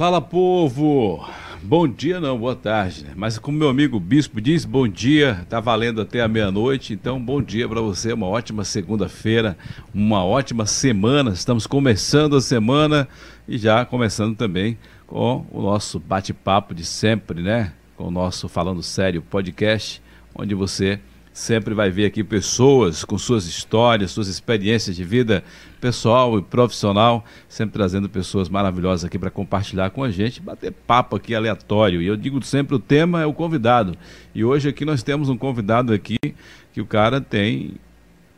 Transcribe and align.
Fala 0.00 0.18
povo! 0.18 1.28
Bom 1.62 1.86
dia 1.86 2.18
não, 2.18 2.38
boa 2.38 2.56
tarde. 2.56 3.04
Né? 3.04 3.12
Mas 3.14 3.36
como 3.36 3.58
meu 3.58 3.68
amigo 3.68 4.00
Bispo 4.00 4.40
diz, 4.40 4.64
bom 4.64 4.88
dia, 4.88 5.46
tá 5.46 5.60
valendo 5.60 6.00
até 6.00 6.22
a 6.22 6.26
meia-noite, 6.26 6.94
então 6.94 7.22
bom 7.22 7.42
dia 7.42 7.68
para 7.68 7.82
você, 7.82 8.14
uma 8.14 8.26
ótima 8.26 8.64
segunda-feira, 8.64 9.58
uma 9.92 10.24
ótima 10.24 10.64
semana. 10.64 11.32
Estamos 11.32 11.66
começando 11.66 12.34
a 12.34 12.40
semana 12.40 13.06
e 13.46 13.58
já 13.58 13.84
começando 13.84 14.34
também 14.34 14.78
com 15.06 15.44
o 15.50 15.60
nosso 15.60 16.00
bate-papo 16.00 16.74
de 16.74 16.86
sempre, 16.86 17.42
né? 17.42 17.74
Com 17.94 18.04
o 18.04 18.10
nosso 18.10 18.48
Falando 18.48 18.82
Sério 18.82 19.20
podcast, 19.20 20.00
onde 20.34 20.54
você 20.54 20.98
sempre 21.32 21.74
vai 21.74 21.90
ver 21.90 22.06
aqui 22.06 22.24
pessoas 22.24 23.04
com 23.04 23.16
suas 23.16 23.46
histórias, 23.46 24.10
suas 24.10 24.28
experiências 24.28 24.96
de 24.96 25.04
vida 25.04 25.44
pessoal 25.80 26.38
e 26.38 26.42
profissional, 26.42 27.24
sempre 27.48 27.74
trazendo 27.74 28.08
pessoas 28.08 28.48
maravilhosas 28.48 29.04
aqui 29.04 29.18
para 29.18 29.30
compartilhar 29.30 29.90
com 29.90 30.04
a 30.04 30.10
gente, 30.10 30.40
bater 30.40 30.72
papo 30.72 31.16
aqui 31.16 31.34
aleatório. 31.34 32.02
E 32.02 32.06
eu 32.06 32.16
digo 32.16 32.42
sempre 32.44 32.74
o 32.74 32.78
tema 32.78 33.22
é 33.22 33.26
o 33.26 33.32
convidado. 33.32 33.96
E 34.34 34.44
hoje 34.44 34.68
aqui 34.68 34.84
nós 34.84 35.02
temos 35.02 35.28
um 35.28 35.36
convidado 35.36 35.92
aqui 35.92 36.18
que 36.72 36.80
o 36.80 36.86
cara 36.86 37.20
tem 37.20 37.74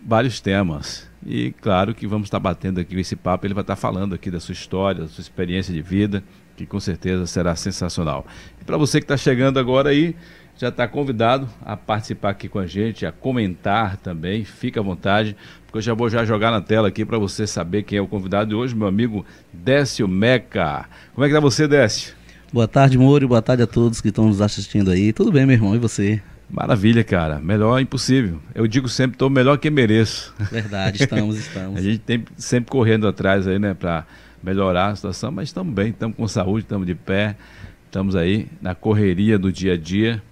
vários 0.05 0.41
temas. 0.41 1.11
E 1.24 1.52
claro 1.61 1.95
que 1.95 2.06
vamos 2.06 2.27
estar 2.27 2.41
batendo 2.41 2.80
aqui 2.80 2.98
esse 2.98 3.16
papo, 3.16 3.47
ele 3.47 3.55
vai 3.55 3.62
estar 3.62 3.77
falando 3.77 4.14
aqui 4.14 4.30
da 4.30 4.41
sua 4.41 4.52
história, 4.52 5.02
da 5.02 5.09
sua 5.09 5.22
experiência 5.22 5.72
de 5.72 5.80
vida, 5.80 6.22
que 6.56 6.66
com 6.66 6.80
certeza 6.80 7.27
será 7.27 7.55
sensacional. 7.55 8.27
E 8.61 8.64
para 8.64 8.77
você 8.77 9.00
que 9.00 9.05
está 9.05 9.16
chegando 9.16 9.59
agora 9.59 9.91
aí, 9.91 10.16
já 10.62 10.69
está 10.69 10.87
convidado 10.87 11.48
a 11.65 11.77
participar 11.77 12.30
aqui 12.30 12.48
com 12.48 12.61
a 12.61 12.66
gente, 12.69 13.05
a 13.05 13.11
comentar 13.11 13.97
também, 13.97 14.45
fica 14.45 14.79
à 14.79 14.83
vontade, 14.83 15.37
porque 15.66 15.79
eu 15.79 15.83
já 15.83 15.93
vou 15.93 16.09
já 16.09 16.25
jogar 16.25 16.53
na 16.53 16.61
tela 16.61 16.87
aqui 16.87 17.05
para 17.05 17.19
você 17.19 17.48
saber 17.48 17.83
quem 17.83 17.98
é 17.98 18.01
o 18.01 18.07
convidado 18.07 18.51
de 18.51 18.55
hoje, 18.55 18.73
meu 18.73 18.87
amigo 18.87 19.27
Décio 19.53 20.06
Meca. 20.06 20.89
Como 21.12 21.25
é 21.25 21.29
que 21.29 21.34
tá 21.34 21.41
você, 21.41 21.67
Décio? 21.67 22.15
Boa 22.53 22.69
tarde, 22.69 22.97
Moro, 22.97 23.27
boa 23.27 23.43
tarde 23.43 23.65
a 23.65 23.67
todos 23.67 24.01
que 24.01 24.11
estão 24.11 24.29
nos 24.29 24.41
assistindo 24.41 24.93
aí. 24.93 25.12
Tudo 25.12 25.33
bem, 25.33 25.45
meu 25.45 25.55
irmão, 25.55 25.75
e 25.75 25.81
você? 25.81 26.23
Maravilha, 26.48 27.03
cara. 27.03 27.41
Melhor 27.41 27.81
é 27.81 27.83
impossível. 27.83 28.39
Eu 28.55 28.69
digo 28.69 28.89
sempre, 28.89 29.17
estou 29.17 29.29
melhor 29.29 29.58
que 29.58 29.69
mereço. 29.69 30.33
Verdade, 30.39 31.03
estamos, 31.03 31.39
estamos. 31.39 31.75
a 31.81 31.83
gente 31.83 31.98
tem 31.98 32.25
sempre 32.36 32.70
correndo 32.70 33.08
atrás 33.08 33.48
aí, 33.48 33.58
né, 33.58 33.75
para 33.75 34.06
melhorar 34.41 34.91
a 34.91 34.95
situação, 34.95 35.33
mas 35.33 35.48
estamos 35.48 35.75
bem, 35.75 35.89
estamos 35.89 36.17
com 36.17 36.29
saúde, 36.29 36.61
estamos 36.61 36.86
de 36.86 36.95
pé, 36.95 37.34
estamos 37.86 38.14
aí 38.14 38.47
na 38.61 38.77
correria 38.77 39.36
do 39.36 39.51
dia 39.51 39.73
a 39.73 39.77
dia 39.77 40.23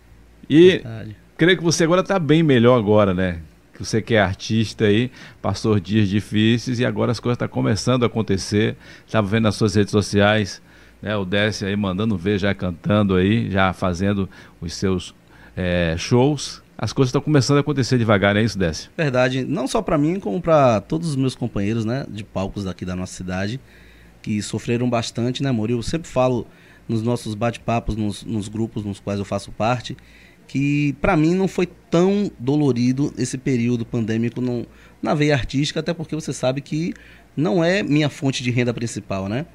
e 0.50 0.70
Verdade. 0.70 1.16
creio 1.36 1.56
que 1.56 1.62
você 1.62 1.84
agora 1.84 2.00
está 2.00 2.18
bem 2.18 2.42
melhor 2.42 2.76
agora, 2.76 3.14
né? 3.14 3.38
Que 3.72 3.84
você 3.84 4.02
que 4.02 4.14
é 4.14 4.20
artista 4.20 4.86
aí, 4.86 5.12
passou 5.40 5.78
dias 5.78 6.08
difíceis 6.08 6.80
e 6.80 6.84
agora 6.84 7.12
as 7.12 7.20
coisas 7.20 7.36
estão 7.36 7.46
tá 7.46 7.54
começando 7.54 8.02
a 8.02 8.06
acontecer. 8.06 8.76
Estava 9.06 9.28
vendo 9.28 9.44
nas 9.44 9.54
suas 9.54 9.76
redes 9.76 9.92
sociais, 9.92 10.60
né? 11.00 11.16
O 11.16 11.24
Décio 11.24 11.68
aí 11.68 11.76
mandando 11.76 12.16
ver, 12.16 12.36
já 12.40 12.52
cantando 12.52 13.14
aí, 13.14 13.48
já 13.48 13.72
fazendo 13.72 14.28
os 14.60 14.74
seus 14.74 15.14
é, 15.56 15.94
shows. 15.96 16.60
As 16.76 16.92
coisas 16.92 17.10
estão 17.10 17.20
começando 17.20 17.58
a 17.58 17.60
acontecer 17.60 17.96
devagar, 17.96 18.36
é 18.36 18.42
isso, 18.42 18.58
Décio? 18.58 18.90
Verdade. 18.96 19.44
Não 19.44 19.68
só 19.68 19.80
para 19.80 19.96
mim, 19.96 20.18
como 20.18 20.42
para 20.42 20.80
todos 20.80 21.10
os 21.10 21.16
meus 21.16 21.36
companheiros, 21.36 21.84
né? 21.84 22.06
De 22.08 22.24
palcos 22.24 22.64
daqui 22.64 22.84
da 22.84 22.96
nossa 22.96 23.14
cidade, 23.14 23.60
que 24.20 24.42
sofreram 24.42 24.90
bastante, 24.90 25.44
né, 25.44 25.50
amor? 25.50 25.70
Eu 25.70 25.80
sempre 25.80 26.08
falo 26.08 26.44
nos 26.90 27.02
nossos 27.02 27.36
bate-papos, 27.36 27.94
nos, 27.94 28.24
nos 28.24 28.48
grupos 28.48 28.84
nos 28.84 28.98
quais 28.98 29.20
eu 29.20 29.24
faço 29.24 29.52
parte, 29.52 29.96
que 30.50 30.94
para 30.94 31.16
mim 31.16 31.32
não 31.32 31.46
foi 31.46 31.64
tão 31.64 32.28
dolorido 32.36 33.14
esse 33.16 33.38
período 33.38 33.86
pandêmico 33.86 34.42
na 35.00 35.14
veia 35.14 35.32
artística, 35.32 35.78
até 35.78 35.94
porque 35.94 36.12
você 36.12 36.32
sabe 36.32 36.60
que 36.60 36.92
não 37.36 37.62
é 37.62 37.84
minha 37.84 38.08
fonte 38.08 38.42
de 38.42 38.50
renda 38.50 38.74
principal, 38.74 39.28
né? 39.28 39.46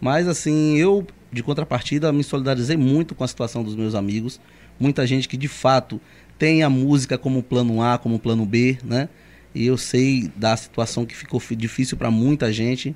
Mas 0.00 0.28
assim, 0.28 0.76
eu 0.76 1.04
de 1.32 1.42
contrapartida 1.42 2.12
me 2.12 2.22
solidarizei 2.22 2.76
muito 2.76 3.16
com 3.16 3.24
a 3.24 3.26
situação 3.26 3.64
dos 3.64 3.74
meus 3.74 3.96
amigos, 3.96 4.40
muita 4.78 5.04
gente 5.04 5.28
que 5.28 5.36
de 5.36 5.48
fato 5.48 6.00
tem 6.38 6.62
a 6.62 6.70
música 6.70 7.18
como 7.18 7.42
plano 7.42 7.82
A, 7.82 7.98
como 7.98 8.20
plano 8.20 8.46
B, 8.46 8.78
né? 8.84 9.08
E 9.52 9.66
eu 9.66 9.76
sei 9.76 10.30
da 10.36 10.56
situação 10.56 11.04
que 11.04 11.16
ficou 11.16 11.42
difícil 11.56 11.96
para 11.96 12.12
muita 12.12 12.52
gente 12.52 12.94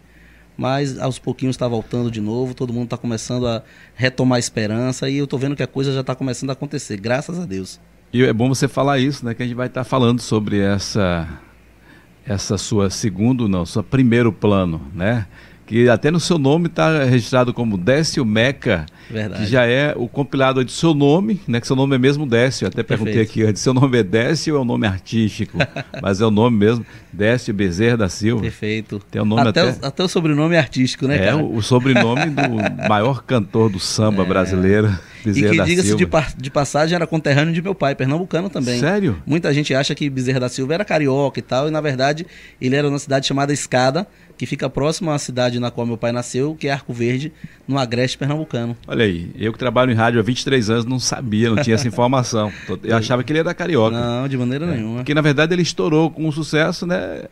mas 0.59 0.99
aos 0.99 1.21
pouquinhos 1.21 1.55
está 1.55 1.69
voltando 1.69 2.11
de 2.11 2.21
novo, 2.21 2.53
todo 2.53 2.73
mundo 2.73 2.85
está 2.85 2.97
começando 2.97 3.47
a 3.47 3.63
retomar 3.95 4.37
a 4.37 4.41
esperança 4.41 5.09
e 5.09 5.17
eu 5.17 5.25
estou 5.25 5.39
vendo 5.39 5.55
que 5.55 5.63
a 5.63 5.69
coisa 5.69 5.93
já 5.93 6.01
está 6.01 6.17
começando 6.17 6.51
a 6.51 6.55
acontecer, 6.55 6.97
graças 6.97 7.39
a 7.39 7.47
Deus. 7.47 7.81
E 8.13 8.25
é 8.25 8.33
bom 8.33 8.49
você 8.49 8.67
falar 8.67 8.99
isso, 8.99 9.25
né? 9.25 9.35
Que 9.35 9.43
a 9.45 9.47
gente 9.47 9.55
vai 9.55 9.69
estar 9.69 9.85
tá 9.85 9.89
falando 9.89 10.21
sobre 10.21 10.59
essa 10.59 11.29
essa 12.27 12.59
sua 12.59 12.91
segundo, 12.91 13.49
não, 13.49 13.65
sua 13.65 13.85
primeiro 13.85 14.33
plano, 14.33 14.83
né? 14.93 15.27
Que 15.69 15.87
até 15.87 16.11
no 16.11 16.19
seu 16.19 16.39
nome 16.39 16.67
está 16.67 17.05
registrado 17.05 17.53
como 17.53 17.77
Décio 17.77 18.25
Meca, 18.25 18.87
Verdade. 19.11 19.45
que 19.45 19.51
já 19.51 19.67
é 19.67 19.93
o 19.95 20.09
compilado 20.09 20.65
de 20.65 20.73
seu 20.73 20.95
nome, 20.95 21.39
né? 21.47 21.61
Que 21.61 21.67
seu 21.67 21.77
nome 21.77 21.95
é 21.95 21.99
mesmo 21.99 22.27
Décio. 22.27 22.67
até 22.67 22.83
perguntei 22.83 23.17
Perfeito. 23.17 23.31
aqui 23.31 23.43
antes, 23.43 23.61
seu 23.61 23.75
nome 23.75 23.99
é 23.99 24.03
Décio 24.03 24.55
ou 24.55 24.61
é 24.61 24.63
o 24.63 24.65
nome 24.65 24.87
artístico? 24.87 25.59
Mas 26.01 26.23
é 26.23 26.27
o 26.27 26.31
nome 26.31 26.57
mesmo, 26.57 26.87
Décio 27.13 27.53
Bezerra 27.53 27.99
da 27.99 28.09
Silva. 28.09 28.41
Perfeito. 28.41 28.99
Tem 29.11 29.21
o 29.21 29.27
nome 29.27 29.43
até, 29.43 29.61
até... 29.61 29.71
O, 29.71 29.89
até 29.89 30.03
o 30.05 30.09
sobrenome 30.09 30.55
é 30.55 30.59
artístico, 30.59 31.07
né, 31.07 31.17
é, 31.17 31.25
cara? 31.27 31.37
o 31.37 31.61
sobrenome 31.61 32.31
do 32.31 32.49
maior 32.89 33.23
cantor 33.23 33.69
do 33.69 33.79
samba 33.79 34.23
é. 34.23 34.27
brasileiro. 34.27 34.99
Bezerra 35.25 35.55
e 35.55 35.59
que, 35.59 35.65
diga-se 35.65 35.97
de, 35.97 36.07
de, 36.37 36.51
passagem, 36.51 36.95
era 36.95 37.07
conterrâneo 37.07 37.53
de 37.53 37.63
meu 37.63 37.75
pai, 37.75 37.95
pernambucano 37.95 38.49
também. 38.49 38.81
Sério? 38.81 39.23
Muita 39.27 39.53
gente 39.53 39.75
acha 39.75 39.95
que 39.95 40.09
Bezerra 40.09 40.41
da 40.41 40.49
Silva 40.49 40.75
era 40.75 40.85
carioca 40.85 41.39
e 41.39 41.43
tal, 41.43 41.69
e 41.69 41.71
na 41.71 41.81
verdade 41.81 42.27
ele 42.61 42.77
era 42.77 42.89
numa 42.89 42.99
cidade 42.99 43.27
chamada 43.27 43.53
Escada, 43.53 44.07
que 44.37 44.47
fica 44.47 44.71
próximo 44.71 45.11
à 45.11 45.19
cidade 45.19 45.59
na 45.59 45.71
qual 45.71 45.87
meu 45.87 45.99
pai 45.99 46.13
nasceu, 46.13 46.55
que 46.55 46.69
é 46.69 46.73
Arco 46.73 46.93
Verde, 46.93 47.33
no 47.67 47.77
Agreste 47.77 48.17
Pernambucano. 48.17 48.77
Olha 48.87 49.05
aí, 49.05 49.31
eu 49.37 49.53
que 49.53 49.59
trabalho 49.59 49.91
em 49.91 49.95
rádio 49.95 50.21
há 50.21 50.23
23 50.23 50.71
anos 50.71 50.85
não 50.85 51.01
sabia, 51.01 51.51
não 51.51 51.63
tinha 51.63 51.75
essa 51.75 51.89
informação. 51.89 52.53
Eu 52.85 52.97
achava 52.97 53.25
que 53.25 53.33
ele 53.33 53.41
era 53.41 53.53
carioca. 53.53 53.99
Não, 53.99 54.29
de 54.29 54.37
maneira 54.37 54.65
é. 54.67 54.77
nenhuma. 54.77 54.99
Porque 54.99 55.13
na 55.13 55.21
verdade 55.21 55.55
ele 55.55 55.63
estourou 55.63 56.11
com 56.11 56.27
um 56.27 56.33
sucesso, 56.33 56.87
né? 56.87 57.25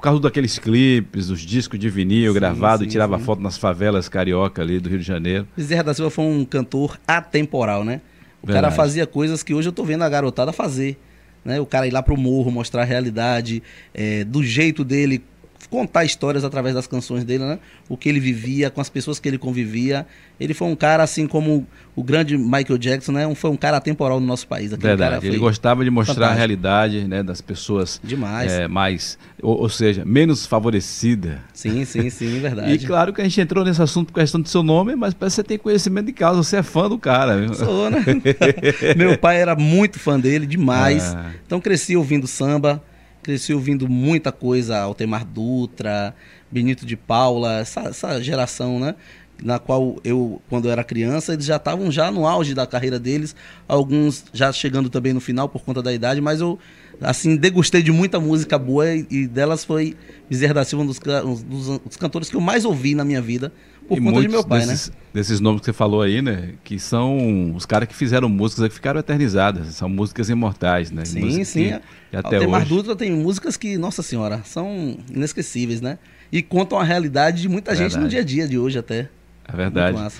Por 0.00 0.04
causa 0.04 0.20
daqueles 0.22 0.58
clipes, 0.58 1.28
os 1.28 1.42
discos 1.42 1.78
de 1.78 1.90
vinil 1.90 2.32
sim, 2.32 2.38
gravado 2.38 2.82
sim, 2.82 2.88
e 2.88 2.90
tirava 2.90 3.18
sim. 3.18 3.24
foto 3.24 3.42
nas 3.42 3.58
favelas 3.58 4.08
carioca 4.08 4.62
ali 4.62 4.80
do 4.80 4.88
Rio 4.88 4.98
de 4.98 5.04
Janeiro. 5.04 5.46
Bezerra 5.54 5.82
da 5.84 5.92
Silva 5.92 6.10
foi 6.10 6.24
um 6.24 6.42
cantor 6.42 6.98
atemporal, 7.06 7.84
né? 7.84 8.00
O 8.42 8.46
verdade. 8.46 8.64
cara 8.64 8.74
fazia 8.74 9.06
coisas 9.06 9.42
que 9.42 9.52
hoje 9.52 9.68
eu 9.68 9.72
tô 9.72 9.84
vendo 9.84 10.02
a 10.02 10.08
garotada 10.08 10.54
fazer. 10.54 10.98
Né? 11.44 11.60
O 11.60 11.66
cara 11.66 11.86
ir 11.86 11.90
lá 11.90 12.02
pro 12.02 12.16
morro, 12.16 12.50
mostrar 12.50 12.80
a 12.80 12.84
realidade, 12.86 13.62
é, 13.92 14.24
do 14.24 14.42
jeito 14.42 14.84
dele, 14.84 15.22
contar 15.68 16.04
histórias 16.04 16.44
através 16.44 16.74
das 16.74 16.86
canções 16.86 17.24
dele, 17.24 17.44
né? 17.44 17.58
O 17.88 17.96
que 17.96 18.08
ele 18.08 18.20
vivia, 18.20 18.70
com 18.70 18.80
as 18.80 18.88
pessoas 18.88 19.18
que 19.18 19.28
ele 19.28 19.38
convivia. 19.38 20.06
Ele 20.38 20.54
foi 20.54 20.68
um 20.68 20.74
cara, 20.74 21.02
assim 21.02 21.26
como 21.26 21.66
o 21.94 22.02
grande 22.02 22.36
Michael 22.36 22.78
Jackson, 22.78 23.12
né? 23.12 23.26
Um, 23.26 23.34
foi 23.34 23.50
um 23.50 23.56
cara 23.56 23.76
atemporal 23.76 24.20
no 24.20 24.26
nosso 24.26 24.46
país. 24.46 24.72
Verdade. 24.72 25.26
Ele 25.26 25.38
gostava 25.38 25.84
de 25.84 25.90
mostrar 25.90 26.14
fantástico. 26.14 26.34
a 26.34 26.38
realidade 26.38 27.04
né, 27.06 27.22
das 27.22 27.40
pessoas 27.40 28.00
Demais. 28.02 28.50
É, 28.50 28.66
mais, 28.66 29.18
ou, 29.42 29.60
ou, 29.60 29.68
seja, 29.68 30.04
menos 30.04 30.46
favorecida. 30.46 31.42
Sim, 31.52 31.84
sim, 31.84 32.08
sim, 32.08 32.40
verdade. 32.40 32.72
e 32.72 32.78
claro 32.86 33.12
que 33.12 33.20
a 33.20 33.24
gente 33.24 33.40
entrou 33.40 33.64
nesse 33.64 33.82
assunto 33.82 34.12
por 34.12 34.20
questão 34.20 34.40
do 34.40 34.48
seu 34.48 34.62
nome, 34.62 34.96
mas 34.96 35.12
parece 35.12 35.36
que 35.36 35.42
você 35.42 35.44
tem 35.44 35.58
conhecimento 35.58 36.06
de 36.06 36.12
causa, 36.12 36.42
você 36.42 36.56
é 36.56 36.62
fã 36.62 36.88
do 36.88 36.98
cara. 36.98 37.36
Viu? 37.36 37.54
Sou, 37.54 37.90
né? 37.90 38.04
Meu 38.96 39.18
pai 39.18 39.40
era 39.40 39.54
muito 39.54 39.98
fã 39.98 40.18
dele, 40.18 40.46
demais. 40.46 41.14
Ah. 41.14 41.30
Então 41.46 41.60
cresci 41.60 41.96
ouvindo 41.96 42.26
samba 42.26 42.82
cresci 43.22 43.52
ouvindo 43.52 43.88
muita 43.88 44.32
coisa, 44.32 44.78
Altemar 44.78 45.24
Dutra, 45.24 46.14
Benito 46.50 46.84
de 46.86 46.96
Paula, 46.96 47.58
essa, 47.60 47.80
essa 47.82 48.22
geração, 48.22 48.78
né? 48.78 48.94
Na 49.42 49.58
qual 49.58 49.96
eu, 50.04 50.40
quando 50.50 50.66
eu 50.66 50.72
era 50.72 50.84
criança, 50.84 51.32
eles 51.32 51.46
já 51.46 51.56
estavam 51.56 51.90
já 51.90 52.10
no 52.10 52.26
auge 52.26 52.54
da 52.54 52.66
carreira 52.66 52.98
deles, 52.98 53.34
alguns 53.66 54.24
já 54.32 54.52
chegando 54.52 54.90
também 54.90 55.12
no 55.14 55.20
final 55.20 55.48
por 55.48 55.62
conta 55.62 55.82
da 55.82 55.92
idade, 55.92 56.20
mas 56.20 56.40
eu 56.40 56.58
assim, 57.00 57.36
degustei 57.36 57.82
de 57.82 57.90
muita 57.90 58.20
música 58.20 58.58
boa 58.58 58.92
e, 58.94 59.06
e 59.10 59.26
delas 59.26 59.64
foi 59.64 59.96
Bezerra 60.28 60.54
da 60.54 60.64
Silva, 60.64 60.84
um 60.84 60.86
dos, 60.86 60.98
um 60.98 61.78
dos, 61.78 61.96
cantores 61.96 62.28
que 62.28 62.36
eu 62.36 62.40
mais 62.40 62.64
ouvi 62.64 62.94
na 62.94 63.04
minha 63.04 63.20
vida, 63.20 63.52
por 63.88 63.98
e 63.98 64.00
conta 64.00 64.20
de 64.20 64.28
meu 64.28 64.44
pai, 64.44 64.60
desses, 64.60 64.88
né? 64.88 64.94
Desses 65.12 65.40
nomes 65.40 65.60
que 65.60 65.66
você 65.66 65.72
falou 65.72 66.02
aí, 66.02 66.22
né? 66.22 66.54
Que 66.62 66.78
são 66.78 67.52
os 67.54 67.66
caras 67.66 67.88
que 67.88 67.94
fizeram 67.94 68.28
músicas 68.28 68.68
que 68.68 68.74
ficaram 68.74 69.00
eternizadas, 69.00 69.74
são 69.74 69.88
músicas 69.88 70.28
imortais, 70.28 70.90
né? 70.90 71.04
Sim, 71.04 71.20
músicas 71.20 71.48
sim. 71.48 71.74
Que, 72.10 72.16
até 72.16 72.36
Altemar 72.36 72.60
hoje... 72.62 72.68
Dutra 72.68 72.94
tem 72.94 73.10
músicas 73.10 73.56
que, 73.56 73.76
nossa 73.76 74.02
senhora, 74.02 74.42
são 74.44 74.96
inesquecíveis, 75.12 75.80
né? 75.80 75.98
E 76.30 76.42
contam 76.42 76.78
a 76.78 76.84
realidade 76.84 77.42
de 77.42 77.48
muita 77.48 77.74
gente 77.74 77.96
no 77.98 78.08
dia 78.08 78.20
a 78.20 78.24
dia 78.24 78.46
de 78.46 78.56
hoje 78.56 78.78
até. 78.78 79.08
É 79.48 79.56
verdade. 79.56 80.12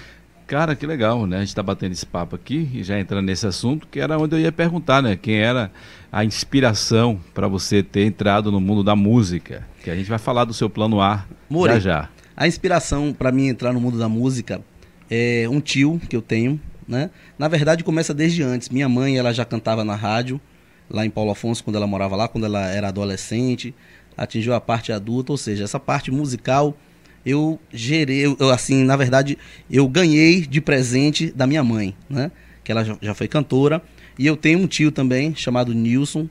Cara, 0.51 0.75
que 0.75 0.85
legal, 0.85 1.29
né? 1.29 1.37
A 1.37 1.39
gente 1.41 1.51
está 1.51 1.63
batendo 1.63 1.93
esse 1.93 2.05
papo 2.05 2.35
aqui 2.35 2.69
e 2.75 2.83
já 2.83 2.99
entrando 2.99 3.25
nesse 3.25 3.47
assunto, 3.47 3.87
que 3.87 4.01
era 4.01 4.19
onde 4.19 4.35
eu 4.35 4.41
ia 4.41 4.51
perguntar, 4.51 5.01
né? 5.01 5.15
Quem 5.15 5.37
era 5.37 5.71
a 6.13 6.25
inspiração 6.25 7.21
para 7.33 7.47
você 7.47 7.83
ter 7.83 8.05
entrado 8.05 8.51
no 8.51 8.61
mundo 8.61 8.83
da 8.83 8.97
música? 8.97 9.67
Que 9.83 9.91
a 9.91 9.97
gente 9.97 10.09
vai 10.09 10.19
falar 10.19 10.45
do 10.45 10.53
seu 10.53 10.69
plano 10.69 11.01
A 11.01 11.25
More, 11.49 11.75
já 11.75 11.79
já. 11.81 12.09
A 12.37 12.49
inspiração 12.49 13.13
para 13.13 13.31
mim 13.31 13.49
entrar 13.49 13.73
no 13.73 13.81
mundo 13.81 13.99
da 13.99 14.09
música 14.09 14.61
é 15.11 15.47
um 15.49 15.61
tio 15.61 16.01
que 16.09 16.17
eu 16.17 16.23
tenho, 16.23 16.61
né? 16.87 17.11
Na 17.39 17.49
verdade 17.49 17.85
começa 17.85 18.15
desde 18.15 18.43
antes. 18.43 18.69
Minha 18.69 18.89
mãe, 18.89 19.19
ela 19.19 19.33
já 19.33 19.45
cantava 19.45 19.85
na 19.85 19.95
rádio, 19.95 20.41
lá 20.89 21.05
em 21.05 21.11
Paulo 21.11 21.31
Afonso, 21.31 21.63
quando 21.63 21.77
ela 21.77 21.87
morava 21.87 22.17
lá, 22.17 22.29
quando 22.29 22.45
ela 22.45 22.67
era 22.69 22.89
adolescente, 22.89 23.75
atingiu 24.17 24.55
a 24.55 24.61
parte 24.61 24.93
adulta, 24.93 25.33
ou 25.33 25.39
seja, 25.39 25.65
essa 25.65 25.79
parte 25.79 26.11
musical 26.11 26.77
eu 27.25 27.61
gerei, 27.71 28.25
eu, 28.25 28.51
assim, 28.51 28.83
na 28.83 28.97
verdade, 28.97 29.37
eu 29.71 29.87
ganhei 29.87 30.41
de 30.41 30.61
presente 30.61 31.31
da 31.31 31.47
minha 31.47 31.63
mãe, 31.63 31.95
né? 32.09 32.31
Que 32.65 32.73
ela 32.73 32.83
já, 32.83 32.97
já 33.01 33.15
foi 33.15 33.29
cantora. 33.29 33.83
E 34.21 34.27
eu 34.27 34.37
tenho 34.37 34.59
um 34.59 34.67
tio 34.67 34.93
também, 34.93 35.35
chamado 35.35 35.73
Nilson, 35.73 36.29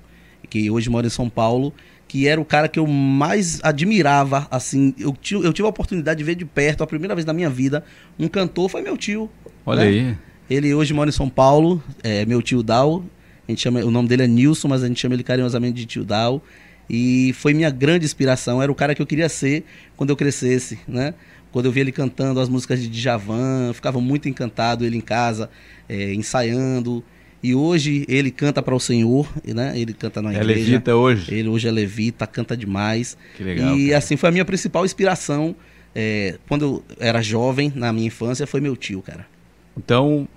que 0.48 0.70
hoje 0.70 0.88
mora 0.92 1.08
em 1.08 1.10
São 1.10 1.28
Paulo, 1.28 1.74
que 2.08 2.28
era 2.28 2.40
o 2.40 2.46
cara 2.46 2.68
que 2.68 2.78
eu 2.78 2.86
mais 2.86 3.60
admirava, 3.64 4.48
assim, 4.52 4.94
eu, 5.00 5.12
tive, 5.20 5.44
eu 5.44 5.52
tive 5.52 5.66
a 5.66 5.70
oportunidade 5.70 6.20
de 6.20 6.24
ver 6.24 6.36
de 6.36 6.46
perto, 6.46 6.84
a 6.84 6.88
primeira 6.88 7.16
vez 7.16 7.26
na 7.26 7.34
minha 7.34 7.50
vida, 7.50 7.84
um 8.20 8.28
cantor 8.28 8.70
foi 8.70 8.84
meu 8.84 8.96
tio. 8.96 9.28
Olha 9.66 9.82
né? 9.82 9.88
aí. 9.88 10.18
Ele 10.48 10.72
hoje 10.72 10.94
mora 10.94 11.10
em 11.10 11.12
São 11.12 11.28
Paulo, 11.28 11.84
é 12.04 12.28
meu 12.28 12.44
tio 12.44 12.62
Dal, 12.62 13.04
a 13.48 13.52
gente 13.52 13.62
chama, 13.62 13.80
o 13.80 13.90
nome 13.90 14.08
dele 14.08 14.22
é 14.22 14.28
Nilson, 14.28 14.68
mas 14.68 14.84
a 14.84 14.88
gente 14.88 15.00
chama 15.00 15.16
ele 15.16 15.24
carinhosamente 15.24 15.74
de 15.74 15.88
tio 15.88 16.06
Dal. 16.06 16.44
E 16.88 17.34
foi 17.34 17.56
minha 17.56 17.72
grande 17.72 18.06
inspiração, 18.06 18.62
era 18.62 18.72
o 18.72 18.76
cara 18.76 18.94
que 18.94 19.02
eu 19.02 19.08
queria 19.08 19.30
ser 19.30 19.66
quando 19.98 20.12
eu 20.12 20.16
crescesse, 20.16 20.78
né? 20.88 21.16
Quando 21.52 21.66
eu 21.66 21.72
via 21.72 21.82
ele 21.82 21.92
cantando 21.92 22.40
as 22.40 22.50
músicas 22.50 22.80
de 22.80 22.88
Djavan, 22.88 23.74
ficava 23.74 24.00
muito 24.00 24.30
encantado, 24.30 24.86
ele 24.86 24.96
em 24.96 25.02
casa, 25.02 25.50
é, 25.88 26.14
ensaiando. 26.14 27.04
E 27.42 27.56
hoje 27.56 28.06
ele 28.10 28.32
canta 28.32 28.62
para 28.62 28.76
o 28.76 28.80
Senhor, 28.80 29.28
né? 29.46 29.74
Ele 29.76 29.94
canta 29.94 30.22
na 30.22 30.34
é 30.34 30.38
igreja. 30.38 30.52
É 30.52 30.64
levita 30.64 30.96
hoje? 30.96 31.34
Ele 31.34 31.48
hoje 31.48 31.68
é 31.68 31.72
levita, 31.72 32.28
canta 32.28 32.56
demais. 32.56 33.18
Que 33.38 33.44
legal. 33.44 33.78
E 33.78 33.88
cara. 33.88 33.98
assim 33.98 34.18
foi 34.18 34.30
a 34.30 34.32
minha 34.32 34.46
principal 34.46 34.86
inspiração. 34.86 35.56
É, 35.96 36.38
quando 36.48 36.66
eu 36.66 36.84
era 37.00 37.22
jovem, 37.22 37.72
na 37.76 37.92
minha 37.94 38.08
infância, 38.08 38.46
foi 38.46 38.60
meu 38.60 38.76
tio, 38.76 39.02
cara. 39.02 39.26
Então, 39.78 40.28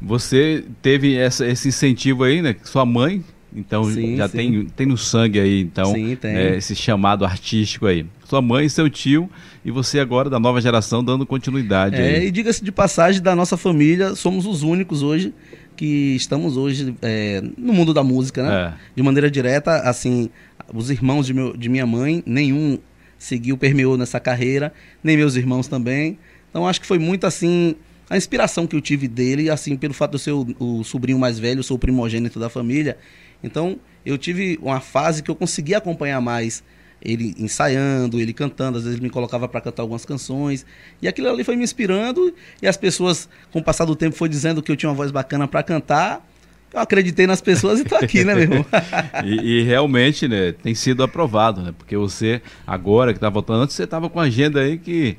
você 0.00 0.64
teve 0.80 1.16
essa, 1.16 1.46
esse 1.46 1.68
incentivo 1.68 2.24
aí, 2.24 2.40
né? 2.40 2.54
Sua 2.62 2.86
mãe, 2.86 3.22
então 3.54 3.84
sim, 3.84 4.16
já 4.16 4.28
sim. 4.28 4.36
Tem, 4.36 4.66
tem 4.66 4.86
no 4.86 4.96
sangue 4.96 5.38
aí, 5.38 5.60
então, 5.60 5.92
sim, 5.92 6.16
é, 6.22 6.56
esse 6.56 6.74
chamado 6.74 7.24
artístico 7.24 7.86
aí. 7.86 8.06
Sua 8.24 8.40
mãe, 8.40 8.68
seu 8.68 8.88
tio 8.88 9.30
e 9.64 9.70
você 9.70 10.00
agora 10.00 10.30
da 10.30 10.40
nova 10.40 10.60
geração 10.60 11.04
dando 11.04 11.26
continuidade. 11.26 11.96
É, 11.96 12.16
aí. 12.16 12.26
e 12.26 12.30
diga-se 12.30 12.64
de 12.64 12.72
passagem, 12.72 13.22
da 13.22 13.34
nossa 13.34 13.56
família, 13.56 14.14
somos 14.14 14.46
os 14.46 14.62
únicos 14.62 15.02
hoje 15.02 15.32
que 15.76 16.14
estamos 16.14 16.56
hoje 16.56 16.94
é, 17.02 17.42
no 17.56 17.72
mundo 17.72 17.92
da 17.92 18.02
música, 18.02 18.42
né? 18.42 18.74
É. 18.74 18.74
De 18.96 19.02
maneira 19.02 19.30
direta, 19.30 19.78
assim, 19.80 20.30
os 20.72 20.90
irmãos 20.90 21.26
de, 21.26 21.34
meu, 21.34 21.56
de 21.56 21.68
minha 21.68 21.86
mãe, 21.86 22.22
nenhum 22.26 22.78
seguiu, 23.18 23.56
permeou 23.56 23.96
nessa 23.96 24.20
carreira, 24.20 24.72
nem 25.02 25.16
meus 25.16 25.36
irmãos 25.36 25.68
também. 25.68 26.18
Então 26.50 26.66
acho 26.66 26.80
que 26.80 26.86
foi 26.86 26.98
muito 26.98 27.26
assim 27.26 27.74
a 28.08 28.16
inspiração 28.16 28.66
que 28.66 28.76
eu 28.76 28.80
tive 28.80 29.08
dele, 29.08 29.48
assim, 29.48 29.76
pelo 29.76 29.94
fato 29.94 30.10
de 30.10 30.16
eu 30.16 30.18
ser 30.20 30.32
o, 30.32 30.46
o 30.58 30.84
sobrinho 30.84 31.18
mais 31.18 31.38
velho, 31.38 31.60
eu 31.60 31.62
sou 31.62 31.76
o 31.76 31.80
primogênito 31.80 32.38
da 32.38 32.48
família. 32.48 32.98
Então 33.42 33.78
eu 34.04 34.18
tive 34.18 34.58
uma 34.62 34.80
fase 34.80 35.22
que 35.22 35.30
eu 35.30 35.34
conseguia 35.34 35.78
acompanhar 35.78 36.20
mais 36.20 36.62
ele 37.04 37.34
ensaiando, 37.38 38.18
ele 38.18 38.32
cantando, 38.32 38.78
às 38.78 38.84
vezes 38.84 38.98
ele 38.98 39.06
me 39.06 39.10
colocava 39.10 39.46
para 39.46 39.60
cantar 39.60 39.82
algumas 39.82 40.04
canções. 40.04 40.64
E 41.02 41.06
aquilo 41.06 41.28
ali 41.28 41.44
foi 41.44 41.54
me 41.54 41.62
inspirando 41.62 42.34
e 42.62 42.66
as 42.66 42.76
pessoas, 42.76 43.28
com 43.52 43.58
o 43.58 43.62
passar 43.62 43.84
do 43.84 43.94
tempo, 43.94 44.16
foi 44.16 44.28
dizendo 44.28 44.62
que 44.62 44.72
eu 44.72 44.76
tinha 44.76 44.88
uma 44.88 44.96
voz 44.96 45.10
bacana 45.10 45.46
para 45.46 45.62
cantar. 45.62 46.26
Eu 46.72 46.80
acreditei 46.80 47.26
nas 47.26 47.40
pessoas 47.40 47.78
e 47.78 47.84
tô 47.84 47.94
aqui, 47.94 48.24
né, 48.24 48.34
meu 48.34 48.42
irmão? 48.42 48.66
e, 49.24 49.60
e, 49.60 49.62
realmente, 49.62 50.26
né, 50.26 50.52
tem 50.52 50.74
sido 50.74 51.04
aprovado, 51.04 51.62
né? 51.62 51.72
Porque 51.76 51.96
você, 51.96 52.42
agora 52.66 53.12
que 53.12 53.20
tá 53.20 53.28
voltando, 53.28 53.62
antes 53.62 53.76
você 53.76 53.86
tava 53.86 54.08
com 54.10 54.18
a 54.18 54.24
agenda 54.24 54.60
aí 54.60 54.78
que 54.78 55.16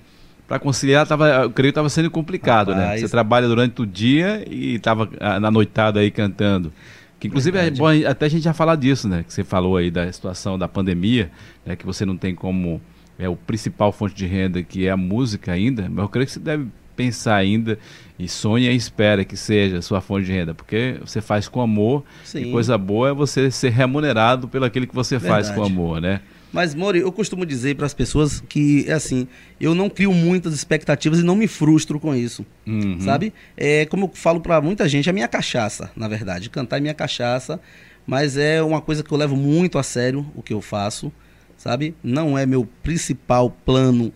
para 0.47 0.59
conciliar, 0.59 1.07
tava, 1.07 1.27
eu 1.27 1.49
creio 1.49 1.71
que 1.71 1.71
estava 1.71 1.89
sendo 1.89 2.11
complicado, 2.11 2.69
né? 2.75 2.81
Rapaz. 2.81 3.01
né? 3.01 3.07
Você 3.07 3.11
trabalha 3.11 3.47
durante 3.47 3.81
o 3.81 3.85
dia 3.85 4.43
e 4.49 4.75
estava 4.75 5.09
ah, 5.19 5.39
na 5.39 5.49
noitada 5.49 5.99
aí 5.99 6.11
cantando. 6.11 6.71
Que 7.19 7.27
inclusive 7.27 7.57
Verdade. 7.57 7.75
é 7.75 8.03
bom 8.03 8.09
até 8.09 8.25
a 8.25 8.29
gente 8.29 8.44
já 8.44 8.53
falar 8.53 8.75
disso, 8.75 9.07
né? 9.07 9.23
Que 9.23 9.33
você 9.33 9.44
falou 9.44 9.77
aí 9.77 9.89
da 9.89 10.12
situação 10.12 10.57
da 10.57 10.67
pandemia, 10.67 11.31
né? 11.65 11.75
que 11.75 11.85
você 11.85 12.06
não 12.06 12.17
tem 12.17 12.35
como 12.35 12.81
é 13.17 13.29
o 13.29 13.35
principal 13.35 13.91
fonte 13.91 14.13
de 14.13 14.25
renda 14.25 14.62
que 14.62 14.85
é 14.85 14.91
a 14.91 14.97
música 14.97 15.53
ainda, 15.53 15.88
mas 15.89 16.03
eu 16.03 16.09
creio 16.09 16.25
que 16.25 16.33
você 16.33 16.39
deve 16.39 16.67
pensar 16.95 17.35
ainda 17.35 17.77
e 18.17 18.27
sonha 18.27 18.71
e 18.71 18.75
espera 18.75 19.25
que 19.25 19.35
seja 19.35 19.81
sua 19.81 20.01
fonte 20.01 20.25
de 20.25 20.31
renda, 20.31 20.53
porque 20.53 20.97
você 21.01 21.21
faz 21.21 21.47
com 21.47 21.62
amor 21.62 22.03
Sim. 22.23 22.50
e 22.50 22.51
coisa 22.51 22.77
boa 22.77 23.09
é 23.09 23.13
você 23.13 23.51
ser 23.51 23.69
remunerado 23.69 24.47
pelo 24.47 24.65
aquilo 24.65 24.88
que 24.88 24.95
você 24.95 25.18
Verdade. 25.18 25.47
faz 25.47 25.56
com 25.56 25.63
amor, 25.63 26.01
né? 26.01 26.21
Mas, 26.56 26.74
Mori, 26.74 27.00
eu 27.00 27.12
costumo 27.12 27.46
dizer 27.46 27.75
para 27.75 27.86
as 27.86 27.94
pessoas 27.94 28.40
que, 28.40 28.86
é 28.88 28.94
assim, 28.94 29.28
eu 29.60 29.75
não 29.75 29.90
crio 29.90 30.13
muitas 30.13 30.54
expectativas 30.54 31.19
e 31.19 31.22
não 31.22 31.36
me 31.36 31.50
frustro 31.50 32.00
com 32.00 32.16
isso, 32.16 32.46
uhum. 32.66 32.98
sabe? 33.02 33.34
É 33.57 33.86
como 33.88 34.06
eu 34.06 34.12
falo 34.13 34.40
para 34.40 34.62
muita 34.62 34.88
gente, 34.88 35.10
é 35.10 35.12
minha 35.12 35.28
cachaça, 35.28 35.92
na 35.98 36.07
verdade. 36.07 36.50
Cantar 36.50 36.78
é 36.78 36.80
minha 36.80 36.94
cachaça, 36.94 37.60
mas 38.07 38.38
é 38.38 38.63
uma 38.63 38.80
coisa 38.80 39.04
que 39.04 39.12
eu 39.12 39.18
levo 39.18 39.36
muito 39.36 39.78
a 39.78 39.84
sério 39.84 40.25
o 40.34 40.42
que 40.42 40.54
eu 40.54 40.62
faço, 40.62 41.12
sabe? 41.57 41.94
Não 42.02 42.38
é 42.38 42.46
meu 42.46 42.66
principal 42.81 43.50
plano 43.50 44.13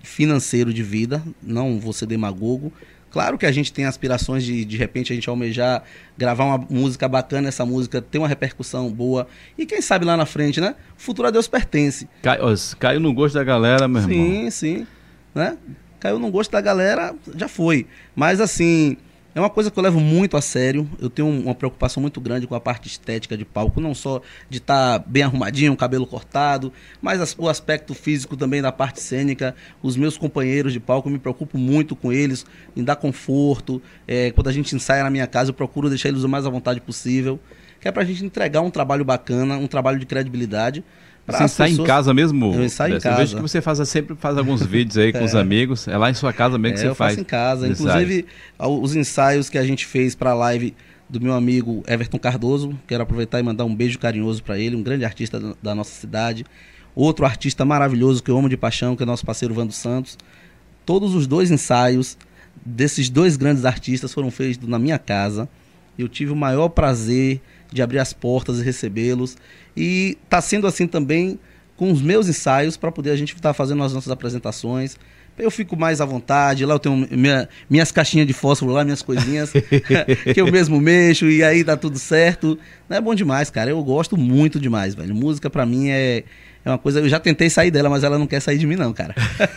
financeiro 0.00 0.72
de 0.72 0.84
vida, 0.84 1.20
não 1.42 1.80
vou 1.80 1.92
ser 1.92 2.06
demagogo, 2.06 2.72
Claro 3.10 3.36
que 3.36 3.44
a 3.44 3.52
gente 3.52 3.72
tem 3.72 3.84
aspirações 3.84 4.44
de, 4.44 4.64
de 4.64 4.76
repente, 4.76 5.12
a 5.12 5.14
gente 5.14 5.28
almejar 5.28 5.82
gravar 6.16 6.44
uma 6.44 6.58
música 6.70 7.08
bacana, 7.08 7.48
essa 7.48 7.66
música 7.66 8.00
ter 8.00 8.18
uma 8.18 8.28
repercussão 8.28 8.90
boa. 8.90 9.26
E 9.58 9.66
quem 9.66 9.80
sabe 9.82 10.04
lá 10.04 10.16
na 10.16 10.26
frente, 10.26 10.60
né? 10.60 10.76
O 10.96 11.00
futuro 11.00 11.26
a 11.26 11.30
Deus 11.30 11.48
pertence. 11.48 12.08
Cai, 12.22 12.38
ó, 12.40 12.54
caiu 12.78 13.00
no 13.00 13.12
gosto 13.12 13.34
da 13.34 13.44
galera, 13.44 13.88
meu 13.88 14.02
sim, 14.02 14.10
irmão. 14.10 14.26
Sim, 14.26 14.50
sim. 14.50 14.86
Né? 15.34 15.56
Caiu 15.98 16.18
no 16.18 16.30
gosto 16.30 16.50
da 16.52 16.60
galera, 16.60 17.14
já 17.34 17.48
foi. 17.48 17.86
Mas 18.14 18.40
assim, 18.40 18.96
é 19.40 19.44
uma 19.44 19.50
coisa 19.50 19.70
que 19.70 19.78
eu 19.78 19.82
levo 19.82 20.00
muito 20.00 20.36
a 20.36 20.40
sério. 20.40 20.88
Eu 21.00 21.08
tenho 21.08 21.28
uma 21.28 21.54
preocupação 21.54 22.00
muito 22.00 22.20
grande 22.20 22.46
com 22.46 22.54
a 22.54 22.60
parte 22.60 22.88
estética 22.88 23.36
de 23.36 23.44
palco, 23.44 23.80
não 23.80 23.94
só 23.94 24.20
de 24.48 24.58
estar 24.58 24.98
tá 24.98 25.04
bem 25.06 25.22
arrumadinho, 25.22 25.76
cabelo 25.76 26.06
cortado, 26.06 26.72
mas 27.00 27.34
o 27.38 27.48
aspecto 27.48 27.94
físico 27.94 28.36
também 28.36 28.60
da 28.60 28.70
parte 28.70 29.00
cênica. 29.00 29.54
Os 29.82 29.96
meus 29.96 30.18
companheiros 30.18 30.72
de 30.72 30.80
palco, 30.80 31.08
eu 31.08 31.12
me 31.12 31.18
preocupo 31.18 31.56
muito 31.56 31.96
com 31.96 32.12
eles, 32.12 32.44
em 32.76 32.84
dar 32.84 32.96
conforto. 32.96 33.80
É, 34.06 34.30
quando 34.30 34.48
a 34.48 34.52
gente 34.52 34.74
ensaia 34.76 35.02
na 35.02 35.10
minha 35.10 35.26
casa, 35.26 35.50
eu 35.50 35.54
procuro 35.54 35.88
deixar 35.88 36.08
eles 36.08 36.22
o 36.22 36.28
mais 36.28 36.44
à 36.44 36.50
vontade 36.50 36.80
possível, 36.80 37.40
que 37.80 37.88
é 37.88 37.92
para 37.92 38.02
a 38.02 38.06
gente 38.06 38.24
entregar 38.24 38.60
um 38.60 38.70
trabalho 38.70 39.04
bacana, 39.04 39.56
um 39.56 39.66
trabalho 39.66 39.98
de 39.98 40.06
credibilidade 40.06 40.84
você 41.26 41.44
está 41.44 41.64
pessoas... 41.64 41.78
em 41.78 41.84
casa 41.84 42.14
mesmo? 42.14 42.54
Eu 42.54 42.64
ensaio 42.64 42.96
em 42.96 43.00
casa. 43.00 43.14
Eu 43.14 43.18
vejo 43.18 43.36
que 43.36 43.42
você 43.42 43.60
faz, 43.60 43.88
sempre 43.88 44.16
faz 44.16 44.36
alguns 44.36 44.64
vídeos 44.64 44.98
aí 44.98 45.12
com 45.12 45.18
é. 45.20 45.24
os 45.24 45.34
amigos. 45.34 45.86
É 45.86 45.96
lá 45.96 46.10
em 46.10 46.14
sua 46.14 46.32
casa 46.32 46.58
mesmo 46.58 46.76
que 46.76 46.80
é, 46.80 46.84
você 46.84 46.90
eu 46.90 46.94
faz. 46.94 47.12
Eu 47.12 47.16
faço 47.16 47.20
em 47.20 47.24
casa. 47.24 47.68
Inclusive, 47.68 48.26
os 48.58 48.96
ensaios 48.96 49.48
que 49.48 49.58
a 49.58 49.64
gente 49.64 49.86
fez 49.86 50.14
para 50.14 50.30
a 50.30 50.34
live 50.34 50.74
do 51.10 51.20
meu 51.20 51.34
amigo 51.34 51.82
Everton 51.86 52.18
Cardoso. 52.18 52.78
Quero 52.86 53.02
aproveitar 53.02 53.40
e 53.40 53.42
mandar 53.42 53.64
um 53.64 53.74
beijo 53.74 53.98
carinhoso 53.98 54.42
para 54.42 54.58
ele, 54.58 54.76
um 54.76 54.82
grande 54.82 55.04
artista 55.04 55.56
da 55.60 55.74
nossa 55.74 55.92
cidade. 55.92 56.46
Outro 56.94 57.24
artista 57.24 57.64
maravilhoso 57.64 58.22
que 58.22 58.30
eu 58.30 58.38
amo 58.38 58.48
de 58.48 58.56
paixão, 58.56 58.94
que 58.94 59.02
é 59.02 59.06
nosso 59.06 59.26
parceiro 59.26 59.52
Vando 59.52 59.72
Santos. 59.72 60.16
Todos 60.86 61.14
os 61.14 61.26
dois 61.26 61.50
ensaios 61.50 62.16
desses 62.64 63.08
dois 63.08 63.36
grandes 63.36 63.64
artistas 63.64 64.12
foram 64.12 64.30
feitos 64.30 64.68
na 64.68 64.78
minha 64.78 64.98
casa. 64.98 65.48
Eu 65.98 66.08
tive 66.08 66.32
o 66.32 66.36
maior 66.36 66.68
prazer 66.68 67.40
de 67.72 67.82
abrir 67.82 67.98
as 67.98 68.12
portas 68.12 68.58
e 68.58 68.62
recebê-los. 68.62 69.36
E 69.80 70.18
está 70.24 70.42
sendo 70.42 70.66
assim 70.66 70.86
também 70.86 71.38
com 71.74 71.90
os 71.90 72.02
meus 72.02 72.28
ensaios 72.28 72.76
para 72.76 72.92
poder 72.92 73.12
a 73.12 73.16
gente 73.16 73.34
estar 73.34 73.48
tá 73.48 73.54
fazendo 73.54 73.82
as 73.82 73.94
nossas 73.94 74.12
apresentações. 74.12 74.98
Eu 75.38 75.50
fico 75.50 75.74
mais 75.74 76.02
à 76.02 76.04
vontade, 76.04 76.66
lá 76.66 76.74
eu 76.74 76.78
tenho 76.78 77.08
minha, 77.10 77.48
minhas 77.70 77.90
caixinhas 77.90 78.26
de 78.26 78.34
fósforo 78.34 78.72
lá, 78.72 78.84
minhas 78.84 79.00
coisinhas, 79.00 79.50
que 80.34 80.38
eu 80.38 80.52
mesmo 80.52 80.78
mexo 80.78 81.30
e 81.30 81.42
aí 81.42 81.64
tá 81.64 81.78
tudo 81.78 81.98
certo. 81.98 82.58
É 82.90 83.00
bom 83.00 83.14
demais, 83.14 83.48
cara. 83.48 83.70
Eu 83.70 83.82
gosto 83.82 84.18
muito 84.18 84.60
demais, 84.60 84.94
velho. 84.94 85.14
Música 85.14 85.48
para 85.48 85.64
mim 85.64 85.88
é, 85.88 86.24
é 86.62 86.70
uma 86.70 86.76
coisa. 86.76 87.00
Eu 87.00 87.08
já 87.08 87.18
tentei 87.18 87.48
sair 87.48 87.70
dela, 87.70 87.88
mas 87.88 88.04
ela 88.04 88.18
não 88.18 88.26
quer 88.26 88.40
sair 88.40 88.58
de 88.58 88.66
mim, 88.66 88.76
não, 88.76 88.92
cara. 88.92 89.14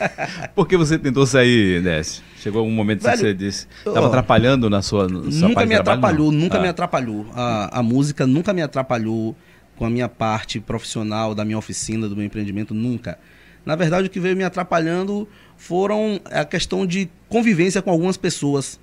Por 0.55 0.65
que 0.65 0.77
você 0.77 0.97
tentou 0.97 1.25
sair, 1.27 1.83
Décio? 1.83 2.23
Chegou 2.37 2.65
um 2.65 2.71
momento 2.71 3.01
Velho, 3.01 3.17
que 3.17 3.19
você 3.19 3.33
disse. 3.33 3.67
Estava 3.85 4.07
atrapalhando 4.07 4.69
na 4.69 4.81
sua. 4.81 5.09
Na 5.09 5.29
sua 5.29 5.49
nunca 5.49 5.65
me 5.65 5.75
trabalho, 5.75 5.79
atrapalhou, 5.81 6.31
não? 6.31 6.39
nunca 6.39 6.57
ah. 6.57 6.61
me 6.61 6.67
atrapalhou. 6.69 7.25
A, 7.35 7.79
a 7.79 7.83
música 7.83 8.25
nunca 8.25 8.53
me 8.53 8.61
atrapalhou 8.61 9.35
com 9.75 9.85
a 9.85 9.89
minha 9.89 10.09
parte 10.09 10.59
profissional, 10.59 11.33
da 11.33 11.43
minha 11.43 11.57
oficina, 11.57 12.07
do 12.07 12.15
meu 12.15 12.25
empreendimento, 12.25 12.73
nunca. 12.73 13.17
Na 13.65 13.75
verdade, 13.75 14.07
o 14.07 14.09
que 14.09 14.19
veio 14.19 14.35
me 14.35 14.43
atrapalhando 14.43 15.27
foram 15.57 16.19
a 16.25 16.43
questão 16.43 16.85
de 16.85 17.09
convivência 17.29 17.81
com 17.81 17.89
algumas 17.89 18.17
pessoas 18.17 18.79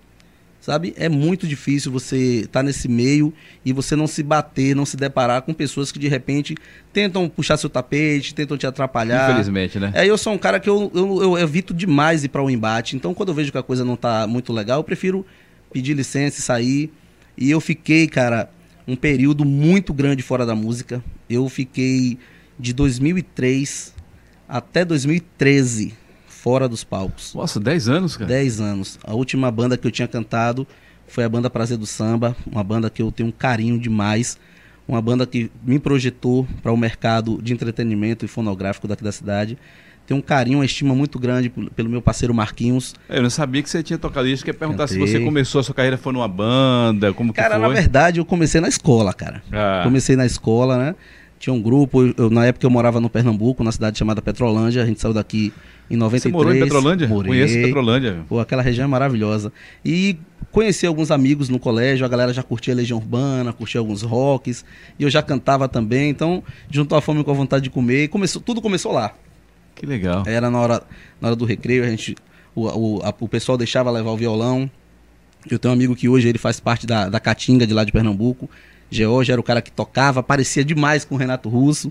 sabe? 0.61 0.93
É 0.97 1.09
muito 1.09 1.47
difícil 1.47 1.91
você 1.91 2.41
estar 2.41 2.61
tá 2.61 2.63
nesse 2.63 2.87
meio 2.87 3.33
e 3.65 3.73
você 3.73 3.97
não 3.97 4.07
se 4.07 4.23
bater, 4.23 4.77
não 4.77 4.85
se 4.85 4.97
deparar 4.97 5.43
com 5.43 5.55
pessoas 5.55 5.91
que 5.91 5.99
de 5.99 6.07
repente 6.07 6.55
tentam 6.93 7.29
puxar 7.29 7.57
seu 7.57 7.71
tapete, 7.71 8.35
tentam 8.35 8.57
te 8.57 8.67
atrapalhar. 8.67 9.31
Infelizmente, 9.31 9.79
né? 9.79 9.91
É, 9.95 10.07
eu 10.07 10.19
sou 10.19 10.33
um 10.33 10.39
cara 10.39 10.61
que 10.61 10.69
eu, 10.69 10.91
eu, 10.95 11.23
eu 11.23 11.39
evito 11.39 11.73
demais 11.73 12.25
ir 12.25 12.29
para 12.29 12.43
o 12.43 12.47
um 12.47 12.51
embate. 12.51 12.95
Então, 12.95 13.15
quando 13.15 13.31
eu 13.31 13.35
vejo 13.35 13.51
que 13.51 13.59
a 13.59 13.63
coisa 13.63 13.85
não 13.85 13.95
está 13.95 14.27
muito 14.27 14.53
legal, 14.53 14.81
eu 14.81 14.85
prefiro 14.85 15.25
pedir 15.73 15.95
licença 15.95 16.39
e 16.39 16.43
sair. 16.43 16.93
E 17.37 17.51
eu 17.51 17.61
fiquei, 17.61 18.07
cara, 18.07 18.51
um 18.91 18.97
período 18.97 19.45
muito 19.45 19.95
grande 19.95 20.21
fora 20.21 20.45
da 20.45 20.55
música. 20.55 21.03
Eu 21.29 21.49
fiquei 21.49 22.19
de 22.59 22.73
2003 22.73 23.95
até 24.49 24.85
2013 24.85 25.95
fora 26.27 26.69
dos 26.69 26.83
palcos. 26.83 27.33
Nossa, 27.35 27.61
10 27.61 27.89
anos, 27.89 28.17
cara? 28.17 28.29
10 28.29 28.61
anos. 28.61 28.99
A 29.05 29.15
última 29.15 29.49
banda 29.51 29.77
que 29.77 29.87
eu 29.87 29.93
tinha 29.93 30.09
cantado 30.09 30.67
foi 31.07 31.23
a 31.23 31.29
banda 31.29 31.49
Prazer 31.49 31.79
do 31.79 31.87
Samba, 31.87 32.37
uma 32.51 32.65
banda 32.65 32.91
que 32.91 33.01
eu 33.01 33.13
tenho 33.13 33.29
um 33.29 33.33
carinho 33.33 33.79
demais, 33.79 34.37
uma 34.89 35.01
banda 35.01 35.25
que 35.25 35.51
me 35.65 35.79
projetou 35.79 36.47
para 36.61 36.73
o 36.73 36.77
mercado 36.77 37.41
de 37.41 37.53
entretenimento 37.53 38.25
e 38.25 38.29
fonográfico 38.29 38.89
daqui 38.89 39.05
da 39.05 39.13
cidade. 39.13 39.57
Tenho 40.11 40.19
um 40.19 40.23
carinho, 40.23 40.59
uma 40.59 40.65
estima 40.65 40.93
muito 40.93 41.21
grande 41.21 41.49
pelo 41.49 41.89
meu 41.89 42.03
parceiro 42.03 42.35
Marquinhos. 42.35 42.97
É, 43.09 43.19
eu 43.19 43.23
não 43.23 43.31
sabia 43.31 43.63
que 43.63 43.71
você 43.71 43.81
tinha 43.81 43.97
tocado 43.97 44.27
isso, 44.27 44.45
quer 44.45 44.55
perguntar 44.55 44.89
Cantei. 44.89 45.07
se 45.07 45.13
você 45.13 45.21
começou 45.21 45.61
a 45.61 45.63
sua 45.63 45.73
carreira 45.73 45.97
foi 45.97 46.13
numa 46.13 46.27
banda, 46.27 47.13
como 47.13 47.33
cara, 47.33 47.55
que 47.55 47.61
foi? 47.61 47.69
na 47.69 47.69
verdade, 47.69 48.19
eu 48.19 48.25
comecei 48.25 48.61
na 48.61 48.67
escola, 48.67 49.15
cara. 49.15 49.41
Ah. 49.53 49.83
Comecei 49.85 50.17
na 50.17 50.27
escola, 50.27 50.77
né? 50.77 50.95
Tinha 51.39 51.55
um 51.55 51.63
grupo, 51.63 52.13
eu, 52.19 52.29
na 52.29 52.45
época 52.45 52.67
eu 52.67 52.71
morava 52.71 52.99
no 52.99 53.09
Pernambuco, 53.09 53.63
na 53.63 53.71
cidade 53.71 53.99
chamada 53.99 54.21
Petrolândia, 54.21 54.83
a 54.83 54.87
gente 54.87 55.01
saiu 55.01 55.15
daqui 55.15 55.53
em 55.89 55.97
93. 55.97 56.23
Você 56.23 56.29
morou 56.29 56.55
em 56.57 56.61
Petrolândia? 56.61 57.07
Morei. 57.07 57.31
Conheço 57.31 57.55
Petrolândia. 57.55 58.19
Pô, 58.29 58.41
aquela 58.41 58.63
região 58.63 58.87
é 58.87 58.89
maravilhosa. 58.89 59.53
E 59.85 60.19
conheci 60.51 60.89
alguns 60.89 61.13
amigos 61.13 61.49
no 61.49 61.61
colégio, 61.61 62.05
a 62.05 62.09
galera 62.09 62.33
já 62.33 62.43
curtia 62.43 62.75
Legião 62.75 62.99
Urbana, 62.99 63.53
curtia 63.53 63.79
alguns 63.79 64.03
rocks, 64.03 64.65
e 64.99 65.05
eu 65.05 65.09
já 65.09 65.23
cantava 65.23 65.69
também, 65.69 66.11
então 66.11 66.43
juntou 66.69 66.99
a 66.99 67.01
fome 67.01 67.23
com 67.23 67.31
a 67.31 67.35
vontade 67.35 67.63
de 67.63 67.71
comer, 67.71 68.03
e 68.03 68.09
começou, 68.09 68.43
tudo 68.43 68.61
começou 68.61 68.91
lá. 68.91 69.15
Que 69.81 69.87
legal. 69.87 70.25
Era 70.27 70.51
na 70.51 70.59
hora, 70.59 70.83
na 71.19 71.29
hora 71.29 71.37
do 71.37 71.47
recreio, 71.47 71.83
a 71.83 71.89
gente, 71.89 72.15
o, 72.55 72.67
o, 72.67 73.03
a, 73.03 73.15
o 73.19 73.27
pessoal 73.27 73.57
deixava 73.57 73.91
levar 73.91 74.11
o 74.11 74.17
violão. 74.17 74.71
Eu 75.51 75.59
tenho 75.59 75.73
um 75.73 75.75
amigo 75.75 75.97
que 75.97 76.07
hoje 76.07 76.29
ele 76.29 76.37
faz 76.37 76.61
parte 76.61 76.87
da, 76.87 77.09
da 77.09 77.19
Caatinga 77.19 77.67
de 77.67 77.73
lá 77.73 77.83
de 77.83 77.91
Pernambuco. 77.91 78.51
George 78.91 79.33
era 79.33 79.41
o 79.41 79.45
cara 79.45 79.63
que 79.63 79.73
tocava, 79.73 80.23
parecia 80.23 80.63
demais 80.63 81.07
com 81.07 81.15
o 81.15 81.19
Renato 81.19 81.49
Russo. 81.49 81.89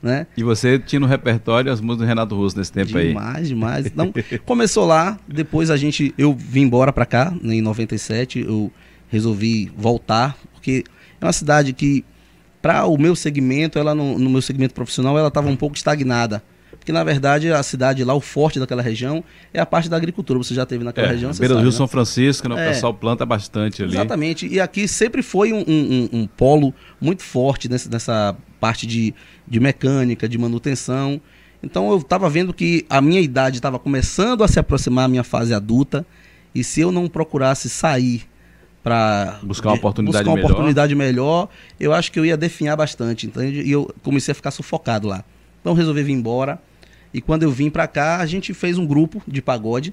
Né? 0.00 0.24
E 0.36 0.44
você 0.44 0.78
tinha 0.78 1.00
no 1.00 1.06
repertório 1.06 1.72
as 1.72 1.80
músicas 1.80 2.06
do 2.06 2.08
Renato 2.08 2.36
Russo 2.36 2.56
nesse 2.56 2.70
tempo 2.70 2.92
demais, 2.92 3.06
aí? 3.06 3.12
Demais, 3.12 3.48
demais. 3.48 3.86
Então, 3.86 4.14
começou 4.46 4.86
lá, 4.86 5.18
depois 5.26 5.68
a 5.68 5.76
gente, 5.76 6.14
eu 6.16 6.32
vim 6.32 6.62
embora 6.62 6.92
para 6.92 7.04
cá, 7.04 7.34
né, 7.42 7.56
em 7.56 7.60
97, 7.60 8.38
eu 8.38 8.70
resolvi 9.08 9.72
voltar, 9.76 10.38
porque 10.52 10.84
é 11.20 11.24
uma 11.24 11.32
cidade 11.32 11.72
que, 11.72 12.04
para 12.60 12.86
o 12.86 12.96
meu 12.96 13.16
segmento, 13.16 13.80
ela 13.80 13.96
no, 13.96 14.16
no 14.16 14.30
meu 14.30 14.42
segmento 14.42 14.74
profissional, 14.74 15.18
ela 15.18 15.26
estava 15.26 15.48
um 15.48 15.56
pouco 15.56 15.74
estagnada. 15.74 16.40
Porque, 16.82 16.90
na 16.90 17.04
verdade, 17.04 17.52
a 17.52 17.62
cidade 17.62 18.02
lá, 18.02 18.12
o 18.12 18.20
forte 18.20 18.58
daquela 18.58 18.82
região, 18.82 19.22
é 19.54 19.60
a 19.60 19.64
parte 19.64 19.88
da 19.88 19.96
agricultura. 19.96 20.36
Você 20.40 20.52
já 20.52 20.66
teve 20.66 20.82
naquela 20.82 21.06
é, 21.06 21.10
região, 21.12 21.30
Beira 21.30 21.54
do 21.54 21.60
Rio 21.60 21.70
né? 21.70 21.76
São 21.76 21.86
Francisco, 21.86 22.48
né? 22.48 22.56
o 22.56 22.58
é, 22.58 22.70
pessoal 22.70 22.92
planta 22.92 23.24
bastante 23.24 23.84
ali. 23.84 23.92
Exatamente. 23.92 24.48
E 24.48 24.58
aqui 24.58 24.88
sempre 24.88 25.22
foi 25.22 25.52
um, 25.52 25.60
um, 25.60 26.08
um 26.12 26.26
polo 26.26 26.74
muito 27.00 27.22
forte 27.22 27.68
nessa, 27.68 27.88
nessa 27.88 28.36
parte 28.58 28.84
de, 28.84 29.14
de 29.46 29.60
mecânica, 29.60 30.28
de 30.28 30.36
manutenção. 30.36 31.20
Então 31.62 31.88
eu 31.88 31.98
estava 31.98 32.28
vendo 32.28 32.52
que 32.52 32.84
a 32.90 33.00
minha 33.00 33.20
idade 33.20 33.58
estava 33.58 33.78
começando 33.78 34.42
a 34.42 34.48
se 34.48 34.58
aproximar 34.58 35.04
à 35.04 35.08
minha 35.08 35.22
fase 35.22 35.54
adulta. 35.54 36.04
E 36.52 36.64
se 36.64 36.80
eu 36.80 36.90
não 36.90 37.06
procurasse 37.06 37.68
sair 37.70 38.24
para 38.82 39.38
buscar 39.44 39.68
uma 39.68 39.76
oportunidade 39.76 40.24
buscar 40.24 40.30
uma 40.30 40.34
melhor. 40.34 40.50
oportunidade 40.50 40.94
melhor, 40.96 41.48
eu 41.78 41.92
acho 41.92 42.10
que 42.10 42.18
eu 42.18 42.26
ia 42.26 42.36
definhar 42.36 42.76
bastante, 42.76 43.28
entende? 43.28 43.62
E 43.62 43.70
eu 43.70 43.88
comecei 44.02 44.32
a 44.32 44.34
ficar 44.34 44.50
sufocado 44.50 45.06
lá. 45.06 45.24
Então 45.60 45.74
resolvi 45.74 46.02
vir 46.02 46.12
embora. 46.12 46.60
E 47.12 47.20
quando 47.20 47.42
eu 47.42 47.50
vim 47.50 47.70
para 47.70 47.86
cá, 47.86 48.18
a 48.18 48.26
gente 48.26 48.54
fez 48.54 48.78
um 48.78 48.86
grupo 48.86 49.22
de 49.26 49.42
pagode, 49.42 49.92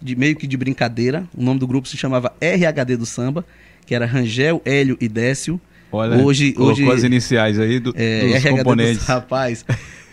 de 0.00 0.16
meio 0.16 0.36
que 0.36 0.46
de 0.46 0.56
brincadeira. 0.56 1.24
O 1.36 1.42
nome 1.42 1.60
do 1.60 1.66
grupo 1.66 1.86
se 1.86 1.96
chamava 1.96 2.32
RHD 2.40 2.96
do 2.96 3.06
Samba, 3.06 3.44
que 3.84 3.94
era 3.94 4.06
Rangel, 4.06 4.62
Hélio 4.64 4.96
e 5.00 5.08
Décio. 5.08 5.60
Olha, 5.92 6.16
hoje, 6.16 6.54
hoje 6.58 6.90
as 6.90 7.02
iniciais 7.02 7.58
aí 7.58 7.78
do, 7.78 7.94
é, 7.96 8.20
dos 8.20 8.32
RHD 8.32 8.50
componentes. 8.50 8.98
Dos, 8.98 9.06
rapaz, 9.08 9.64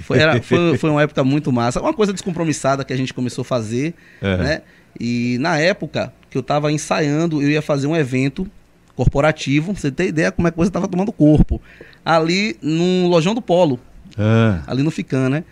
foi, 0.02 0.20
era, 0.20 0.42
foi, 0.42 0.78
foi 0.78 0.90
uma 0.90 1.02
época 1.02 1.24
muito 1.24 1.52
massa. 1.52 1.82
Uma 1.82 1.94
coisa 1.94 2.14
descompromissada 2.14 2.84
que 2.84 2.94
a 2.94 2.98
gente 2.98 3.14
começou 3.14 3.42
a 3.42 3.46
fazer, 3.46 3.94
é. 4.22 4.38
né? 4.38 4.62
E 5.00 5.38
na 5.40 5.58
época 5.58 6.14
que 6.30 6.38
eu 6.38 6.42
estava 6.42 6.72
ensaiando, 6.72 7.42
eu 7.42 7.50
ia 7.50 7.62
fazer 7.62 7.88
um 7.88 7.96
evento 7.96 8.48
corporativo. 8.96 9.76
Você 9.76 9.92
tem 9.92 10.10
ideia 10.10 10.32
como 10.32 10.48
é 10.48 10.52
que 10.52 10.56
a 10.56 10.58
coisa 10.58 10.70
estava 10.70 10.88
tomando 10.88 11.12
corpo. 11.12 11.62
Ali 12.06 12.58
no 12.62 13.08
Lojão 13.08 13.34
do 13.34 13.42
Polo. 13.42 13.80
É. 14.18 14.60
Ali 14.68 14.84
no 14.84 14.92
Fican, 14.92 15.30
né? 15.30 15.44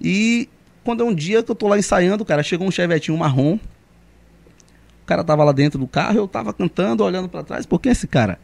E 0.00 0.48
quando 0.84 1.02
é 1.02 1.04
um 1.04 1.14
dia 1.14 1.42
que 1.42 1.50
eu 1.50 1.54
tô 1.54 1.66
lá 1.66 1.76
ensaiando, 1.76 2.24
cara, 2.24 2.42
chegou 2.42 2.66
um 2.66 2.70
chevetinho 2.70 3.18
marrom. 3.18 3.54
O 5.02 5.06
cara 5.06 5.24
tava 5.24 5.42
lá 5.44 5.52
dentro 5.52 5.78
do 5.78 5.86
carro, 5.86 6.18
eu 6.18 6.28
tava 6.28 6.52
cantando, 6.52 7.02
olhando 7.02 7.28
para 7.28 7.42
trás, 7.42 7.66
por 7.66 7.80
que 7.80 7.88
esse 7.88 8.06
cara? 8.06 8.38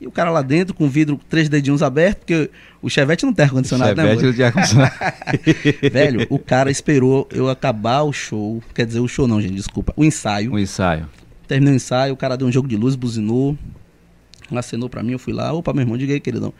E 0.00 0.06
o 0.06 0.10
cara 0.10 0.30
lá 0.30 0.42
dentro, 0.42 0.74
com 0.74 0.84
o 0.84 0.88
vidro, 0.88 1.18
três 1.28 1.48
dedinhos 1.48 1.82
abertos, 1.82 2.18
porque 2.20 2.50
o 2.82 2.90
Chevette 2.90 3.24
não 3.24 3.32
tem 3.32 3.44
ar-condicionado, 3.44 3.94
né? 3.94 4.02
Chevette 4.02 4.24
não 4.24 4.32
tem 4.32 4.44
ar-condicionado. 4.44 4.94
Velho, 5.90 6.26
o 6.28 6.38
cara 6.38 6.70
esperou 6.70 7.26
eu 7.32 7.48
acabar 7.48 8.02
o 8.02 8.12
show. 8.12 8.62
Quer 8.74 8.84
dizer, 8.84 9.00
o 9.00 9.08
show 9.08 9.26
não, 9.26 9.40
gente, 9.40 9.54
desculpa. 9.54 9.94
O 9.96 10.04
ensaio. 10.04 10.52
O 10.52 10.58
ensaio. 10.58 11.08
Terminou 11.48 11.72
o 11.72 11.76
ensaio, 11.76 12.12
o 12.12 12.16
cara 12.16 12.36
deu 12.36 12.46
um 12.46 12.52
jogo 12.52 12.68
de 12.68 12.76
luz, 12.76 12.94
buzinou. 12.94 13.56
Acenou 14.54 14.88
pra 14.88 15.02
mim, 15.02 15.12
eu 15.12 15.18
fui 15.18 15.32
lá. 15.32 15.52
Opa, 15.52 15.72
meu 15.72 15.82
irmão, 15.82 15.96
diga 15.96 16.12
aí, 16.12 16.20
queridão. 16.20 16.52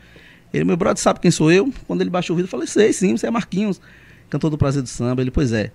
Ele, 0.53 0.63
meu 0.63 0.75
brother, 0.75 1.01
sabe 1.01 1.19
quem 1.19 1.29
sou 1.29 1.51
eu? 1.51 1.71
Quando 1.85 2.01
ele 2.01 2.09
baixou 2.09 2.33
o 2.33 2.37
vidro, 2.37 2.47
eu 2.47 2.51
falei, 2.51 2.65
sei 2.65 2.91
sim, 2.91 3.15
você 3.15 3.27
é 3.27 3.31
Marquinhos 3.31 3.79
cantor 4.29 4.49
do 4.49 4.57
Prazer 4.57 4.81
do 4.81 4.89
Samba. 4.89 5.21
Ele, 5.21 5.31
pois 5.31 5.51
é, 5.51 5.71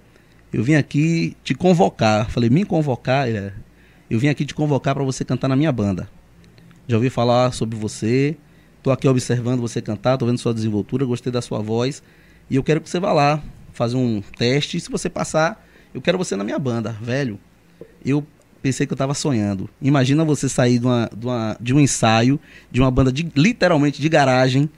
eu 0.52 0.62
vim 0.62 0.74
aqui 0.74 1.36
te 1.42 1.54
convocar. 1.54 2.30
Falei, 2.30 2.50
me 2.50 2.64
convocar? 2.64 3.28
Ele, 3.28 3.38
é, 3.38 3.52
eu 4.10 4.18
vim 4.18 4.28
aqui 4.28 4.44
te 4.44 4.54
convocar 4.54 4.94
para 4.94 5.04
você 5.04 5.24
cantar 5.24 5.48
na 5.48 5.56
minha 5.56 5.72
banda. 5.72 6.08
Já 6.86 6.96
ouvi 6.96 7.08
falar 7.10 7.52
sobre 7.52 7.78
você, 7.78 8.36
tô 8.82 8.90
aqui 8.90 9.08
observando 9.08 9.60
você 9.60 9.80
cantar, 9.80 10.18
tô 10.18 10.26
vendo 10.26 10.38
sua 10.38 10.52
desenvoltura, 10.52 11.04
gostei 11.04 11.32
da 11.32 11.40
sua 11.40 11.60
voz. 11.60 12.02
E 12.50 12.56
eu 12.56 12.62
quero 12.62 12.80
que 12.80 12.90
você 12.90 13.00
vá 13.00 13.12
lá 13.12 13.42
fazer 13.72 13.96
um 13.96 14.22
teste. 14.36 14.78
Se 14.80 14.90
você 14.90 15.08
passar, 15.08 15.64
eu 15.94 16.02
quero 16.02 16.18
você 16.18 16.36
na 16.36 16.44
minha 16.44 16.58
banda. 16.58 16.96
Velho, 17.00 17.38
eu 18.04 18.26
pensei 18.60 18.86
que 18.86 18.92
eu 18.92 18.94
estava 18.94 19.14
sonhando. 19.14 19.68
Imagina 19.80 20.24
você 20.24 20.48
sair 20.48 20.78
de, 20.78 20.86
uma, 20.86 21.10
de, 21.16 21.26
uma, 21.26 21.56
de 21.60 21.74
um 21.74 21.80
ensaio, 21.80 22.38
de 22.70 22.80
uma 22.80 22.90
banda 22.90 23.12
de, 23.12 23.26
literalmente 23.34 24.00
de 24.00 24.08
garagem, 24.08 24.68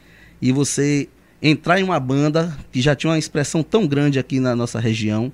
e 0.41 0.53
você 0.53 1.09
entrar 1.43 1.81
em 1.81 1.83
uma 1.83 2.01
banda 2.01 2.57
que 2.73 2.81
já 2.81 2.95
tinha 2.95 3.11
uma 3.11 3.19
expressão 3.19 3.63
tão 3.63 3.87
grande 3.87 4.19
aqui 4.19 4.41
na 4.41 4.55
nossa 4.57 4.81
região, 4.81 5.33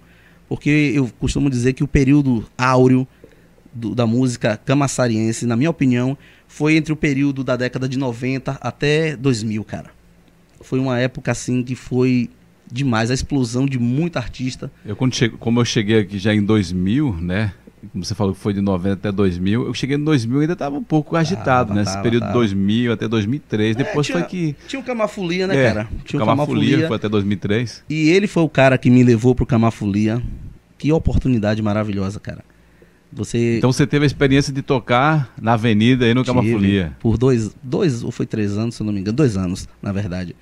porque 0.48 0.92
eu 0.94 1.10
costumo 1.18 1.48
dizer 1.48 1.72
que 1.74 1.84
o 1.84 1.88
período 1.88 2.44
áureo 2.58 3.06
do, 3.72 3.94
da 3.94 4.06
música 4.06 4.56
camassariense, 4.56 5.46
na 5.46 5.56
minha 5.56 5.70
opinião, 5.70 6.18
foi 6.48 6.74
entre 6.74 6.92
o 6.92 6.96
período 6.96 7.44
da 7.44 7.56
década 7.56 7.88
de 7.88 7.98
90 7.98 8.58
até 8.60 9.16
2000, 9.16 9.62
cara. 9.64 9.90
Foi 10.60 10.78
uma 10.78 10.98
época 10.98 11.30
assim 11.30 11.62
que 11.62 11.74
foi 11.74 12.28
demais, 12.70 13.10
a 13.10 13.14
explosão 13.14 13.66
de 13.66 13.78
muito 13.78 14.16
artista. 14.16 14.70
Eu 14.84 14.94
quando 14.94 15.14
chego, 15.14 15.38
como 15.38 15.60
eu 15.60 15.64
cheguei 15.64 16.00
aqui 16.00 16.18
já 16.18 16.34
em 16.34 16.42
2000, 16.42 17.16
né? 17.20 17.52
Como 17.92 18.04
você 18.04 18.14
falou 18.14 18.34
que 18.34 18.40
foi 18.40 18.52
de 18.52 18.60
90 18.60 18.94
até 18.94 19.12
2000, 19.12 19.66
eu 19.66 19.74
cheguei 19.74 19.96
em 19.96 20.04
2000 20.04 20.38
e 20.38 20.40
ainda 20.42 20.52
estava 20.52 20.76
um 20.76 20.82
pouco 20.82 21.16
agitado, 21.16 21.68
tava, 21.68 21.74
né? 21.74 21.82
Esse 21.82 22.00
período 22.02 22.26
de 22.26 22.32
2000 22.32 22.92
até 22.92 23.08
2003, 23.08 23.76
é, 23.76 23.78
depois 23.78 24.06
tinha, 24.06 24.18
foi 24.18 24.26
que... 24.28 24.56
Tinha 24.68 24.80
o 24.80 24.82
Camafolia, 24.84 25.46
né, 25.46 25.56
é, 25.56 25.68
cara? 25.68 25.88
Tinha 26.04 26.22
o 26.22 26.26
Camafolia, 26.26 26.62
Camafolia, 26.62 26.88
foi 26.88 26.96
até 26.96 27.08
2003. 27.08 27.84
E 27.88 28.10
ele 28.10 28.26
foi 28.26 28.42
o 28.42 28.48
cara 28.48 28.76
que 28.76 28.90
me 28.90 29.02
levou 29.02 29.34
pro 29.34 29.46
Camafolia. 29.46 30.22
Que 30.76 30.92
oportunidade 30.92 31.60
maravilhosa, 31.60 32.18
cara. 32.18 32.42
Você... 33.12 33.58
Então 33.58 33.72
você 33.72 33.86
teve 33.86 34.04
a 34.04 34.06
experiência 34.06 34.52
de 34.52 34.62
tocar 34.62 35.34
na 35.40 35.54
avenida 35.54 36.04
aí 36.04 36.14
no 36.14 36.22
tive, 36.22 36.34
Camafolia. 36.34 36.96
Por 37.00 37.18
dois, 37.18 37.54
dois, 37.62 38.02
ou 38.02 38.10
foi 38.10 38.24
três 38.24 38.56
anos, 38.56 38.76
se 38.76 38.82
eu 38.82 38.86
não 38.86 38.92
me 38.92 39.00
engano, 39.00 39.16
dois 39.16 39.36
anos, 39.36 39.68
na 39.82 39.92
verdade. 39.92 40.36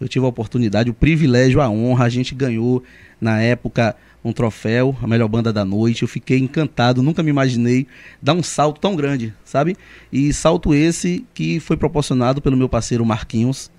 Eu 0.00 0.08
tive 0.08 0.24
a 0.24 0.28
oportunidade, 0.28 0.90
o 0.90 0.94
privilégio, 0.94 1.60
a 1.60 1.68
honra, 1.68 2.04
a 2.04 2.08
gente 2.08 2.34
ganhou 2.34 2.82
na 3.20 3.40
época 3.40 3.96
um 4.24 4.32
troféu, 4.32 4.96
a 5.02 5.06
melhor 5.06 5.28
banda 5.28 5.52
da 5.52 5.64
noite. 5.64 6.02
Eu 6.02 6.08
fiquei 6.08 6.38
encantado, 6.38 7.02
nunca 7.02 7.22
me 7.22 7.30
imaginei 7.30 7.86
dar 8.20 8.34
um 8.34 8.42
salto 8.42 8.80
tão 8.80 8.96
grande, 8.96 9.34
sabe? 9.44 9.76
E 10.12 10.32
salto 10.32 10.74
esse 10.74 11.24
que 11.32 11.60
foi 11.60 11.76
proporcionado 11.76 12.42
pelo 12.42 12.56
meu 12.56 12.68
parceiro 12.68 13.04
Marquinhos, 13.04 13.70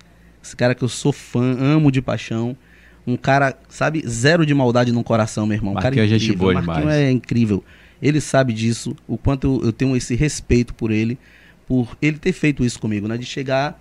esse 0.42 0.56
cara 0.56 0.74
que 0.74 0.82
eu 0.82 0.88
sou 0.88 1.12
fã, 1.12 1.56
amo 1.58 1.90
de 1.90 2.00
paixão. 2.00 2.56
Um 3.06 3.16
cara, 3.16 3.56
sabe, 3.68 4.02
zero 4.06 4.44
de 4.44 4.54
maldade 4.54 4.92
no 4.92 5.02
coração, 5.02 5.46
meu 5.46 5.56
irmão. 5.56 5.74
Marquinhos 5.74 5.96
cara 5.96 6.16
é 6.16 6.18
gente 6.18 6.36
boa 6.36 6.54
Marquinhos 6.54 6.78
demais. 6.78 6.96
é 6.96 7.10
incrível. 7.10 7.64
Ele 8.02 8.20
sabe 8.20 8.52
disso, 8.52 8.96
o 9.06 9.18
quanto 9.18 9.60
eu, 9.62 9.72
tenho 9.72 9.94
esse 9.94 10.14
respeito 10.14 10.74
por 10.74 10.90
ele, 10.90 11.18
por 11.66 11.96
ele 12.00 12.18
ter 12.18 12.32
feito 12.32 12.64
isso 12.64 12.78
comigo, 12.80 13.06
né? 13.06 13.16
De 13.18 13.26
chegar 13.26 13.80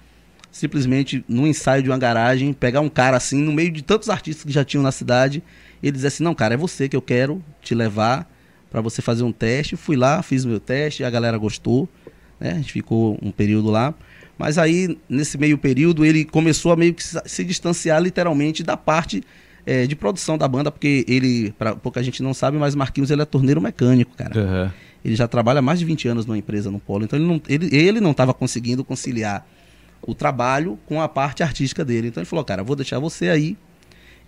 simplesmente 0.51 1.24
num 1.28 1.46
ensaio 1.46 1.84
de 1.84 1.89
uma 1.89 1.98
garagem, 1.98 2.54
pegar 2.54 2.82
um 2.82 2.89
cara 2.89 3.18
assim, 3.18 3.38
no 3.38 3.54
meio 3.54 3.72
de 3.72 3.84
tantos 3.84 4.10
artistas 4.10 4.44
que 4.44 4.51
já 4.51 4.66
tinham 4.66 4.84
na 4.84 4.92
cidade, 4.92 5.44
ele 5.88 5.93
diz 5.93 6.05
assim: 6.05 6.24
Não, 6.24 6.36
cara, 6.36 6.53
é 6.53 6.57
você 6.57 6.89
que 6.89 6.95
eu 6.95 7.01
quero 7.01 7.43
te 7.62 7.74
levar 7.74 8.29
para 8.69 8.81
você 8.81 9.01
fazer 9.01 9.24
um 9.24 9.31
teste. 9.31 9.75
Fui 9.75 9.95
lá, 9.95 10.21
fiz 10.21 10.45
meu 10.45 10.59
teste, 10.59 11.03
a 11.03 11.09
galera 11.09 11.38
gostou, 11.38 11.89
né? 12.39 12.51
A 12.51 12.55
gente 12.55 12.74
ficou 12.74 13.17
um 13.21 13.31
período 13.31 13.69
lá. 13.69 13.93
Mas 14.38 14.57
aí, 14.57 14.98
nesse 15.09 15.38
meio 15.38 15.57
período, 15.57 16.05
ele 16.05 16.24
começou 16.24 16.71
a 16.71 16.75
meio 16.75 16.93
que 16.93 17.03
se 17.03 17.43
distanciar 17.43 18.01
literalmente 18.01 18.63
da 18.63 18.77
parte 18.77 19.21
é, 19.65 19.86
de 19.86 19.95
produção 19.95 20.38
da 20.38 20.48
banda, 20.48 20.71
porque 20.71 21.03
ele, 21.07 21.53
pra, 21.57 21.75
pouca 21.75 22.01
gente 22.01 22.24
não 22.24 22.33
sabe, 22.33 22.57
mas 22.57 22.74
Marquinhos 22.74 23.12
ele 23.12 23.21
é 23.21 23.25
torneiro 23.25 23.62
mecânico, 23.62 24.15
cara. 24.15 24.39
Uhum. 24.39 24.71
Ele 25.03 25.15
já 25.15 25.27
trabalha 25.27 25.62
mais 25.62 25.79
de 25.79 25.86
20 25.86 26.07
anos 26.07 26.25
numa 26.25 26.38
empresa 26.38 26.71
no 26.71 26.79
Polo, 26.79 27.03
então 27.03 27.19
ele 27.19 27.27
não 27.27 27.41
ele, 27.48 27.75
ele 27.75 28.00
não 28.00 28.12
estava 28.12 28.33
conseguindo 28.33 28.83
conciliar 28.83 29.45
o 30.01 30.15
trabalho 30.15 30.79
com 30.86 31.01
a 31.01 31.07
parte 31.09 31.43
artística 31.43 31.83
dele. 31.83 32.07
Então 32.07 32.21
ele 32.21 32.29
falou, 32.29 32.43
cara, 32.45 32.63
vou 32.63 32.75
deixar 32.75 33.00
você 33.00 33.29
aí 33.29 33.57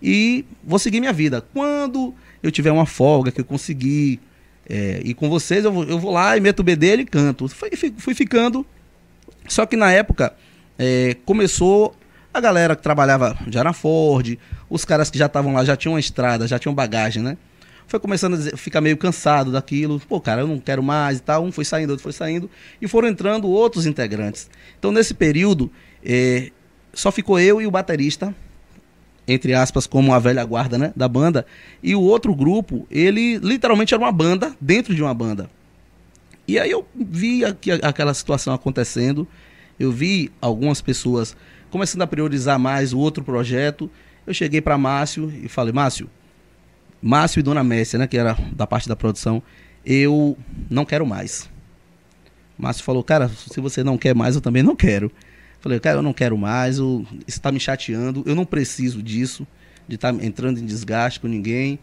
e 0.02 0.44
vou 0.64 0.78
seguir 0.78 1.00
minha 1.00 1.12
vida. 1.12 1.40
Quando 1.52 2.12
eu 2.42 2.50
tiver 2.50 2.72
uma 2.72 2.86
folga 2.86 3.30
que 3.30 3.40
eu 3.40 3.44
conseguir 3.44 4.20
é, 4.68 5.00
ir 5.04 5.14
com 5.14 5.28
vocês, 5.28 5.64
eu 5.64 5.72
vou, 5.72 5.84
eu 5.84 5.98
vou 5.98 6.10
lá 6.10 6.36
e 6.36 6.40
meto 6.40 6.60
o 6.60 6.64
B 6.64 6.74
dele 6.74 7.02
e 7.02 7.06
canto. 7.06 7.46
Fui, 7.48 7.70
fui 7.96 8.14
ficando. 8.14 8.66
Só 9.48 9.64
que 9.64 9.76
na 9.76 9.92
época 9.92 10.34
é, 10.78 11.16
começou 11.24 11.94
A 12.34 12.40
galera 12.40 12.74
que 12.74 12.82
trabalhava 12.82 13.36
já 13.48 13.62
na 13.62 13.74
Ford, 13.74 14.38
os 14.70 14.86
caras 14.86 15.10
que 15.10 15.18
já 15.18 15.26
estavam 15.26 15.52
lá, 15.52 15.64
já 15.64 15.76
tinham 15.76 15.92
uma 15.92 16.00
estrada, 16.00 16.48
já 16.48 16.58
tinham 16.58 16.74
bagagem, 16.74 17.22
né? 17.22 17.36
Foi 17.86 18.00
começando 18.00 18.34
a 18.34 18.36
dizer, 18.38 18.56
ficar 18.56 18.80
meio 18.80 18.96
cansado 18.96 19.52
daquilo. 19.52 20.00
Pô, 20.08 20.18
cara, 20.18 20.40
eu 20.40 20.46
não 20.46 20.58
quero 20.58 20.82
mais 20.82 21.18
e 21.18 21.20
tal. 21.20 21.44
Um 21.44 21.52
foi 21.52 21.66
saindo, 21.66 21.90
outro 21.90 22.02
foi 22.02 22.12
saindo. 22.12 22.48
E 22.80 22.88
foram 22.88 23.08
entrando 23.08 23.48
outros 23.48 23.84
integrantes. 23.84 24.48
Então, 24.78 24.90
nesse 24.90 25.12
período, 25.12 25.70
é, 26.02 26.50
só 26.94 27.12
ficou 27.12 27.38
eu 27.38 27.60
e 27.60 27.66
o 27.66 27.70
baterista, 27.70 28.34
entre 29.26 29.54
aspas, 29.54 29.86
como 29.86 30.12
a 30.12 30.18
velha 30.18 30.44
guarda, 30.44 30.76
né, 30.76 30.92
da 30.96 31.08
banda. 31.08 31.46
E 31.82 31.94
o 31.94 32.00
outro 32.00 32.34
grupo, 32.34 32.86
ele 32.90 33.38
literalmente 33.38 33.94
era 33.94 34.02
uma 34.02 34.12
banda 34.12 34.54
dentro 34.60 34.94
de 34.94 35.02
uma 35.02 35.14
banda. 35.14 35.48
E 36.46 36.58
aí 36.58 36.70
eu 36.70 36.86
vi 36.94 37.44
aqui, 37.44 37.70
aquela 37.70 38.12
situação 38.14 38.52
acontecendo. 38.52 39.26
Eu 39.78 39.92
vi 39.92 40.30
algumas 40.40 40.80
pessoas 40.80 41.36
começando 41.70 42.02
a 42.02 42.06
priorizar 42.06 42.58
mais 42.58 42.92
o 42.92 42.98
outro 42.98 43.22
projeto. 43.22 43.90
Eu 44.26 44.34
cheguei 44.34 44.60
para 44.60 44.76
Márcio 44.76 45.32
e 45.42 45.48
falei: 45.48 45.72
Márcio, 45.72 46.10
Márcio 47.00 47.40
e 47.40 47.42
Dona 47.42 47.62
Messia, 47.64 47.98
né, 47.98 48.06
que 48.06 48.16
era 48.16 48.36
da 48.52 48.66
parte 48.66 48.88
da 48.88 48.96
produção, 48.96 49.42
eu 49.84 50.36
não 50.68 50.84
quero 50.84 51.06
mais. 51.06 51.48
Márcio 52.58 52.84
falou: 52.84 53.02
Cara, 53.02 53.28
se 53.28 53.60
você 53.60 53.82
não 53.84 53.96
quer 53.96 54.14
mais, 54.14 54.34
eu 54.34 54.40
também 54.40 54.62
não 54.62 54.76
quero. 54.76 55.10
Falei: 55.62 55.80
Cara, 55.80 55.98
eu 55.98 56.02
não 56.02 56.12
quero 56.12 56.36
mais, 56.36 56.78
eu, 56.78 57.06
isso 57.26 57.38
está 57.38 57.50
me 57.52 57.60
chateando, 57.60 58.22
eu 58.26 58.34
não 58.34 58.44
preciso 58.44 59.02
disso, 59.02 59.46
de 59.88 59.94
estar 59.94 60.12
tá 60.12 60.24
entrando 60.24 60.58
em 60.58 60.66
desgaste 60.66 61.20
com 61.20 61.28
ninguém. 61.28 61.78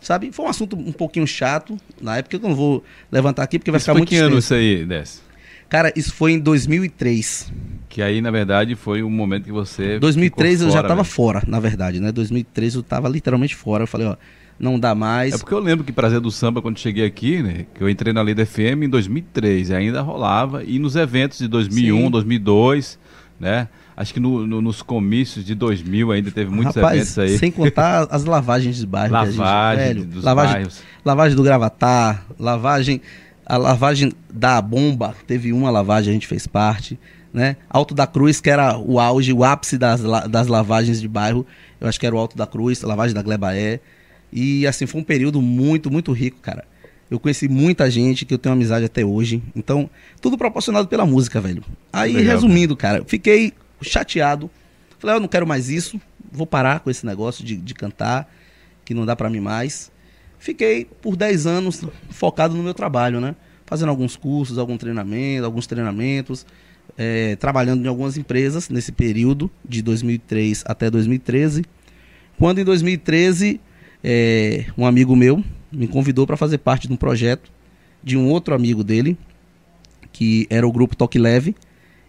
Sabe? 0.00 0.32
Foi 0.32 0.44
um 0.44 0.48
assunto 0.48 0.76
um 0.76 0.92
pouquinho 0.92 1.26
chato 1.26 1.78
na 2.00 2.16
época, 2.16 2.34
eu 2.34 2.40
não 2.40 2.56
vou 2.56 2.82
levantar 3.10 3.44
aqui 3.44 3.60
porque 3.60 3.70
vai 3.70 3.78
isso 3.78 3.84
ficar 3.84 3.94
muito 3.94 4.08
que 4.08 4.16
ano 4.16 4.38
isso 4.38 4.52
aí, 4.52 4.84
Desce? 4.84 5.20
Cara, 5.68 5.92
isso 5.96 6.12
foi 6.12 6.32
em 6.32 6.38
2003. 6.40 7.50
Que 7.88 8.02
aí, 8.02 8.20
na 8.20 8.30
verdade, 8.30 8.74
foi 8.74 9.02
o 9.02 9.08
momento 9.08 9.44
que 9.44 9.52
você. 9.52 9.98
2003 10.00 10.62
eu 10.62 10.70
já 10.70 10.80
estava 10.80 11.04
fora, 11.04 11.42
na 11.46 11.60
verdade, 11.60 12.00
né? 12.00 12.10
2003 12.10 12.74
eu 12.74 12.80
estava 12.80 13.08
literalmente 13.08 13.54
fora. 13.54 13.84
Eu 13.84 13.86
falei, 13.86 14.08
ó, 14.08 14.16
não 14.58 14.78
dá 14.78 14.94
mais. 14.94 15.34
É 15.34 15.38
porque 15.38 15.54
eu 15.54 15.60
lembro 15.60 15.84
que 15.84 15.92
Prazer 15.92 16.20
do 16.20 16.30
Samba, 16.30 16.60
quando 16.60 16.78
cheguei 16.78 17.06
aqui, 17.06 17.42
né? 17.42 17.66
Que 17.74 17.82
eu 17.82 17.88
entrei 17.88 18.12
na 18.12 18.22
Lida 18.22 18.44
FM 18.44 18.82
em 18.84 18.88
2003 18.88 19.70
e 19.70 19.74
ainda 19.74 20.02
rolava. 20.02 20.62
E 20.62 20.78
nos 20.78 20.94
eventos 20.94 21.38
de 21.38 21.48
2001, 21.48 22.04
Sim. 22.04 22.10
2002, 22.10 22.98
né? 23.42 23.68
Acho 23.96 24.14
que 24.14 24.20
no, 24.20 24.46
no, 24.46 24.62
nos 24.62 24.80
comícios 24.80 25.44
de 25.44 25.54
2000 25.54 26.12
ainda 26.12 26.30
teve 26.30 26.48
muitos 26.48 26.76
Rapaz, 26.76 26.96
eventos 26.96 27.18
aí. 27.18 27.38
Sem 27.38 27.50
contar 27.50 28.06
as 28.10 28.24
lavagens 28.24 28.76
de 28.76 28.86
bairro. 28.86 29.12
Lavagem 29.12 29.34
gente, 29.34 29.76
velho, 29.76 30.04
dos 30.06 30.24
lavagem, 30.24 30.52
bairros. 30.54 30.82
Lavagem 31.04 31.36
do 31.36 31.42
Gravatar, 31.42 32.24
lavagem 32.38 33.02
a 33.44 33.56
lavagem 33.56 34.12
da 34.32 34.62
bomba, 34.62 35.14
teve 35.26 35.52
uma 35.52 35.68
lavagem, 35.68 36.10
a 36.10 36.14
gente 36.14 36.28
fez 36.28 36.46
parte. 36.46 36.98
Né? 37.34 37.56
Alto 37.68 37.94
da 37.94 38.06
Cruz, 38.06 38.40
que 38.40 38.48
era 38.48 38.78
o 38.78 39.00
auge, 39.00 39.32
o 39.32 39.42
ápice 39.42 39.76
das, 39.76 40.02
das 40.30 40.46
lavagens 40.46 41.00
de 41.00 41.08
bairro. 41.08 41.44
Eu 41.80 41.88
acho 41.88 41.98
que 41.98 42.06
era 42.06 42.14
o 42.14 42.18
Alto 42.18 42.36
da 42.36 42.46
Cruz, 42.46 42.84
a 42.84 42.86
lavagem 42.86 43.14
da 43.14 43.22
Glebaé. 43.22 43.80
E 44.32 44.66
assim, 44.66 44.86
foi 44.86 45.00
um 45.00 45.04
período 45.04 45.42
muito, 45.42 45.90
muito 45.90 46.12
rico, 46.12 46.38
cara. 46.40 46.64
Eu 47.12 47.20
conheci 47.20 47.46
muita 47.46 47.90
gente 47.90 48.24
que 48.24 48.32
eu 48.32 48.38
tenho 48.38 48.54
amizade 48.54 48.86
até 48.86 49.04
hoje. 49.04 49.42
Então, 49.54 49.90
tudo 50.18 50.38
proporcionado 50.38 50.88
pela 50.88 51.04
música, 51.04 51.42
velho. 51.42 51.62
Aí, 51.92 52.14
Legal, 52.14 52.36
resumindo, 52.36 52.74
cara, 52.74 53.04
fiquei 53.06 53.52
chateado. 53.82 54.50
Falei, 54.98 55.12
ah, 55.12 55.16
eu 55.18 55.20
não 55.20 55.28
quero 55.28 55.46
mais 55.46 55.68
isso. 55.68 56.00
Vou 56.32 56.46
parar 56.46 56.80
com 56.80 56.88
esse 56.88 57.04
negócio 57.04 57.44
de, 57.44 57.54
de 57.54 57.74
cantar, 57.74 58.32
que 58.82 58.94
não 58.94 59.04
dá 59.04 59.14
para 59.14 59.28
mim 59.28 59.40
mais. 59.40 59.92
Fiquei 60.38 60.86
por 61.02 61.14
10 61.14 61.46
anos 61.46 61.84
focado 62.08 62.54
no 62.54 62.62
meu 62.62 62.72
trabalho, 62.72 63.20
né? 63.20 63.36
Fazendo 63.66 63.90
alguns 63.90 64.16
cursos, 64.16 64.56
algum 64.56 64.78
treinamento, 64.78 65.44
alguns 65.44 65.66
treinamentos, 65.66 66.46
é, 66.96 67.36
trabalhando 67.36 67.84
em 67.84 67.88
algumas 67.88 68.16
empresas 68.16 68.70
nesse 68.70 68.90
período 68.90 69.50
de 69.62 69.82
2003 69.82 70.64
até 70.66 70.90
2013. 70.90 71.62
Quando 72.38 72.58
em 72.58 72.64
2013 72.64 73.60
é, 74.02 74.64
um 74.78 74.86
amigo 74.86 75.14
meu 75.14 75.44
me 75.72 75.88
convidou 75.88 76.26
para 76.26 76.36
fazer 76.36 76.58
parte 76.58 76.86
de 76.86 76.92
um 76.92 76.96
projeto 76.96 77.50
de 78.02 78.16
um 78.16 78.28
outro 78.28 78.54
amigo 78.54 78.82
dele, 78.82 79.16
que 80.12 80.46
era 80.50 80.66
o 80.66 80.72
grupo 80.72 80.96
Toque 80.96 81.18
Leve. 81.18 81.54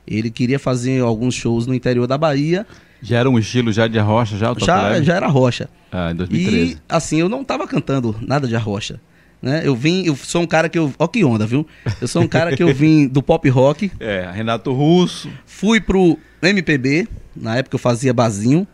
Ele 0.05 0.29
queria 0.29 0.60
fazer 0.60 1.01
alguns 1.01 1.34
shows 1.36 1.65
no 1.65 1.73
interior 1.73 2.08
da 2.08 2.17
Bahia 2.17 2.65
já 3.04 3.17
era 3.19 3.30
um 3.30 3.38
estilo 3.38 3.69
já 3.69 3.86
de 3.86 3.99
arrocha, 3.99 4.38
já 4.38 4.54
o 4.54 4.58
já, 4.58 5.02
já 5.02 5.15
era 5.15 5.28
rocha. 5.28 5.69
Ah, 5.91 6.12
em 6.12 6.15
2013. 6.15 6.71
E 6.71 6.78
assim, 6.88 7.19
eu 7.19 7.28
não 7.28 7.41
estava 7.41 7.67
cantando 7.67 8.15
nada 8.21 8.47
de 8.47 8.56
arrocha. 8.56 8.99
Né? 9.41 9.62
Eu 9.65 9.76
vim, 9.76 10.06
eu 10.06 10.15
sou 10.15 10.41
um 10.41 10.47
cara 10.47 10.69
que 10.69 10.80
eu. 10.80 10.91
Ó, 10.97 11.06
que 11.06 11.21
onda, 11.26 11.45
viu? 11.45 11.67
Eu 11.99 12.08
sou 12.08 12.21
um 12.21 12.28
cara 12.30 12.56
que 12.56 12.63
eu 12.63 12.71
vim 12.73 13.06
do 13.06 13.21
pop 13.21 13.47
rock. 13.49 13.91
É, 13.99 14.32
Renato 14.34 14.71
Russo. 14.71 15.30
Fui 15.45 15.82
pro 15.82 16.17
MPB, 16.41 17.10
na 17.36 17.58
época 17.58 17.76
eu 17.76 17.80
fazia 17.80 18.13
basinho. 18.13 18.65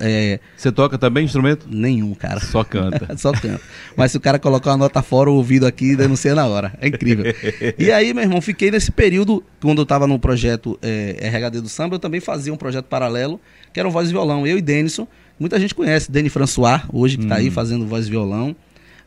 É... 0.00 0.40
Você 0.56 0.70
toca 0.72 0.98
também 0.98 1.24
instrumento? 1.24 1.66
Nenhum, 1.70 2.14
cara. 2.14 2.40
Só 2.40 2.64
canta. 2.64 3.14
Só 3.18 3.32
canta. 3.32 3.60
Mas 3.96 4.12
se 4.12 4.16
o 4.16 4.20
cara 4.20 4.38
colocar 4.38 4.70
uma 4.72 4.78
nota 4.78 5.02
fora, 5.02 5.30
o 5.30 5.34
ouvido 5.34 5.66
aqui 5.66 5.96
denuncia 5.96 6.34
na 6.34 6.46
hora. 6.46 6.72
É 6.80 6.88
incrível. 6.88 7.24
e 7.78 7.90
aí, 7.90 8.12
meu 8.12 8.24
irmão, 8.24 8.40
fiquei 8.40 8.70
nesse 8.70 8.90
período, 8.90 9.42
quando 9.60 9.82
eu 9.82 9.86
tava 9.86 10.06
no 10.06 10.18
projeto 10.18 10.78
é, 10.82 11.28
RHD 11.28 11.60
do 11.60 11.68
Samba, 11.68 11.96
eu 11.96 11.98
também 11.98 12.20
fazia 12.20 12.52
um 12.52 12.56
projeto 12.56 12.86
paralelo, 12.86 13.40
que 13.72 13.80
era 13.80 13.88
o 13.88 13.92
Voz 13.92 14.08
e 14.08 14.12
Violão. 14.12 14.46
Eu 14.46 14.58
e 14.58 14.62
Denison. 14.62 15.06
Muita 15.38 15.60
gente 15.60 15.74
conhece 15.74 16.10
Denis 16.10 16.32
François, 16.32 16.82
hoje, 16.92 17.16
que 17.16 17.26
tá 17.26 17.36
aí 17.36 17.46
uhum. 17.46 17.52
fazendo 17.52 17.86
voz 17.86 18.08
e 18.08 18.10
violão. 18.10 18.56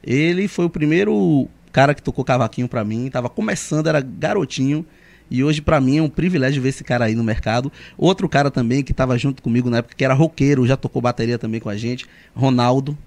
Ele 0.02 0.48
foi 0.48 0.66
o 0.66 0.70
primeiro 0.70 1.48
cara 1.72 1.94
que 1.94 2.02
tocou 2.02 2.24
cavaquinho 2.24 2.68
para 2.68 2.84
mim, 2.84 3.10
tava 3.10 3.30
começando, 3.30 3.88
era 3.88 4.02
garotinho. 4.02 4.86
E 5.32 5.46
hoje, 5.46 5.62
para 5.62 5.80
mim, 5.80 5.98
é 5.98 6.02
um 6.02 6.10
privilégio 6.10 6.62
ver 6.62 6.70
esse 6.70 6.84
cara 6.84 7.06
aí 7.06 7.15
no 7.15 7.24
mercado. 7.24 7.72
Outro 7.98 8.28
cara 8.28 8.52
também 8.52 8.84
que 8.84 8.91
estava 8.91 9.17
junto 9.17 9.41
comigo 9.41 9.70
na 9.70 9.78
época, 9.78 9.96
que 9.96 10.04
era 10.04 10.13
roqueiro, 10.13 10.67
já 10.67 10.76
tocou 10.76 11.02
bateria 11.02 11.39
também 11.39 11.62
com 11.62 11.70
a 11.70 11.78
gente, 11.78 12.06
Ronaldo, 12.36 12.98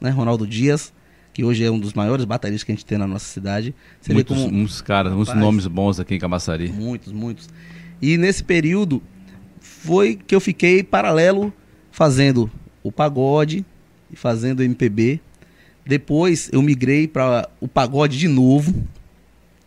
né? 0.00 0.10
Ronaldo 0.10 0.44
Dias, 0.44 0.92
que 1.32 1.44
hoje 1.44 1.62
é 1.62 1.70
um 1.70 1.78
dos 1.78 1.94
maiores 1.94 2.24
bateristas 2.24 2.64
que 2.64 2.72
a 2.72 2.74
gente 2.74 2.84
tem 2.84 2.98
na 2.98 3.06
nossa 3.06 3.26
cidade. 3.26 3.72
Você 4.00 4.12
muitos, 4.12 4.36
como... 4.36 4.52
muitos 4.52 4.82
caras, 4.82 5.12
muitos 5.12 5.32
nomes 5.36 5.68
bons 5.68 6.00
aqui 6.00 6.16
em 6.16 6.18
Camaçari. 6.18 6.68
Muitos, 6.68 7.12
muitos. 7.12 7.48
E 8.02 8.18
nesse 8.18 8.42
período 8.42 9.00
foi 9.60 10.16
que 10.16 10.34
eu 10.34 10.40
fiquei 10.40 10.82
paralelo 10.82 11.52
fazendo 11.92 12.50
o 12.82 12.90
pagode 12.90 13.64
e 14.10 14.16
fazendo 14.16 14.60
o 14.60 14.62
MPB. 14.64 15.20
Depois 15.86 16.50
eu 16.52 16.60
migrei 16.60 17.06
para 17.06 17.48
o 17.60 17.68
pagode 17.68 18.18
de 18.18 18.26
novo. 18.26 18.74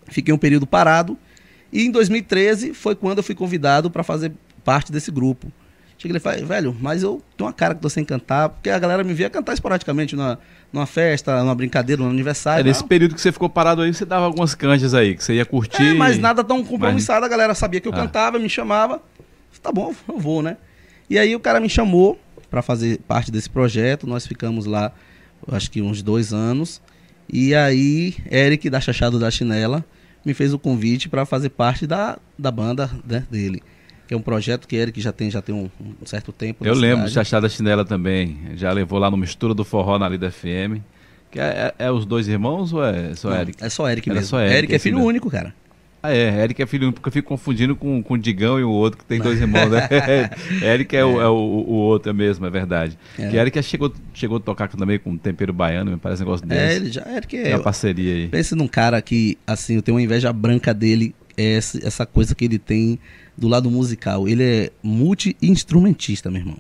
Fiquei 0.09 0.33
um 0.33 0.37
período 0.37 0.67
parado 0.67 1.17
e 1.71 1.85
em 1.85 1.91
2013 1.91 2.73
foi 2.73 2.95
quando 2.95 3.19
eu 3.19 3.23
fui 3.23 3.35
convidado 3.35 3.89
para 3.89 4.03
fazer 4.03 4.31
parte 4.63 4.91
desse 4.91 5.11
grupo. 5.11 5.51
Cheguei 5.97 6.17
e 6.17 6.19
falei, 6.19 6.43
velho, 6.43 6.75
mas 6.81 7.03
eu 7.03 7.21
tenho 7.37 7.47
uma 7.47 7.53
cara 7.53 7.75
que 7.75 7.81
tô 7.81 7.87
sem 7.87 8.03
cantar, 8.03 8.49
porque 8.49 8.71
a 8.71 8.79
galera 8.79 9.03
me 9.03 9.13
via 9.13 9.29
cantar 9.29 9.53
esporadicamente 9.53 10.15
numa, 10.15 10.39
numa 10.73 10.87
festa, 10.87 11.43
numa 11.43 11.53
brincadeira, 11.53 12.01
num 12.01 12.09
aniversário. 12.09 12.61
É, 12.61 12.63
nesse 12.63 12.83
período 12.83 13.13
que 13.13 13.21
você 13.21 13.31
ficou 13.31 13.47
parado 13.47 13.83
aí, 13.83 13.93
você 13.93 14.03
dava 14.03 14.25
algumas 14.25 14.55
canjas 14.55 14.95
aí, 14.95 15.15
que 15.15 15.23
você 15.23 15.35
ia 15.35 15.45
curtir. 15.45 15.91
É, 15.91 15.93
mas 15.93 16.17
nada 16.17 16.43
tão 16.43 16.63
compromissado, 16.63 17.21
mas... 17.21 17.27
a 17.27 17.29
galera 17.29 17.53
sabia 17.53 17.79
que 17.79 17.87
eu 17.87 17.93
ah. 17.93 17.97
cantava, 17.97 18.39
me 18.39 18.49
chamava. 18.49 18.99
Tá 19.61 19.71
bom, 19.71 19.93
eu 20.09 20.17
vou, 20.17 20.41
né? 20.41 20.57
E 21.07 21.19
aí 21.19 21.35
o 21.35 21.39
cara 21.39 21.59
me 21.59 21.69
chamou 21.69 22.19
para 22.49 22.63
fazer 22.63 22.99
parte 23.07 23.31
desse 23.31 23.47
projeto, 23.47 24.07
nós 24.07 24.25
ficamos 24.25 24.65
lá, 24.65 24.91
acho 25.51 25.69
que 25.69 25.83
uns 25.83 26.01
dois 26.01 26.33
anos. 26.33 26.81
E 27.31 27.53
aí, 27.53 28.15
Eric 28.31 28.71
da 28.71 28.81
Chachado 28.81 29.19
da 29.19 29.29
Chinela 29.29 29.85
me 30.25 30.33
fez 30.33 30.53
o 30.53 30.59
convite 30.59 31.09
para 31.09 31.25
fazer 31.25 31.49
parte 31.49 31.87
da, 31.87 32.17
da 32.37 32.51
banda 32.51 32.89
né, 33.07 33.25
dele. 33.29 33.61
Que 34.07 34.13
é 34.13 34.17
um 34.17 34.21
projeto 34.21 34.67
que 34.67 34.75
ele 34.75 34.91
que 34.91 34.99
já 34.99 35.11
tem, 35.11 35.31
já 35.31 35.41
tem 35.41 35.55
um, 35.55 35.69
um 35.79 36.05
certo 36.05 36.31
tempo. 36.31 36.65
Eu 36.65 36.73
lembro 36.73 37.05
do 37.05 37.11
Chachada 37.11 37.47
Chinela 37.47 37.85
também. 37.85 38.37
Já 38.55 38.71
levou 38.71 38.99
lá 38.99 39.09
no 39.09 39.17
Mistura 39.17 39.53
do 39.53 39.63
Forró 39.63 39.97
na 39.97 40.09
Lida 40.09 40.29
FM. 40.29 40.81
Que 41.31 41.39
é, 41.39 41.73
é, 41.79 41.85
é, 41.85 41.91
os 41.91 42.05
dois 42.05 42.27
irmãos 42.27 42.73
ou 42.73 42.83
é 42.83 43.15
só 43.15 43.29
Não, 43.29 43.39
Eric? 43.39 43.63
É 43.63 43.69
só 43.69 43.89
Eric 43.89 44.09
Era 44.09 44.19
mesmo. 44.19 44.29
Só 44.29 44.41
Eric, 44.41 44.57
Eric 44.57 44.75
é 44.75 44.79
filho 44.79 44.99
único, 44.99 45.29
cara. 45.29 45.55
Ah, 46.03 46.11
é, 46.11 46.43
Eric 46.43 46.61
é 46.61 46.65
filho 46.65 46.85
único, 46.85 46.99
porque 46.99 47.09
eu 47.09 47.13
fico 47.13 47.27
confundindo 47.27 47.75
com, 47.75 48.01
com 48.01 48.15
o 48.15 48.17
Digão 48.17 48.59
e 48.59 48.63
o 48.63 48.71
outro, 48.71 48.97
que 48.97 49.05
tem 49.05 49.19
dois 49.19 49.39
irmãos, 49.41 49.69
né? 49.69 49.87
Eric 50.73 50.95
é, 50.95 50.99
é. 50.99 51.05
O, 51.05 51.21
é 51.21 51.27
o, 51.27 51.33
o, 51.33 51.73
outro 51.73 52.09
é 52.09 52.13
mesmo, 52.13 52.45
é 52.45 52.49
verdade. 52.49 52.97
É. 53.19 53.29
Que 53.29 53.37
Eric 53.37 53.61
chegou, 53.61 53.93
chegou 54.13 54.37
a 54.37 54.39
tocar 54.39 54.67
também 54.69 54.97
com 54.97 55.15
tempero 55.15 55.53
baiano, 55.53 55.91
me 55.91 55.97
parece 55.97 56.23
um 56.23 56.25
negócio 56.25 56.45
desse. 56.45 56.61
É, 56.61 56.75
ele 56.75 56.91
já, 56.91 57.03
Eric 57.15 57.37
é... 57.37 57.43
Tem 57.43 57.53
uma 57.53 57.63
parceria 57.63 58.15
aí. 58.15 58.27
Pense 58.27 58.55
num 58.55 58.67
cara 58.67 58.99
que, 59.01 59.37
assim, 59.45 59.75
eu 59.75 59.81
tenho 59.83 59.95
uma 59.95 60.01
inveja 60.01 60.33
branca 60.33 60.73
dele, 60.73 61.13
é 61.37 61.53
essa, 61.53 61.85
essa 61.85 62.05
coisa 62.05 62.33
que 62.33 62.45
ele 62.45 62.57
tem 62.57 62.97
do 63.37 63.47
lado 63.47 63.69
musical. 63.69 64.27
Ele 64.27 64.43
é 64.43 64.71
multi-instrumentista, 64.81 66.31
meu 66.31 66.41
irmão. 66.41 66.57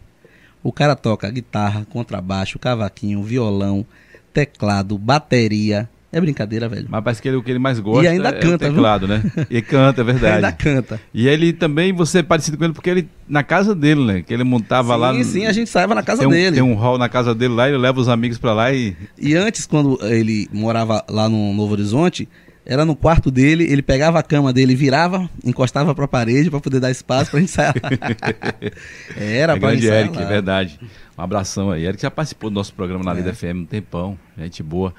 O 0.63 0.71
cara 0.71 0.95
toca 0.95 1.29
guitarra, 1.31 1.85
contrabaixo, 1.89 2.59
cavaquinho, 2.59 3.23
violão, 3.23 3.83
teclado, 4.31 4.97
bateria, 4.99 5.89
é 6.11 6.19
brincadeira, 6.19 6.67
velho. 6.67 6.87
Mas 6.89 7.03
parece 7.03 7.21
que 7.21 7.27
ele, 7.27 7.37
o 7.37 7.43
que 7.43 7.49
ele 7.49 7.59
mais 7.59 7.79
gosta 7.79 8.03
e 8.03 8.07
ainda 8.07 8.29
é 8.29 8.33
canta, 8.33 8.67
o 8.67 8.69
teclado, 8.69 9.07
viu? 9.07 9.17
né? 9.17 9.23
E 9.49 9.61
canta, 9.61 10.01
é 10.01 10.03
verdade. 10.03 10.35
ainda 10.45 10.51
canta. 10.51 10.99
E 11.13 11.27
ele 11.27 11.53
também, 11.53 11.93
você 11.93 12.19
é 12.19 12.23
parecido 12.23 12.57
com 12.57 12.65
ele 12.65 12.73
porque 12.73 12.89
ele, 12.89 13.09
na 13.29 13.43
casa 13.43 13.73
dele, 13.73 14.03
né? 14.03 14.21
Que 14.21 14.33
ele 14.33 14.43
montava 14.43 14.93
sim, 14.93 14.99
lá. 14.99 15.13
Sim, 15.13 15.23
sim, 15.23 15.45
a 15.45 15.53
gente 15.53 15.69
saiva 15.69 15.95
na 15.95 16.03
casa 16.03 16.19
tem 16.19 16.27
um, 16.27 16.31
dele. 16.31 16.55
Tem 16.55 16.63
um 16.63 16.75
hall 16.75 16.97
na 16.97 17.07
casa 17.07 17.33
dele 17.33 17.53
lá, 17.53 17.69
ele 17.69 17.77
leva 17.77 17.99
os 17.99 18.09
amigos 18.09 18.37
pra 18.37 18.53
lá 18.53 18.73
e... 18.73 18.95
E 19.17 19.35
antes, 19.35 19.65
quando 19.65 19.97
ele 20.01 20.49
morava 20.51 21.03
lá 21.09 21.29
no 21.29 21.53
Novo 21.53 21.71
Horizonte, 21.73 22.27
era 22.65 22.85
no 22.85 22.95
quarto 22.95 23.31
dele, 23.31 23.63
ele 23.71 23.81
pegava 23.81 24.19
a 24.19 24.23
cama 24.23 24.53
dele, 24.53 24.75
virava, 24.75 25.29
encostava 25.43 25.95
para 25.95 26.05
a 26.05 26.07
parede 26.07 26.49
para 26.49 26.59
poder 26.59 26.79
dar 26.79 26.91
espaço 26.91 27.31
para 27.31 27.39
a 27.39 27.41
gente 27.41 27.51
sair. 27.51 27.73
era 29.17 29.53
é 29.53 29.59
para 29.59 29.71
grande 29.71 29.87
Eric, 29.87 30.21
é 30.21 30.25
verdade. 30.25 30.79
Um 31.17 31.21
abração 31.21 31.71
aí. 31.71 31.85
Eric 31.85 32.01
já 32.01 32.11
participou 32.11 32.49
do 32.49 32.53
nosso 32.53 32.73
programa 32.73 33.03
na 33.03 33.11
é. 33.11 33.15
Lida 33.15 33.33
FM 33.33 33.55
um 33.55 33.65
tempão, 33.65 34.19
gente 34.37 34.61
boa. 34.61 34.93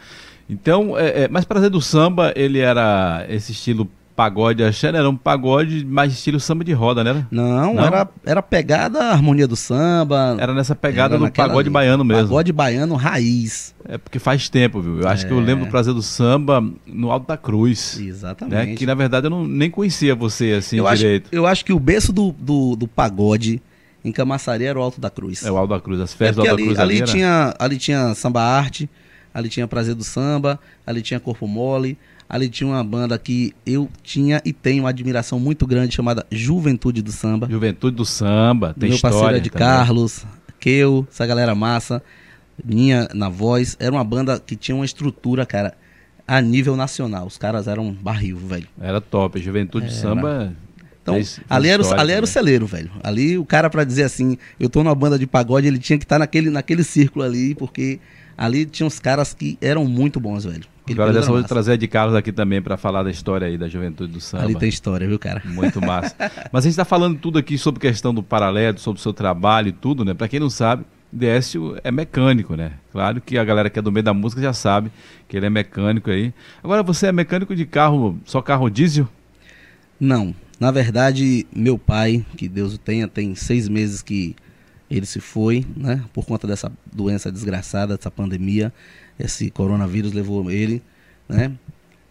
Então, 0.53 0.99
é, 0.99 1.25
é, 1.25 1.29
mas 1.29 1.45
prazer 1.45 1.71
do 1.71 1.81
samba, 1.81 2.33
ele 2.37 2.59
era 2.59 3.25
esse 3.29 3.53
estilo 3.53 3.89
pagode 4.15 4.63
achando, 4.63 4.97
era 4.97 5.09
um 5.09 5.17
pagode 5.17 5.85
mais 5.85 6.13
estilo 6.13 6.39
samba 6.39 6.63
de 6.63 6.73
roda, 6.73 7.03
né? 7.03 7.27
Não, 7.31 7.75
Não? 7.75 7.85
Era, 7.85 8.09
era 8.25 8.43
pegada 8.43 9.01
a 9.01 9.13
harmonia 9.13 9.49
do 9.49 9.57
samba. 9.57 10.37
Era 10.39 10.55
nessa 10.55 10.75
pegada 10.75 11.15
era 11.17 11.25
do 11.25 11.33
pagode 11.33 11.71
baiano 11.71 12.05
mesmo. 12.05 12.25
Pagode 12.25 12.53
baiano 12.53 12.95
raiz. 12.95 13.75
É 13.89 13.97
porque 13.97 14.19
faz 14.19 14.49
tempo, 14.49 14.81
viu? 14.81 15.01
Eu 15.01 15.09
acho 15.09 15.25
é. 15.25 15.29
que 15.29 15.35
eu 15.35 15.41
é. 15.41 15.43
lembro 15.43 15.65
do 15.65 15.71
prazer 15.71 15.95
do 15.95 16.03
samba 16.03 16.63
no 16.87 17.11
Alto 17.11 17.27
da 17.27 17.37
Cruz. 17.37 17.99
Exatamente. 17.99 18.71
Né? 18.71 18.75
Que 18.77 18.87
na 18.87 18.95
verdade 18.95 19.27
eu 19.27 19.31
não, 19.31 19.47
nem 19.47 19.71
conhecia 19.71 20.15
você 20.15 20.53
assim 20.53 20.77
eu 20.77 20.95
direito. 20.95 21.27
Acho, 21.27 21.35
eu 21.35 21.47
acho 21.47 21.65
que 21.65 21.73
o 21.73 21.81
berço 21.81 22.13
do, 22.13 22.33
do, 22.39 22.77
do 22.77 22.87
pagode 22.87 23.63
em 24.05 24.13
Camaçari 24.13 24.65
era 24.65 24.79
o 24.79 24.83
Alto 24.83 25.01
da 25.01 25.11
Cruz. 25.11 25.45
É 25.45 25.51
o 25.51 25.57
Alto 25.57 25.71
da 25.71 25.81
Cruz, 25.81 26.01
as 26.01 26.13
festas 26.13 26.45
é 26.45 26.49
do 26.49 26.51
Alto 26.51 26.55
ali, 26.55 26.63
da 26.63 26.67
Cruz 26.67 26.79
ali, 26.79 26.99
ali 26.99 27.11
tinha, 27.11 27.55
ali 27.59 27.79
tinha 27.79 28.15
samba 28.15 28.43
arte, 28.43 28.91
ali 29.33 29.49
tinha 29.49 29.67
prazer 29.67 29.95
do 29.95 30.05
samba, 30.05 30.59
ali 30.87 31.03
tinha 31.03 31.21
corpo 31.21 31.47
mole, 31.47 31.99
Ali 32.33 32.49
tinha 32.49 32.67
uma 32.67 32.83
banda 32.83 33.19
que 33.19 33.53
eu 33.67 33.91
tinha 34.03 34.41
e 34.43 34.55
tenho 34.55 34.85
uma 34.85 34.89
admiração 34.89 35.39
muito 35.39 35.67
grande 35.67 35.95
chamada 35.95 36.25
Juventude 36.31 37.03
do 37.03 37.13
Samba. 37.13 37.47
Juventude 37.47 37.95
do 37.95 38.07
Samba, 38.07 38.73
tem 38.73 38.89
Meu 38.89 38.97
história. 38.97 39.15
Meu 39.15 39.23
parceiro 39.23 39.45
de 39.45 39.51
também. 39.51 39.69
Carlos, 39.69 40.25
Keu, 40.59 41.07
essa 41.13 41.27
galera 41.27 41.55
massa, 41.55 42.03
minha 42.65 43.07
na 43.13 43.29
voz. 43.29 43.77
Era 43.79 43.93
uma 43.93 44.03
banda 44.03 44.41
que 44.41 44.57
tinha 44.57 44.75
uma 44.75 44.87
estrutura, 44.87 45.45
cara, 45.45 45.75
a 46.27 46.41
nível 46.41 46.75
nacional. 46.75 47.27
Os 47.27 47.37
caras 47.37 47.69
eram 47.69 47.93
barril, 47.93 48.39
velho. 48.39 48.67
Era 48.81 48.99
top. 48.99 49.39
Juventude 49.39 49.89
do 49.89 49.93
Samba. 49.93 50.55
Então, 51.03 51.21
ali, 51.51 51.69
era, 51.69 51.83
o, 51.83 52.01
ali 52.01 52.13
era 52.13 52.25
o 52.25 52.27
celeiro, 52.27 52.65
velho. 52.65 52.91
Ali 53.03 53.37
o 53.37 53.45
cara, 53.45 53.69
para 53.69 53.85
dizer 53.85 54.05
assim, 54.05 54.39
eu 54.59 54.71
tô 54.71 54.83
numa 54.83 54.95
banda 54.95 55.19
de 55.19 55.27
pagode, 55.27 55.67
ele 55.67 55.79
tinha 55.79 55.99
que 55.99 56.07
estar 56.07 56.15
tá 56.15 56.21
naquele, 56.21 56.49
naquele 56.49 56.83
círculo 56.83 57.27
ali, 57.27 57.55
porque 57.55 58.01
ali 58.37 58.65
tinha 58.67 58.87
uns 58.87 58.99
caras 58.99 59.35
que 59.35 59.59
eram 59.61 59.85
muito 59.85 60.21
bons, 60.21 60.45
velho. 60.45 60.65
Agora 60.91 61.13
dessa 61.13 61.31
vou 61.31 61.43
trazer 61.45 61.79
de 61.79 61.87
Carlos 61.87 62.15
aqui 62.15 62.33
também 62.33 62.61
para 62.61 62.77
falar 62.77 63.05
da 63.05 63.11
história 63.11 63.47
aí 63.47 63.57
da 63.57 63.69
juventude 63.69 64.13
do 64.13 64.21
samba. 64.21 64.45
Ali 64.45 64.57
tem 64.57 64.69
história, 64.69 65.07
viu, 65.07 65.19
cara? 65.19 65.41
Muito 65.45 65.81
massa. 65.81 66.15
Mas 66.51 66.65
a 66.65 66.69
gente 66.69 66.73
está 66.73 66.85
falando 66.85 67.19
tudo 67.19 67.39
aqui 67.39 67.57
sobre 67.57 67.81
questão 67.81 68.13
do 68.13 68.23
paralelo, 68.23 68.79
sobre 68.79 68.99
o 68.99 69.03
seu 69.03 69.13
trabalho 69.13 69.69
e 69.69 69.73
tudo, 69.73 70.05
né? 70.05 70.13
Para 70.13 70.27
quem 70.27 70.41
não 70.41 70.51
sabe, 70.51 70.85
Décio 71.13 71.79
é 71.85 71.91
mecânico, 71.91 72.57
né? 72.57 72.73
Claro 72.91 73.21
que 73.21 73.37
a 73.37 73.45
galera 73.45 73.69
que 73.69 73.79
é 73.79 73.83
do 73.83 73.93
meio 73.93 74.03
da 74.03 74.15
música 74.15 74.41
já 74.41 74.53
sabe 74.53 74.91
que 75.29 75.37
ele 75.37 75.47
é 75.47 75.51
mecânico 75.51 76.11
aí. 76.11 76.33
Agora 76.65 76.83
você 76.83 77.07
é 77.07 77.13
mecânico 77.13 77.55
de 77.55 77.67
carro, 77.67 78.19
só 78.25 78.41
carro 78.41 78.69
diesel? 78.71 79.07
Não. 80.01 80.35
Na 80.59 80.71
verdade, 80.71 81.47
meu 81.55 81.77
pai, 81.77 82.25
que 82.37 82.49
Deus 82.49 82.75
o 82.75 82.79
tenha, 82.79 83.07
tem 83.07 83.35
seis 83.35 83.69
meses 83.69 84.01
que 84.01 84.35
ele 84.97 85.07
se 85.07 85.21
foi, 85.21 85.65
né? 85.77 86.05
Por 86.13 86.27
conta 86.27 86.47
dessa 86.47 86.71
doença 86.93 87.33
desgraçada, 87.33 87.97
dessa 87.97 88.11
pandemia 88.11 88.73
esse 89.19 89.51
coronavírus 89.51 90.13
levou 90.13 90.51
ele, 90.51 90.83
né? 91.29 91.53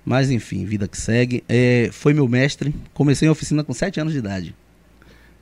Mas 0.03 0.31
enfim, 0.31 0.65
vida 0.65 0.87
que 0.87 0.97
segue. 0.97 1.43
É, 1.47 1.89
foi 1.91 2.13
meu 2.13 2.27
mestre. 2.27 2.73
Comecei 2.93 3.27
em 3.27 3.31
oficina 3.31 3.63
com 3.63 3.73
7 3.73 3.99
anos 3.99 4.13
de 4.13 4.19
idade. 4.19 4.55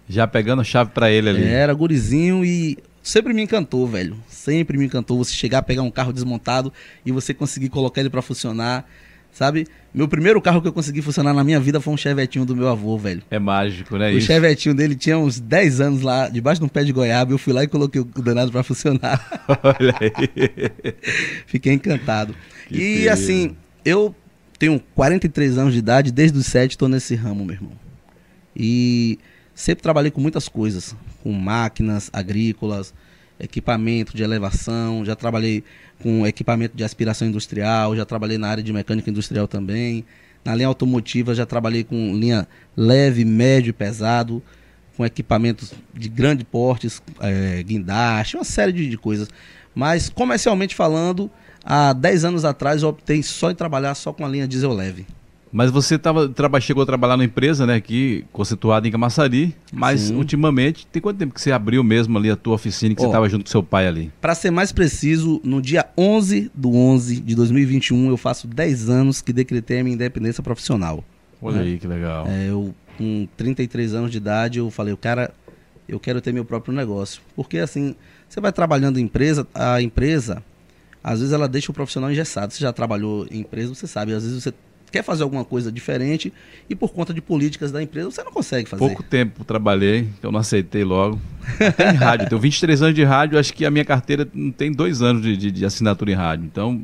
Já 0.07 0.27
pegando 0.27 0.63
chave 0.63 0.91
para 0.91 1.09
ele 1.11 1.29
ali. 1.29 1.43
Era 1.43 1.73
gurizinho 1.73 2.43
e 2.43 2.77
sempre 3.01 3.33
me 3.33 3.41
encantou, 3.41 3.87
velho. 3.87 4.17
Sempre 4.27 4.77
me 4.77 4.85
encantou 4.85 5.17
você 5.17 5.33
chegar 5.33 5.59
a 5.59 5.61
pegar 5.61 5.83
um 5.83 5.91
carro 5.91 6.11
desmontado 6.11 6.73
e 7.05 7.11
você 7.11 7.33
conseguir 7.33 7.69
colocar 7.69 8.01
ele 8.01 8.09
para 8.09 8.21
funcionar 8.21 8.89
sabe? 9.31 9.67
Meu 9.93 10.07
primeiro 10.07 10.41
carro 10.41 10.61
que 10.61 10.67
eu 10.67 10.73
consegui 10.73 11.01
funcionar 11.01 11.33
na 11.33 11.43
minha 11.43 11.59
vida 11.59 11.81
foi 11.81 11.93
um 11.93 11.97
Chevetinho 11.97 12.45
do 12.45 12.55
meu 12.55 12.67
avô, 12.67 12.97
velho. 12.97 13.23
É 13.31 13.39
mágico, 13.39 13.97
né? 13.97 14.11
O 14.11 14.17
isso? 14.17 14.27
Chevetinho 14.27 14.75
dele 14.75 14.95
tinha 14.95 15.17
uns 15.17 15.39
10 15.39 15.81
anos 15.81 16.01
lá, 16.01 16.29
debaixo 16.29 16.61
de 16.61 16.65
um 16.65 16.69
pé 16.69 16.83
de 16.83 16.91
goiaba. 16.91 17.31
Eu 17.31 17.37
fui 17.37 17.53
lá 17.53 17.63
e 17.63 17.67
coloquei 17.67 18.01
o 18.01 18.05
danado 18.05 18.51
para 18.51 18.61
funcionar. 18.63 19.19
Olha 19.63 19.95
aí. 19.99 20.93
Fiquei 21.47 21.73
encantado. 21.73 22.35
Que 22.67 22.75
e 22.75 22.77
perigo. 22.79 23.09
assim, 23.11 23.55
eu 23.83 24.15
tenho 24.59 24.79
43 24.93 25.57
anos 25.57 25.73
de 25.73 25.79
idade, 25.79 26.11
desde 26.11 26.37
os 26.37 26.45
7 26.45 26.71
estou 26.71 26.87
nesse 26.87 27.15
ramo, 27.15 27.45
meu 27.45 27.55
irmão. 27.55 27.71
E 28.55 29.17
sempre 29.55 29.81
trabalhei 29.81 30.11
com 30.11 30.21
muitas 30.21 30.47
coisas, 30.47 30.95
com 31.23 31.31
máquinas 31.31 32.09
agrícolas, 32.13 32.93
equipamento 33.39 34.15
de 34.15 34.23
elevação, 34.23 35.05
já 35.05 35.15
trabalhei 35.15 35.63
com 36.01 36.25
equipamento 36.25 36.75
de 36.75 36.83
aspiração 36.83 37.27
industrial, 37.27 37.95
já 37.95 38.05
trabalhei 38.05 38.37
na 38.37 38.47
área 38.47 38.63
de 38.63 38.71
mecânica 38.73 39.09
industrial 39.09 39.47
também. 39.47 40.05
Na 40.43 40.55
linha 40.55 40.67
automotiva 40.67 41.35
já 41.35 41.45
trabalhei 41.45 41.83
com 41.83 42.15
linha 42.15 42.47
leve, 42.75 43.25
médio 43.25 43.69
e 43.69 43.73
pesado, 43.73 44.41
com 44.95 45.05
equipamentos 45.05 45.73
de 45.93 46.09
grande 46.09 46.43
portes, 46.43 47.01
é, 47.19 47.63
guindaste, 47.63 48.35
uma 48.35 48.43
série 48.43 48.71
de, 48.71 48.89
de 48.89 48.97
coisas. 48.97 49.29
Mas 49.73 50.09
comercialmente 50.09 50.75
falando, 50.75 51.29
há 51.63 51.93
10 51.93 52.25
anos 52.25 52.45
atrás 52.45 52.83
eu 52.83 52.89
optei 52.89 53.21
só 53.23 53.51
em 53.51 53.55
trabalhar 53.55 53.95
só 53.95 54.11
com 54.11 54.25
a 54.25 54.29
linha 54.29 54.47
diesel 54.47 54.73
leve. 54.73 55.05
Mas 55.51 55.71
você 55.71 55.97
tava, 55.97 56.29
traba, 56.29 56.61
chegou 56.61 56.83
a 56.83 56.85
trabalhar 56.85 57.17
na 57.17 57.23
empresa, 57.23 57.65
né, 57.65 57.75
aqui, 57.75 58.23
conceituada 58.31 58.87
em 58.87 58.91
Camaçari, 58.91 59.55
mas 59.73 60.01
Sim. 60.01 60.15
ultimamente, 60.15 60.85
tem 60.87 61.01
quanto 61.01 61.17
tempo 61.17 61.33
que 61.33 61.41
você 61.41 61.51
abriu 61.51 61.83
mesmo 61.83 62.17
ali 62.17 62.29
a 62.29 62.35
tua 62.35 62.55
oficina, 62.55 62.93
que 62.93 63.01
você 63.01 63.07
estava 63.07 63.27
junto 63.27 63.45
com 63.45 63.49
seu 63.49 63.63
pai 63.63 63.87
ali? 63.87 64.11
Para 64.21 64.35
ser 64.35 64.51
mais 64.51 64.71
preciso, 64.71 65.41
no 65.43 65.61
dia 65.61 65.87
11 65.97 66.51
do 66.53 66.75
11 66.75 67.19
de 67.21 67.35
2021, 67.35 68.09
eu 68.09 68.17
faço 68.17 68.47
10 68.47 68.89
anos 68.89 69.21
que 69.21 69.33
decretei 69.33 69.79
a 69.79 69.83
minha 69.83 69.95
independência 69.95 70.43
profissional. 70.43 71.03
Olha 71.41 71.57
né? 71.57 71.63
aí, 71.63 71.77
que 71.79 71.87
legal. 71.87 72.27
É, 72.27 72.49
eu, 72.49 72.73
com 72.97 73.27
33 73.35 73.93
anos 73.95 74.11
de 74.11 74.17
idade, 74.17 74.59
eu 74.59 74.69
falei, 74.69 74.95
cara, 74.95 75.33
eu 75.87 75.99
quero 75.99 76.21
ter 76.21 76.31
meu 76.31 76.45
próprio 76.45 76.73
negócio. 76.73 77.21
Porque 77.35 77.57
assim, 77.57 77.95
você 78.27 78.39
vai 78.39 78.51
trabalhando 78.51 78.99
em 78.99 79.03
empresa, 79.03 79.47
a 79.55 79.81
empresa, 79.81 80.43
às 81.03 81.19
vezes 81.19 81.33
ela 81.33 81.47
deixa 81.47 81.71
o 81.71 81.73
profissional 81.73 82.11
engessado. 82.11 82.53
Você 82.53 82.59
já 82.59 82.71
trabalhou 82.71 83.25
em 83.31 83.39
empresa, 83.39 83.73
você 83.73 83.87
sabe, 83.87 84.13
às 84.13 84.23
vezes 84.23 84.43
você 84.43 84.53
quer 84.91 85.03
fazer 85.03 85.23
alguma 85.23 85.45
coisa 85.45 85.71
diferente 85.71 86.33
e 86.69 86.75
por 86.75 86.91
conta 86.91 87.13
de 87.13 87.21
políticas 87.21 87.71
da 87.71 87.81
empresa 87.81 88.11
você 88.11 88.23
não 88.23 88.31
consegue 88.31 88.67
fazer. 88.67 88.79
Pouco 88.79 89.03
tempo 89.03 89.43
trabalhei, 89.43 90.07
eu 90.21 90.31
não 90.31 90.39
aceitei 90.39 90.83
logo. 90.83 91.19
Até 91.59 91.91
em 91.91 91.95
rádio, 91.95 92.29
tenho 92.29 92.41
23 92.41 92.81
anos 92.81 92.95
de 92.95 93.03
rádio, 93.03 93.39
acho 93.39 93.53
que 93.53 93.65
a 93.65 93.71
minha 93.71 93.85
carteira 93.85 94.27
não 94.33 94.51
tem 94.51 94.71
dois 94.71 95.01
anos 95.01 95.21
de, 95.21 95.35
de, 95.35 95.51
de 95.51 95.65
assinatura 95.65 96.11
em 96.11 96.15
rádio. 96.15 96.45
Então 96.45 96.81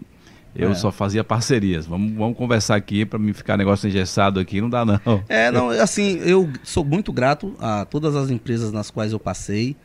eu 0.55 0.71
é. 0.71 0.75
só 0.75 0.91
fazia 0.91 1.23
parcerias. 1.23 1.85
Vamos, 1.85 2.13
vamos 2.13 2.37
conversar 2.37 2.75
aqui 2.75 3.05
para 3.05 3.19
me 3.19 3.33
ficar 3.33 3.57
negócio 3.57 3.87
engessado 3.87 4.39
aqui, 4.39 4.61
não 4.61 4.69
dá 4.69 4.85
não. 4.85 4.99
É, 5.27 5.51
não, 5.51 5.69
assim, 5.69 6.19
eu 6.23 6.49
sou 6.63 6.83
muito 6.85 7.11
grato 7.11 7.53
a 7.59 7.85
todas 7.85 8.15
as 8.15 8.29
empresas 8.29 8.71
nas 8.71 8.89
quais 8.89 9.11
eu 9.11 9.19
passei. 9.19 9.75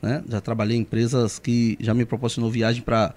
Né? 0.00 0.22
Já 0.28 0.40
trabalhei 0.40 0.76
em 0.76 0.80
empresas 0.80 1.38
que 1.38 1.76
já 1.80 1.92
me 1.92 2.04
proporcionou 2.04 2.50
viagem 2.50 2.80
para 2.80 3.12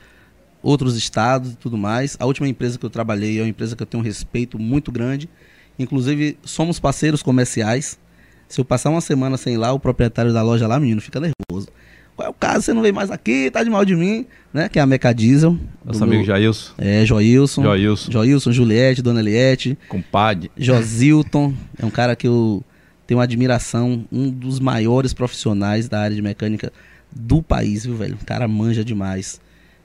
outros 0.64 0.96
estados 0.96 1.52
e 1.52 1.56
tudo 1.56 1.78
mais. 1.78 2.16
A 2.20 2.26
última 2.26 2.48
empresa 2.48 2.80
que 2.80 2.86
eu 2.86 2.90
trabalhei 2.90 3.38
é 3.38 3.42
uma 3.42 3.50
empresa 3.50 3.76
que 3.76 3.84
eu 3.84 3.88
tenho 3.88 4.02
um 4.02 4.06
respeito 4.06 4.58
muito 4.58 4.92
grande. 4.92 5.30
Inclusive, 5.78 6.38
somos 6.44 6.80
parceiros 6.80 7.22
comerciais. 7.22 8.00
Se 8.48 8.62
eu 8.62 8.66
passar 8.66 8.90
uma 8.90 9.02
semana 9.02 9.36
sem 9.36 9.56
ir 9.56 9.58
lá, 9.58 9.74
o 9.74 9.80
proprietário 9.80 10.32
da 10.32 10.42
loja 10.42 10.68
lá, 10.68 10.80
menino, 10.80 11.02
fica 11.02 11.20
nervoso. 11.20 11.68
Qual 12.16 12.28
é 12.28 12.30
o 12.30 12.34
caso? 12.34 12.62
Você 12.66 12.74
não 12.74 12.84
vem 12.84 12.92
mais 12.92 13.10
aqui, 13.10 13.50
tá 13.50 13.64
de 13.64 13.70
mal 13.72 13.84
de 13.84 13.96
mim, 13.96 14.28
né? 14.54 14.70
Que 14.70 14.78
é 14.78 14.82
a 14.82 14.86
Meca 14.86 15.12
Diesel. 15.12 15.58
Nosso 15.84 16.04
amigo 16.04 16.24
Jailson. 16.24 16.74
É, 16.78 17.04
Joilson. 17.06 17.64
Joilson. 17.64 18.12
Joilson, 18.12 18.52
Juliette, 18.52 19.02
Dona 19.02 19.20
Eliette. 19.20 19.78
Compadre. 19.90 20.52
Josilton. 20.56 21.54
É 21.80 21.86
um 21.86 21.90
cara 21.90 22.16
que 22.16 22.28
eu 22.28 22.64
tenho 23.08 23.18
uma 23.18 23.24
admiração, 23.24 24.06
um 24.12 24.30
dos 24.30 24.60
maiores 24.60 25.12
profissionais 25.12 25.90
da 25.90 26.02
área 26.02 26.16
de 26.16 26.22
mecânica 26.22 26.72
do 27.12 27.42
país, 27.42 27.84
viu, 27.86 27.96
velho? 27.96 28.18
O 28.22 28.26
cara 28.26 28.48
manja 28.48 28.86
demais. 28.86 29.42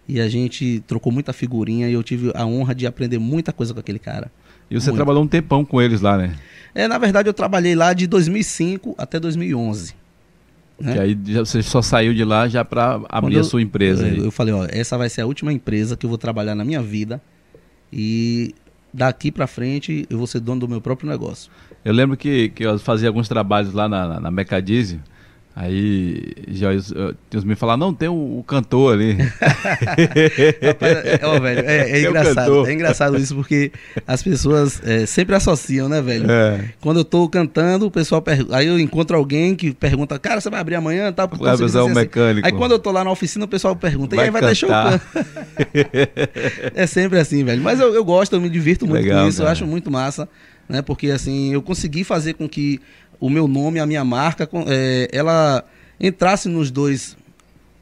E 0.09 0.21
a 0.21 0.29
gente 0.29 0.83
trocou 0.87 1.13
muita 1.13 1.35
figurinha 1.35 1.89
e 1.89 1.93
eu 1.93 2.03
tive 2.03 2.33
a 2.35 2.47
honra 2.47 2.75
de 2.75 2.87
aprender 2.87 3.19
muita 3.19 3.53
coisa 3.53 3.75
com 3.75 3.81
aquele 3.81 3.99
cara. 3.99 4.31
E 4.71 4.75
você 4.75 4.87
Muito. 4.87 4.97
trabalhou 4.97 5.23
um 5.23 5.29
tempão 5.29 5.65
com 5.65 5.81
eles 5.83 6.01
lá, 6.01 6.17
né? 6.17 6.35
É, 6.75 6.89
na 6.89 6.97
verdade 6.97 7.29
eu 7.29 7.35
trabalhei 7.35 7.75
lá 7.75 7.93
de 7.93 8.07
2005 8.07 8.95
até 8.97 9.21
2011. 9.21 9.95
Né? 10.81 10.93
Que 10.93 10.99
aí 10.99 11.15
você 11.15 11.63
só 11.63 11.83
saiu 11.83 12.15
de 12.15 12.25
lá 12.25 12.49
já 12.49 12.65
para 12.65 13.01
abrir 13.09 13.35
eu, 13.35 13.41
a 13.41 13.45
sua 13.45 13.61
empresa. 13.61 14.09
Eu, 14.09 14.27
eu, 14.27 14.31
falei, 14.31 14.55
ó, 14.55 14.67
essa 14.71 14.97
vai 14.97 15.09
ser 15.09 15.23
a 15.23 15.27
última 15.27 15.53
empresa 15.53 15.97
que 15.97 16.07
eu 16.07 16.09
vou 16.09 16.19
trabalhar 16.19 16.55
na 16.55 16.65
minha 16.65 16.81
vida 16.81 17.21
e 17.93 18.55
daqui 18.93 19.31
para 19.31 19.47
frente 19.47 20.07
eu 20.09 20.17
vou 20.17 20.27
ser 20.27 20.41
dono 20.41 20.61
do 20.61 20.69
meu 20.69 20.81
próprio 20.81 21.09
negócio. 21.09 21.51
Eu 21.85 21.93
lembro 21.93 22.17
que, 22.17 22.51
que 22.51 22.65
eu 22.65 22.79
fazia 22.79 23.09
alguns 23.09 23.29
trabalhos 23.29 23.73
lá 23.73 23.89
na, 23.89 24.21
na, 24.21 24.21
na 24.21 24.31
Aí 25.61 26.23
já 26.47 26.69
Deus 27.29 27.43
me 27.43 27.57
falar, 27.57 27.77
não, 27.77 27.93
tem 27.93 28.09
o, 28.09 28.39
o 28.39 28.45
cantor 28.45 28.95
ali. 28.95 29.15
Rapaz, 30.63 30.99
é, 31.05 31.21
ó, 31.25 31.41
velho, 31.41 31.67
é, 31.67 31.91
é 31.91 32.01
engraçado. 32.03 32.67
É 32.69 32.73
engraçado 32.73 33.17
isso 33.17 33.35
porque 33.35 33.73
as 34.07 34.23
pessoas 34.23 34.81
é, 34.85 35.05
sempre 35.05 35.35
associam, 35.35 35.89
né, 35.89 36.01
velho? 36.01 36.31
É. 36.31 36.65
Quando 36.81 36.99
eu 36.99 37.05
tô 37.05 37.29
cantando, 37.29 37.87
o 37.87 37.91
pessoal 37.91 38.23
pergunta. 38.23 38.57
Aí 38.57 38.69
eu 38.69 38.79
encontro 38.79 39.17
alguém 39.17 39.57
que 39.57 39.75
pergunta, 39.75 40.17
cara, 40.17 40.41
você 40.41 40.49
vai 40.49 40.61
abrir 40.61 40.77
amanhã? 40.77 41.13
Tá, 41.13 41.27
vai 41.27 41.55
avisar 41.55 41.83
o 41.83 41.87
assim. 41.87 41.95
mecânico. 41.97 42.47
Aí 42.47 42.53
quando 42.53 42.71
eu 42.71 42.79
tô 42.79 42.93
lá 42.93 43.03
na 43.03 43.11
oficina, 43.11 43.45
o 43.45 43.49
pessoal 43.49 43.75
pergunta, 43.75 44.15
vai 44.15 44.27
e 44.27 44.29
aí 44.29 44.31
vai 44.31 44.43
deixar 44.43 44.69
o 44.69 45.01
É 46.73 46.87
sempre 46.87 47.19
assim, 47.19 47.43
velho. 47.43 47.61
Mas 47.61 47.81
eu, 47.81 47.93
eu 47.93 48.05
gosto, 48.05 48.33
eu 48.33 48.41
me 48.41 48.49
divirto 48.49 48.87
muito 48.87 49.03
Legal, 49.03 49.25
com 49.25 49.29
isso, 49.29 49.39
cara. 49.39 49.49
eu 49.49 49.53
acho 49.53 49.67
muito 49.67 49.91
massa, 49.91 50.29
né? 50.69 50.83
Porque 50.83 51.11
assim, 51.11 51.53
eu 51.53 51.61
consegui 51.61 52.05
fazer 52.05 52.35
com 52.35 52.49
que 52.49 52.81
o 53.21 53.29
meu 53.29 53.49
nome, 53.49 53.81
a 53.81 53.87
minha 53.87 54.05
marca, 54.05 54.49
é, 54.67 55.09
ela 55.13 55.65
entrasse 56.01 56.49
nos 56.49 56.71
dois, 56.71 57.17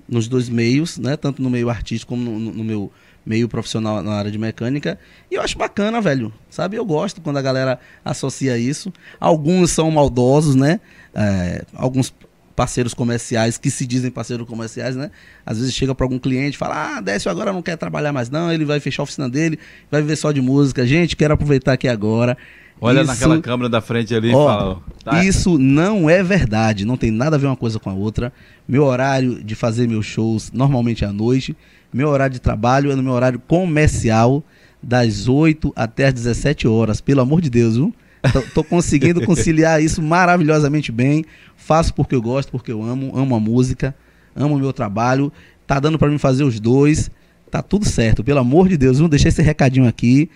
nos 0.09 0.29
dois 0.29 0.49
meios, 0.49 0.99
né? 0.99 1.17
Tanto 1.17 1.43
no 1.43 1.51
meio 1.51 1.69
artístico 1.69 2.11
como 2.11 2.23
no, 2.23 2.53
no, 2.53 2.65
meu 2.65 2.91
meio 3.25 3.49
profissional 3.49 4.03
na 4.03 4.13
área 4.13 4.31
de 4.31 4.39
mecânica. 4.39 4.99
E 5.31 5.35
eu 5.35 5.43
acho 5.43 5.59
bacana, 5.59 6.01
velho. 6.01 6.33
Sabe? 6.49 6.77
Eu 6.77 6.85
gosto 6.85 7.21
quando 7.21 7.37
a 7.39 7.43
galera 7.43 7.79
associa 8.05 8.57
isso. 8.57 8.93
Alguns 9.19 9.73
são 9.73 9.91
maldosos, 9.91 10.55
né? 10.55 10.81
É, 11.15 11.65
alguns 11.75 12.15
parceiros 12.55 12.95
comerciais 12.95 13.59
que 13.59 13.71
se 13.71 13.87
dizem 13.87 14.11
parceiros 14.11 14.49
comerciais, 14.49 14.97
né? 14.97 15.11
Às 15.45 15.59
vezes 15.59 15.75
chega 15.75 15.95
para 15.95 16.07
algum 16.07 16.19
cliente 16.19 16.57
fala: 16.57 16.97
Ah, 16.97 17.01
Décio 17.03 17.31
agora 17.31 17.53
não 17.53 17.61
quer 17.61 17.77
trabalhar 17.77 18.13
mais, 18.13 18.31
não. 18.31 18.51
Ele 18.51 18.65
vai 18.65 18.81
fechar 18.81 19.03
a 19.03 19.05
oficina 19.05 19.29
dele, 19.29 19.59
vai 19.91 20.01
viver 20.01 20.17
só 20.17 20.33
de 20.33 20.41
música. 20.41 20.87
Gente, 20.87 21.15
quero 21.15 21.35
aproveitar 21.35 21.75
aqui 21.75 21.89
agora 21.89 22.39
Olha 22.81 23.01
isso, 23.01 23.11
naquela 23.11 23.41
câmera 23.41 23.69
da 23.69 23.81
frente 23.81 24.15
ali 24.15 24.33
ó, 24.35 24.43
e 24.43 24.47
fala. 24.47 24.83
Tá. 25.03 25.25
Isso 25.25 25.59
não 25.59 26.11
é 26.11 26.23
verdade, 26.23 26.85
não 26.85 26.97
tem 26.97 27.11
nada 27.11 27.37
a 27.37 27.39
ver 27.39 27.47
uma 27.47 27.57
coisa 27.57 27.79
com 27.79 27.89
a 27.89 27.95
outra. 27.95 28.33
Meu 28.69 28.85
horário 28.85 29.43
de 29.43 29.55
fazer 29.55 29.89
meus 29.89 30.05
shows 30.05 30.51
normalmente 30.53 31.05
é 31.05 31.09
à 31.09 31.13
noite. 31.13 31.57
Meu 31.93 32.09
horário 32.09 32.35
de 32.35 32.41
trabalho 32.41 32.91
é 32.91 32.95
no 32.95 33.03
meu 33.03 33.13
horário 33.13 33.39
comercial, 33.39 34.45
das 34.83 35.27
8 35.29 35.73
até 35.75 36.07
as 36.07 36.15
17 36.15 36.69
horas. 36.69 37.01
Pelo 37.01 37.21
amor 37.21 37.41
de 37.41 37.49
Deus, 37.49 37.77
viu? 37.77 37.95
Tô, 38.33 38.43
tô 38.43 38.65
conseguindo 38.65 39.23
conciliar 39.27 39.83
isso 39.83 40.03
maravilhosamente 40.03 40.93
bem. 40.93 41.25
Faço 41.57 41.95
porque 41.95 42.15
eu 42.15 42.23
gosto, 42.23 42.51
porque 42.51 42.71
eu 42.71 42.83
amo, 42.83 43.17
amo 43.17 43.35
a 43.35 43.41
música, 43.41 43.95
amo 44.35 44.57
o 44.57 44.59
meu 44.59 44.73
trabalho. 44.73 45.33
Tá 45.67 45.81
dando 45.81 45.99
para 45.99 46.09
mim 46.09 46.19
fazer 46.19 46.45
os 46.45 46.61
dois. 46.61 47.11
Tá 47.51 47.63
tudo 47.63 47.87
certo, 47.87 48.23
pelo 48.23 48.41
amor 48.41 48.69
de 48.69 48.77
Deus, 48.77 48.99
viu? 48.99 49.09
Deixei 49.09 49.29
esse 49.29 49.41
recadinho 49.41 49.89
aqui. 49.89 50.29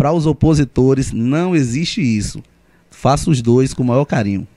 Para 0.00 0.14
os 0.14 0.24
opositores, 0.24 1.12
não 1.12 1.54
existe 1.54 2.00
isso. 2.00 2.42
Faça 2.90 3.28
os 3.28 3.42
dois 3.42 3.74
com 3.74 3.82
o 3.82 3.86
maior 3.86 4.06
carinho. 4.06 4.48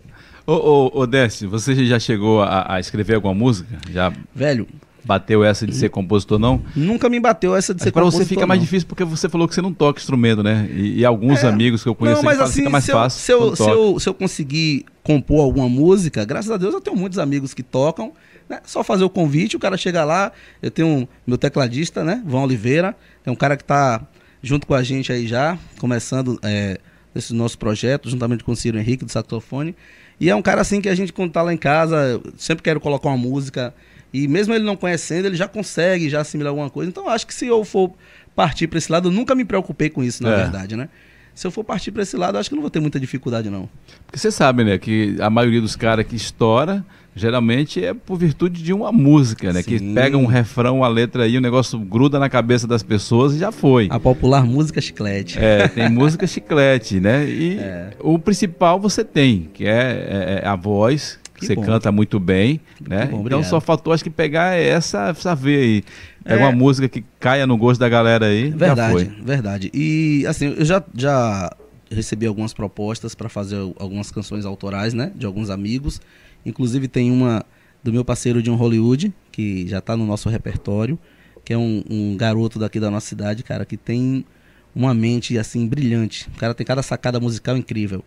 Ô, 0.47 0.53
ô, 0.53 1.01
ô 1.01 1.05
Décio, 1.05 1.49
você 1.49 1.85
já 1.85 1.99
chegou 1.99 2.41
a, 2.41 2.75
a, 2.75 2.79
escrever 2.79 3.15
alguma 3.15 3.33
música? 3.33 3.77
Já 3.91 4.13
Velho. 4.33 4.65
Bateu 5.03 5.43
essa 5.43 5.67
de 5.67 5.75
ser 5.75 5.89
compositor, 5.89 6.39
não? 6.39 6.61
Nunca 6.73 7.09
me 7.09 7.19
bateu 7.19 7.53
essa 7.53 7.73
de 7.73 7.83
ser 7.83 7.91
compositor. 7.91 8.19
Para 8.19 8.25
você 8.25 8.29
fica 8.29 8.47
mais 8.47 8.61
difícil 8.61 8.87
porque 8.87 9.03
você 9.03 9.27
falou 9.27 9.45
que 9.45 9.53
você 9.53 9.61
não 9.61 9.73
toca 9.73 9.99
instrumento, 9.99 10.41
né? 10.41 10.65
E, 10.71 10.99
e 10.99 11.05
alguns 11.05 11.43
é, 11.43 11.47
amigos 11.49 11.83
que 11.83 11.89
eu 11.89 11.95
conheço 11.95 12.23
não, 12.23 12.23
mas 12.23 12.39
assim, 12.39 12.61
fica 12.61 12.69
mais 12.69 12.85
se 12.85 12.93
fácil. 12.93 13.19
se, 13.19 13.31
eu, 13.33 13.53
se, 13.53 13.69
eu, 13.69 13.99
se 13.99 14.07
eu 14.07 14.13
conseguir 14.13 14.85
compor 15.03 15.41
alguma 15.41 15.67
música, 15.67 16.23
graças 16.23 16.51
a 16.51 16.55
Deus 16.55 16.73
eu 16.73 16.79
tenho 16.79 16.95
muitos 16.95 17.19
amigos 17.19 17.53
que 17.53 17.63
tocam. 17.63 18.13
Né? 18.47 18.61
Só 18.63 18.81
fazer 18.81 19.03
o 19.03 19.09
convite, 19.09 19.57
o 19.57 19.59
cara 19.59 19.75
chega 19.75 20.05
lá. 20.05 20.31
Eu 20.61 20.71
tenho 20.71 20.87
um, 20.87 21.07
meu 21.27 21.37
tecladista, 21.37 22.01
né? 22.01 22.23
Vão 22.25 22.43
Oliveira. 22.43 22.95
É 23.25 23.31
um 23.31 23.35
cara 23.35 23.57
que 23.57 23.63
está 23.63 24.07
junto 24.43 24.67
com 24.67 24.75
a 24.75 24.83
gente 24.83 25.11
aí 25.11 25.25
já, 25.25 25.57
começando 25.79 26.37
é, 26.43 26.77
esse 27.15 27.33
nosso 27.33 27.57
projeto, 27.57 28.09
juntamente 28.09 28.43
com 28.43 28.51
o 28.51 28.55
Ciro 28.55 28.77
Henrique 28.77 29.05
do 29.05 29.11
saxofone. 29.11 29.73
E 30.19 30.29
é 30.29 30.35
um 30.35 30.41
cara 30.41 30.61
assim 30.61 30.81
que 30.81 30.89
a 30.89 30.95
gente, 30.95 31.13
quando 31.13 31.31
tá 31.31 31.41
lá 31.41 31.53
em 31.53 31.57
casa, 31.57 32.21
sempre 32.37 32.61
quero 32.61 32.79
colocar 32.79 33.07
uma 33.07 33.17
música. 33.17 33.73
E 34.13 34.27
mesmo 34.27 34.53
ele 34.53 34.63
não 34.63 34.75
conhecendo, 34.75 35.25
ele 35.25 35.35
já 35.35 35.47
consegue 35.47 36.09
já 36.09 36.21
assimilar 36.21 36.51
alguma 36.51 36.69
coisa. 36.69 36.89
Então 36.89 37.07
acho 37.07 37.25
que 37.25 37.33
se 37.33 37.47
eu 37.47 37.63
for 37.63 37.91
partir 38.35 38.67
para 38.67 38.77
esse 38.77 38.91
lado, 38.91 39.07
eu 39.07 39.11
nunca 39.11 39.33
me 39.33 39.45
preocupei 39.45 39.89
com 39.89 40.03
isso, 40.03 40.21
na 40.21 40.33
é. 40.33 40.35
verdade, 40.35 40.75
né? 40.75 40.89
Se 41.33 41.47
eu 41.47 41.51
for 41.51 41.63
partir 41.63 41.91
para 41.91 42.03
esse 42.03 42.15
lado, 42.15 42.37
acho 42.37 42.49
que 42.49 42.55
não 42.55 42.61
vou 42.61 42.69
ter 42.69 42.79
muita 42.79 42.99
dificuldade, 42.99 43.49
não. 43.49 43.67
Porque 44.05 44.19
você 44.19 44.29
sabe, 44.29 44.63
né, 44.63 44.77
que 44.77 45.15
a 45.19 45.31
maioria 45.31 45.61
dos 45.61 45.75
caras 45.75 46.05
que 46.05 46.15
estoura 46.15 46.85
geralmente 47.15 47.83
é 47.83 47.93
por 47.93 48.17
virtude 48.17 48.63
de 48.63 48.73
uma 48.73 48.91
música, 48.91 49.53
né? 49.53 49.61
Sim. 49.61 49.69
Que 49.69 49.93
pega 49.93 50.17
um 50.17 50.25
refrão, 50.25 50.83
a 50.83 50.87
letra 50.87 51.23
aí, 51.23 51.37
o 51.37 51.41
negócio 51.41 51.77
gruda 51.79 52.19
na 52.19 52.29
cabeça 52.29 52.67
das 52.67 52.81
pessoas 52.83 53.33
e 53.33 53.39
já 53.39 53.51
foi. 53.51 53.87
A 53.89 53.99
popular 53.99 54.43
música 54.45 54.81
chiclete. 54.81 55.37
É, 55.39 55.67
tem 55.67 55.89
música 55.89 56.25
chiclete, 56.25 56.99
né? 56.99 57.25
E 57.25 57.57
é. 57.61 57.91
o 57.99 58.17
principal 58.17 58.79
você 58.79 59.03
tem, 59.03 59.49
que 59.53 59.65
é, 59.65 60.39
é, 60.41 60.41
é 60.43 60.47
a 60.47 60.55
voz, 60.55 61.19
que 61.35 61.45
você 61.45 61.55
bom. 61.55 61.61
canta 61.61 61.91
muito 61.91 62.19
bem, 62.19 62.59
né? 62.81 63.05
Bom, 63.05 63.23
então 63.25 63.43
só 63.43 63.59
faltou, 63.59 63.93
acho 63.93 64.03
que 64.03 64.09
pegar 64.09 64.57
essa, 64.57 65.09
essa 65.09 65.35
veia 65.35 65.59
aí. 65.59 65.83
Pega 66.23 66.41
é. 66.41 66.45
uma 66.45 66.51
música 66.51 66.87
que 66.87 67.03
caia 67.19 67.45
no 67.45 67.57
gosto 67.57 67.79
da 67.79 67.89
galera 67.89 68.27
aí. 68.27 68.49
Verdade, 68.49 69.11
verdade. 69.23 69.71
E 69.73 70.25
assim, 70.25 70.55
eu 70.57 70.65
já, 70.65 70.81
já 70.95 71.53
recebi 71.91 72.25
algumas 72.25 72.53
propostas 72.53 73.13
para 73.13 73.29
fazer 73.29 73.57
algumas 73.77 74.09
canções 74.09 74.45
autorais, 74.45 74.93
né? 74.93 75.11
De 75.15 75.25
alguns 75.25 75.49
amigos. 75.49 75.99
Inclusive 76.45 76.87
tem 76.87 77.11
uma 77.11 77.45
do 77.83 77.91
meu 77.91 78.05
parceiro 78.05 78.41
John 78.41 78.55
Hollywood, 78.55 79.13
que 79.31 79.67
já 79.67 79.79
está 79.79 79.97
no 79.97 80.05
nosso 80.05 80.29
repertório, 80.29 80.97
que 81.43 81.51
é 81.51 81.57
um, 81.57 81.83
um, 81.89 82.15
garoto 82.15 82.57
daqui 82.57 82.79
da 82.79 82.89
nossa 82.89 83.07
cidade, 83.07 83.43
cara, 83.43 83.65
que 83.65 83.75
tem 83.75 84.25
uma 84.73 84.93
mente 84.93 85.37
assim 85.37 85.67
brilhante. 85.67 86.29
O 86.35 86.39
cara 86.39 86.53
tem 86.53 86.65
cada 86.65 86.81
sacada 86.81 87.19
musical 87.19 87.57
incrível. 87.57 88.03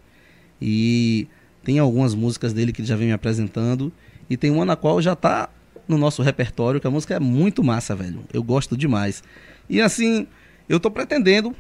E 0.61 1.29
tem 1.63 1.79
algumas 1.79 2.15
músicas 2.15 2.53
dele 2.53 2.73
que 2.73 2.81
ele 2.81 2.89
já 2.89 2.97
vem 2.97 3.09
me 3.09 3.13
apresentando. 3.13 3.93
E 4.31 4.37
tem 4.37 4.51
uma 4.51 4.65
na 4.65 4.77
qual 4.77 5.03
já 5.03 5.13
está 5.13 5.51
no 5.87 5.99
nosso 5.99 6.23
repertório, 6.23 6.81
que 6.81 6.87
a 6.87 6.91
música 6.91 7.15
é 7.15 7.21
muito 7.21 7.63
massa, 7.63 7.95
velho. 7.95 8.21
Eu 8.33 8.43
gosto 8.43 8.77
demais. 8.77 9.23
E 9.69 9.81
assim, 9.81 10.27
eu 10.69 10.81
tô 10.81 10.91
pretendendo 10.91 11.55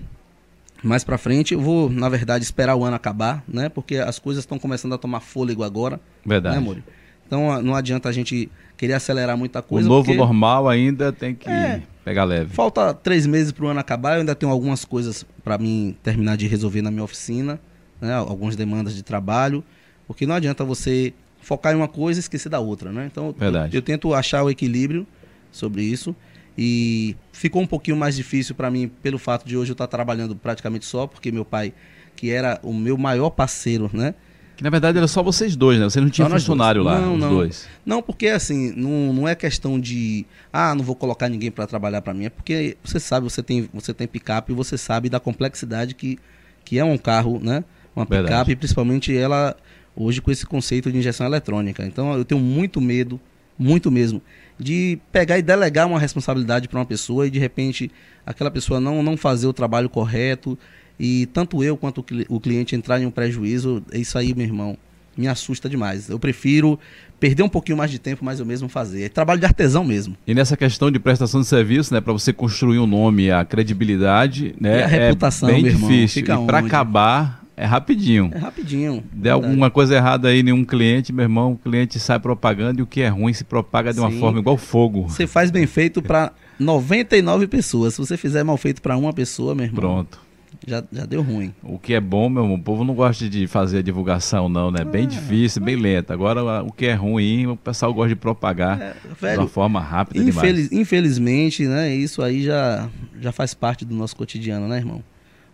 mais 0.86 1.04
para 1.04 1.18
frente. 1.18 1.54
Eu 1.54 1.60
vou, 1.60 1.90
na 1.90 2.08
verdade, 2.08 2.44
esperar 2.44 2.76
o 2.76 2.84
ano 2.84 2.96
acabar, 2.96 3.42
né? 3.46 3.68
Porque 3.68 3.96
as 3.96 4.18
coisas 4.18 4.42
estão 4.42 4.58
começando 4.58 4.94
a 4.94 4.98
tomar 4.98 5.20
fôlego 5.20 5.62
agora. 5.62 6.00
Verdade. 6.24 6.56
Né, 6.56 6.62
amor? 6.62 6.82
Então 7.26 7.60
não 7.62 7.74
adianta 7.74 8.08
a 8.08 8.12
gente 8.12 8.48
querer 8.76 8.92
acelerar 8.92 9.36
muita 9.36 9.60
coisa. 9.60 9.88
O 9.88 9.90
novo 9.90 10.04
porque... 10.04 10.18
normal 10.18 10.68
ainda 10.68 11.12
tem 11.12 11.34
que 11.34 11.48
é, 11.48 11.82
pegar 12.04 12.24
leve. 12.24 12.52
Falta 12.54 12.94
três 12.94 13.26
meses 13.26 13.52
para 13.52 13.64
o 13.64 13.68
ano 13.68 13.80
acabar. 13.80 14.14
Eu 14.14 14.20
ainda 14.20 14.34
tenho 14.34 14.52
algumas 14.52 14.84
coisas 14.84 15.26
para 15.42 15.58
mim 15.58 15.96
terminar 16.02 16.36
de 16.36 16.46
resolver 16.46 16.82
na 16.82 16.90
minha 16.90 17.04
oficina, 17.04 17.58
né? 18.00 18.14
Algumas 18.14 18.54
demandas 18.54 18.94
de 18.94 19.02
trabalho, 19.02 19.64
porque 20.06 20.26
não 20.26 20.34
adianta 20.34 20.64
você 20.64 21.12
focar 21.40 21.72
em 21.72 21.76
uma 21.76 21.88
coisa 21.88 22.18
e 22.18 22.22
esquecer 22.22 22.48
da 22.48 22.60
outra, 22.60 22.92
né? 22.92 23.08
Então. 23.10 23.34
Eu, 23.40 23.52
eu 23.72 23.82
tento 23.82 24.14
achar 24.14 24.42
o 24.42 24.50
equilíbrio 24.50 25.06
sobre 25.50 25.82
isso. 25.82 26.14
E 26.58 27.14
ficou 27.32 27.60
um 27.60 27.66
pouquinho 27.66 27.96
mais 27.96 28.16
difícil 28.16 28.54
para 28.54 28.70
mim 28.70 28.90
pelo 29.02 29.18
fato 29.18 29.46
de 29.46 29.56
hoje 29.56 29.72
eu 29.72 29.74
estar 29.74 29.86
tá 29.86 29.96
trabalhando 29.96 30.34
praticamente 30.34 30.86
só, 30.86 31.06
porque 31.06 31.30
meu 31.30 31.44
pai, 31.44 31.74
que 32.14 32.30
era 32.30 32.58
o 32.62 32.72
meu 32.72 32.96
maior 32.96 33.30
parceiro, 33.30 33.90
né? 33.92 34.14
Que 34.56 34.64
na 34.64 34.70
verdade 34.70 34.96
era 34.96 35.06
só 35.06 35.22
vocês 35.22 35.54
dois, 35.54 35.78
né? 35.78 35.84
Você 35.84 36.00
não 36.00 36.08
tinha 36.08 36.28
funcionário 36.30 36.82
lá, 36.82 36.98
não, 36.98 37.14
os 37.14 37.20
não. 37.20 37.28
dois. 37.28 37.68
Não, 37.84 38.00
porque 38.00 38.28
assim, 38.28 38.72
não, 38.74 39.12
não 39.12 39.28
é 39.28 39.34
questão 39.34 39.78
de, 39.78 40.24
ah, 40.50 40.74
não 40.74 40.82
vou 40.82 40.96
colocar 40.96 41.28
ninguém 41.28 41.50
para 41.50 41.66
trabalhar 41.66 42.00
para 42.00 42.14
mim, 42.14 42.24
é 42.24 42.30
porque 42.30 42.78
você 42.82 42.98
sabe, 42.98 43.24
você 43.24 43.42
tem, 43.42 43.68
você 43.72 43.92
tem 43.92 44.08
picape 44.08 44.52
e 44.52 44.54
você 44.54 44.78
sabe 44.78 45.10
da 45.10 45.20
complexidade 45.20 45.94
que, 45.94 46.18
que 46.64 46.78
é 46.78 46.84
um 46.84 46.96
carro, 46.96 47.38
né? 47.38 47.64
Uma 47.94 48.06
picape, 48.06 48.56
principalmente 48.56 49.14
ela 49.14 49.54
hoje 49.94 50.22
com 50.22 50.30
esse 50.30 50.46
conceito 50.46 50.90
de 50.90 50.98
injeção 50.98 51.26
eletrônica. 51.26 51.84
Então 51.84 52.14
eu 52.14 52.24
tenho 52.24 52.40
muito 52.40 52.80
medo, 52.80 53.20
muito 53.58 53.90
mesmo, 53.90 54.22
de 54.58 54.98
pegar 55.12 55.38
e 55.38 55.42
delegar 55.42 55.86
uma 55.86 55.98
responsabilidade 55.98 56.68
para 56.68 56.78
uma 56.78 56.86
pessoa 56.86 57.26
e 57.26 57.30
de 57.30 57.38
repente 57.38 57.90
aquela 58.24 58.50
pessoa 58.50 58.80
não, 58.80 59.02
não 59.02 59.16
fazer 59.16 59.46
o 59.46 59.52
trabalho 59.52 59.88
correto 59.88 60.58
e 60.98 61.26
tanto 61.26 61.62
eu 61.62 61.76
quanto 61.76 62.04
o 62.28 62.40
cliente 62.40 62.74
entrar 62.74 63.00
em 63.00 63.06
um 63.06 63.10
prejuízo, 63.10 63.82
é 63.92 63.98
isso 63.98 64.16
aí, 64.16 64.34
meu 64.34 64.46
irmão, 64.46 64.78
me 65.16 65.28
assusta 65.28 65.68
demais. 65.68 66.08
Eu 66.08 66.18
prefiro 66.18 66.78
perder 67.18 67.42
um 67.42 67.48
pouquinho 67.48 67.76
mais 67.76 67.90
de 67.90 67.98
tempo, 67.98 68.24
mas 68.24 68.40
eu 68.40 68.46
mesmo 68.46 68.68
fazer. 68.68 69.04
É 69.04 69.08
trabalho 69.08 69.40
de 69.40 69.46
artesão 69.46 69.84
mesmo. 69.84 70.16
E 70.26 70.34
nessa 70.34 70.56
questão 70.56 70.90
de 70.90 70.98
prestação 70.98 71.40
de 71.40 71.46
serviço, 71.46 71.92
né, 71.92 72.00
para 72.00 72.12
você 72.12 72.32
construir 72.32 72.78
um 72.78 72.86
nome, 72.86 73.30
a 73.30 73.44
credibilidade, 73.44 74.54
né, 74.60 74.80
e 74.80 74.82
a 74.82 74.86
reputação, 74.86 75.48
é 75.48 75.52
bem 75.52 75.64
difícil. 75.64 76.22
Irmão, 76.22 76.44
e 76.44 76.46
para 76.46 76.58
acabar 76.58 77.45
é 77.56 77.64
rapidinho. 77.64 78.30
É 78.34 78.38
rapidinho. 78.38 79.02
Der 79.10 79.30
alguma 79.30 79.70
coisa 79.70 79.96
errada 79.96 80.28
aí 80.28 80.40
em 80.40 80.52
um 80.52 80.64
cliente, 80.64 81.10
meu 81.10 81.22
irmão, 81.22 81.52
o 81.52 81.56
cliente 81.56 81.98
sai 81.98 82.20
propagando 82.20 82.80
e 82.80 82.82
o 82.82 82.86
que 82.86 83.00
é 83.00 83.08
ruim 83.08 83.32
se 83.32 83.44
propaga 83.44 83.94
de 83.94 84.00
uma 84.00 84.10
Sim. 84.10 84.20
forma 84.20 84.38
igual 84.40 84.58
fogo. 84.58 85.08
Você 85.08 85.26
faz 85.26 85.50
bem 85.50 85.66
feito 85.66 86.02
para 86.02 86.32
99 86.58 87.46
pessoas. 87.46 87.94
Se 87.94 87.98
você 87.98 88.16
fizer 88.18 88.44
mal 88.44 88.58
feito 88.58 88.82
para 88.82 88.94
uma 88.96 89.12
pessoa, 89.12 89.54
meu 89.54 89.64
irmão. 89.64 89.80
Pronto. 89.80 90.26
Já, 90.66 90.82
já 90.92 91.06
deu 91.06 91.22
ruim. 91.22 91.54
O 91.62 91.78
que 91.78 91.94
é 91.94 92.00
bom, 92.00 92.28
meu 92.28 92.42
irmão, 92.42 92.56
o 92.56 92.62
povo 92.62 92.84
não 92.84 92.94
gosta 92.94 93.28
de 93.28 93.46
fazer 93.46 93.78
a 93.78 93.82
divulgação, 93.82 94.48
não, 94.48 94.70
né? 94.70 94.84
Bem 94.84 95.04
é, 95.04 95.06
difícil, 95.06 95.62
bem 95.62 95.76
lento. 95.76 96.12
Agora, 96.12 96.62
o 96.62 96.72
que 96.72 96.86
é 96.86 96.94
ruim, 96.94 97.46
o 97.46 97.56
pessoal 97.56 97.92
gosta 97.94 98.10
de 98.10 98.16
propagar 98.16 98.80
é, 98.80 98.94
velho, 99.18 99.34
de 99.34 99.38
uma 99.40 99.48
forma 99.48 99.80
rápida 99.80 100.22
infeliz, 100.22 100.68
demais. 100.68 100.72
Infelizmente, 100.72 101.66
né? 101.66 101.94
Isso 101.94 102.20
aí 102.20 102.42
já, 102.42 102.88
já 103.20 103.32
faz 103.32 103.54
parte 103.54 103.84
do 103.84 103.94
nosso 103.94 104.16
cotidiano, 104.16 104.68
né, 104.68 104.78
irmão? 104.78 105.02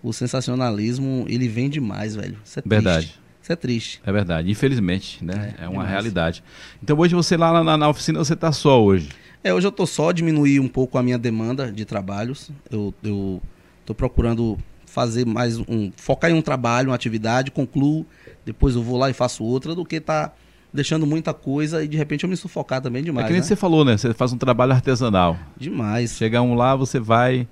O 0.02 0.12
sensacionalismo, 0.12 1.24
ele 1.28 1.48
vem 1.48 1.70
demais, 1.70 2.16
velho. 2.16 2.38
Isso 2.44 2.58
é 2.58 2.62
Verdade. 2.64 3.06
Triste. 3.06 3.22
Isso 3.42 3.52
é 3.52 3.56
triste. 3.56 4.00
É 4.06 4.12
verdade, 4.12 4.50
infelizmente, 4.50 5.24
né? 5.24 5.54
É, 5.58 5.64
é 5.64 5.64
uma 5.64 5.72
demais. 5.72 5.90
realidade. 5.90 6.44
Então 6.82 6.96
hoje 6.96 7.14
você 7.14 7.36
lá 7.36 7.62
na, 7.64 7.76
na 7.76 7.88
oficina, 7.88 8.18
você 8.18 8.34
está 8.34 8.52
só 8.52 8.82
hoje? 8.82 9.08
É, 9.42 9.52
hoje 9.52 9.66
eu 9.66 9.70
estou 9.70 9.86
só, 9.86 10.12
diminuir 10.12 10.60
um 10.60 10.68
pouco 10.68 10.96
a 10.96 11.02
minha 11.02 11.18
demanda 11.18 11.72
de 11.72 11.84
trabalhos. 11.84 12.50
Eu 12.70 12.94
estou 13.02 13.94
procurando 13.96 14.56
fazer 14.86 15.26
mais 15.26 15.58
um. 15.58 15.90
focar 15.96 16.30
em 16.30 16.34
um 16.34 16.42
trabalho, 16.42 16.90
uma 16.90 16.94
atividade, 16.94 17.50
concluo, 17.50 18.06
depois 18.44 18.76
eu 18.76 18.82
vou 18.82 18.96
lá 18.96 19.10
e 19.10 19.12
faço 19.12 19.42
outra, 19.42 19.74
do 19.74 19.84
que 19.84 19.98
tá 20.00 20.32
deixando 20.72 21.06
muita 21.06 21.34
coisa 21.34 21.84
e 21.84 21.88
de 21.88 21.96
repente 21.96 22.24
eu 22.24 22.30
me 22.30 22.36
sufocar 22.36 22.80
também 22.80 23.02
demais. 23.02 23.24
É 23.24 23.28
que 23.28 23.32
nem 23.32 23.40
né? 23.40 23.46
você 23.46 23.56
falou, 23.56 23.84
né? 23.84 23.96
Você 23.96 24.14
faz 24.14 24.32
um 24.32 24.38
trabalho 24.38 24.72
artesanal. 24.72 25.36
Demais. 25.56 26.12
Chega 26.12 26.40
um 26.40 26.54
lá, 26.54 26.76
você 26.76 27.00
vai, 27.00 27.48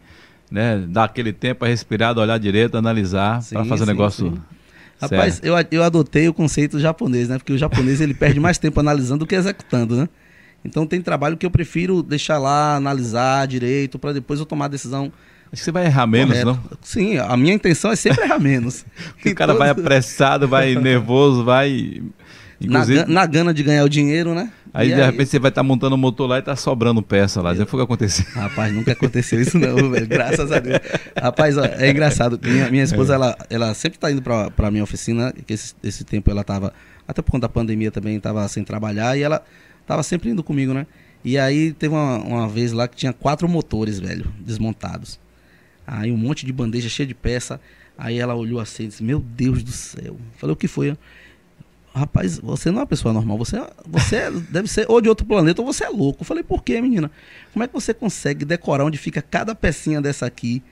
né, 0.50 0.84
dar 0.88 1.04
aquele 1.04 1.32
tempo 1.32 1.64
a 1.64 1.68
respirar, 1.68 2.18
olhar 2.18 2.38
direito, 2.38 2.76
analisar, 2.76 3.42
para 3.50 3.64
fazer 3.64 3.84
o 3.84 3.86
negócio. 3.86 4.30
Sim. 4.30 4.42
Rapaz, 5.00 5.40
eu, 5.42 5.54
eu 5.70 5.82
adotei 5.82 6.28
o 6.28 6.34
conceito 6.34 6.78
japonês, 6.78 7.28
né? 7.28 7.38
Porque 7.38 7.52
o 7.52 7.58
japonês 7.58 8.00
ele 8.00 8.12
perde 8.12 8.38
mais 8.38 8.58
tempo 8.58 8.78
analisando 8.80 9.20
do 9.20 9.26
que 9.26 9.34
executando, 9.34 9.96
né? 9.96 10.08
Então 10.62 10.86
tem 10.86 11.00
trabalho 11.00 11.38
que 11.38 11.46
eu 11.46 11.50
prefiro 11.50 12.02
deixar 12.02 12.38
lá, 12.38 12.76
analisar 12.76 13.46
direito, 13.46 13.98
para 13.98 14.12
depois 14.12 14.38
eu 14.40 14.44
tomar 14.44 14.66
a 14.66 14.68
decisão 14.68 15.10
Acho 15.52 15.62
que 15.62 15.64
você 15.64 15.72
vai 15.72 15.86
errar 15.86 16.06
menos, 16.06 16.44
não? 16.44 16.60
Sim, 16.80 17.18
a 17.18 17.36
minha 17.36 17.52
intenção 17.52 17.90
é 17.90 17.96
sempre 17.96 18.22
errar 18.22 18.38
menos. 18.38 18.84
o 19.26 19.34
cara 19.34 19.52
vai 19.52 19.68
apressado, 19.68 20.46
vai 20.46 20.76
nervoso, 20.76 21.44
vai. 21.44 22.00
Inclusive... 22.60 23.00
Na, 23.00 23.06
na 23.06 23.26
gana 23.26 23.54
de 23.54 23.62
ganhar 23.62 23.84
o 23.84 23.88
dinheiro, 23.88 24.34
né? 24.34 24.52
Aí 24.72 24.90
e 24.90 24.94
de 24.94 25.00
aí... 25.00 25.10
repente 25.10 25.30
você 25.30 25.38
vai 25.38 25.48
estar 25.50 25.62
tá 25.62 25.66
montando 25.66 25.94
o 25.94 25.98
motor 25.98 26.28
lá 26.28 26.38
e 26.38 26.42
tá 26.42 26.54
sobrando 26.54 27.02
peça 27.02 27.40
lá. 27.40 27.54
Já 27.54 27.64
foi 27.64 27.80
o 27.80 27.86
que 27.86 27.92
aconteceu. 27.92 28.24
Rapaz, 28.34 28.72
nunca 28.72 28.92
aconteceu 28.92 29.40
isso 29.40 29.58
não, 29.58 29.90
velho. 29.90 30.06
Graças 30.06 30.52
a 30.52 30.58
Deus. 30.58 30.78
Rapaz, 31.20 31.56
ó, 31.56 31.64
é 31.64 31.90
engraçado. 31.90 32.38
Minha, 32.42 32.70
minha 32.70 32.84
esposa, 32.84 33.14
é. 33.14 33.16
ela, 33.16 33.38
ela 33.48 33.74
sempre 33.74 33.98
tá 33.98 34.10
indo 34.10 34.22
pra, 34.22 34.50
pra 34.50 34.70
minha 34.70 34.84
oficina, 34.84 35.32
que 35.46 35.54
esse, 35.54 35.74
esse 35.82 36.04
tempo 36.04 36.30
ela 36.30 36.44
tava, 36.44 36.72
até 37.08 37.22
por 37.22 37.32
conta 37.32 37.42
da 37.42 37.48
pandemia 37.48 37.90
também, 37.90 38.20
tava 38.20 38.46
sem 38.48 38.62
trabalhar, 38.62 39.16
e 39.16 39.22
ela 39.22 39.42
tava 39.86 40.02
sempre 40.02 40.30
indo 40.30 40.42
comigo, 40.42 40.74
né? 40.74 40.86
E 41.24 41.38
aí 41.38 41.72
teve 41.72 41.94
uma, 41.94 42.18
uma 42.18 42.48
vez 42.48 42.72
lá 42.72 42.86
que 42.86 42.96
tinha 42.96 43.12
quatro 43.12 43.48
motores, 43.48 43.98
velho, 43.98 44.32
desmontados. 44.38 45.18
Aí 45.86 46.12
um 46.12 46.16
monte 46.16 46.46
de 46.46 46.52
bandeja 46.52 46.88
cheia 46.88 47.06
de 47.06 47.14
peça. 47.14 47.60
Aí 47.98 48.18
ela 48.18 48.34
olhou 48.34 48.60
assim 48.60 48.84
e 48.84 48.86
disse: 48.86 49.02
Meu 49.02 49.18
Deus 49.20 49.62
do 49.62 49.72
céu. 49.72 50.16
Falei: 50.36 50.54
O 50.54 50.56
que 50.56 50.68
foi? 50.68 50.96
Rapaz, 52.00 52.38
você 52.38 52.70
não 52.70 52.78
é 52.78 52.80
uma 52.80 52.86
pessoa 52.86 53.12
normal. 53.12 53.36
Você, 53.36 53.62
você 53.86 54.16
é, 54.16 54.30
deve 54.30 54.68
ser 54.68 54.86
ou 54.88 55.00
de 55.02 55.08
outro 55.08 55.26
planeta 55.26 55.60
ou 55.60 55.70
você 55.70 55.84
é 55.84 55.88
louco. 55.88 56.24
falei: 56.24 56.42
Por 56.42 56.64
que, 56.64 56.80
menina? 56.80 57.10
Como 57.52 57.62
é 57.62 57.68
que 57.68 57.74
você 57.74 57.92
consegue 57.92 58.44
decorar 58.44 58.84
onde 58.84 58.96
fica 58.96 59.20
cada 59.20 59.54
pecinha 59.54 60.00
dessa 60.00 60.24
aqui? 60.24 60.62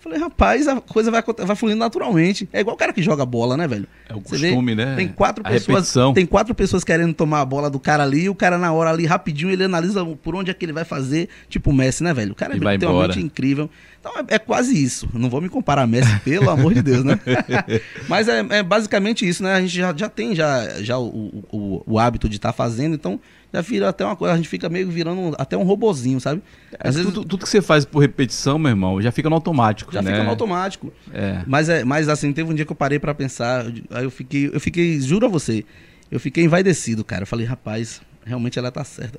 Falei, 0.00 0.18
rapaz, 0.18 0.66
a 0.66 0.80
coisa 0.80 1.10
vai, 1.10 1.22
vai 1.22 1.54
fluindo 1.54 1.78
naturalmente. 1.78 2.48
É 2.54 2.60
igual 2.60 2.74
o 2.74 2.78
cara 2.78 2.90
que 2.90 3.02
joga 3.02 3.26
bola, 3.26 3.54
né, 3.54 3.68
velho? 3.68 3.86
É 4.08 4.14
o 4.14 4.20
costume, 4.22 4.74
vê, 4.74 4.84
né? 4.84 4.96
Tem 4.96 5.06
quatro 5.06 5.42
a 5.46 5.50
pessoas. 5.50 5.76
Repetição. 5.76 6.14
Tem 6.14 6.24
quatro 6.24 6.54
pessoas 6.54 6.82
querendo 6.82 7.12
tomar 7.12 7.42
a 7.42 7.44
bola 7.44 7.68
do 7.68 7.78
cara 7.78 8.02
ali, 8.02 8.22
e 8.22 8.28
o 8.30 8.34
cara 8.34 8.56
na 8.56 8.72
hora 8.72 8.88
ali, 8.88 9.04
rapidinho, 9.04 9.50
ele 9.50 9.62
analisa 9.62 10.02
por 10.04 10.34
onde 10.34 10.50
é 10.50 10.54
que 10.54 10.64
ele 10.64 10.72
vai 10.72 10.86
fazer. 10.86 11.28
Tipo 11.50 11.68
o 11.68 11.74
Messi, 11.74 12.02
né, 12.02 12.14
velho? 12.14 12.32
O 12.32 12.34
cara 12.34 12.56
é 12.56 12.58
realmente 12.58 13.20
incrível. 13.20 13.68
Então 14.00 14.12
é, 14.16 14.36
é, 14.36 14.38
quase 14.38 14.82
isso. 14.82 15.06
Não 15.12 15.28
vou 15.28 15.42
me 15.42 15.50
comparar 15.50 15.82
a 15.82 15.86
Messi, 15.86 16.18
pelo 16.20 16.48
amor 16.50 16.72
de 16.72 16.80
Deus, 16.80 17.04
né? 17.04 17.20
Mas 18.08 18.26
é, 18.26 18.38
é, 18.48 18.62
basicamente 18.62 19.28
isso, 19.28 19.42
né? 19.42 19.52
A 19.52 19.60
gente 19.60 19.76
já, 19.76 19.94
já 19.94 20.08
tem 20.08 20.34
já, 20.34 20.82
já 20.82 20.98
o, 20.98 21.44
o, 21.52 21.82
o 21.86 21.98
hábito 21.98 22.26
de 22.26 22.36
estar 22.36 22.52
tá 22.52 22.52
fazendo, 22.54 22.94
então 22.94 23.20
já 23.52 23.60
vira 23.60 23.88
até 23.88 24.04
uma 24.04 24.14
coisa, 24.14 24.34
a 24.34 24.36
gente 24.36 24.48
fica 24.48 24.68
meio 24.68 24.88
virando 24.88 25.34
até 25.38 25.56
um 25.56 25.62
robozinho, 25.62 26.20
sabe? 26.20 26.42
É, 26.72 26.88
Às 26.88 26.94
vezes... 26.94 27.12
tudo, 27.12 27.26
tudo, 27.26 27.42
que 27.42 27.48
você 27.48 27.60
faz 27.60 27.84
por 27.84 27.98
repetição, 27.98 28.58
meu 28.58 28.70
irmão, 28.70 29.02
já 29.02 29.10
fica 29.10 29.28
no 29.28 29.34
automático. 29.34 29.92
Já 29.92 30.00
né? 30.02 30.12
fica 30.12 30.22
no 30.22 30.30
automático. 30.30 30.92
É. 31.12 31.42
Mas, 31.46 31.68
é, 31.68 31.84
mas 31.84 32.08
assim, 32.08 32.32
teve 32.32 32.50
um 32.50 32.54
dia 32.54 32.64
que 32.64 32.72
eu 32.72 32.76
parei 32.76 32.98
para 32.98 33.14
pensar, 33.14 33.66
aí 33.90 34.04
eu 34.04 34.10
fiquei, 34.10 34.50
eu 34.52 34.60
fiquei, 34.60 35.00
juro 35.00 35.26
a 35.26 35.28
você, 35.28 35.64
eu 36.10 36.20
fiquei 36.20 36.44
envaidecido, 36.44 37.04
cara. 37.04 37.22
Eu 37.22 37.26
falei, 37.26 37.46
rapaz, 37.46 38.00
realmente 38.24 38.58
ela 38.58 38.70
tá 38.70 38.84
certa. 38.84 39.18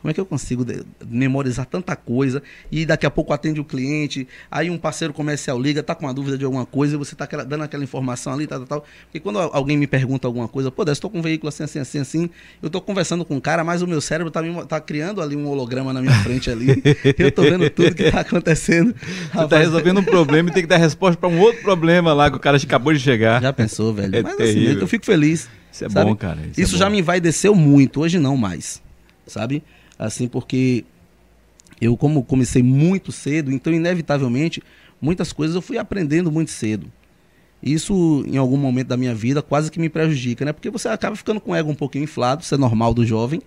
Como 0.00 0.10
é 0.10 0.14
que 0.14 0.20
eu 0.20 0.26
consigo 0.26 0.64
memorizar 1.08 1.66
tanta 1.66 1.96
coisa 1.96 2.42
e 2.70 2.86
daqui 2.86 3.06
a 3.06 3.10
pouco 3.10 3.32
atende 3.32 3.60
o 3.60 3.64
cliente, 3.64 4.28
aí 4.50 4.70
um 4.70 4.78
parceiro 4.78 5.12
comercial 5.12 5.60
liga, 5.60 5.82
tá 5.82 5.94
com 5.94 6.06
uma 6.06 6.14
dúvida 6.14 6.38
de 6.38 6.44
alguma 6.44 6.64
coisa 6.64 6.94
e 6.94 6.98
você 6.98 7.16
tá 7.16 7.26
dando 7.44 7.64
aquela 7.64 7.82
informação 7.82 8.32
ali, 8.32 8.46
tal, 8.46 8.60
tal, 8.60 8.66
tal. 8.66 8.86
Porque 9.04 9.20
quando 9.20 9.38
alguém 9.38 9.76
me 9.76 9.86
pergunta 9.86 10.28
alguma 10.28 10.46
coisa, 10.46 10.70
pô, 10.70 10.84
eu 10.84 10.92
estou 10.92 11.10
com 11.10 11.18
um 11.18 11.22
veículo 11.22 11.48
assim, 11.48 11.64
assim, 11.64 11.78
assim, 11.78 11.98
assim, 11.98 12.30
eu 12.62 12.68
estou 12.68 12.80
conversando 12.80 13.24
com 13.24 13.34
um 13.34 13.40
cara, 13.40 13.64
mas 13.64 13.82
o 13.82 13.86
meu 13.86 14.00
cérebro 14.00 14.30
tá, 14.30 14.42
me, 14.42 14.64
tá 14.66 14.80
criando 14.80 15.20
ali 15.20 15.34
um 15.34 15.48
holograma 15.48 15.92
na 15.92 16.00
minha 16.00 16.14
frente 16.22 16.50
ali. 16.50 16.82
eu 17.18 17.32
tô 17.32 17.42
vendo 17.42 17.68
tudo 17.70 17.94
que 17.94 18.10
tá 18.10 18.20
acontecendo. 18.20 18.94
Você 18.94 19.26
está 19.26 19.48
tá 19.48 19.58
resolvendo 19.58 19.98
um 19.98 20.04
problema 20.04 20.50
e 20.50 20.52
tem 20.52 20.62
que 20.62 20.68
dar 20.68 20.76
resposta 20.76 21.16
para 21.16 21.28
um 21.28 21.40
outro 21.40 21.62
problema 21.62 22.12
lá 22.12 22.30
que 22.30 22.36
o 22.36 22.40
cara 22.40 22.56
acabou 22.56 22.92
de 22.92 23.00
chegar. 23.00 23.40
Já 23.40 23.52
pensou, 23.52 23.92
velho? 23.92 24.14
É 24.14 24.22
mas 24.22 24.40
assim, 24.40 24.64
eu 24.64 24.86
fico 24.86 25.04
feliz. 25.04 25.48
Isso 25.72 25.84
é 25.84 25.88
sabe? 25.90 26.10
bom, 26.10 26.16
cara. 26.16 26.40
Isso, 26.40 26.60
é 26.60 26.62
Isso 26.62 26.76
é 26.76 26.78
já 26.78 26.90
me 26.90 27.02
vai 27.02 27.20
descer 27.20 27.50
muito, 27.50 28.00
hoje 28.00 28.18
não 28.18 28.36
mais. 28.36 28.82
Sabe? 29.26 29.62
Assim, 29.98 30.28
porque 30.28 30.84
eu 31.80 31.96
como 31.96 32.22
comecei 32.22 32.62
muito 32.62 33.12
cedo, 33.12 33.52
então 33.52 33.72
inevitavelmente 33.72 34.62
muitas 35.00 35.32
coisas 35.32 35.54
eu 35.54 35.62
fui 35.62 35.78
aprendendo 35.78 36.30
muito 36.32 36.50
cedo. 36.50 36.90
Isso 37.62 38.24
em 38.26 38.36
algum 38.36 38.56
momento 38.56 38.88
da 38.88 38.96
minha 38.96 39.14
vida 39.14 39.42
quase 39.42 39.70
que 39.70 39.80
me 39.80 39.88
prejudica, 39.88 40.44
né? 40.44 40.52
Porque 40.52 40.70
você 40.70 40.88
acaba 40.88 41.16
ficando 41.16 41.40
com 41.40 41.52
o 41.52 41.54
ego 41.54 41.70
um 41.70 41.74
pouquinho 41.74 42.04
inflado, 42.04 42.42
isso 42.42 42.54
é 42.54 42.58
normal 42.58 42.94
do 42.94 43.04
jovem, 43.04 43.40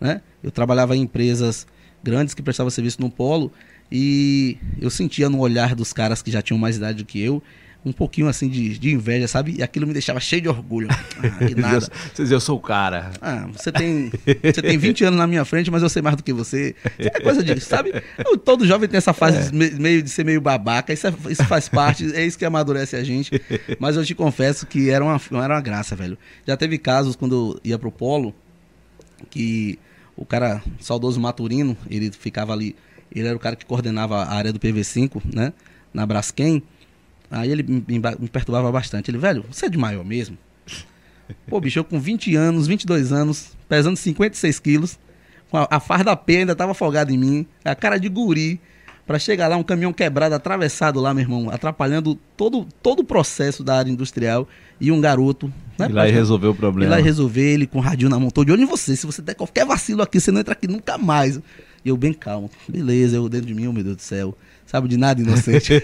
né? 0.00 0.22
Eu 0.42 0.50
trabalhava 0.50 0.96
em 0.96 1.02
empresas 1.02 1.66
grandes 2.02 2.34
que 2.34 2.42
prestavam 2.42 2.70
serviço 2.70 3.00
no 3.00 3.10
polo 3.10 3.52
e 3.90 4.56
eu 4.80 4.90
sentia 4.90 5.28
no 5.28 5.40
olhar 5.40 5.74
dos 5.74 5.92
caras 5.92 6.22
que 6.22 6.30
já 6.30 6.40
tinham 6.40 6.58
mais 6.58 6.76
idade 6.76 6.98
do 6.98 7.04
que 7.04 7.20
eu, 7.20 7.42
um 7.88 7.92
pouquinho 7.92 8.28
assim 8.28 8.48
de, 8.48 8.78
de 8.78 8.92
inveja, 8.92 9.26
sabe? 9.26 9.56
E 9.58 9.62
aquilo 9.62 9.86
me 9.86 9.92
deixava 9.92 10.20
cheio 10.20 10.42
de 10.42 10.48
orgulho. 10.48 10.88
Ah, 11.18 11.46
que 11.46 11.54
nada. 11.54 11.80
Você 11.80 12.22
diz, 12.22 12.30
eu 12.30 12.40
sou 12.40 12.56
o 12.58 12.60
cara. 12.60 13.10
Ah, 13.20 13.48
você 13.52 13.72
tem, 13.72 14.10
você 14.42 14.62
tem 14.62 14.78
20 14.78 15.04
anos 15.04 15.18
na 15.18 15.26
minha 15.26 15.44
frente, 15.44 15.68
mas 15.68 15.82
eu 15.82 15.88
sei 15.88 16.00
mais 16.00 16.16
do 16.16 16.22
que 16.22 16.32
você. 16.32 16.76
É 16.96 17.20
coisa 17.20 17.42
disso, 17.42 17.68
sabe? 17.68 17.92
Eu, 18.18 18.38
todo 18.38 18.64
jovem 18.64 18.88
tem 18.88 18.98
essa 18.98 19.12
fase 19.12 19.38
é. 19.38 19.50
de, 19.50 19.80
meio 19.80 20.00
de 20.00 20.08
ser 20.08 20.24
meio 20.24 20.40
babaca, 20.40 20.92
isso, 20.92 21.06
é, 21.06 21.14
isso 21.28 21.44
faz 21.44 21.68
parte, 21.68 22.14
é 22.14 22.24
isso 22.24 22.38
que 22.38 22.44
amadurece 22.44 22.94
a 22.94 23.02
gente. 23.02 23.42
Mas 23.80 23.96
eu 23.96 24.04
te 24.04 24.14
confesso 24.14 24.64
que 24.64 24.90
era 24.90 25.04
uma, 25.04 25.20
era 25.42 25.54
uma 25.54 25.60
graça, 25.60 25.96
velho. 25.96 26.16
Já 26.46 26.56
teve 26.56 26.78
casos 26.78 27.16
quando 27.16 27.54
eu 27.64 27.70
ia 27.70 27.78
pro 27.78 27.90
polo, 27.90 28.32
que 29.30 29.78
o 30.16 30.24
cara, 30.24 30.62
saudoso 30.80 31.20
Maturino, 31.20 31.76
ele 31.88 32.10
ficava 32.10 32.52
ali, 32.52 32.74
ele 33.14 33.28
era 33.28 33.36
o 33.36 33.40
cara 33.40 33.56
que 33.56 33.64
coordenava 33.64 34.16
a 34.16 34.34
área 34.34 34.52
do 34.52 34.58
PV5, 34.58 35.22
né? 35.32 35.52
Na 35.92 36.04
Braskem. 36.04 36.62
Aí 37.30 37.50
ele 37.50 37.62
me, 37.62 37.84
me, 37.86 38.28
perturbava 38.28 38.70
bastante. 38.72 39.10
Ele, 39.10 39.18
velho, 39.18 39.44
você 39.50 39.66
é 39.66 39.68
de 39.68 39.78
maior 39.78 40.04
mesmo? 40.04 40.36
Pô, 41.46 41.60
bicho, 41.60 41.78
eu 41.78 41.84
com 41.84 42.00
20 42.00 42.34
anos, 42.36 42.66
22 42.66 43.12
anos, 43.12 43.56
pesando 43.68 43.96
56 43.96 44.58
quilos, 44.58 44.98
com 45.50 45.58
a, 45.58 45.68
a 45.70 45.80
farda 45.80 46.16
P 46.16 46.38
ainda 46.38 46.56
tava 46.56 46.72
afogada 46.72 47.12
em 47.12 47.18
mim, 47.18 47.46
a 47.64 47.74
cara 47.74 47.98
de 47.98 48.08
guri, 48.08 48.60
para 49.06 49.18
chegar 49.18 49.48
lá, 49.48 49.56
um 49.56 49.62
caminhão 49.62 49.92
quebrado, 49.92 50.34
atravessado 50.34 51.00
lá, 51.00 51.14
meu 51.14 51.22
irmão, 51.22 51.50
atrapalhando 51.50 52.14
todo, 52.36 52.66
todo 52.82 53.00
o 53.00 53.04
processo 53.04 53.64
da 53.64 53.76
área 53.78 53.90
industrial, 53.90 54.46
e 54.78 54.92
um 54.92 55.00
garoto... 55.00 55.52
Né, 55.78 55.86
e 55.88 55.92
lá 55.92 56.08
e 56.08 56.12
resolver 56.12 56.48
o 56.48 56.54
problema. 56.54 56.90
E 56.90 56.94
lá 56.94 57.00
e 57.00 57.02
resolver, 57.02 57.54
ele 57.54 57.66
com 57.66 57.78
o 57.78 57.80
radinho 57.80 58.10
na 58.10 58.18
mão, 58.18 58.30
tô 58.30 58.44
de 58.44 58.52
olho 58.52 58.62
em 58.62 58.66
você, 58.66 58.94
se 58.94 59.06
você 59.06 59.22
der 59.22 59.34
qualquer 59.34 59.64
vacilo 59.64 60.02
aqui, 60.02 60.20
você 60.20 60.30
não 60.30 60.40
entra 60.40 60.52
aqui 60.52 60.66
nunca 60.66 60.98
mais. 60.98 61.40
E 61.84 61.88
eu 61.88 61.96
bem 61.96 62.12
calmo, 62.12 62.50
beleza, 62.68 63.16
eu 63.16 63.28
dentro 63.28 63.46
de 63.46 63.54
mim, 63.54 63.66
oh, 63.66 63.72
meu 63.72 63.84
Deus 63.84 63.96
do 63.96 64.02
céu 64.02 64.36
Sabe 64.68 64.86
de 64.86 64.98
nada, 64.98 65.18
inocente. 65.22 65.80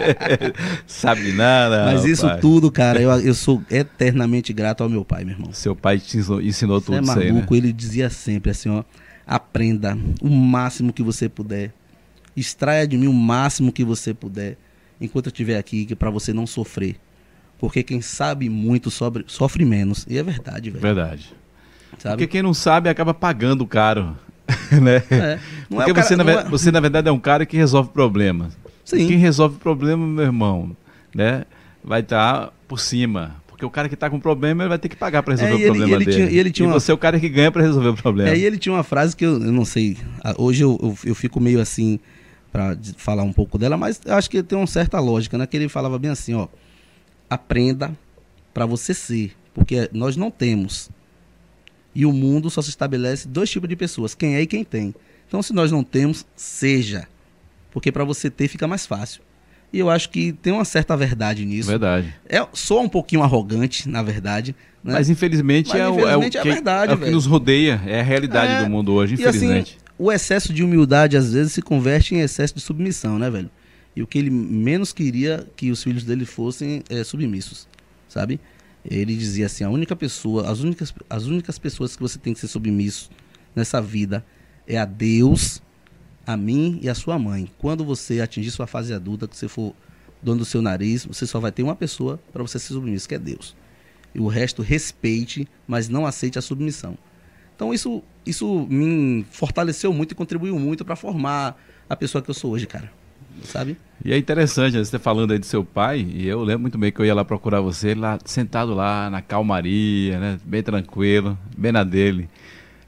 Sabe 0.88 1.22
de 1.22 1.32
nada. 1.32 1.84
Mas 1.84 2.06
isso 2.06 2.26
pai. 2.26 2.40
tudo, 2.40 2.72
cara, 2.72 2.98
eu, 2.98 3.10
eu 3.20 3.34
sou 3.34 3.62
eternamente 3.70 4.54
grato 4.54 4.82
ao 4.82 4.88
meu 4.88 5.04
pai, 5.04 5.22
meu 5.22 5.34
irmão. 5.34 5.52
Seu 5.52 5.76
pai 5.76 5.98
te 5.98 6.16
ensinou, 6.16 6.40
ensinou 6.40 6.80
tudo 6.80 6.96
é 6.96 7.02
isso 7.02 7.18
aí, 7.18 7.30
né? 7.30 7.46
Ele 7.50 7.70
dizia 7.74 8.08
sempre 8.08 8.52
assim, 8.52 8.70
ó, 8.70 8.84
aprenda 9.26 9.98
o 10.22 10.30
máximo 10.30 10.94
que 10.94 11.02
você 11.02 11.28
puder. 11.28 11.74
Extraia 12.34 12.88
de 12.88 12.96
mim 12.96 13.06
o 13.06 13.12
máximo 13.12 13.70
que 13.70 13.84
você 13.84 14.14
puder 14.14 14.56
enquanto 14.98 15.26
eu 15.26 15.30
estiver 15.30 15.58
aqui, 15.58 15.84
que 15.84 15.94
para 15.94 16.08
você 16.08 16.32
não 16.32 16.46
sofrer. 16.46 16.96
Porque 17.58 17.82
quem 17.82 18.00
sabe 18.00 18.48
muito 18.48 18.90
sobre, 18.90 19.24
sofre 19.26 19.62
menos. 19.66 20.06
E 20.08 20.16
é 20.16 20.22
verdade, 20.22 20.70
velho. 20.70 20.80
Verdade. 20.80 21.34
Sabe? 21.98 22.14
Porque 22.14 22.28
quem 22.28 22.40
não 22.40 22.54
sabe 22.54 22.88
acaba 22.88 23.12
pagando 23.12 23.66
caro. 23.66 24.16
né? 24.80 25.02
É. 25.10 25.38
Porque 25.68 25.90
é 25.90 25.94
cara, 25.94 26.06
você, 26.06 26.16
na, 26.16 26.30
é... 26.30 26.44
você, 26.44 26.72
na 26.72 26.80
verdade, 26.80 27.08
é 27.08 27.12
um 27.12 27.18
cara 27.18 27.46
que 27.46 27.56
resolve 27.56 27.90
problemas. 27.90 28.56
Sim. 28.84 29.06
Quem 29.06 29.18
resolve 29.18 29.58
problema, 29.58 30.06
meu 30.06 30.24
irmão, 30.24 30.76
né? 31.14 31.44
Vai 31.82 32.00
estar 32.00 32.46
tá 32.46 32.52
por 32.66 32.80
cima. 32.80 33.36
Porque 33.46 33.64
o 33.64 33.70
cara 33.70 33.88
que 33.88 33.94
está 33.94 34.08
com 34.08 34.18
problema, 34.18 34.62
ele 34.62 34.68
vai 34.68 34.78
ter 34.78 34.88
que 34.88 34.96
pagar 34.96 35.22
para 35.22 35.34
resolver 35.34 35.52
é, 35.54 35.56
o 35.56 35.74
problema 35.74 35.96
ele, 35.96 36.04
dele. 36.04 36.16
Tinha, 36.16 36.30
e, 36.30 36.38
ele 36.38 36.50
tinha 36.50 36.66
e 36.66 36.70
uma... 36.70 36.80
você 36.80 36.90
é 36.90 36.94
o 36.94 36.98
cara 36.98 37.20
que 37.20 37.28
ganha 37.28 37.52
para 37.52 37.62
resolver 37.62 37.90
o 37.90 37.94
problema. 37.94 38.30
É, 38.30 38.36
e 38.36 38.44
ele 38.44 38.58
tinha 38.58 38.72
uma 38.74 38.82
frase 38.82 39.14
que 39.14 39.24
eu, 39.24 39.32
eu 39.32 39.52
não 39.52 39.64
sei. 39.64 39.96
Hoje 40.36 40.64
eu, 40.64 40.78
eu, 40.82 40.98
eu 41.04 41.14
fico 41.14 41.38
meio 41.38 41.60
assim 41.60 42.00
para 42.50 42.76
falar 42.96 43.22
um 43.22 43.32
pouco 43.32 43.58
dela, 43.58 43.76
mas 43.76 44.00
eu 44.04 44.14
acho 44.14 44.28
que 44.28 44.42
tem 44.42 44.58
uma 44.58 44.66
certa 44.66 44.98
lógica, 44.98 45.38
né? 45.38 45.46
Que 45.46 45.56
ele 45.56 45.68
falava 45.68 45.98
bem 45.98 46.10
assim, 46.10 46.34
ó. 46.34 46.48
Aprenda 47.28 47.92
para 48.52 48.66
você 48.66 48.92
ser. 48.92 49.32
Porque 49.54 49.88
nós 49.92 50.16
não 50.16 50.30
temos 50.30 50.90
e 51.94 52.06
o 52.06 52.12
mundo 52.12 52.48
só 52.50 52.62
se 52.62 52.68
estabelece 52.70 53.26
dois 53.28 53.50
tipos 53.50 53.68
de 53.68 53.76
pessoas, 53.76 54.14
quem 54.14 54.34
é 54.36 54.42
e 54.42 54.46
quem 54.46 54.62
tem. 54.64 54.94
Então, 55.26 55.42
se 55.42 55.52
nós 55.52 55.70
não 55.72 55.82
temos, 55.84 56.24
seja. 56.36 57.06
Porque 57.70 57.92
para 57.92 58.04
você 58.04 58.28
ter 58.30 58.48
fica 58.48 58.66
mais 58.66 58.86
fácil. 58.86 59.22
E 59.72 59.78
eu 59.78 59.88
acho 59.88 60.10
que 60.10 60.32
tem 60.32 60.52
uma 60.52 60.64
certa 60.64 60.96
verdade 60.96 61.44
nisso. 61.44 61.68
Verdade. 61.68 62.12
É, 62.28 62.44
sou 62.52 62.82
um 62.82 62.88
pouquinho 62.88 63.22
arrogante, 63.22 63.88
na 63.88 64.02
verdade. 64.02 64.54
Né? 64.82 64.94
Mas 64.94 65.08
infelizmente, 65.08 65.68
Mas, 65.68 65.78
é, 65.80 65.88
o- 65.88 65.92
infelizmente, 65.94 66.36
é, 66.36 66.38
é 66.38 66.42
o 66.42 66.44
que, 66.44 66.50
verdade, 66.52 66.92
é 66.92 66.94
o 66.96 66.98
que 66.98 67.10
nos 67.10 67.26
rodeia, 67.26 67.80
é 67.86 68.00
a 68.00 68.02
realidade 68.02 68.54
É, 68.54 68.64
do 68.64 68.68
mundo 68.70 68.92
hoje, 68.92 69.14
E 69.14 69.24
assim, 69.24 69.38
infelizmente. 69.38 69.78
o 69.96 70.10
excesso 70.10 70.52
de 70.52 70.64
humildade 70.64 71.16
às 71.16 71.32
vezes 71.32 71.52
se 71.52 71.62
converte 71.62 72.14
em 72.16 72.20
excesso 72.20 72.54
de 72.54 72.60
submissão, 72.60 73.16
né, 73.18 73.30
velho? 73.30 73.50
E 73.94 74.02
o 74.02 74.06
que 74.06 74.18
ele 74.18 74.30
menos 74.30 74.92
queria 74.92 75.46
que 75.54 75.70
os 75.70 75.80
filhos 75.82 76.02
dele 76.02 76.24
fossem 76.24 76.82
é, 76.90 77.04
submissos, 77.04 77.68
sabe? 78.08 78.40
Ele 78.84 79.16
dizia 79.16 79.46
assim: 79.46 79.64
a 79.64 79.70
única 79.70 79.94
pessoa, 79.94 80.50
as 80.50 80.60
únicas, 80.60 80.94
as 81.08 81.26
únicas 81.26 81.58
pessoas 81.58 81.96
que 81.96 82.02
você 82.02 82.18
tem 82.18 82.32
que 82.32 82.40
ser 82.40 82.48
submisso 82.48 83.10
nessa 83.54 83.80
vida 83.80 84.24
é 84.66 84.78
a 84.78 84.84
Deus, 84.84 85.62
a 86.26 86.36
mim 86.36 86.78
e 86.82 86.88
a 86.88 86.94
sua 86.94 87.18
mãe. 87.18 87.50
Quando 87.58 87.84
você 87.84 88.20
atingir 88.20 88.50
sua 88.50 88.66
fase 88.66 88.94
adulta, 88.94 89.28
que 89.28 89.36
você 89.36 89.48
for 89.48 89.74
dono 90.22 90.40
do 90.40 90.44
seu 90.44 90.62
nariz, 90.62 91.04
você 91.04 91.26
só 91.26 91.40
vai 91.40 91.50
ter 91.50 91.62
uma 91.62 91.76
pessoa 91.76 92.20
para 92.32 92.42
você 92.42 92.58
ser 92.58 92.74
submisso, 92.74 93.08
que 93.08 93.14
é 93.14 93.18
Deus. 93.18 93.56
E 94.14 94.20
o 94.20 94.26
resto 94.26 94.62
respeite, 94.62 95.48
mas 95.66 95.88
não 95.88 96.06
aceite 96.06 96.38
a 96.38 96.42
submissão. 96.42 96.96
Então 97.54 97.74
isso, 97.74 98.02
isso 98.24 98.66
me 98.70 99.24
fortaleceu 99.30 99.92
muito 99.92 100.12
e 100.12 100.14
contribuiu 100.14 100.58
muito 100.58 100.84
para 100.84 100.96
formar 100.96 101.60
a 101.88 101.96
pessoa 101.96 102.22
que 102.22 102.30
eu 102.30 102.34
sou 102.34 102.52
hoje, 102.52 102.66
cara. 102.66 102.90
Sabe? 103.44 103.76
E 104.04 104.12
é 104.12 104.16
interessante, 104.16 104.76
né, 104.76 104.82
você 104.84 104.98
falando 104.98 105.32
aí 105.32 105.38
do 105.38 105.44
seu 105.44 105.62
pai, 105.62 106.00
e 106.10 106.26
eu 106.26 106.42
lembro 106.42 106.62
muito 106.62 106.78
bem 106.78 106.90
que 106.90 106.98
eu 107.00 107.04
ia 107.04 107.14
lá 107.14 107.24
procurar 107.24 107.60
você, 107.60 107.94
lá 107.94 108.18
sentado 108.24 108.72
lá 108.74 109.10
na 109.10 109.20
calmaria, 109.20 110.18
né, 110.18 110.38
bem 110.44 110.62
tranquilo, 110.62 111.36
bem 111.56 111.70
na 111.70 111.84
dele. 111.84 112.28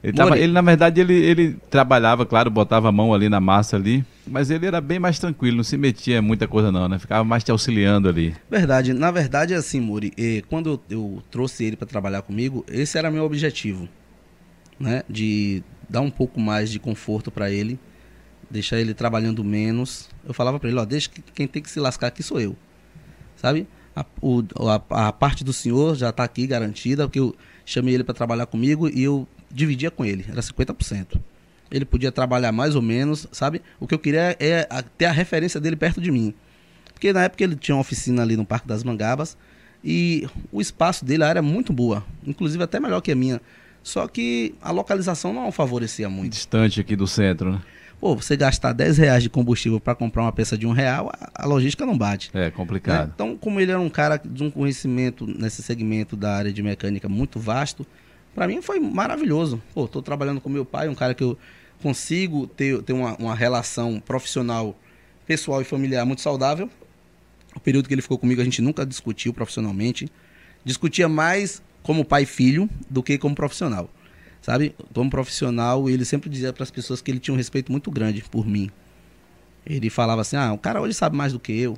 Ele, 0.03 0.11
tava- 0.17 0.37
ele, 0.37 0.51
na 0.51 0.61
verdade, 0.61 0.99
ele, 0.99 1.13
ele 1.13 1.53
trabalhava, 1.69 2.25
claro, 2.25 2.49
botava 2.49 2.89
a 2.89 2.91
mão 2.91 3.13
ali 3.13 3.29
na 3.29 3.39
massa 3.39 3.77
ali, 3.77 4.03
mas 4.27 4.49
ele 4.49 4.65
era 4.65 4.81
bem 4.81 4.99
mais 4.99 5.17
tranquilo, 5.19 5.57
não 5.57 5.63
se 5.63 5.77
metia 5.77 6.17
em 6.17 6.21
muita 6.21 6.47
coisa 6.47 6.71
não, 6.71 6.89
né? 6.89 6.99
Ficava 6.99 7.23
mais 7.23 7.43
te 7.43 7.51
auxiliando 7.51 8.09
ali. 8.09 8.35
Verdade. 8.49 8.91
Na 8.91 9.11
verdade 9.11 9.53
é 9.53 9.57
assim, 9.57 9.79
Muri. 9.79 10.11
eh, 10.17 10.41
quando 10.49 10.71
eu, 10.71 10.81
eu 10.89 11.23
trouxe 11.31 11.63
ele 11.63 11.77
para 11.77 11.87
trabalhar 11.87 12.21
comigo, 12.23 12.65
esse 12.67 12.97
era 12.97 13.09
meu 13.09 13.23
objetivo, 13.23 13.87
né? 14.79 15.03
De 15.09 15.63
dar 15.89 16.01
um 16.01 16.09
pouco 16.09 16.37
mais 16.39 16.69
de 16.69 16.79
conforto 16.79 17.31
para 17.31 17.49
ele, 17.49 17.79
deixar 18.53 18.79
ele 18.79 18.93
trabalhando 18.93 19.43
menos. 19.43 20.07
Eu 20.25 20.33
falava 20.33 20.59
para 20.59 20.69
ele, 20.69 20.79
ó, 20.79 20.85
deixa 20.85 21.09
que 21.09 21.21
quem 21.33 21.47
tem 21.47 21.61
que 21.61 21.69
se 21.69 21.79
lascar 21.79 22.07
aqui 22.07 22.21
sou 22.23 22.39
eu, 22.39 22.55
sabe? 23.35 23.67
A, 23.95 24.05
o- 24.21 24.43
a, 24.69 25.07
a 25.07 25.11
parte 25.11 25.43
do 25.43 25.51
senhor 25.51 25.95
já 25.95 26.11
tá 26.11 26.23
aqui 26.23 26.47
garantida, 26.47 27.05
porque 27.07 27.19
eu 27.19 27.35
chamei 27.65 27.93
ele 27.93 28.03
para 28.03 28.13
trabalhar 28.13 28.45
comigo 28.45 28.87
e 28.87 29.03
eu 29.03 29.27
dividia 29.51 29.91
com 29.91 30.05
ele, 30.05 30.25
era 30.29 30.41
50%. 30.41 31.19
Ele 31.71 31.85
podia 31.85 32.11
trabalhar 32.11 32.51
mais 32.51 32.75
ou 32.75 32.81
menos, 32.81 33.27
sabe? 33.31 33.61
O 33.79 33.87
que 33.87 33.93
eu 33.95 33.99
queria 33.99 34.35
é 34.39 34.67
a- 34.69 34.81
ter 34.83 35.05
a 35.05 35.11
referência 35.11 35.59
dele 35.59 35.75
perto 35.75 35.99
de 35.99 36.11
mim. 36.11 36.33
Porque 36.93 37.11
na 37.11 37.23
época 37.23 37.43
ele 37.43 37.55
tinha 37.55 37.75
uma 37.75 37.81
oficina 37.81 38.21
ali 38.21 38.37
no 38.37 38.45
Parque 38.45 38.67
das 38.67 38.83
Mangabas 38.83 39.35
e 39.83 40.27
o 40.51 40.61
espaço 40.61 41.03
dele, 41.03 41.23
a 41.23 41.27
área 41.27 41.39
é 41.39 41.41
muito 41.41 41.73
boa, 41.73 42.03
inclusive 42.25 42.63
até 42.63 42.79
melhor 42.79 43.01
que 43.01 43.11
a 43.11 43.15
minha. 43.15 43.41
Só 43.81 44.07
que 44.07 44.55
a 44.61 44.71
localização 44.71 45.33
não 45.33 45.51
favorecia 45.51 46.09
muito. 46.09 46.31
Distante 46.33 46.79
aqui 46.79 46.95
do 46.95 47.05
centro, 47.05 47.51
né? 47.51 47.61
Pô, 48.03 48.17
você 48.17 48.35
gastar 48.35 48.73
10 48.73 48.97
reais 48.97 49.23
de 49.23 49.29
combustível 49.29 49.79
para 49.79 49.95
comprar 49.95 50.23
uma 50.23 50.31
peça 50.33 50.57
de 50.57 50.67
um 50.67 50.73
real, 50.73 51.09
a, 51.13 51.43
a 51.43 51.47
logística 51.47 51.85
não 51.85 51.97
bate. 51.97 52.29
É 52.33 52.37
né? 52.37 52.51
complicado. 52.51 53.13
Então, 53.15 53.37
como 53.37 53.61
ele 53.61 53.71
era 53.71 53.79
um 53.79 53.89
cara 53.89 54.17
de 54.17 54.43
um 54.43 54.51
conhecimento 54.51 55.25
nesse 55.25 55.63
segmento 55.63 56.17
da 56.17 56.35
área 56.35 56.51
de 56.51 56.61
mecânica 56.61 57.07
muito 57.07 57.39
vasto, 57.39 57.87
para 58.35 58.45
mim 58.45 58.61
foi 58.61 58.77
maravilhoso. 58.77 59.63
Pô, 59.73 59.87
tô 59.87 60.01
trabalhando 60.01 60.41
com 60.41 60.49
meu 60.49 60.65
pai, 60.65 60.89
um 60.89 60.93
cara 60.93 61.13
que 61.13 61.23
eu 61.23 61.37
consigo 61.81 62.45
ter, 62.45 62.83
ter 62.83 62.91
uma, 62.91 63.15
uma 63.15 63.33
relação 63.33 64.01
profissional, 64.05 64.77
pessoal 65.25 65.61
e 65.61 65.63
familiar 65.63 66.05
muito 66.05 66.21
saudável. 66.21 66.69
O 67.55 67.59
período 67.61 67.87
que 67.87 67.93
ele 67.93 68.01
ficou 68.01 68.17
comigo, 68.17 68.41
a 68.41 68.43
gente 68.43 68.61
nunca 68.61 68.85
discutiu 68.85 69.33
profissionalmente. 69.33 70.11
Discutia 70.65 71.07
mais 71.07 71.63
como 71.81 72.03
pai 72.03 72.23
e 72.23 72.25
filho 72.25 72.69
do 72.89 73.01
que 73.01 73.17
como 73.17 73.33
profissional. 73.33 73.89
Sabe? 74.43 74.75
Como 74.93 75.09
profissional, 75.09 75.89
ele 75.89 76.05
sempre 76.05 76.29
dizia 76.29 76.53
para 76.53 76.63
as 76.63 76.69
pessoas 76.71 77.01
que 77.01 77.09
ele 77.09 77.19
tinha 77.19 77.33
um 77.33 77.37
respeito 77.37 77.71
muito 77.71 77.89
grande 77.89 78.23
por 78.29 78.45
mim. 78.47 78.69
Ele 79.65 79.89
falava 79.89 80.21
assim: 80.21 80.35
ah, 80.35 80.53
o 80.53 80.57
cara 80.57 80.81
hoje 80.81 80.93
sabe 80.93 81.15
mais 81.15 81.33
do 81.33 81.39
que 81.39 81.53
eu. 81.57 81.77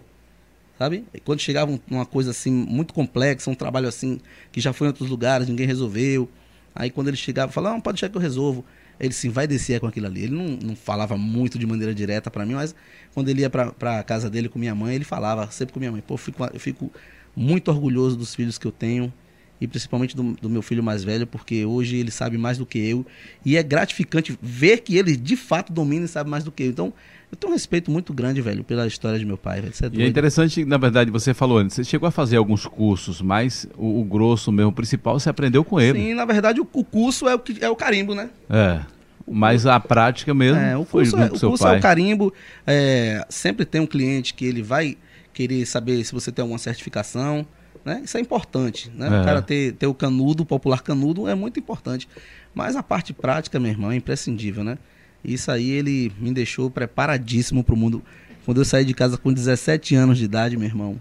Sabe? 0.77 1.05
E 1.13 1.19
quando 1.19 1.39
chegava 1.39 1.71
um- 1.71 1.79
uma 1.89 2.05
coisa 2.05 2.31
assim 2.31 2.51
muito 2.51 2.93
complexa, 2.93 3.49
um 3.49 3.55
trabalho 3.55 3.87
assim 3.87 4.19
que 4.51 4.59
já 4.59 4.73
foi 4.73 4.87
em 4.87 4.89
outros 4.89 5.09
lugares, 5.09 5.47
ninguém 5.47 5.67
resolveu. 5.67 6.29
Aí 6.75 6.89
quando 6.91 7.07
ele 7.09 7.17
chegava, 7.17 7.51
falava, 7.51 7.75
não, 7.75 7.81
pode 7.81 7.95
deixar 7.95 8.09
que 8.09 8.17
eu 8.17 8.21
resolvo. 8.21 8.65
Ele 8.99 9.13
sim, 9.13 9.29
vai 9.29 9.47
descer 9.47 9.79
com 9.79 9.87
aquilo 9.87 10.07
ali. 10.07 10.23
Ele 10.23 10.35
não, 10.35 10.57
não 10.69 10.75
falava 10.75 11.17
muito 11.17 11.59
de 11.59 11.65
maneira 11.67 11.93
direta 11.95 12.31
para 12.31 12.45
mim, 12.45 12.55
mas 12.55 12.75
quando 13.13 13.29
ele 13.29 13.41
ia 13.41 13.49
pra, 13.49 13.71
pra 13.71 14.03
casa 14.03 14.29
dele 14.29 14.49
com 14.49 14.59
minha 14.59 14.75
mãe, 14.75 14.95
ele 14.95 15.05
falava 15.05 15.49
sempre 15.51 15.73
com 15.73 15.79
minha 15.79 15.91
mãe. 15.91 16.01
Pô, 16.01 16.15
eu 16.15 16.17
fico, 16.17 16.43
eu 16.53 16.59
fico 16.59 16.91
muito 17.35 17.69
orgulhoso 17.69 18.17
dos 18.17 18.35
filhos 18.35 18.57
que 18.57 18.65
eu 18.67 18.71
tenho 18.71 19.13
e 19.59 19.67
principalmente 19.67 20.15
do, 20.15 20.33
do 20.33 20.49
meu 20.49 20.61
filho 20.61 20.83
mais 20.83 21.03
velho, 21.03 21.25
porque 21.25 21.65
hoje 21.65 21.95
ele 21.97 22.11
sabe 22.11 22.37
mais 22.37 22.57
do 22.57 22.65
que 22.65 22.77
eu 22.77 23.05
e 23.45 23.55
é 23.55 23.63
gratificante 23.63 24.37
ver 24.41 24.79
que 24.79 24.97
ele 24.97 25.15
de 25.15 25.37
fato 25.37 25.71
domina 25.71 26.05
e 26.05 26.07
sabe 26.07 26.29
mais 26.29 26.43
do 26.43 26.51
que 26.51 26.63
eu. 26.63 26.69
Então, 26.69 26.93
eu 27.31 27.37
tenho 27.37 27.51
um 27.51 27.53
respeito 27.53 27.89
muito 27.89 28.13
grande, 28.13 28.41
velho, 28.41 28.63
pela 28.63 28.85
história 28.85 29.17
de 29.17 29.25
meu 29.25 29.37
pai, 29.37 29.61
velho. 29.61 29.73
É 29.81 29.89
E 29.99 30.03
é 30.03 30.07
interessante, 30.07 30.63
na 30.63 30.77
verdade, 30.77 31.09
você 31.09 31.33
falou, 31.33 31.63
você 31.63 31.83
chegou 31.83 32.07
a 32.07 32.11
fazer 32.11 32.37
alguns 32.37 32.65
cursos, 32.65 33.21
mas 33.21 33.67
o, 33.77 34.01
o 34.01 34.03
grosso 34.03 34.51
mesmo, 34.51 34.71
o 34.71 34.73
principal, 34.73 35.19
você 35.19 35.29
aprendeu 35.29 35.63
com 35.63 35.79
ele. 35.79 35.99
Sim, 35.99 36.13
na 36.13 36.25
verdade, 36.25 36.61
o, 36.61 36.67
o 36.71 36.83
curso 36.83 37.27
é 37.27 37.35
o, 37.35 37.39
que, 37.39 37.63
é 37.63 37.69
o 37.69 37.75
carimbo, 37.75 38.13
né? 38.13 38.29
É. 38.49 38.81
Mas 39.27 39.65
a 39.65 39.79
prática 39.79 40.33
mesmo 40.33 40.59
É, 40.59 40.77
o 40.77 40.85
foi 40.85 41.03
curso, 41.03 41.17
é, 41.17 41.25
o 41.25 41.39
curso 41.39 41.67
é 41.67 41.77
o 41.77 41.81
carimbo. 41.81 42.33
É, 42.65 43.25
sempre 43.27 43.65
tem 43.65 43.81
um 43.81 43.87
cliente 43.87 44.33
que 44.33 44.45
ele 44.45 44.61
vai 44.61 44.97
querer 45.33 45.65
saber 45.65 46.03
se 46.03 46.13
você 46.13 46.31
tem 46.31 46.43
alguma 46.43 46.59
certificação. 46.59 47.45
Né? 47.85 48.01
Isso 48.03 48.17
é 48.17 48.19
importante. 48.19 48.91
Né? 48.95 49.05
É. 49.05 49.21
O 49.21 49.23
cara 49.23 49.41
ter, 49.43 49.73
ter 49.73 49.85
o 49.85 49.93
canudo, 49.93 50.41
o 50.41 50.45
popular 50.45 50.81
canudo, 50.81 51.29
é 51.29 51.35
muito 51.35 51.59
importante. 51.59 52.09
Mas 52.53 52.75
a 52.75 52.81
parte 52.81 53.13
prática, 53.13 53.59
meu 53.59 53.69
irmão, 53.69 53.91
é 53.91 53.95
imprescindível, 53.95 54.63
né? 54.63 54.79
Isso 55.23 55.51
aí 55.51 55.69
ele 55.69 56.11
me 56.19 56.31
deixou 56.33 56.69
preparadíssimo 56.69 57.63
para 57.63 57.75
o 57.75 57.77
mundo. 57.77 58.03
Quando 58.43 58.61
eu 58.61 58.65
saí 58.65 58.83
de 58.83 58.93
casa 58.93 59.17
com 59.17 59.31
17 59.31 59.95
anos 59.95 60.17
de 60.17 60.25
idade, 60.25 60.57
meu 60.57 60.67
irmão, 60.67 60.99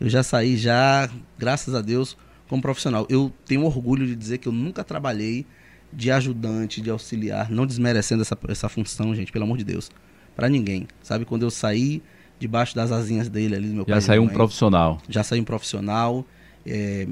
eu 0.00 0.08
já 0.08 0.22
saí 0.22 0.56
já, 0.56 1.08
graças 1.38 1.74
a 1.74 1.80
Deus, 1.80 2.16
como 2.48 2.62
profissional. 2.62 3.06
Eu 3.10 3.32
tenho 3.44 3.64
orgulho 3.64 4.06
de 4.06 4.14
dizer 4.14 4.38
que 4.38 4.48
eu 4.48 4.52
nunca 4.52 4.84
trabalhei 4.84 5.46
de 5.92 6.10
ajudante, 6.10 6.80
de 6.80 6.90
auxiliar, 6.90 7.50
não 7.50 7.66
desmerecendo 7.66 8.22
essa, 8.22 8.38
essa 8.48 8.68
função, 8.68 9.14
gente, 9.14 9.32
pelo 9.32 9.44
amor 9.44 9.56
de 9.56 9.64
Deus, 9.64 9.90
para 10.36 10.48
ninguém. 10.48 10.86
Sabe, 11.02 11.24
quando 11.24 11.42
eu 11.42 11.50
saí 11.50 12.02
debaixo 12.38 12.74
das 12.74 12.92
asinhas 12.92 13.28
dele 13.28 13.56
ali, 13.56 13.68
do 13.68 13.74
meu 13.74 13.84
pai 13.84 13.94
Já 13.96 14.00
saiu 14.00 14.22
um 14.22 14.28
profissional. 14.28 15.00
já 15.08 15.22
saí 15.22 15.40
um 15.40 15.44
profissional. 15.44 16.24
É, 16.66 17.06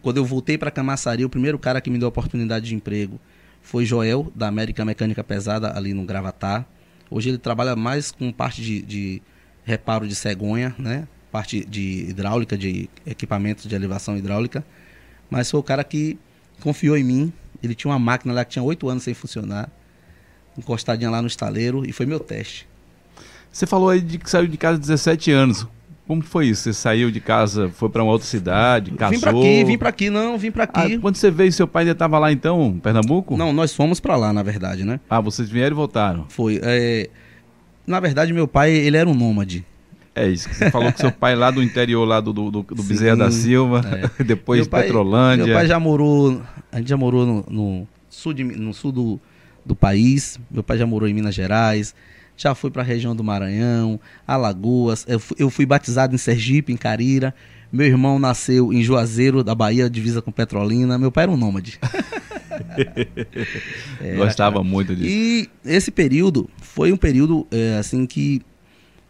quando 0.00 0.16
eu 0.16 0.24
voltei 0.24 0.56
para 0.56 0.70
Camaçari, 0.70 1.24
o 1.24 1.28
primeiro 1.28 1.58
cara 1.58 1.80
que 1.80 1.90
me 1.90 1.98
deu 1.98 2.06
a 2.06 2.08
oportunidade 2.08 2.66
de 2.66 2.74
emprego 2.74 3.20
foi 3.60 3.84
Joel, 3.84 4.32
da 4.34 4.48
América 4.48 4.84
Mecânica 4.84 5.22
Pesada, 5.22 5.76
ali 5.76 5.94
no 5.94 6.04
Gravatar. 6.04 6.66
Hoje 7.10 7.28
ele 7.28 7.38
trabalha 7.38 7.76
mais 7.76 8.10
com 8.10 8.32
parte 8.32 8.62
de, 8.62 8.82
de 8.82 9.22
reparo 9.64 10.08
de 10.08 10.14
cegonha, 10.14 10.74
né? 10.78 11.06
Parte 11.30 11.64
de 11.64 12.06
hidráulica, 12.08 12.58
de 12.58 12.88
equipamentos 13.06 13.66
de 13.68 13.74
elevação 13.74 14.16
hidráulica. 14.16 14.64
Mas 15.30 15.50
foi 15.50 15.60
o 15.60 15.62
cara 15.62 15.84
que 15.84 16.18
confiou 16.60 16.96
em 16.96 17.04
mim. 17.04 17.32
Ele 17.62 17.74
tinha 17.74 17.90
uma 17.90 17.98
máquina 17.98 18.34
lá 18.34 18.44
que 18.44 18.52
tinha 18.52 18.62
oito 18.62 18.88
anos 18.88 19.04
sem 19.04 19.14
funcionar, 19.14 19.70
encostadinha 20.58 21.10
lá 21.10 21.22
no 21.22 21.28
estaleiro, 21.28 21.88
e 21.88 21.92
foi 21.92 22.06
meu 22.06 22.18
teste. 22.18 22.66
Você 23.52 23.66
falou 23.66 23.90
aí 23.90 24.00
de 24.00 24.18
que 24.18 24.28
saiu 24.30 24.46
de 24.48 24.56
casa 24.56 24.78
aos 24.78 24.80
17 24.80 25.30
anos. 25.30 25.66
Como 26.06 26.22
foi 26.22 26.48
isso? 26.48 26.62
Você 26.62 26.72
saiu 26.72 27.10
de 27.10 27.20
casa, 27.20 27.68
foi 27.68 27.88
para 27.88 28.02
uma 28.02 28.10
outra 28.12 28.26
cidade, 28.26 28.90
casou? 28.92 29.14
Vim 29.14 29.20
pra 29.20 29.30
aqui, 29.30 29.64
vim 29.64 29.78
pra 29.78 29.88
aqui, 29.88 30.10
não, 30.10 30.36
vim 30.36 30.50
pra 30.50 30.64
Ah, 30.64 30.82
aqui. 30.82 30.98
quando 30.98 31.16
você 31.16 31.30
veio, 31.30 31.52
seu 31.52 31.66
pai 31.68 31.82
ainda 31.82 31.92
estava 31.92 32.18
lá 32.18 32.32
então, 32.32 32.72
em 32.74 32.80
Pernambuco? 32.80 33.36
Não, 33.36 33.52
nós 33.52 33.74
fomos 33.74 34.00
pra 34.00 34.16
lá, 34.16 34.32
na 34.32 34.42
verdade, 34.42 34.84
né? 34.84 34.98
Ah, 35.08 35.20
vocês 35.20 35.48
vieram 35.48 35.74
e 35.74 35.76
voltaram. 35.76 36.26
Foi. 36.28 36.58
é, 36.62 37.08
Na 37.86 38.00
verdade, 38.00 38.32
meu 38.32 38.48
pai, 38.48 38.72
ele 38.72 38.96
era 38.96 39.08
um 39.08 39.14
nômade. 39.14 39.64
É 40.14 40.28
isso, 40.28 40.48
que 40.48 40.54
você 40.56 40.70
falou 40.70 40.92
que 40.92 41.00
seu 41.00 41.10
pai 41.12 41.34
lá 41.34 41.50
do 41.50 41.62
interior, 41.62 42.04
lá 42.04 42.20
do, 42.20 42.32
do, 42.32 42.50
do, 42.50 42.82
Sim, 42.82 42.88
Bezerra 42.88 43.16
da 43.16 43.30
Silva, 43.30 43.80
depois 44.26 44.60
meu 44.60 44.68
pai, 44.68 44.82
Petrolândia. 44.82 45.46
Meu 45.46 45.54
pai 45.54 45.66
já 45.66 45.78
morou. 45.80 46.42
A 46.70 46.78
gente 46.78 46.88
já 46.88 46.96
morou 46.96 47.24
no, 47.24 47.44
no 47.48 47.88
sul, 48.10 48.34
de, 48.34 48.44
no 48.44 48.74
sul 48.74 48.92
do, 48.92 49.20
do 49.64 49.74
país. 49.74 50.38
Meu 50.50 50.62
pai 50.62 50.76
já 50.76 50.86
morou 50.86 51.08
em 51.08 51.14
Minas 51.14 51.34
Gerais. 51.34 51.94
Já 52.36 52.54
foi 52.54 52.70
pra 52.70 52.82
região 52.82 53.14
do 53.14 53.22
Maranhão, 53.22 54.00
Alagoas. 54.26 55.04
Eu 55.08 55.20
fui, 55.20 55.36
eu 55.38 55.50
fui 55.50 55.66
batizado 55.66 56.14
em 56.14 56.18
Sergipe, 56.18 56.72
em 56.72 56.76
Carira. 56.76 57.34
Meu 57.72 57.86
irmão 57.86 58.18
nasceu 58.18 58.72
em 58.72 58.82
Juazeiro, 58.82 59.42
da 59.42 59.54
Bahia, 59.54 59.88
divisa 59.88 60.20
com 60.20 60.30
Petrolina. 60.30 60.98
Meu 60.98 61.10
pai 61.10 61.24
era 61.24 61.32
um 61.32 61.36
nômade. 61.36 61.78
Era, 64.00 64.16
Gostava 64.24 64.56
cara. 64.56 64.64
muito 64.64 64.94
disso. 64.94 65.08
E 65.08 65.48
esse 65.64 65.90
período 65.90 66.50
foi 66.60 66.92
um 66.92 66.96
período 66.96 67.46
é, 67.50 67.78
assim 67.78 68.06
que 68.06 68.42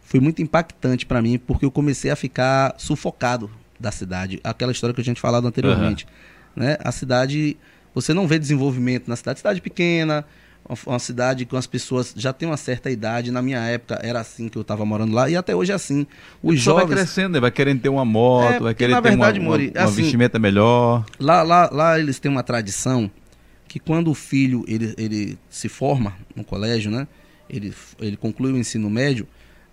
foi 0.01 0.19
muito 0.19 0.41
impactante 0.41 1.05
para 1.05 1.21
mim, 1.21 1.39
porque 1.39 1.65
eu 1.65 1.71
comecei 1.71 2.11
a 2.11 2.15
ficar 2.15 2.75
sufocado 2.77 3.49
da 3.79 3.91
cidade. 3.91 4.39
Aquela 4.43 4.71
história 4.71 4.93
que 4.93 5.01
a 5.01 5.03
gente 5.03 5.19
falado 5.19 5.47
anteriormente, 5.47 6.05
né? 6.55 6.77
A 6.83 6.91
cidade, 6.91 7.57
você 7.95 8.13
não 8.13 8.27
vê 8.27 8.37
desenvolvimento 8.37 9.07
na 9.07 9.15
cidade, 9.15 9.39
cidade 9.39 9.59
pequena, 9.59 10.23
uma, 10.85 10.99
cidade 10.99 11.45
com 11.45 11.57
as 11.57 11.67
pessoas 11.67 12.13
já 12.15 12.31
têm 12.31 12.47
uma 12.47 12.57
certa 12.57 12.89
idade. 12.89 13.31
Na 13.31 13.41
minha 13.41 13.59
época 13.59 13.99
era 14.01 14.19
assim 14.19 14.47
que 14.47 14.57
eu 14.57 14.61
estava 14.61 14.85
morando 14.85 15.13
lá 15.13 15.29
e 15.29 15.35
até 15.35 15.55
hoje 15.55 15.71
é 15.71 15.75
assim. 15.75 16.07
Os 16.41 16.59
jovens 16.59 16.87
vai 16.87 16.95
crescendo, 16.97 17.33
né? 17.33 17.39
vai 17.39 17.51
querendo 17.51 17.81
ter 17.81 17.89
uma 17.89 18.05
moto, 18.05 18.53
É, 18.53 18.59
vai 18.59 18.73
querer 18.73 19.01
ter 19.01 19.09
uma, 19.09 19.17
Mori, 19.17 19.39
uma, 19.39 19.57
uma 19.57 19.83
assim, 19.83 20.01
vestimenta 20.01 20.39
melhor. 20.39 21.05
Lá, 21.19 21.41
lá, 21.43 21.69
lá 21.71 21.99
eles 21.99 22.19
têm 22.19 22.31
uma 22.31 22.43
tradição 22.43 23.11
que 23.67 23.79
quando 23.79 24.09
o 24.09 24.13
filho 24.13 24.63
ele, 24.67 24.93
ele 24.97 25.37
se 25.49 25.67
forma 25.67 26.13
no 26.35 26.43
colégio, 26.43 26.89
né? 26.91 27.07
Ele, 27.49 27.73
ele 27.99 28.15
conclui 28.15 28.51
o 28.53 28.57
ensino 28.57 28.89
médio. 28.89 29.27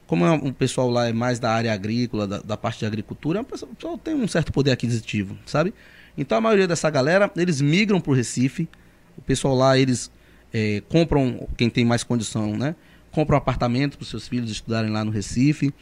Como 0.07 0.25
é 0.27 0.31
um- 0.33 0.49
o 0.49 0.53
pessoal 0.53 0.91
lá 0.91 1.07
é 1.07 1.13
mais 1.13 1.39
da 1.39 1.53
área 1.53 1.73
agrícola, 1.73 2.27
da, 2.27 2.39
da 2.39 2.57
parte 2.57 2.81
de 2.81 2.87
agricultura, 2.87 3.39
é 3.39 3.43
o 3.43 3.45
pessoal 3.45 3.97
tem 3.97 4.15
um 4.15 4.27
certo 4.27 4.53
poder 4.53 4.73
aquisitivo, 4.73 5.37
sabe? 5.47 5.73
Então 6.19 6.37
a 6.37 6.41
maioria 6.41 6.67
dessa 6.67 6.91
galera, 6.91 7.31
eles 7.37 7.61
migram 7.61 8.01
para 8.01 8.11
o 8.11 8.15
Recife. 8.15 8.69
O 9.17 9.23
pessoal 9.23 9.55
lá, 9.55 9.79
eles 9.79 10.11
eh, 10.53 10.83
compram, 10.89 11.49
quem 11.57 11.69
tem 11.71 11.85
mais 11.85 12.03
condição, 12.03 12.57
né? 12.57 12.75
Compram 13.11 13.37
um 13.37 13.39
apartamento 13.39 13.97
para 13.97 14.03
os 14.05 14.09
seus 14.11 14.29
filhos 14.29 14.51
estudarem 14.51 14.91
lá 14.91 15.05
no 15.05 15.11
Recife. 15.11 15.73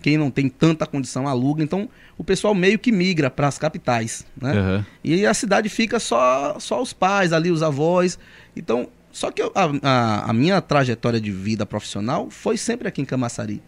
Quem 0.00 0.16
não 0.16 0.30
tem 0.30 0.48
tanta 0.48 0.86
condição 0.86 1.26
aluga. 1.26 1.62
Então 1.62 1.88
o 2.16 2.22
pessoal 2.22 2.54
meio 2.54 2.78
que 2.78 2.92
migra 2.92 3.28
para 3.30 3.48
as 3.48 3.58
capitais, 3.58 4.24
né? 4.40 4.52
Aham. 4.52 4.86
E 5.02 5.26
a 5.26 5.34
cidade 5.34 5.68
fica 5.68 5.98
só, 5.98 6.58
só 6.60 6.80
os 6.80 6.92
pais 6.92 7.32
ali, 7.32 7.50
os 7.50 7.62
avós. 7.62 8.16
Então, 8.56 8.88
só 9.10 9.30
que 9.32 9.42
eu- 9.42 9.50
a, 9.56 9.64
a, 9.82 10.30
a 10.30 10.32
minha 10.32 10.60
trajetória 10.60 11.20
de 11.20 11.32
vida 11.32 11.66
profissional 11.66 12.30
foi 12.30 12.56
sempre 12.56 12.86
aqui 12.86 13.02
em 13.02 13.04
Camaçari. 13.04 13.60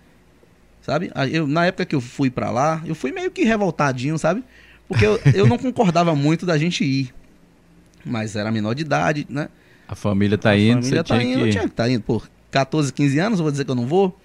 Sabe? 0.83 1.11
Eu, 1.33 1.47
na 1.47 1.67
época 1.67 1.85
que 1.85 1.95
eu 1.95 2.01
fui 2.01 2.31
pra 2.31 2.51
lá, 2.51 2.81
eu 2.87 2.95
fui 2.95 3.13
meio 3.13 3.31
que 3.31 3.45
revoltadinho, 3.45 4.17
sabe? 4.17 4.43
Porque 4.89 5.05
eu, 5.05 5.21
eu 5.35 5.47
não 5.47 5.59
concordava 5.59 6.15
muito 6.15 6.47
da 6.47 6.57
gente 6.57 6.85
ir. 6.85 7.13
Mas 8.05 8.35
era 8.35 8.51
menor 8.51 8.75
de 8.75 8.83
idade, 8.83 9.27
né? 9.29 9.49
A 9.91 9.97
família 9.97 10.39
tá 10.39 10.51
A 10.51 10.57
indo, 10.57 10.83
família 10.83 11.03
você 11.03 11.05
tá 11.05 11.19
tinha 11.19 11.23
indo, 11.33 11.43
que... 11.43 11.49
eu 11.49 11.51
tinha 11.51 11.69
que 11.69 11.75
tá 11.75 11.91
indo. 11.91 12.03
Por 12.03 12.31
14, 12.53 12.93
15 12.93 13.19
anos, 13.19 13.39
eu 13.41 13.43
vou 13.43 13.51
dizer 13.51 13.65
que 13.65 13.71
eu 13.73 13.75
não 13.75 13.89
vou. 13.89 14.17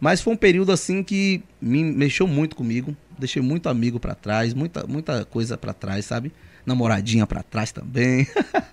Mas 0.00 0.22
foi 0.22 0.32
um 0.32 0.36
período 0.36 0.72
assim 0.72 1.02
que 1.02 1.42
me 1.60 1.84
mexeu 1.84 2.26
muito 2.26 2.56
comigo. 2.56 2.96
Deixei 3.18 3.42
muito 3.42 3.68
amigo 3.68 4.00
pra 4.00 4.14
trás, 4.14 4.54
muita, 4.54 4.86
muita 4.86 5.26
coisa 5.26 5.58
pra 5.58 5.74
trás, 5.74 6.06
sabe? 6.06 6.32
Namoradinha 6.64 7.26
pra 7.26 7.42
trás 7.42 7.70
também. 7.70 8.26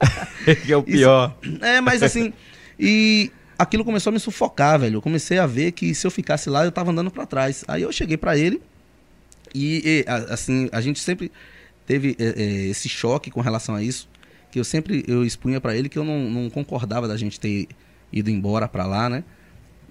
que 0.66 0.72
é 0.72 0.78
o 0.78 0.84
pior. 0.84 1.38
É, 1.60 1.82
mas 1.82 2.02
assim, 2.02 2.32
e 2.80 3.30
aquilo 3.60 3.84
começou 3.84 4.12
a 4.12 4.14
me 4.14 4.20
sufocar, 4.20 4.80
velho. 4.80 4.96
Eu 4.96 5.02
comecei 5.02 5.38
a 5.38 5.46
ver 5.46 5.74
que 5.74 5.94
se 5.94 6.08
eu 6.08 6.12
ficasse 6.12 6.50
lá, 6.50 6.64
eu 6.64 6.72
tava 6.72 6.92
andando 6.92 7.12
pra 7.12 7.26
trás. 7.26 7.66
Aí 7.68 7.82
eu 7.82 7.92
cheguei 7.92 8.16
pra 8.16 8.38
ele 8.38 8.62
e, 9.54 10.06
e, 10.08 10.12
assim, 10.30 10.70
a 10.72 10.80
gente 10.80 11.02
sempre 11.02 11.30
teve 11.86 12.16
é, 12.18 12.42
é, 12.42 12.68
esse 12.68 12.88
choque 12.88 13.30
com 13.30 13.42
relação 13.42 13.76
a 13.76 13.84
isso, 13.84 14.08
que 14.52 14.60
eu 14.60 14.64
sempre 14.64 15.04
eu 15.08 15.24
expunha 15.24 15.60
pra 15.62 15.76
ele 15.76 15.88
que 15.90 15.98
eu 15.98 16.04
não, 16.04 16.30
não 16.30 16.50
concordava 16.50 17.08
da 17.08 17.18
gente 17.18 17.40
ter 17.40 17.68
ido 18.12 18.30
embora 18.30 18.68
pra 18.68 18.86
lá, 18.86 19.10
né? 19.10 19.24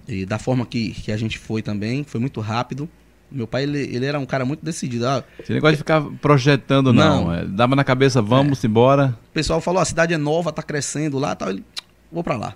E 0.07 0.25
da 0.25 0.37
forma 0.37 0.65
que, 0.65 0.91
que 0.91 1.11
a 1.11 1.17
gente 1.17 1.37
foi 1.37 1.61
também, 1.61 2.03
foi 2.03 2.19
muito 2.19 2.39
rápido. 2.39 2.87
Meu 3.31 3.47
pai, 3.47 3.63
ele, 3.63 3.79
ele 3.79 4.05
era 4.05 4.19
um 4.19 4.25
cara 4.25 4.43
muito 4.43 4.63
decidido. 4.63 5.07
Ah, 5.07 5.23
Esse 5.39 5.53
negócio 5.53 5.73
de 5.73 5.77
ficar 5.77 6.01
projetando, 6.21 6.91
não. 6.91 7.25
Não. 7.25 7.33
É, 7.33 7.45
dava 7.45 7.75
na 7.75 7.83
cabeça, 7.83 8.21
vamos 8.21 8.61
embora. 8.63 9.17
O 9.29 9.33
pessoal 9.33 9.61
falou, 9.61 9.81
a 9.81 9.85
cidade 9.85 10.13
é 10.13 10.17
nova, 10.17 10.51
tá 10.51 10.61
crescendo 10.61 11.17
lá, 11.17 11.33
tal. 11.33 11.49
Ele, 11.49 11.63
vou 12.11 12.23
pra 12.23 12.35
lá. 12.35 12.55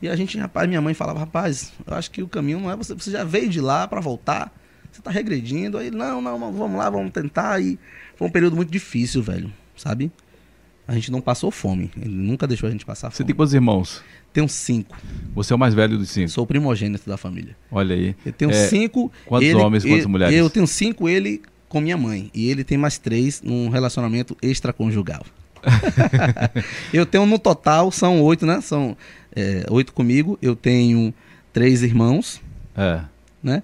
E 0.00 0.08
a 0.08 0.14
gente, 0.14 0.38
rapaz, 0.38 0.68
minha 0.68 0.80
mãe 0.80 0.94
falava, 0.94 1.18
rapaz, 1.18 1.72
eu 1.86 1.94
acho 1.94 2.10
que 2.10 2.22
o 2.22 2.28
caminho 2.28 2.60
não 2.60 2.70
é 2.70 2.76
você, 2.76 2.94
você 2.94 3.10
já 3.10 3.24
veio 3.24 3.48
de 3.48 3.60
lá 3.60 3.86
pra 3.88 4.00
voltar, 4.00 4.52
você 4.90 5.02
tá 5.02 5.10
regredindo. 5.10 5.76
Aí, 5.76 5.90
não, 5.90 6.22
não, 6.22 6.38
vamos 6.52 6.78
lá, 6.78 6.88
vamos 6.88 7.10
tentar. 7.10 7.60
E 7.60 7.78
foi 8.14 8.28
um 8.28 8.30
período 8.30 8.54
muito 8.54 8.70
difícil, 8.70 9.22
velho, 9.22 9.52
sabe? 9.76 10.10
A 10.90 10.94
gente 10.94 11.12
não 11.12 11.20
passou 11.20 11.52
fome, 11.52 11.88
ele 11.96 12.12
nunca 12.16 12.48
deixou 12.48 12.68
a 12.68 12.72
gente 12.72 12.84
passar 12.84 13.10
Você 13.10 13.18
fome. 13.18 13.28
tem 13.28 13.36
quantos 13.36 13.54
irmãos? 13.54 14.02
Tenho 14.32 14.48
cinco, 14.48 14.96
Você 15.36 15.52
é 15.52 15.56
o 15.56 15.58
mais 15.58 15.72
velho 15.72 15.96
dos 15.96 16.10
cinco. 16.10 16.28
sou 16.30 16.42
o 16.42 16.46
primogênito 16.48 17.08
da 17.08 17.16
família. 17.16 17.56
Olha 17.70 17.94
aí. 17.94 18.16
Eu 18.26 18.32
tenho 18.32 18.50
É, 18.50 18.66
cinco. 18.66 19.12
quantos 19.24 19.46
ele- 19.48 19.56
homens, 19.60 19.84
quantas 19.84 20.02
eu- 20.02 20.08
mulheres? 20.08 20.34
Eu 20.36 20.50
tenho 20.50 20.66
cinco, 20.66 21.08
ele 21.08 21.42
com 21.68 21.80
minha 21.80 21.96
mãe. 21.96 22.28
E 22.34 22.48
ele 22.50 22.64
tem 22.64 22.76
mais 22.76 22.98
três 22.98 23.40
num 23.40 23.68
relacionamento 23.68 24.36
extraconjugal. 24.42 25.24
eu 26.92 27.06
tenho 27.06 27.24
no 27.26 27.38
total, 27.38 27.92
são 27.92 28.20
oito, 28.22 28.44
né? 28.44 28.60
São 28.60 28.96
é, 29.34 29.64
oito 29.70 29.92
comigo. 29.92 30.36
Eu 30.42 30.56
tenho 30.56 31.14
três 31.52 31.82
irmãos, 31.84 32.40
É. 32.76 33.00
né? 33.42 33.62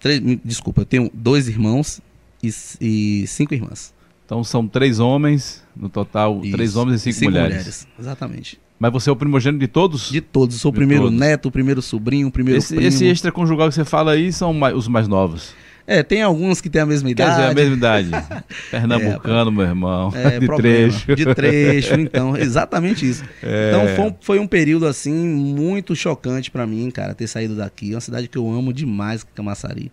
Três, 0.00 0.20
desculpa, 0.44 0.80
eu 0.82 0.86
tenho 0.86 1.08
dois 1.14 1.46
irmãos 1.48 2.00
e, 2.42 2.50
e 2.80 3.26
cinco 3.28 3.54
irmãs. 3.54 3.94
Então 4.24 4.44
são 4.44 4.66
três 4.68 4.98
homens, 5.00 5.62
no 5.78 5.88
total, 5.88 6.40
três 6.52 6.70
Isso. 6.70 6.80
homens 6.80 7.06
e 7.06 7.12
cinco, 7.12 7.30
mulheres. 7.30 7.86
Exatamente. 7.98 8.60
Mas 8.78 8.92
você 8.92 9.10
é 9.10 9.12
o 9.12 9.16
primogênito 9.16 9.60
de 9.60 9.68
todos? 9.68 10.10
De 10.10 10.20
todos. 10.20 10.56
Eu 10.56 10.60
sou 10.60 10.70
o 10.70 10.74
primeiro 10.74 11.04
todos. 11.04 11.18
neto, 11.18 11.46
o 11.46 11.50
primeiro 11.50 11.82
sobrinho, 11.82 12.28
o 12.28 12.30
primeiro 12.30 12.58
esse, 12.58 12.74
primo. 12.74 12.86
esse 12.88 13.04
extraconjugal 13.06 13.68
que 13.68 13.74
você 13.74 13.84
fala 13.84 14.12
aí 14.12 14.32
são 14.32 14.52
mai- 14.54 14.72
os 14.74 14.86
mais 14.88 15.08
novos. 15.08 15.52
É, 15.86 16.02
tem 16.02 16.20
alguns 16.22 16.60
que 16.60 16.68
têm 16.68 16.82
a 16.82 16.86
mesma 16.86 17.08
Quer 17.08 17.12
idade. 17.22 17.30
dizer, 17.36 17.50
a 17.50 17.54
mesma 17.54 17.74
idade. 17.76 18.10
Pernambucano, 18.70 19.50
meu 19.50 19.64
irmão. 19.64 20.12
É, 20.14 20.36
de 20.38 20.46
problema. 20.46 20.90
trecho. 20.92 21.16
De 21.16 21.34
trecho, 21.34 21.94
então, 21.94 22.36
exatamente 22.36 23.08
isso. 23.08 23.24
É. 23.42 23.70
Então 23.70 23.96
foi 23.96 24.04
um, 24.04 24.14
foi 24.20 24.38
um 24.38 24.46
período 24.46 24.86
assim 24.86 25.12
muito 25.14 25.96
chocante 25.96 26.50
pra 26.50 26.66
mim, 26.66 26.90
cara, 26.90 27.14
ter 27.14 27.26
saído 27.26 27.56
daqui. 27.56 27.92
É 27.92 27.94
uma 27.94 28.00
cidade 28.00 28.28
que 28.28 28.36
eu 28.36 28.48
amo 28.52 28.72
demais, 28.72 29.24
Camaçari. 29.34 29.90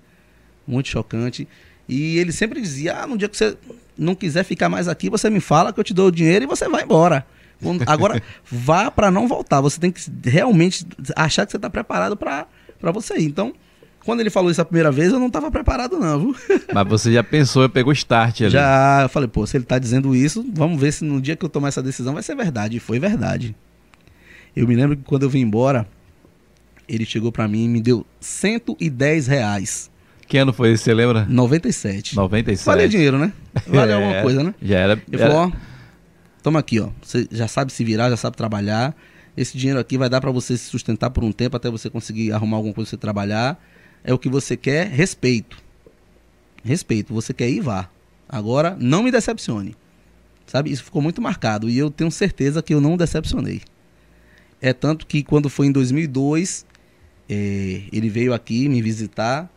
Muito 0.67 0.89
chocante. 0.89 1.47
E 1.87 2.17
ele 2.17 2.31
sempre 2.31 2.61
dizia: 2.61 3.01
"Ah, 3.03 3.07
no 3.07 3.17
dia 3.17 3.27
que 3.29 3.37
você 3.37 3.57
não 3.97 4.15
quiser 4.15 4.43
ficar 4.43 4.69
mais 4.69 4.87
aqui, 4.87 5.09
você 5.09 5.29
me 5.29 5.39
fala 5.39 5.71
que 5.71 5.79
eu 5.79 5.83
te 5.83 5.93
dou 5.93 6.07
o 6.07 6.11
dinheiro 6.11 6.45
e 6.45 6.47
você 6.47 6.67
vai 6.67 6.83
embora". 6.83 7.25
Agora 7.87 8.21
vá 8.49 8.91
pra 8.91 9.09
não 9.09 9.27
voltar. 9.27 9.61
Você 9.61 9.79
tem 9.79 9.91
que 9.91 10.01
realmente 10.23 10.85
achar 11.15 11.45
que 11.45 11.51
você 11.51 11.59
tá 11.59 11.69
preparado 11.69 12.15
para 12.17 12.47
você 12.91 13.17
ir. 13.17 13.25
Então, 13.25 13.53
quando 14.05 14.19
ele 14.19 14.29
falou 14.29 14.51
isso 14.51 14.61
a 14.61 14.65
primeira 14.65 14.91
vez, 14.91 15.11
eu 15.11 15.19
não 15.19 15.29
tava 15.29 15.49
preparado 15.49 15.97
não, 15.97 16.19
viu? 16.19 16.35
Mas 16.73 16.87
você 16.87 17.11
já 17.13 17.23
pensou, 17.23 17.67
pegou 17.67 17.91
start 17.93 18.41
ali. 18.41 18.51
Já, 18.51 19.03
eu 19.03 19.09
falei, 19.09 19.27
pô, 19.27 19.45
se 19.47 19.57
ele 19.57 19.65
tá 19.65 19.79
dizendo 19.79 20.15
isso, 20.15 20.45
vamos 20.53 20.79
ver 20.79 20.91
se 20.91 21.03
no 21.03 21.19
dia 21.19 21.35
que 21.35 21.43
eu 21.43 21.49
tomar 21.49 21.69
essa 21.69 21.81
decisão 21.81 22.13
vai 22.13 22.21
ser 22.21 22.35
verdade. 22.35 22.77
E 22.77 22.79
foi 22.79 22.99
verdade. 22.99 23.55
Eu 24.55 24.67
me 24.67 24.75
lembro 24.75 24.95
que 24.95 25.03
quando 25.03 25.23
eu 25.23 25.29
vim 25.29 25.39
embora, 25.39 25.87
ele 26.87 27.05
chegou 27.05 27.31
pra 27.31 27.47
mim 27.47 27.65
e 27.65 27.67
me 27.67 27.81
deu 27.81 28.05
110 28.19 29.27
reais. 29.27 29.89
Que 30.27 30.37
ano 30.37 30.51
foi 30.51 30.71
esse, 30.71 30.83
você 30.83 30.93
lembra? 30.93 31.25
97. 31.29 32.15
97. 32.15 32.65
Vale 32.65 32.87
dinheiro, 32.87 33.17
né? 33.19 33.31
Vale 33.67 33.91
É, 33.91 33.95
alguma 33.95 34.21
coisa, 34.21 34.43
né? 34.43 34.55
Já 34.61 34.79
era. 34.79 35.01
Ele 35.07 35.17
falou, 35.17 35.37
ó, 35.37 35.51
toma 36.41 36.59
aqui, 36.59 36.79
ó. 36.79 36.89
Você 37.01 37.27
já 37.31 37.47
sabe 37.47 37.71
se 37.71 37.83
virar, 37.83 38.09
já 38.09 38.17
sabe 38.17 38.35
trabalhar. 38.35 38.95
Esse 39.37 39.57
dinheiro 39.57 39.79
aqui 39.79 39.97
vai 39.97 40.09
dar 40.09 40.21
pra 40.21 40.31
você 40.31 40.57
se 40.57 40.65
sustentar 40.65 41.09
por 41.09 41.23
um 41.23 41.31
tempo 41.31 41.55
até 41.57 41.69
você 41.69 41.89
conseguir 41.89 42.31
arrumar 42.31 42.57
alguma 42.57 42.73
coisa 42.73 42.89
pra 42.89 42.97
você 42.97 43.01
trabalhar. 43.01 43.63
É 44.03 44.13
o 44.13 44.17
que 44.17 44.29
você 44.29 44.55
quer, 44.57 44.87
respeito. 44.87 45.57
Respeito. 46.63 47.13
Você 47.13 47.33
quer 47.33 47.49
ir, 47.49 47.61
vá. 47.61 47.89
Agora, 48.27 48.75
não 48.79 49.03
me 49.03 49.11
decepcione. 49.11 49.75
Sabe? 50.47 50.71
Isso 50.71 50.83
ficou 50.83 51.01
muito 51.01 51.21
marcado. 51.21 51.69
E 51.69 51.77
eu 51.77 51.91
tenho 51.91 52.09
certeza 52.09 52.61
que 52.63 52.73
eu 52.73 52.81
não 52.81 52.97
decepcionei. 52.97 53.61
É 54.61 54.73
tanto 54.73 55.05
que 55.05 55.21
quando 55.23 55.49
foi 55.49 55.67
em 55.67 55.71
2002, 55.71 56.65
eh, 57.29 57.81
ele 57.91 58.09
veio 58.09 58.33
aqui 58.33 58.67
me 58.69 58.81
visitar 58.81 59.51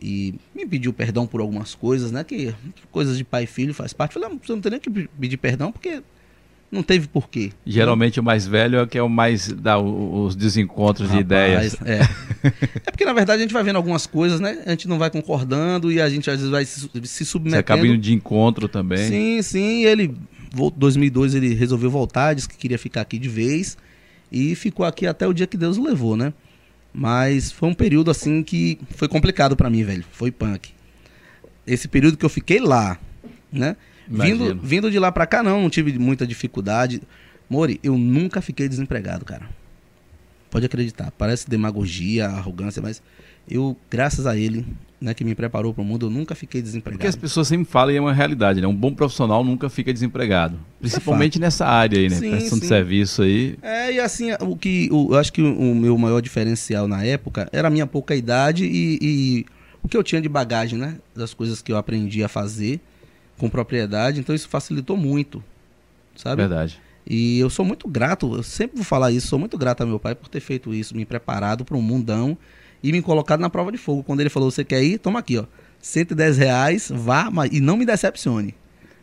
e 0.00 0.34
me 0.54 0.66
pediu 0.66 0.92
perdão 0.92 1.26
por 1.26 1.40
algumas 1.40 1.74
coisas, 1.74 2.10
né? 2.10 2.24
Que 2.24 2.54
coisas 2.90 3.16
de 3.18 3.24
pai 3.24 3.44
e 3.44 3.46
filho 3.46 3.74
faz 3.74 3.92
parte. 3.92 4.14
Falei, 4.14 4.28
"Ah, 4.32 4.38
você 4.42 4.52
não 4.52 4.60
tem 4.60 4.70
nem 4.72 4.80
que 4.80 4.88
pedir 4.90 5.36
perdão 5.36 5.70
porque 5.70 6.02
não 6.72 6.82
teve 6.82 7.08
porquê. 7.08 7.50
Geralmente 7.66 8.20
o 8.20 8.22
mais 8.22 8.46
velho 8.46 8.76
é 8.78 8.82
o 8.82 8.86
que 8.86 8.96
é 8.96 9.02
o 9.02 9.08
mais 9.08 9.48
dá 9.52 9.76
os 9.78 10.36
desencontros 10.36 11.08
de 11.10 11.16
Rapaz, 11.18 11.74
ideias. 11.74 11.76
É. 11.84 12.00
é 12.86 12.90
porque 12.92 13.04
na 13.04 13.12
verdade 13.12 13.40
a 13.40 13.42
gente 13.42 13.52
vai 13.52 13.62
vendo 13.64 13.76
algumas 13.76 14.06
coisas, 14.06 14.38
né? 14.40 14.62
A 14.66 14.70
gente 14.70 14.86
não 14.88 14.98
vai 14.98 15.10
concordando 15.10 15.90
e 15.90 16.00
a 16.00 16.08
gente 16.08 16.30
às 16.30 16.36
vezes 16.36 16.50
vai 16.50 16.64
se, 16.64 16.80
se 16.80 16.88
Você 17.02 17.24
submetendo. 17.24 17.60
acaba 17.60 17.86
indo 17.86 17.98
de 17.98 18.14
encontro 18.14 18.68
também. 18.68 19.08
Sim, 19.08 19.42
sim. 19.42 19.84
Ele, 19.84 20.14
vol- 20.52 20.70
2002, 20.70 21.34
ele 21.34 21.54
resolveu 21.54 21.90
voltar, 21.90 22.34
disse 22.34 22.48
que 22.48 22.56
queria 22.56 22.78
ficar 22.78 23.00
aqui 23.00 23.18
de 23.18 23.28
vez. 23.28 23.76
E 24.32 24.54
ficou 24.54 24.86
aqui 24.86 25.08
até 25.08 25.26
o 25.26 25.32
dia 25.32 25.48
que 25.48 25.56
Deus 25.56 25.76
o 25.76 25.82
levou, 25.82 26.16
né? 26.16 26.32
Mas 26.92 27.52
foi 27.52 27.68
um 27.68 27.74
período 27.74 28.10
assim 28.10 28.42
que 28.42 28.78
foi 28.90 29.08
complicado 29.08 29.56
pra 29.56 29.70
mim, 29.70 29.84
velho. 29.84 30.04
Foi 30.12 30.30
punk. 30.30 30.70
Esse 31.66 31.86
período 31.86 32.16
que 32.16 32.24
eu 32.24 32.28
fiquei 32.28 32.60
lá, 32.60 32.98
né? 33.52 33.76
Vindo, 34.08 34.56
vindo 34.60 34.90
de 34.90 34.98
lá 34.98 35.12
pra 35.12 35.26
cá, 35.26 35.42
não, 35.42 35.62
não 35.62 35.70
tive 35.70 35.96
muita 35.96 36.26
dificuldade. 36.26 37.00
Mori, 37.48 37.78
eu 37.82 37.96
nunca 37.96 38.40
fiquei 38.40 38.68
desempregado, 38.68 39.24
cara. 39.24 39.48
Pode 40.50 40.66
acreditar. 40.66 41.12
Parece 41.12 41.48
demagogia, 41.48 42.26
arrogância, 42.26 42.82
mas 42.82 43.00
eu, 43.48 43.76
graças 43.88 44.26
a 44.26 44.36
ele, 44.36 44.66
né, 45.00 45.14
que 45.14 45.24
me 45.24 45.34
preparou 45.34 45.72
pro 45.72 45.82
mundo, 45.82 46.06
eu 46.06 46.10
nunca 46.10 46.34
fiquei 46.34 46.60
desempregado. 46.60 46.98
Porque 46.98 47.06
as 47.06 47.16
pessoas 47.16 47.48
sempre 47.48 47.64
falam 47.64 47.92
e 47.92 47.96
é 47.96 48.00
uma 48.00 48.12
realidade, 48.12 48.60
né? 48.60 48.66
Um 48.66 48.74
bom 48.74 48.92
profissional 48.92 49.42
nunca 49.42 49.70
fica 49.70 49.92
desempregado. 49.92 50.58
Principalmente 50.78 51.38
nessa 51.38 51.66
área 51.66 51.98
aí, 51.98 52.08
né? 52.08 52.16
Sim, 52.16 52.30
Prestação 52.30 52.58
de 52.58 52.64
sim. 52.64 52.68
serviço 52.68 53.22
aí. 53.22 53.58
É, 53.62 53.92
e 53.94 54.00
assim, 54.00 54.30
o 54.40 54.54
que 54.56 54.90
o, 54.92 55.14
eu 55.14 55.18
acho 55.18 55.32
que 55.32 55.40
o, 55.40 55.72
o 55.72 55.74
meu 55.74 55.96
maior 55.96 56.20
diferencial 56.20 56.86
na 56.86 57.02
época 57.02 57.48
era 57.50 57.68
a 57.68 57.70
minha 57.70 57.86
pouca 57.86 58.14
idade 58.14 58.66
e, 58.66 58.98
e 59.00 59.46
o 59.82 59.88
que 59.88 59.96
eu 59.96 60.02
tinha 60.02 60.20
de 60.20 60.28
bagagem, 60.28 60.78
né? 60.78 60.98
Das 61.16 61.32
coisas 61.32 61.62
que 61.62 61.72
eu 61.72 61.78
aprendi 61.78 62.22
a 62.22 62.28
fazer 62.28 62.78
com 63.38 63.48
propriedade, 63.48 64.20
então 64.20 64.34
isso 64.34 64.50
facilitou 64.50 64.98
muito, 64.98 65.42
sabe? 66.14 66.42
Verdade. 66.42 66.78
E 67.06 67.38
eu 67.38 67.48
sou 67.48 67.64
muito 67.64 67.88
grato, 67.88 68.36
eu 68.36 68.42
sempre 68.42 68.76
vou 68.76 68.84
falar 68.84 69.10
isso, 69.10 69.28
sou 69.28 69.38
muito 69.38 69.56
grato 69.56 69.80
ao 69.80 69.86
meu 69.86 69.98
pai 69.98 70.14
por 70.14 70.28
ter 70.28 70.40
feito 70.40 70.74
isso, 70.74 70.94
me 70.94 71.06
preparado 71.06 71.64
para 71.64 71.74
um 71.74 71.80
mundão 71.80 72.36
e 72.82 72.92
me 72.92 73.02
colocado 73.02 73.40
na 73.40 73.50
prova 73.50 73.70
de 73.70 73.78
fogo. 73.78 74.02
Quando 74.02 74.20
ele 74.20 74.30
falou, 74.30 74.50
você 74.50 74.64
quer 74.64 74.82
ir? 74.82 74.98
Toma 74.98 75.18
aqui, 75.18 75.38
ó. 75.38 75.44
110 75.80 76.38
reais, 76.38 76.92
vá, 76.94 77.30
mas, 77.30 77.50
e 77.52 77.60
não 77.60 77.76
me 77.76 77.86
decepcione. 77.86 78.54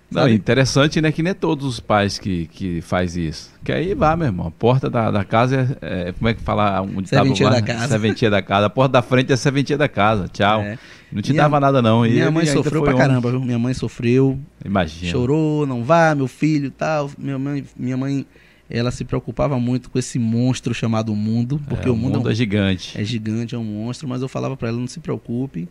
Não, 0.10 0.28
interessante, 0.30 1.02
né? 1.02 1.12
Que 1.12 1.22
nem 1.22 1.32
é 1.32 1.34
todos 1.34 1.66
os 1.66 1.80
pais 1.82 2.18
que, 2.18 2.48
que 2.48 2.82
faz 2.82 3.18
isso. 3.18 3.52
Que 3.64 3.74
aí 3.74 3.94
vá, 3.94 4.16
meu 4.16 4.28
irmão. 4.28 4.48
A 4.48 4.52
porta 4.52 4.90
da, 4.90 5.12
da 5.12 5.26
casa 5.26 5.78
é, 5.82 6.10
é 6.10 6.12
Como 6.14 6.30
é 6.30 6.34
que 6.34 6.42
fala? 6.42 6.82
Um 6.82 7.06
serventia 7.06 7.50
da 7.50 7.62
casa. 7.62 7.88
Serventia 7.90 8.30
da 8.30 8.42
casa. 8.42 8.66
A 8.68 8.70
porta 8.70 8.94
da 8.94 9.02
frente 9.02 9.34
é 9.34 9.36
serventia 9.36 9.78
da 9.78 9.90
casa. 9.90 10.30
Tchau. 10.30 10.62
É. 10.62 10.80
Não 11.12 11.22
te 11.22 11.32
minha, 11.32 11.44
dava 11.44 11.60
nada, 11.60 11.82
não. 11.82 12.06
E 12.06 12.12
minha 12.12 12.32
mãe 12.32 12.46
sofreu 12.46 12.84
pra 12.84 12.96
um... 12.96 12.98
caramba, 12.98 13.32
viu? 13.32 13.42
Minha 13.42 13.60
mãe 13.60 13.74
sofreu. 13.74 14.40
Imagina. 14.64 15.12
Chorou, 15.12 15.66
não 15.66 15.84
vá, 15.84 16.16
meu 16.16 16.28
filho 16.28 16.72
tal. 16.72 17.12
Minha 17.18 17.38
mãe, 17.38 17.66
minha 17.78 17.98
mãe, 17.98 18.26
ela 18.70 18.92
se 18.92 19.06
preocupava 19.06 19.60
muito 19.60 19.90
com 19.90 19.98
esse 19.98 20.20
monstro 20.20 20.74
chamado 20.74 21.16
mundo. 21.16 21.62
Porque 21.68 21.88
é, 21.88 21.92
o 21.92 21.96
mundo, 21.96 22.18
mundo 22.18 22.28
é, 22.28 22.30
um, 22.30 22.32
é 22.32 22.36
gigante. 22.36 23.00
É 23.00 23.04
gigante, 23.04 23.56
é 23.56 23.58
um 23.58 23.64
monstro. 23.64 24.08
Mas 24.08 24.22
eu 24.22 24.28
falava 24.28 24.58
para 24.58 24.70
ela, 24.70 24.78
não 24.78 24.88
se 24.88 25.00
preocupe. 25.00 25.68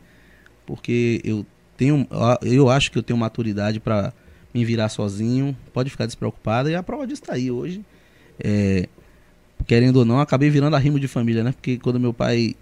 Porque 0.65 1.21
eu 1.25 1.45
tenho. 1.77 2.07
Eu 2.43 2.71
acho 2.71 2.91
que 2.91 2.99
eu 2.99 3.03
tenho 3.03 3.19
maturidade 3.19 3.79
para 3.81 4.13
me 4.53 4.65
virar 4.65 4.89
sozinho, 4.89 5.57
pode 5.73 5.91
ficar 5.91 6.07
despreocupada. 6.07 6.71
E 6.71 6.75
a 6.75 6.83
prova 6.83 7.07
disso 7.07 7.23
está 7.23 7.35
aí 7.35 7.51
hoje. 7.51 7.85
É, 8.39 8.89
querendo 9.67 9.97
ou 9.97 10.05
não, 10.05 10.19
acabei 10.19 10.49
virando 10.49 10.77
arrimo 10.77 10.99
de 10.99 11.07
família, 11.07 11.45
né? 11.45 11.53
Porque 11.53 11.79
quando 11.79 12.01
meu 12.01 12.13
pai 12.13 12.55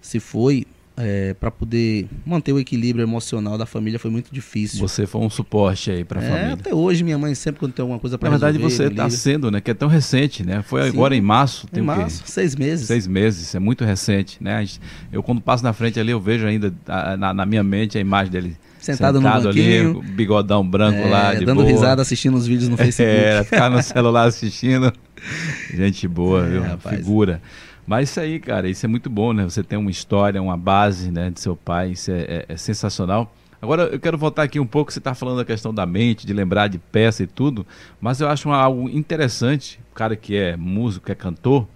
se 0.00 0.20
foi, 0.20 0.66
é, 1.02 1.34
para 1.34 1.50
poder 1.50 2.06
manter 2.24 2.52
o 2.52 2.58
equilíbrio 2.58 3.02
emocional 3.02 3.56
da 3.56 3.66
família 3.66 3.98
foi 3.98 4.10
muito 4.10 4.32
difícil. 4.32 4.80
Você 4.80 5.06
foi 5.06 5.20
um 5.20 5.30
suporte 5.30 5.90
aí 5.90 6.04
para 6.04 6.20
a 6.20 6.24
é, 6.24 6.28
família. 6.28 6.54
Até 6.54 6.74
hoje 6.74 7.02
minha 7.02 7.18
mãe 7.18 7.34
sempre 7.34 7.60
quando 7.60 7.72
tem 7.72 7.82
alguma 7.82 7.98
coisa 7.98 8.18
para 8.18 8.30
Na 8.30 8.36
verdade 8.36 8.58
você 8.58 8.84
está 8.84 9.08
sendo, 9.10 9.50
né? 9.50 9.60
Que 9.60 9.70
é 9.70 9.74
tão 9.74 9.88
recente, 9.88 10.44
né? 10.44 10.62
Foi 10.62 10.82
Sim, 10.82 10.88
agora 10.88 11.14
em 11.16 11.20
março. 11.20 11.66
Tem 11.66 11.82
em 11.82 11.86
março, 11.86 12.22
seis 12.26 12.54
meses. 12.54 12.86
Seis 12.86 13.06
meses, 13.06 13.54
é 13.54 13.58
muito 13.58 13.84
recente, 13.84 14.38
né? 14.40 14.64
Eu 15.12 15.22
quando 15.22 15.40
passo 15.40 15.64
na 15.64 15.72
frente 15.72 15.98
ali 15.98 16.10
eu 16.10 16.20
vejo 16.20 16.46
ainda 16.46 16.72
na, 17.18 17.34
na 17.34 17.46
minha 17.46 17.62
mente 17.62 17.98
a 17.98 18.00
imagem 18.00 18.32
dele 18.32 18.56
Sentado, 18.80 19.18
sentado 19.18 19.42
no 19.42 19.48
banquinho, 19.48 20.00
ali, 20.00 20.12
bigodão 20.12 20.66
branco 20.66 20.98
é, 20.98 21.10
lá, 21.10 21.34
de 21.34 21.44
dando 21.44 21.60
boa. 21.60 21.70
risada 21.70 22.00
assistindo 22.00 22.34
os 22.34 22.46
vídeos 22.46 22.68
no 22.68 22.78
Facebook. 22.78 23.14
É, 23.14 23.44
ficar 23.44 23.68
no 23.68 23.82
celular 23.82 24.24
assistindo. 24.24 24.90
Gente 25.74 26.08
boa, 26.08 26.46
é, 26.46 26.48
viu? 26.48 26.62
Rapaz. 26.62 26.96
Figura. 26.96 27.42
Mas 27.86 28.10
isso 28.10 28.20
aí, 28.20 28.38
cara, 28.38 28.68
isso 28.68 28.84
é 28.84 28.88
muito 28.88 29.10
bom, 29.10 29.32
né? 29.32 29.44
Você 29.44 29.62
tem 29.62 29.78
uma 29.78 29.90
história, 29.90 30.40
uma 30.40 30.56
base, 30.56 31.10
né, 31.10 31.30
de 31.30 31.40
seu 31.40 31.56
pai, 31.56 31.92
isso 31.92 32.10
é, 32.10 32.20
é, 32.20 32.44
é 32.48 32.56
sensacional. 32.56 33.32
Agora, 33.62 33.82
eu 33.84 34.00
quero 34.00 34.16
voltar 34.16 34.44
aqui 34.44 34.58
um 34.58 34.66
pouco, 34.66 34.90
você 34.90 34.98
está 34.98 35.14
falando 35.14 35.36
da 35.36 35.44
questão 35.44 35.72
da 35.72 35.84
mente, 35.84 36.26
de 36.26 36.32
lembrar 36.32 36.68
de 36.68 36.78
peça 36.78 37.22
e 37.22 37.26
tudo, 37.26 37.66
mas 38.00 38.20
eu 38.20 38.28
acho 38.28 38.50
algo 38.50 38.88
interessante, 38.88 39.78
o 39.92 39.94
cara 39.94 40.16
que 40.16 40.34
é 40.34 40.56
músico, 40.56 41.06
que 41.06 41.12
é 41.12 41.14
cantor, 41.14 41.66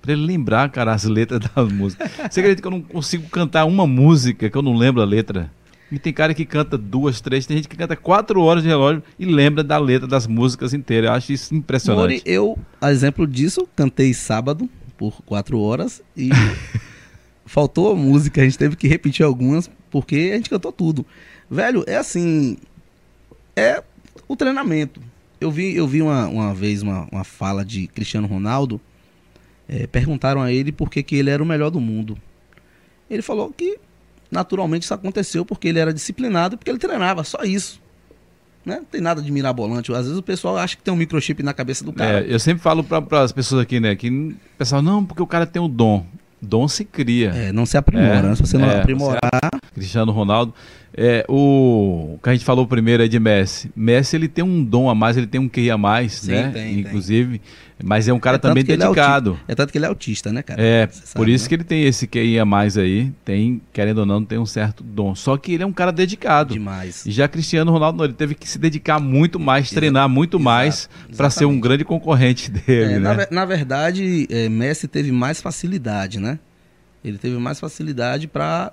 para 0.00 0.12
ele 0.12 0.24
lembrar, 0.24 0.70
cara, 0.70 0.94
as 0.94 1.04
letras 1.04 1.40
das 1.54 1.70
músicas. 1.70 2.10
Você 2.30 2.40
acredita 2.40 2.62
que 2.62 2.68
eu 2.68 2.70
não 2.70 2.80
consigo 2.80 3.28
cantar 3.28 3.66
uma 3.66 3.86
música 3.86 4.48
que 4.48 4.56
eu 4.56 4.62
não 4.62 4.74
lembro 4.74 5.02
a 5.02 5.04
letra? 5.04 5.50
E 5.92 5.98
tem 5.98 6.12
cara 6.12 6.34
que 6.34 6.44
canta 6.44 6.76
duas, 6.76 7.20
três, 7.20 7.46
tem 7.46 7.58
gente 7.58 7.68
que 7.68 7.76
canta 7.76 7.94
quatro 7.94 8.40
horas 8.42 8.62
de 8.62 8.68
relógio 8.68 9.02
e 9.18 9.24
lembra 9.24 9.62
da 9.62 9.78
letra 9.78 10.08
das 10.08 10.26
músicas 10.26 10.72
inteiras. 10.72 11.10
Eu 11.10 11.14
acho 11.14 11.32
isso 11.32 11.54
impressionante. 11.54 12.00
Mori, 12.00 12.22
eu, 12.24 12.58
a 12.80 12.90
exemplo 12.90 13.26
disso, 13.26 13.68
cantei 13.76 14.12
sábado 14.12 14.68
por 14.96 15.22
quatro 15.22 15.60
horas 15.60 16.02
e 16.16 16.30
faltou 17.44 17.92
a 17.92 17.96
música, 17.96 18.40
a 18.40 18.44
gente 18.44 18.58
teve 18.58 18.76
que 18.76 18.88
repetir 18.88 19.24
algumas 19.24 19.70
porque 19.90 20.30
a 20.32 20.36
gente 20.36 20.50
cantou 20.50 20.72
tudo. 20.72 21.06
Velho, 21.50 21.84
é 21.86 21.96
assim, 21.96 22.56
é 23.54 23.82
o 24.28 24.36
treinamento. 24.36 25.00
Eu 25.40 25.50
vi, 25.50 25.76
eu 25.76 25.86
vi 25.86 26.02
uma, 26.02 26.26
uma 26.26 26.54
vez 26.54 26.82
uma, 26.82 27.06
uma 27.12 27.24
fala 27.24 27.64
de 27.64 27.86
Cristiano 27.86 28.26
Ronaldo, 28.26 28.80
é, 29.68 29.86
perguntaram 29.86 30.40
a 30.40 30.52
ele 30.52 30.72
por 30.72 30.90
que, 30.90 31.02
que 31.02 31.16
ele 31.16 31.30
era 31.30 31.42
o 31.42 31.46
melhor 31.46 31.70
do 31.70 31.80
mundo. 31.80 32.18
Ele 33.08 33.22
falou 33.22 33.52
que 33.52 33.78
naturalmente 34.30 34.82
isso 34.82 34.94
aconteceu 34.94 35.44
porque 35.44 35.68
ele 35.68 35.78
era 35.78 35.92
disciplinado, 35.92 36.56
porque 36.56 36.70
ele 36.70 36.78
treinava, 36.78 37.22
só 37.22 37.42
isso. 37.42 37.80
Né? 38.66 38.78
Não 38.78 38.84
tem 38.84 39.00
nada 39.00 39.22
de 39.22 39.30
mirabolante. 39.30 39.92
Às 39.92 40.06
vezes 40.06 40.18
o 40.18 40.22
pessoal 40.22 40.58
acha 40.58 40.76
que 40.76 40.82
tem 40.82 40.92
um 40.92 40.96
microchip 40.96 41.40
na 41.40 41.54
cabeça 41.54 41.84
do 41.84 41.92
cara. 41.92 42.20
É, 42.20 42.34
eu 42.34 42.40
sempre 42.40 42.60
falo 42.60 42.82
para 42.82 43.22
as 43.22 43.30
pessoas 43.30 43.62
aqui, 43.62 43.78
né? 43.78 43.94
Que 43.94 44.10
o 44.10 44.34
pessoal, 44.58 44.82
não, 44.82 45.04
porque 45.04 45.22
o 45.22 45.26
cara 45.26 45.46
tem 45.46 45.62
o 45.62 45.68
dom. 45.68 46.04
Dom 46.42 46.66
se 46.66 46.84
cria. 46.84 47.30
É, 47.30 47.52
não 47.52 47.64
se 47.64 47.76
aprimora. 47.76 48.18
É, 48.18 48.22
né? 48.22 48.34
Se 48.34 48.42
você 48.42 48.58
não 48.58 48.68
é, 48.68 48.80
aprimorar. 48.80 49.50
Cristiano 49.72 50.10
Ronaldo. 50.10 50.52
É, 50.98 51.26
o, 51.28 52.14
o 52.14 52.20
que 52.22 52.30
a 52.30 52.32
gente 52.32 52.44
falou 52.44 52.66
primeiro 52.66 53.04
é 53.04 53.08
de 53.08 53.20
Messi. 53.20 53.70
Messi 53.76 54.16
ele 54.16 54.28
tem 54.28 54.42
um 54.42 54.64
dom 54.64 54.88
a 54.88 54.94
mais, 54.94 55.16
ele 55.16 55.26
tem 55.26 55.38
um 55.38 55.48
QI 55.48 55.70
a 55.70 55.76
mais, 55.76 56.14
Sim, 56.14 56.30
né? 56.30 56.50
Tem, 56.50 56.80
Inclusive. 56.80 57.38
Tem. 57.38 57.66
Mas 57.84 58.08
é 58.08 58.12
um 58.14 58.18
cara 58.18 58.36
é 58.36 58.38
também 58.38 58.64
dedicado. 58.64 59.38
É, 59.46 59.52
é, 59.52 59.54
tanto 59.54 59.70
que 59.70 59.76
ele 59.76 59.84
é 59.84 59.88
autista, 59.88 60.32
né, 60.32 60.42
cara? 60.42 60.62
É, 60.62 60.86
Você 60.86 61.02
por 61.02 61.06
sabe, 61.08 61.34
isso 61.34 61.44
né? 61.44 61.48
que 61.50 61.54
ele 61.56 61.64
tem 61.64 61.84
esse 61.84 62.06
QI 62.06 62.38
a 62.38 62.46
mais 62.46 62.78
aí. 62.78 63.12
Tem, 63.22 63.60
querendo 63.70 63.98
ou 63.98 64.06
não, 64.06 64.24
tem 64.24 64.38
um 64.38 64.46
certo 64.46 64.82
dom. 64.82 65.14
Só 65.14 65.36
que 65.36 65.52
ele 65.52 65.62
é 65.62 65.66
um 65.66 65.72
cara 65.72 65.92
dedicado. 65.92 66.54
Demais. 66.54 67.04
E 67.04 67.10
já 67.10 67.28
Cristiano 67.28 67.70
Ronaldo, 67.70 68.02
ele 68.02 68.14
teve 68.14 68.34
que 68.34 68.48
se 68.48 68.58
dedicar 68.58 68.98
muito 68.98 69.38
mais, 69.38 69.68
treinar 69.68 70.08
muito 70.08 70.38
Exato. 70.38 70.44
mais 70.44 70.88
para 71.14 71.28
ser 71.28 71.44
um 71.44 71.60
grande 71.60 71.84
concorrente 71.84 72.48
dele, 72.66 72.94
é, 72.94 72.98
né? 72.98 73.14
Na, 73.14 73.28
na 73.30 73.44
verdade, 73.44 74.26
é, 74.30 74.48
Messi 74.48 74.88
teve 74.88 75.12
mais 75.12 75.42
facilidade, 75.42 76.18
né? 76.18 76.38
Ele 77.04 77.18
teve 77.18 77.36
mais 77.36 77.60
facilidade 77.60 78.26
para 78.26 78.72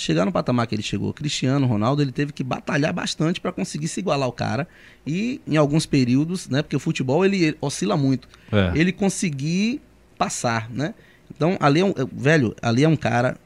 chegar 0.00 0.24
no 0.24 0.32
patamar 0.32 0.66
que 0.66 0.74
ele 0.74 0.82
chegou. 0.82 1.12
Cristiano 1.12 1.66
Ronaldo, 1.66 2.00
ele 2.00 2.12
teve 2.12 2.32
que 2.32 2.42
batalhar 2.42 2.92
bastante 2.92 3.40
para 3.40 3.52
conseguir 3.52 3.86
se 3.86 4.00
igualar 4.00 4.26
ao 4.26 4.32
cara 4.32 4.66
e 5.06 5.40
em 5.46 5.56
alguns 5.56 5.84
períodos, 5.84 6.48
né, 6.48 6.62
porque 6.62 6.74
o 6.74 6.80
futebol 6.80 7.24
ele, 7.24 7.44
ele 7.44 7.56
oscila 7.60 7.96
muito. 7.96 8.26
É. 8.50 8.72
Ele 8.74 8.92
conseguir 8.92 9.80
passar, 10.16 10.70
né? 10.70 10.94
Então, 11.30 11.56
ali 11.60 11.80
é 11.80 11.84
um, 11.84 11.94
velho, 12.12 12.54
ali 12.62 12.82
é 12.82 12.88
um 12.88 12.96
cara 12.96 13.36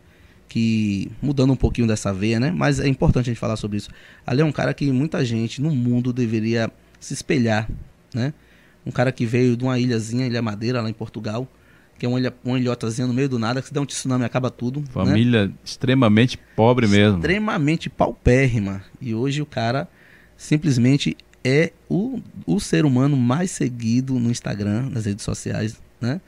que 0.49 1.11
mudando 1.21 1.53
um 1.53 1.57
pouquinho 1.57 1.87
dessa 1.87 2.13
veia, 2.13 2.39
né? 2.39 2.53
Mas 2.53 2.79
é 2.79 2.87
importante 2.87 3.29
a 3.29 3.33
gente 3.33 3.41
falar 3.41 3.57
sobre 3.57 3.77
isso. 3.77 3.91
Ali 4.25 4.41
é 4.41 4.45
um 4.45 4.53
cara 4.53 4.73
que 4.73 4.91
muita 4.93 5.25
gente 5.25 5.61
no 5.61 5.71
mundo 5.75 6.13
deveria 6.13 6.71
se 7.01 7.13
espelhar, 7.13 7.69
né? 8.15 8.33
Um 8.87 8.93
cara 8.93 9.11
que 9.11 9.27
veio 9.27 9.57
de 9.57 9.65
uma 9.65 9.79
ilhazinha, 9.79 10.27
Ilha 10.27 10.41
Madeira, 10.41 10.81
lá 10.81 10.89
em 10.89 10.93
Portugal, 10.93 11.49
que 11.99 12.07
é 12.07 12.09
uma, 12.09 12.19
ilha, 12.19 12.35
uma 12.45 12.59
ilhotazinha 12.59 13.07
no 13.07 13.15
meio 13.15 13.29
do 13.29 13.39
nada, 13.39 13.61
que 13.61 13.69
se 13.69 13.75
der 13.75 13.81
um 13.81 13.87
tsunami 13.87 14.25
acaba 14.25 14.51
tudo. 14.51 14.81
Né? 14.81 14.87
Família 14.91 15.47
né? 15.47 15.53
extremamente 15.65 16.39
pobre 16.57 16.87
mesmo. 16.87 17.19
Extremamente 17.19 17.89
paupérrima. 17.89 18.83
E 19.01 19.15
hoje 19.15 19.41
o 19.41 19.47
cara 19.47 19.89
simplesmente 20.37 21.17
é 21.45 21.73
o, 21.89 22.21
o 22.47 22.59
ser 22.59 22.85
humano 22.85 23.17
mais 23.17 23.51
seguido 23.51 24.19
no 24.19 24.31
Instagram, 24.31 24.89
nas 24.91 25.05
redes 25.05 25.25
sociais, 25.25 25.81
né? 26.01 26.21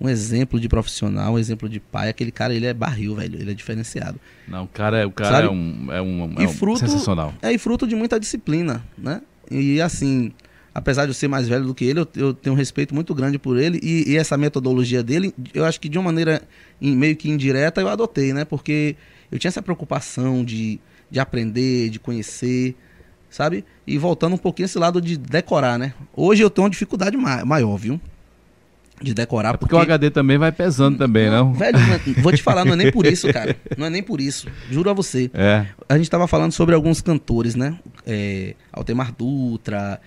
Um 0.00 0.08
exemplo 0.08 0.58
de 0.58 0.68
profissional, 0.68 1.34
um 1.34 1.38
exemplo 1.38 1.68
de 1.68 1.78
pai. 1.78 2.08
Aquele 2.08 2.32
cara, 2.32 2.52
ele 2.52 2.66
é 2.66 2.74
barril, 2.74 3.14
velho. 3.14 3.40
Ele 3.40 3.52
é 3.52 3.54
diferenciado. 3.54 4.20
Não, 4.46 4.64
o 4.64 4.68
cara, 4.68 4.98
é, 4.98 5.06
o 5.06 5.12
cara 5.12 5.46
é 5.46 5.48
um, 5.48 5.92
é 5.92 6.02
um, 6.02 6.34
é 6.36 6.46
um 6.46 6.48
fruto, 6.48 6.80
sensacional. 6.80 7.32
É, 7.40 7.52
e 7.52 7.58
fruto 7.58 7.86
de 7.86 7.94
muita 7.94 8.18
disciplina, 8.18 8.84
né? 8.98 9.22
E 9.48 9.80
assim, 9.80 10.32
apesar 10.74 11.04
de 11.04 11.10
eu 11.10 11.14
ser 11.14 11.28
mais 11.28 11.46
velho 11.46 11.64
do 11.64 11.74
que 11.74 11.84
ele, 11.84 12.00
eu, 12.00 12.08
eu 12.16 12.34
tenho 12.34 12.54
um 12.54 12.58
respeito 12.58 12.94
muito 12.94 13.14
grande 13.14 13.38
por 13.38 13.56
ele 13.56 13.78
e, 13.82 14.10
e, 14.10 14.16
essa 14.16 14.36
metodologia 14.36 15.02
dele, 15.02 15.32
eu 15.54 15.64
acho 15.64 15.80
que 15.80 15.88
de 15.88 15.96
uma 15.96 16.04
maneira 16.06 16.42
meio 16.80 17.14
que 17.14 17.30
indireta 17.30 17.80
eu 17.80 17.88
adotei, 17.88 18.32
né? 18.32 18.44
Porque 18.44 18.96
eu 19.30 19.38
tinha 19.38 19.48
essa 19.48 19.62
preocupação 19.62 20.44
de, 20.44 20.80
de 21.10 21.20
aprender, 21.20 21.90
de 21.90 22.00
conhecer, 22.00 22.74
sabe? 23.30 23.64
E 23.86 23.96
voltando 23.96 24.34
um 24.34 24.38
pouquinho 24.38 24.66
esse 24.66 24.78
lado 24.78 25.00
de 25.00 25.16
decorar, 25.16 25.78
né? 25.78 25.94
Hoje 26.14 26.42
eu 26.42 26.50
tenho 26.50 26.64
uma 26.64 26.70
dificuldade 26.70 27.16
maior, 27.16 27.76
viu? 27.76 28.00
De 29.00 29.12
decorar. 29.12 29.50
É 29.50 29.52
porque, 29.52 29.74
porque, 29.74 29.74
o 29.74 29.78
HD 29.78 30.10
também 30.10 30.38
vai 30.38 30.52
pesando 30.52 30.96
também, 30.96 31.28
não? 31.28 31.52
Velho, 31.52 31.76
é, 31.78 32.20
vou 32.20 32.32
te 32.32 32.42
falar, 32.42 32.64
não 32.64 32.74
é 32.74 32.76
nem 32.76 32.92
por 32.92 33.04
isso, 33.04 33.32
cara. 33.32 33.56
Não 33.76 33.86
é 33.86 33.90
nem 33.90 34.02
por 34.02 34.20
isso. 34.20 34.46
Juro 34.70 34.88
a 34.88 34.92
você. 34.92 35.30
É. 35.34 35.66
A 35.88 35.96
gente 35.96 36.08
tava 36.08 36.28
falando 36.28 36.52
sobre 36.52 36.76
alguns 36.76 37.00
cantores, 37.00 37.56
né? 37.56 37.76
É, 38.06 38.54
Altemar 38.72 39.12
Dutra, 39.12 40.00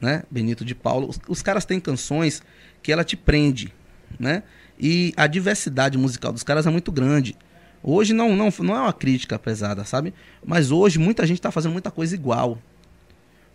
né? 0.00 0.22
Benito 0.30 0.64
de 0.64 0.74
Paulo. 0.74 1.08
Os, 1.08 1.20
os, 1.28 1.42
caras 1.42 1.64
têm 1.64 1.80
canções 1.80 2.42
que 2.82 2.92
ela 2.92 3.04
te 3.04 3.16
prende, 3.16 3.72
né? 4.18 4.42
E 4.78 5.12
a 5.16 5.26
diversidade 5.26 5.96
musical 5.96 6.32
dos 6.32 6.42
caras 6.42 6.66
é 6.66 6.70
muito 6.70 6.90
grande. 6.90 7.36
Hoje 7.82 8.12
não, 8.12 8.34
não, 8.34 8.52
não 8.60 8.76
é 8.76 8.80
uma 8.80 8.92
crítica 8.92 9.38
pesada, 9.38 9.84
sabe? 9.84 10.14
Mas 10.44 10.70
hoje 10.70 10.98
muita 10.98 11.26
gente 11.26 11.38
está 11.38 11.50
fazendo 11.50 11.72
muita 11.72 11.90
coisa 11.90 12.14
igual. 12.14 12.58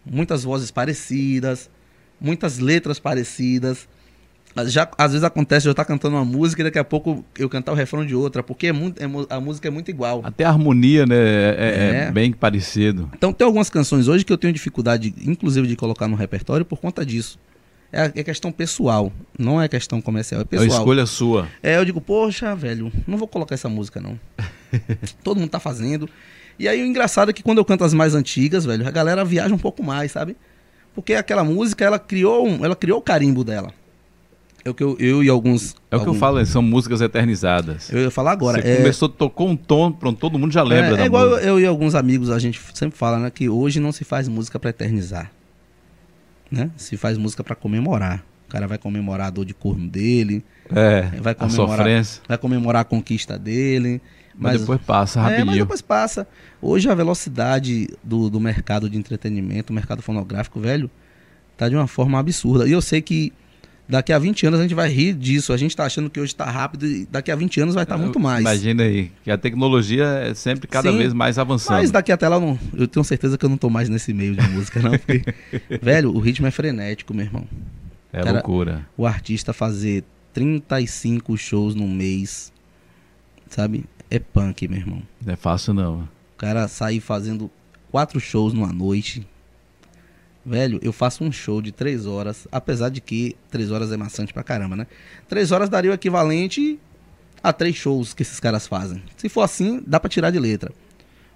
Muitas 0.06 0.44
vozes 0.44 0.72
parecidas, 0.72 1.70
muitas 2.20 2.60
letras 2.60 3.00
parecidas. 3.00 3.88
Já, 4.68 4.89
às 4.97 5.12
vezes 5.12 5.24
acontece 5.24 5.68
eu 5.68 5.72
estar 5.72 5.86
cantando 5.86 6.16
uma 6.16 6.26
música 6.26 6.62
e 6.62 6.64
daqui 6.64 6.80
a 6.80 6.84
pouco 6.84 7.24
eu 7.38 7.49
cantar 7.49 7.72
o 7.72 7.76
refrão 7.76 8.05
de 8.05 8.16
outra, 8.16 8.41
porque 8.41 8.68
é 8.68 8.72
muito, 8.72 9.01
é, 9.01 9.05
a 9.30 9.39
música 9.39 9.68
é 9.68 9.72
muito 9.72 9.89
igual. 9.89 10.22
Até 10.24 10.43
a 10.43 10.49
harmonia, 10.49 11.05
né? 11.05 11.16
É, 11.16 11.55
é, 11.57 12.05
é, 12.07 12.12
bem 12.12 12.32
parecido. 12.32 13.10
Então 13.16 13.34
tem 13.34 13.45
algumas 13.45 13.70
canções 13.70 14.07
hoje 14.07 14.26
que 14.26 14.32
eu 14.32 14.38
tenho 14.38 14.53
dificuldade, 14.53 15.14
inclusive, 15.26 15.68
de 15.68 15.76
colocar 15.76 16.07
no 16.07 16.16
repertório 16.16 16.66
por 16.66 16.80
conta 16.80 17.05
disso. 17.05 17.39
É, 17.91 18.12
é 18.16 18.24
questão 18.24 18.51
pessoal, 18.51 19.12
não 19.38 19.60
é 19.60 19.68
questão 19.68 19.99
comercial, 19.99 20.41
é 20.41 20.43
pessoal. 20.43 20.70
É 20.70 20.72
escolha 20.72 21.05
sua. 21.05 21.47
É, 21.64 21.78
eu 21.78 21.86
digo, 21.86 21.99
poxa, 21.99 22.55
velho, 22.55 22.91
não 23.07 23.18
vou 23.18 23.28
colocar 23.28 23.55
essa 23.55 23.68
música, 23.68 23.99
não. 23.99 24.20
Todo 25.24 25.39
mundo 25.39 25.49
tá 25.49 25.60
fazendo. 25.60 26.07
E 26.60 26.68
aí 26.68 26.84
o 26.84 26.86
engraçado 26.86 27.30
é 27.30 27.34
que 27.34 27.41
quando 27.41 27.57
eu 27.57 27.66
canto 27.66 27.84
as 27.84 27.93
mais 27.93 28.14
antigas, 28.14 28.66
velho, 28.66 28.88
a 28.88 28.91
galera 28.91 29.26
viaja 29.26 29.55
um 29.55 29.57
pouco 29.57 29.82
mais, 29.84 30.12
sabe? 30.12 30.36
porque 30.99 31.14
aquela 31.14 31.43
música, 31.43 31.86
ela 31.86 31.97
criou, 31.97 32.45
um, 32.45 32.66
ela 32.66 32.76
criou 32.76 32.99
o 32.99 33.01
carimbo 33.01 33.43
dela. 33.43 33.72
É 34.64 34.70
o 34.70 34.74
que 34.74 34.84
eu, 34.84 34.97
eu 34.99 35.24
e 35.24 35.30
alguns. 35.30 35.76
É 35.89 35.95
o 35.95 36.01
que 36.01 36.07
eu 36.10 36.14
falo, 36.14 36.45
são 36.45 36.62
músicas 36.62 37.01
eternizadas. 37.01 37.91
Eu 37.91 37.99
ia 37.99 38.12
falar 38.12 38.32
agora. 38.32 38.62
Você 38.62 38.68
é, 38.68 38.78
começou, 38.78 39.07
tocou 39.10 39.47
um 39.47 39.55
tom, 39.55 39.91
pronto, 39.91 40.20
todo 40.20 40.38
mundo 40.38 40.51
já 40.51 40.64
lembra 40.64 40.88
é, 40.93 40.97
da 40.97 41.03
é 41.03 41.05
igual 41.05 41.30
música. 41.30 41.47
eu 41.47 41.60
e 41.60 41.66
alguns 41.66 41.95
amigos, 41.95 42.30
a 42.30 42.38
gente 42.39 42.60
sempre 42.74 42.97
fala, 42.97 43.20
né? 43.20 43.30
Que 43.30 43.47
hoje 43.49 43.80
não 43.80 43.91
se 43.91 44.03
faz 44.03 44.28
música 44.28 44.60
pra 44.60 44.70
eternizar. 44.70 45.32
Né? 46.51 46.70
Se 46.78 46.97
faz 46.97 47.18
música 47.18 47.43
pra 47.43 47.55
comemorar. 47.55 48.24
O 48.47 48.51
cara 48.51 48.68
vai 48.68 48.78
comemorar 48.80 49.28
a 49.28 49.30
dor 49.30 49.45
de 49.45 49.53
corno 49.53 49.88
dele, 49.88 50.43
É, 50.72 51.01
vai 51.22 51.34
a 51.34 51.36
comemorar, 51.36 51.78
sofrência. 51.78 52.22
vai 52.28 52.38
comemorar 52.38 52.82
a 52.82 52.86
conquista 52.86 53.38
dele. 53.38 54.01
Mas, 54.36 54.53
Mas, 54.53 54.62
depois 54.62 54.82
passa 54.82 55.20
é, 55.20 55.24
mas 55.24 55.32
rapidinho. 55.34 55.64
depois 55.66 55.82
passa. 55.82 56.28
Hoje 56.62 56.89
a 56.89 56.95
velocidade 56.95 57.88
do, 58.03 58.30
do 58.30 58.39
mercado 58.39 58.89
de 58.89 58.97
entretenimento, 58.97 59.72
o 59.72 59.76
mercado 59.76 60.01
fonográfico, 60.01 60.60
velho, 60.60 60.89
tá 61.57 61.70
de 61.70 61.76
uma 61.76 61.88
forma 61.88 62.18
absurda. 62.18 62.68
E 62.68 62.72
eu 62.72 62.82
sei 62.82 63.01
que 63.01 63.32
daqui 63.90 64.14
a 64.14 64.20
20 64.20 64.46
anos 64.46 64.60
a 64.60 64.64
gente 64.64 64.76
vai 64.76 64.88
rir 64.90 65.14
disso. 65.14 65.52
A 65.52 65.58
gente 65.58 65.76
tá 65.76 65.84
achando 65.84 66.10
que 66.10 66.20
hoje 66.20 66.36
tá 66.36 66.46
rápido 66.46 66.86
e 66.86 67.06
daqui 67.08 67.32
a 67.32 67.36
20 67.36 67.62
anos 67.62 67.76
vai 67.76 67.84
estar 67.84 67.98
muito 67.98 68.20
mais. 68.20 68.42
Imagina 68.42 68.84
aí, 68.84 69.12
que 69.24 69.32
a 69.32 69.38
tecnologia 69.38 70.06
é 70.06 70.34
sempre 70.36 70.68
cada 70.68 70.92
Sim, 70.92 70.98
vez 70.98 71.12
mais 71.12 71.40
avançando. 71.40 71.78
Mas 71.78 71.90
daqui 71.90 72.12
até 72.12 72.28
lá 72.30 72.36
eu, 72.36 72.42
não, 72.42 72.60
eu 72.74 72.88
tenho 72.88 73.04
certeza 73.04 73.38
que 73.38 73.44
eu 73.44 73.50
não 73.50 73.58
tô 73.58 73.70
mais 73.70 73.90
nesse 73.90 74.14
meio 74.14 74.36
de 74.36 74.48
música, 74.50 74.80
não. 74.80 74.92
Porque, 74.92 75.24
velho, 75.82 76.14
o 76.16 76.20
ritmo 76.20 76.46
é 76.46 76.52
frenético, 76.52 77.14
meu 77.14 77.26
irmão. 77.26 77.48
É 78.14 78.20
cara- 78.20 78.34
loucura. 78.34 78.88
O 78.96 79.06
artista 79.06 79.52
fazer 79.52 80.04
35 80.34 81.36
shows 81.36 81.74
num 81.74 81.88
mês, 81.92 82.54
sabe? 83.50 83.86
É 84.10 84.20
punk, 84.20 84.68
meu 84.68 84.80
irmão. 84.80 85.02
Não 85.26 85.34
é 85.34 85.36
fácil 85.36 85.74
não. 85.74 86.02
O 86.02 86.38
cara 86.38 86.68
sair 86.68 87.00
fazendo 87.00 87.50
quatro 87.92 88.20
shows 88.20 88.54
numa 88.54 88.72
noite. 88.72 89.26
Velho, 90.46 90.80
eu 90.82 90.94
faço 90.94 91.24
um 91.24 91.32
show 91.32 91.62
de 91.62 91.72
três 91.72 92.06
horas, 92.06 92.48
apesar 92.52 92.90
de 92.90 93.02
que 93.02 93.36
três 93.52 93.72
horas 93.72 93.92
é 93.92 93.98
maçante 93.98 94.34
pra 94.34 94.44
caramba, 94.44 94.76
né? 94.76 94.88
Três 95.28 95.52
horas 95.52 95.70
daria 95.70 95.92
o 95.92 95.94
equivalente 95.94 96.80
a 97.44 97.54
três 97.54 97.76
shows 97.76 98.14
que 98.14 98.24
esses 98.24 98.40
caras 98.40 98.68
fazem. 98.68 99.02
Se 99.18 99.30
for 99.30 99.42
assim, 99.42 99.82
dá 99.86 100.00
pra 100.00 100.10
tirar 100.10 100.32
de 100.32 100.40
letra. 100.40 100.72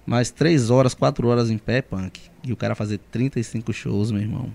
Mas 0.06 0.30
três 0.30 0.70
horas, 0.70 0.94
quatro 0.94 1.28
horas 1.28 1.50
em 1.50 1.58
pé 1.58 1.78
é 1.78 1.82
punk. 1.82 2.20
E 2.42 2.52
o 2.52 2.56
cara 2.56 2.74
fazer 2.74 2.98
35 3.10 3.72
shows, 3.72 4.10
meu 4.10 4.20
irmão. 4.20 4.50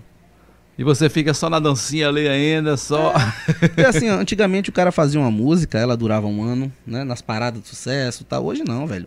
E 0.78 0.84
você 0.84 1.08
fica 1.08 1.34
só 1.34 1.50
na 1.50 1.58
dancinha 1.58 2.08
ali 2.08 2.28
ainda, 2.28 2.76
só. 2.76 3.12
Porque 3.58 3.82
assim, 3.84 4.08
antigamente 4.08 4.70
o 4.70 4.72
cara 4.72 4.92
fazia 4.92 5.20
uma 5.20 5.30
música, 5.30 5.78
ela 5.78 5.96
durava 5.96 6.26
um 6.26 6.42
ano, 6.42 6.72
né? 6.86 7.04
Nas 7.04 7.20
paradas 7.20 7.62
de 7.62 7.68
sucesso 7.68 8.22
e 8.22 8.24
tal. 8.24 8.44
Hoje 8.44 8.62
não, 8.64 8.86
velho. 8.86 9.06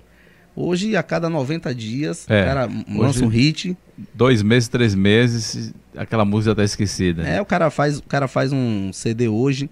Hoje, 0.56 0.95
a 0.95 1.01
cada 1.01 1.30
90 1.30 1.74
dias, 1.74 2.26
É, 2.30 2.41
o 2.41 2.45
cara 2.45 2.70
lança 2.89 3.24
um 3.24 3.28
hit. 3.28 3.76
Dois 4.14 4.41
meses, 4.43 4.68
três 4.70 4.93
meses, 4.93 5.74
aquela 5.97 6.24
música 6.26 6.54
tá 6.56 6.64
esquecida. 6.64 7.24
É, 7.28 7.41
o 7.41 7.45
cara 7.45 7.70
faz, 7.72 7.97
o 7.97 8.04
cara 8.04 8.28
faz 8.28 8.51
um 8.54 8.91
CD 8.93 9.28
hoje. 9.28 9.70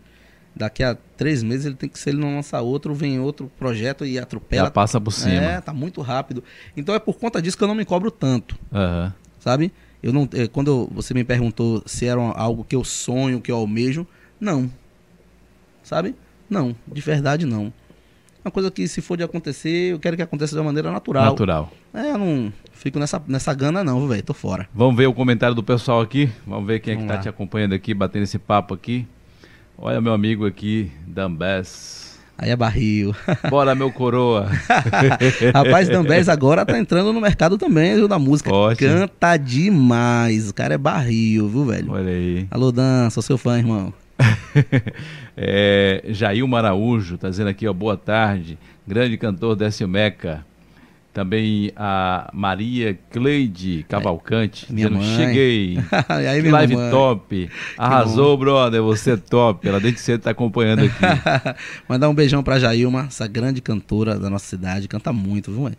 Daqui 0.55 0.83
a 0.83 0.97
três 1.15 1.43
meses 1.43 1.65
ele 1.65 1.75
tem 1.75 1.87
que, 1.87 1.97
se 1.97 2.09
ele 2.09 2.17
não 2.19 2.35
lançar 2.35 2.61
outro, 2.61 2.93
vem 2.93 3.19
outro 3.19 3.49
projeto 3.57 4.05
e 4.05 4.15
Já 4.15 4.23
atropela. 4.23 4.69
passa 4.71 4.99
por 4.99 5.11
cima. 5.11 5.31
É, 5.35 5.61
tá 5.61 5.71
muito 5.71 6.01
rápido. 6.01 6.43
Então 6.75 6.93
é 6.93 6.99
por 6.99 7.17
conta 7.17 7.41
disso 7.41 7.57
que 7.57 7.63
eu 7.63 7.67
não 7.67 7.75
me 7.75 7.85
cobro 7.85 8.09
tanto, 8.11 8.57
Aham. 8.73 9.13
sabe? 9.39 9.71
Eu 10.03 10.11
não, 10.11 10.27
eh, 10.33 10.47
quando 10.47 10.67
eu- 10.69 10.91
você 10.93 11.13
me 11.13 11.23
perguntou 11.23 11.83
se 11.85 12.05
era 12.07 12.19
algo 12.19 12.63
que 12.65 12.75
eu 12.75 12.83
sonho, 12.83 13.39
que 13.39 13.51
eu 13.51 13.55
almejo, 13.55 14.05
não. 14.39 14.69
Sabe? 15.83 16.15
Não, 16.49 16.75
de 16.91 17.01
verdade 17.01 17.45
não. 17.45 17.71
Uma 18.43 18.51
coisa 18.51 18.71
que 18.71 18.87
se 18.87 19.01
for 19.01 19.15
de 19.15 19.23
acontecer, 19.23 19.93
eu 19.93 19.99
quero 19.99 20.15
que 20.17 20.23
aconteça 20.23 20.55
de 20.55 20.59
uma 20.59 20.65
maneira 20.65 20.91
natural. 20.91 21.25
Natural. 21.25 21.71
É, 21.93 22.11
eu 22.11 22.17
não 22.17 22.51
fico 22.73 22.97
nessa, 22.97 23.21
nessa 23.27 23.53
gana 23.53 23.83
não, 23.83 24.07
velho, 24.07 24.23
tô 24.23 24.33
fora. 24.33 24.67
Vamos 24.73 24.95
ver 24.95 25.05
o 25.07 25.13
comentário 25.13 25.53
do 25.53 25.61
pessoal 25.61 26.01
aqui. 26.01 26.29
Vamos 26.45 26.65
ver 26.65 26.79
quem 26.79 26.93
é 26.93 26.95
que 26.95 27.01
Vamos 27.01 27.11
tá 27.11 27.17
lá. 27.17 27.21
te 27.21 27.29
acompanhando 27.29 27.73
aqui, 27.73 27.93
batendo 27.93 28.23
esse 28.23 28.39
papo 28.39 28.73
aqui. 28.73 29.07
Olha 29.77 30.01
meu 30.01 30.13
amigo 30.13 30.45
aqui, 30.45 30.91
Dambés. 31.05 32.19
Aí 32.35 32.49
é 32.49 32.55
barril. 32.55 33.15
Bora, 33.51 33.75
meu 33.75 33.91
coroa. 33.91 34.49
Rapaz, 35.53 35.87
Dambés 35.87 36.27
agora 36.27 36.65
tá 36.65 36.79
entrando 36.79 37.13
no 37.13 37.21
mercado 37.21 37.55
também, 37.55 37.93
viu, 37.93 38.07
da 38.07 38.17
música. 38.17 38.51
Ótimo. 38.51 38.89
Canta 38.89 39.37
demais. 39.37 40.49
O 40.49 40.53
cara 40.53 40.73
é 40.73 40.77
barril, 40.79 41.47
viu, 41.47 41.65
velho? 41.65 41.91
Olha 41.91 42.11
aí. 42.11 42.47
Alô, 42.49 42.71
Dan, 42.71 43.11
sou 43.11 43.21
seu 43.21 43.37
fã, 43.37 43.59
irmão. 43.59 43.93
é, 45.35 46.03
Jailma 46.09 46.59
Araújo 46.59 47.17
tá 47.17 47.29
dizendo 47.29 47.49
aqui, 47.49 47.67
ó, 47.67 47.73
boa 47.73 47.97
tarde. 47.97 48.57
Grande 48.87 49.17
cantor 49.17 49.55
Décio 49.55 49.87
Meca. 49.87 50.45
Também 51.13 51.73
a 51.75 52.29
Maria 52.33 52.97
Cleide 53.11 53.85
Cavalcante. 53.89 54.71
Minha 54.71 54.89
dizendo, 54.89 55.05
mãe. 55.05 55.17
Cheguei. 55.17 55.77
aí, 56.07 56.41
live 56.41 56.75
mamãe? 56.75 56.91
top. 56.91 57.49
Arrasou, 57.77 58.37
brother. 58.37 58.81
Você 58.81 59.11
é 59.11 59.17
top. 59.17 59.67
Ela 59.67 59.79
desde 59.79 59.99
cedo 59.99 60.21
tá 60.21 60.31
acompanhando 60.31 60.83
aqui. 60.83 60.95
Mandar 61.87 62.07
um 62.07 62.13
beijão 62.13 62.41
pra 62.41 62.59
Jailma, 62.59 63.07
essa 63.07 63.27
grande 63.27 63.61
cantora 63.61 64.17
da 64.17 64.29
nossa 64.29 64.45
cidade. 64.45 64.87
Canta 64.87 65.11
muito, 65.11 65.51
viu, 65.51 65.65
velho? 65.65 65.77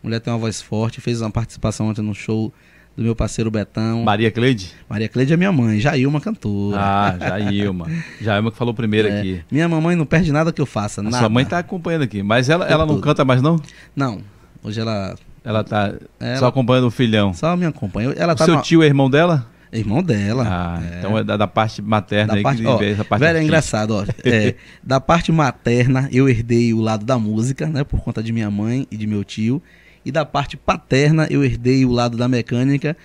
Mulher 0.00 0.20
tem 0.20 0.32
uma 0.32 0.38
voz 0.38 0.62
forte, 0.62 1.00
fez 1.00 1.20
uma 1.20 1.30
participação 1.30 1.88
ontem 1.88 2.02
no 2.02 2.14
show 2.14 2.52
do 2.98 3.04
meu 3.04 3.14
parceiro 3.14 3.48
Betão. 3.48 4.02
Maria 4.02 4.28
Cleide? 4.28 4.72
Maria 4.90 5.08
Cleide 5.08 5.32
é 5.32 5.36
minha 5.36 5.52
mãe, 5.52 5.78
Jailma 5.78 6.20
cantora. 6.20 6.76
Ah, 6.80 7.16
Jailma. 7.18 7.86
Jailma 8.20 8.50
que 8.50 8.58
falou 8.58 8.74
primeiro 8.74 9.06
É, 9.06 9.20
aqui. 9.20 9.40
Minha 9.52 9.68
mamãe 9.68 9.94
não 9.94 10.04
perde 10.04 10.32
nada 10.32 10.52
que 10.52 10.60
eu 10.60 10.66
faça, 10.66 11.00
A 11.00 11.04
nada. 11.04 11.18
sua 11.18 11.28
mãe 11.28 11.44
tá 11.44 11.58
acompanhando 11.60 12.02
aqui. 12.02 12.24
Mas 12.24 12.48
ela, 12.48 12.66
ela 12.66 12.84
não 12.84 12.94
tudo. 12.96 13.04
canta 13.04 13.24
mais, 13.24 13.40
não? 13.40 13.60
Não, 13.94 14.20
hoje 14.64 14.80
ela... 14.80 15.14
Ela 15.44 15.62
tá 15.62 15.94
Ela- 16.18 16.36
só 16.38 16.46
acompanhando 16.48 16.88
o 16.88 16.90
filhão. 16.90 17.32
Só 17.32 17.56
me 17.56 17.64
acompanha. 17.64 18.12
Ela 18.16 18.32
O 18.32 18.36
tá 18.36 18.44
seu 18.44 18.56
no- 18.56 18.62
tio 18.62 18.82
é 18.82 18.86
irmão 18.86 19.08
dela? 19.08 19.46
Irmão 19.72 20.02
dela. 20.02 20.44
Ah, 20.48 20.80
então 20.98 21.16
é 21.16 21.22
da, 21.22 21.36
da 21.36 21.46
parte 21.46 21.80
materna 21.80 22.32
Da 22.32 22.38
aí 22.38 22.42
parte, 22.42 22.66
ó, 22.66 22.76
vê 22.78 22.90
essa 22.92 23.04
parte 23.04 23.20
velho, 23.20 23.38
é 23.38 23.42
engraçado, 23.44 23.92
ó. 23.94 24.04
É, 24.28 24.54
da 24.82 24.98
parte 25.00 25.30
materna, 25.30 26.08
eu 26.10 26.28
herdei 26.28 26.74
o 26.74 26.80
lado 26.80 27.04
da 27.06 27.16
música, 27.18 27.66
né? 27.66 27.84
Por 27.84 28.00
conta 28.00 28.22
de 28.22 28.32
minha 28.32 28.50
mãe 28.50 28.86
e 28.90 28.96
de 28.96 29.06
meu 29.06 29.22
tio. 29.22 29.62
E 30.08 30.10
da 30.10 30.24
parte 30.24 30.56
paterna, 30.56 31.26
eu 31.30 31.44
herdei 31.44 31.84
o 31.84 31.90
lado 31.92 32.16
da 32.16 32.26
mecânica 32.26 32.96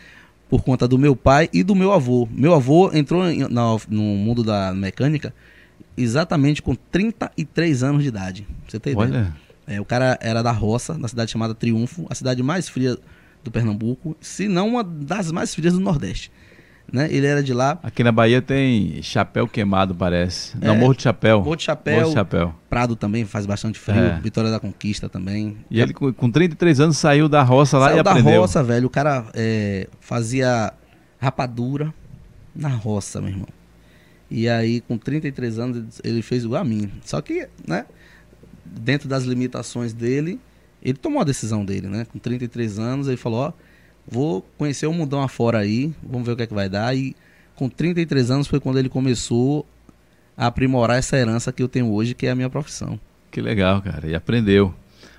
por 0.49 0.63
conta 0.63 0.87
do 0.87 0.97
meu 0.97 1.17
pai 1.17 1.49
e 1.51 1.61
do 1.61 1.75
meu 1.75 1.91
avô. 1.91 2.29
Meu 2.31 2.53
avô 2.53 2.89
entrou 2.93 3.27
em- 3.29 3.39
na- 3.49 3.77
no 3.89 4.01
mundo 4.01 4.41
da 4.41 4.73
mecânica 4.73 5.33
exatamente 5.97 6.61
com 6.61 6.73
33 6.75 7.83
anos 7.83 8.03
de 8.03 8.07
idade. 8.09 8.47
Você 8.67 8.79
tem 8.79 8.93
ideia? 8.93 9.07
Olha, 9.09 9.43
É, 9.65 9.79
o 9.79 9.85
cara 9.85 10.17
era 10.21 10.41
da 10.41 10.51
roça, 10.51 10.97
na 10.97 11.07
cidade 11.07 11.31
chamada 11.31 11.53
Triunfo, 11.55 12.05
a 12.09 12.15
cidade 12.15 12.43
mais 12.43 12.67
fria 12.67 12.97
do 13.43 13.49
Pernambuco, 13.49 14.15
se 14.19 14.47
não 14.49 14.67
uma 14.67 14.83
das 14.83 15.31
mais 15.31 15.55
frias 15.55 15.73
do 15.73 15.79
Nordeste. 15.79 16.29
Né? 16.91 17.07
Ele 17.11 17.25
era 17.25 17.41
de 17.41 17.53
lá, 17.53 17.79
aqui 17.81 18.03
na 18.03 18.11
Bahia 18.11 18.39
tem 18.41 19.01
chapéu 19.01 19.47
queimado, 19.47 19.95
parece. 19.95 20.55
Não, 20.59 20.75
É, 20.75 20.77
Morro 20.77 20.93
de 20.93 21.01
Chapéu. 21.03 21.39
Morro 21.41 21.55
de 21.55 21.63
Chapéu, 21.63 21.95
Morro 21.95 22.07
de 22.09 22.13
Chapéu. 22.13 22.55
Prado 22.69 22.95
também 22.95 23.25
faz 23.25 23.45
bastante 23.47 23.79
frio, 23.79 23.97
É. 23.99 24.19
Vitória 24.19 24.51
da 24.51 24.59
Conquista 24.59 25.09
também. 25.09 25.57
E 25.71 25.79
ele 25.81 25.93
com, 25.93 26.13
com 26.13 26.29
33 26.29 26.79
anos 26.81 26.97
saiu 26.97 27.27
da 27.27 27.41
roça 27.41 27.77
lá 27.79 27.87
Saiu 27.87 27.99
e 27.99 28.03
da 28.03 28.11
aprendeu. 28.11 28.41
roça, 28.41 28.61
velho. 28.63 28.85
O 28.87 28.89
cara 28.91 29.25
é, 29.33 29.87
fazia 29.99 30.71
rapadura 31.19 31.91
na 32.55 32.69
roça, 32.69 33.19
meu 33.21 33.29
irmão. 33.31 33.47
E 34.29 34.47
aí, 34.49 34.81
com 34.81 34.97
33 34.97 35.59
anos, 35.59 35.99
ele 36.03 36.21
fez 36.21 36.43
igual 36.43 36.61
a 36.61 36.65
mim. 36.65 36.91
Só 37.03 37.21
que, 37.21 37.47
né, 37.67 37.85
dentro 38.65 39.07
das 39.07 39.23
limitações 39.23 39.93
dele, 39.93 40.39
ele 40.81 40.97
tomou 40.97 41.21
a 41.21 41.23
decisão 41.23 41.63
dele, 41.63 41.87
né? 41.87 42.05
Com 42.11 42.19
33 42.19 42.77
anos, 42.77 43.07
ele 43.07 43.17
falou, 43.17 43.39
ó, 43.39 43.53
vou 44.07 44.45
conhecer 44.57 44.87
o 44.87 44.93
mundão 44.93 45.21
afora 45.21 45.59
aí, 45.59 45.93
vamos 46.01 46.25
ver 46.25 46.33
o 46.33 46.35
que 46.35 46.43
é 46.43 46.47
que 46.47 46.53
vai 46.53 46.69
dar. 46.69 46.95
E 46.95 47.15
com 47.55 47.69
33 47.69 48.31
anos 48.31 48.47
foi 48.47 48.59
quando 48.59 48.79
ele 48.79 48.89
começou 48.89 49.65
a 50.37 50.47
aprimorar 50.47 50.97
essa 50.97 51.17
herança 51.17 51.51
que 51.51 51.61
eu 51.61 51.67
tenho 51.67 51.91
hoje, 51.91 52.13
que 52.13 52.27
é 52.27 52.31
a 52.31 52.35
minha 52.35 52.49
profissão. 52.49 52.99
Que 53.31 53.41
legal, 53.41 53.81
cara. 53.81 54.07
E 54.07 54.15
aprendeu. 54.15 54.73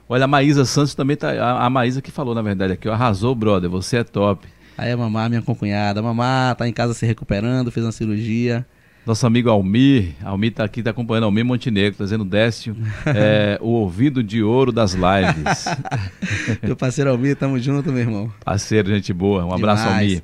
Olha, 0.09 0.25
a 0.25 0.29
Maísa 0.29 0.65
Santos 0.65 0.95
também 0.95 1.17
tá. 1.17 1.31
A, 1.33 1.67
a 1.67 1.71
Maísa 1.71 2.03
que 2.03 2.11
falou, 2.11 2.35
na 2.35 2.43
verdade, 2.43 2.75
aqui, 2.75 2.89
arrasou, 2.89 3.35
brother. 3.35 3.71
Você 3.71 3.99
é 3.99 4.05
top. 4.05 4.47
Aí 4.77 4.91
a 4.91 4.97
mamá, 4.97 5.29
minha 5.29 5.43
concunhada, 5.43 6.01
a 6.01 6.03
mamá 6.03 6.55
tá 6.57 6.69
em 6.69 6.73
casa 6.73 6.95
se 6.95 7.07
recuperando, 7.07 7.71
fez 7.71 7.87
uma 7.87 7.93
cirurgia. 7.93 8.67
Nosso 9.07 9.27
amigo 9.27 9.51
Almir, 9.51 10.15
Almir 10.23 10.53
tá 10.55 10.65
aqui, 10.65 10.83
tá 10.83 10.91
acompanhando, 10.91 11.25
Almir 11.25 11.45
Montenegro, 11.45 11.99
tá 11.99 12.05
dizendo 12.05 12.25
Décio, 12.25 12.75
é, 13.07 13.59
o 13.61 13.69
ouvido 13.69 14.23
de 14.23 14.43
ouro 14.43 14.73
das 14.73 14.95
lives. 14.95 15.67
Meu 16.63 16.75
parceiro 16.75 17.11
Almir, 17.11 17.37
tamo 17.37 17.59
junto, 17.59 17.93
meu 17.93 18.01
irmão. 18.01 18.33
Parceiro, 18.45 18.89
gente 18.89 19.13
boa. 19.13 19.45
Um 19.45 19.53
abraço, 19.53 19.83
Demais. 19.85 20.23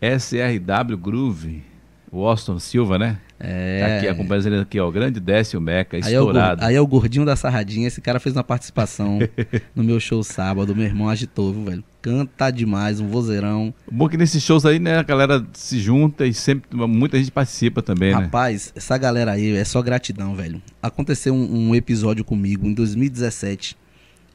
Almir. 0.00 0.20
SRW 0.20 0.96
Groove, 0.96 1.62
o 2.10 2.26
Austin 2.26 2.58
Silva, 2.58 2.98
né? 2.98 3.18
É. 3.40 3.80
Tá 3.80 3.96
aqui 3.96 4.08
acompanhando 4.08 4.46
ele 4.46 4.60
aqui, 4.60 4.80
ó. 4.80 4.88
o 4.88 4.92
Grande 4.92 5.20
Décio 5.20 5.60
Meca, 5.60 5.96
Aí 5.96 6.02
é, 6.02 6.20
o, 6.20 6.24
estourado. 6.26 6.64
aí 6.64 6.74
é 6.74 6.80
o 6.80 6.86
gordinho 6.86 7.24
da 7.24 7.36
sarradinha. 7.36 7.86
Esse 7.86 8.00
cara 8.00 8.18
fez 8.18 8.34
uma 8.34 8.42
participação 8.42 9.18
no 9.74 9.84
meu 9.84 10.00
show 10.00 10.22
sábado. 10.24 10.74
Meu 10.74 10.86
irmão 10.86 11.08
agitou, 11.08 11.52
viu, 11.52 11.64
velho? 11.64 11.84
Canta 12.02 12.50
demais, 12.50 13.00
um 13.00 13.08
vozeirão. 13.08 13.72
O 13.86 13.94
bom 13.94 14.06
é 14.06 14.10
que 14.10 14.16
nesses 14.16 14.42
shows 14.42 14.66
aí, 14.66 14.78
né, 14.78 14.98
a 14.98 15.02
galera 15.02 15.44
se 15.52 15.78
junta 15.78 16.26
e 16.26 16.34
sempre 16.34 16.76
muita 16.86 17.18
gente 17.18 17.30
participa 17.30 17.82
também, 17.82 18.14
né? 18.14 18.22
Rapaz, 18.22 18.72
essa 18.74 18.96
galera 18.98 19.32
aí 19.32 19.54
é 19.54 19.64
só 19.64 19.80
gratidão, 19.82 20.34
velho. 20.34 20.60
Aconteceu 20.82 21.34
um, 21.34 21.68
um 21.68 21.74
episódio 21.74 22.24
comigo 22.24 22.66
em 22.66 22.74
2017. 22.74 23.76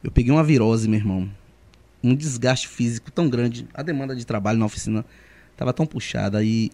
Eu 0.02 0.10
peguei 0.10 0.32
uma 0.32 0.44
virose, 0.44 0.88
meu 0.88 0.98
irmão. 0.98 1.28
Um 2.02 2.14
desgaste 2.14 2.68
físico 2.68 3.10
tão 3.10 3.28
grande. 3.28 3.66
A 3.74 3.82
demanda 3.82 4.14
de 4.14 4.24
trabalho 4.26 4.58
na 4.58 4.66
oficina 4.66 5.04
tava 5.56 5.72
tão 5.72 5.86
puxada 5.86 6.42
e 6.44 6.70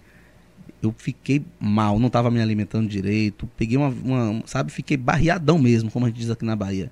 eu 0.83 0.95
fiquei 0.97 1.45
mal, 1.59 1.99
não 1.99 2.09
tava 2.09 2.31
me 2.31 2.41
alimentando 2.41 2.89
direito, 2.89 3.49
peguei 3.57 3.77
uma, 3.77 3.89
uma, 3.89 4.43
sabe, 4.47 4.73
fiquei 4.73 4.97
barriadão 4.97 5.59
mesmo, 5.59 5.91
como 5.91 6.07
a 6.07 6.09
gente 6.09 6.19
diz 6.19 6.31
aqui 6.31 6.45
na 6.45 6.57
Bahia. 6.57 6.91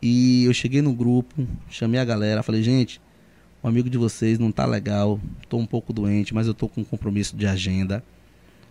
E 0.00 0.44
eu 0.44 0.54
cheguei 0.54 0.82
no 0.82 0.92
grupo, 0.92 1.46
chamei 1.68 1.98
a 1.98 2.04
galera, 2.04 2.42
falei, 2.42 2.62
gente, 2.62 3.00
o 3.62 3.68
amigo 3.68 3.88
de 3.88 3.98
vocês 3.98 4.38
não 4.38 4.52
tá 4.52 4.66
legal, 4.66 5.18
tô 5.48 5.56
um 5.56 5.66
pouco 5.66 5.92
doente, 5.92 6.34
mas 6.34 6.46
eu 6.46 6.54
tô 6.54 6.68
com 6.68 6.82
um 6.82 6.84
compromisso 6.84 7.36
de 7.36 7.46
agenda. 7.46 8.04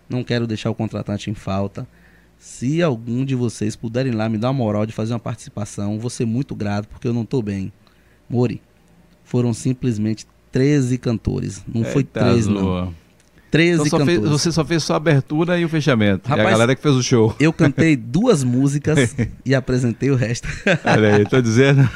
Não 0.08 0.24
quero 0.24 0.46
deixar 0.46 0.70
o 0.70 0.76
contratante 0.76 1.30
em 1.30 1.34
falta. 1.34 1.88
Se 2.38 2.82
algum 2.82 3.26
de 3.26 3.36
vocês 3.36 3.76
puderem 3.76 4.12
lá 4.12 4.30
me 4.30 4.38
dar 4.38 4.50
uma 4.50 4.54
moral 4.54 4.86
de 4.86 4.94
fazer 4.94 5.14
uma 5.14 5.20
participação, 5.20 5.98
vou 5.98 6.10
ser 6.10 6.26
muito 6.26 6.54
grato, 6.54 6.88
porque 6.88 7.08
eu 7.08 7.14
não 7.14 7.26
tô 7.26 7.42
bem. 7.42 7.72
Mori, 8.30 8.62
foram 9.24 9.54
simplesmente 9.54 10.28
13 10.52 10.98
cantores. 10.98 11.64
Não 11.68 11.84
foi 11.84 12.04
13, 12.04 12.50
não. 12.52 12.94
13 13.54 13.86
então 13.86 14.00
cantores. 14.00 14.20
Fez, 14.20 14.32
você 14.32 14.52
só 14.52 14.66
fez 14.66 14.84
só 14.84 14.94
a 14.94 14.98
abertura 14.98 15.60
e 15.60 15.64
o 15.64 15.70
fechamento. 15.70 16.28
Rapaz, 16.28 16.44
e 16.44 16.48
a 16.48 16.52
galera 16.54 16.76
que 16.76 16.82
fez 16.82 16.96
o 16.96 17.04
show. 17.04 17.36
Eu 17.40 17.54
cantei 17.54 17.94
duas 17.96 18.44
músicas 18.44 19.16
e 19.46 19.54
apresentei 19.54 20.10
o 20.10 20.16
resto. 20.16 20.48
Olha 20.84 21.18
aí, 21.18 21.24
tô 21.24 21.40
dizendo. 21.40 21.88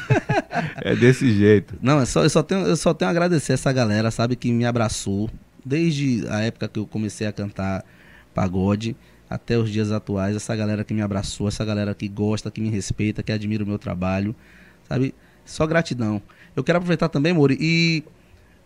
é 0.76 0.94
desse 0.94 1.32
jeito. 1.32 1.74
Não, 1.82 2.00
é 2.00 2.06
só, 2.06 2.22
eu, 2.22 2.30
só 2.30 2.44
tenho, 2.44 2.60
eu 2.60 2.76
só 2.76 2.94
tenho 2.94 3.08
a 3.08 3.10
agradecer 3.10 3.54
essa 3.54 3.72
galera, 3.72 4.08
sabe, 4.12 4.36
que 4.36 4.52
me 4.52 4.64
abraçou. 4.64 5.28
Desde 5.64 6.24
a 6.28 6.42
época 6.42 6.68
que 6.68 6.78
eu 6.78 6.86
comecei 6.86 7.26
a 7.26 7.32
cantar 7.32 7.84
pagode 8.32 8.94
até 9.28 9.58
os 9.58 9.68
dias 9.68 9.90
atuais. 9.90 10.36
Essa 10.36 10.54
galera 10.54 10.84
que 10.84 10.94
me 10.94 11.02
abraçou, 11.02 11.48
essa 11.48 11.64
galera 11.64 11.92
que 11.92 12.06
gosta, 12.06 12.52
que 12.52 12.60
me 12.60 12.70
respeita, 12.70 13.20
que 13.20 13.32
admira 13.32 13.64
o 13.64 13.66
meu 13.66 13.80
trabalho. 13.80 14.32
Sabe? 14.88 15.12
Só 15.44 15.66
gratidão. 15.66 16.22
Eu 16.54 16.62
quero 16.62 16.78
aproveitar 16.78 17.08
também, 17.08 17.32
Mori, 17.32 17.58
e 17.60 18.04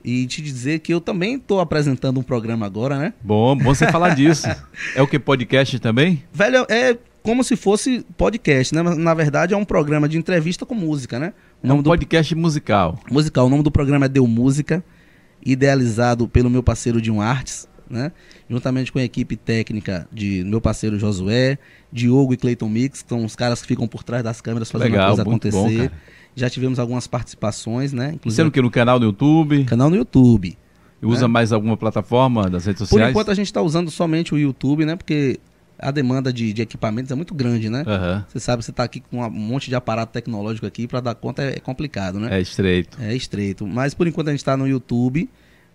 e 0.04 0.26
te 0.26 0.42
dizer 0.42 0.80
que 0.80 0.92
eu 0.92 1.00
também 1.00 1.36
estou 1.36 1.60
apresentando 1.60 2.18
um 2.18 2.22
programa 2.22 2.66
agora, 2.66 2.98
né? 2.98 3.14
Bom, 3.22 3.56
bom 3.56 3.64
você 3.64 3.90
falar 3.90 4.14
disso. 4.14 4.46
É 4.96 5.02
o 5.02 5.06
que? 5.06 5.18
Podcast 5.18 5.78
também? 5.78 6.22
Velho, 6.32 6.66
é 6.68 6.96
como 7.22 7.44
se 7.44 7.56
fosse 7.56 8.04
podcast, 8.16 8.74
né? 8.74 8.82
Na 8.82 9.14
verdade, 9.14 9.54
é 9.54 9.56
um 9.56 9.64
programa 9.64 10.08
de 10.08 10.18
entrevista 10.18 10.66
com 10.66 10.74
música, 10.74 11.18
né? 11.18 11.32
O 11.62 11.68
é 11.68 11.72
um 11.72 11.82
do... 11.82 11.90
podcast 11.90 12.34
musical. 12.34 12.98
Musical. 13.10 13.46
O 13.46 13.48
nome 13.48 13.62
do 13.62 13.70
programa 13.70 14.06
é 14.06 14.08
Deu 14.08 14.26
Música, 14.26 14.84
idealizado 15.44 16.26
pelo 16.28 16.50
meu 16.50 16.62
parceiro 16.62 17.00
de 17.00 17.10
um 17.10 17.20
Artes, 17.20 17.68
né? 17.88 18.10
Juntamente 18.50 18.90
com 18.90 18.98
a 18.98 19.04
equipe 19.04 19.36
técnica 19.36 20.08
de 20.12 20.42
meu 20.44 20.60
parceiro 20.60 20.98
Josué, 20.98 21.58
Diogo 21.92 22.34
e 22.34 22.36
Clayton 22.36 22.68
Mix, 22.68 23.02
que 23.02 23.08
são 23.08 23.24
os 23.24 23.36
caras 23.36 23.62
que 23.62 23.68
ficam 23.68 23.86
por 23.86 24.02
trás 24.02 24.24
das 24.24 24.40
câmeras 24.40 24.70
fazendo 24.70 24.90
Legal, 24.90 25.04
a 25.04 25.08
coisa 25.08 25.22
acontecer. 25.22 25.90
Bom, 25.90 25.96
já 26.34 26.48
tivemos 26.48 26.78
algumas 26.78 27.06
participações, 27.06 27.92
né? 27.92 28.12
Inclusive, 28.14 28.42
Sendo 28.42 28.50
que 28.50 28.62
no 28.62 28.70
canal 28.70 28.98
do 28.98 29.06
YouTube? 29.06 29.64
Canal 29.64 29.90
no 29.90 29.96
YouTube. 29.96 30.56
E 31.00 31.06
usa 31.06 31.22
né? 31.22 31.28
mais 31.28 31.52
alguma 31.52 31.76
plataforma 31.76 32.48
das 32.48 32.64
redes 32.64 32.78
sociais? 32.80 33.04
Por 33.04 33.10
enquanto 33.10 33.30
a 33.30 33.34
gente 33.34 33.46
está 33.46 33.60
usando 33.60 33.90
somente 33.90 34.34
o 34.34 34.38
YouTube, 34.38 34.84
né? 34.84 34.96
Porque 34.96 35.38
a 35.78 35.90
demanda 35.90 36.32
de, 36.32 36.52
de 36.52 36.62
equipamentos 36.62 37.10
é 37.10 37.14
muito 37.14 37.34
grande, 37.34 37.68
né? 37.68 37.80
Uhum. 37.80 38.22
Você 38.28 38.38
sabe, 38.38 38.62
você 38.62 38.70
está 38.70 38.84
aqui 38.84 39.00
com 39.00 39.20
um 39.20 39.30
monte 39.30 39.68
de 39.68 39.74
aparato 39.74 40.12
tecnológico 40.12 40.64
aqui, 40.64 40.86
para 40.86 41.00
dar 41.00 41.14
conta 41.16 41.42
é, 41.42 41.56
é, 41.56 41.60
complicado, 41.60 42.20
né? 42.20 42.38
É 42.38 42.40
estreito. 42.40 42.96
É 43.00 43.14
estreito. 43.14 43.66
Mas 43.66 43.94
por 43.94 44.06
enquanto 44.06 44.28
a 44.28 44.30
gente 44.30 44.40
está 44.40 44.56
no 44.56 44.66
YouTube 44.66 45.28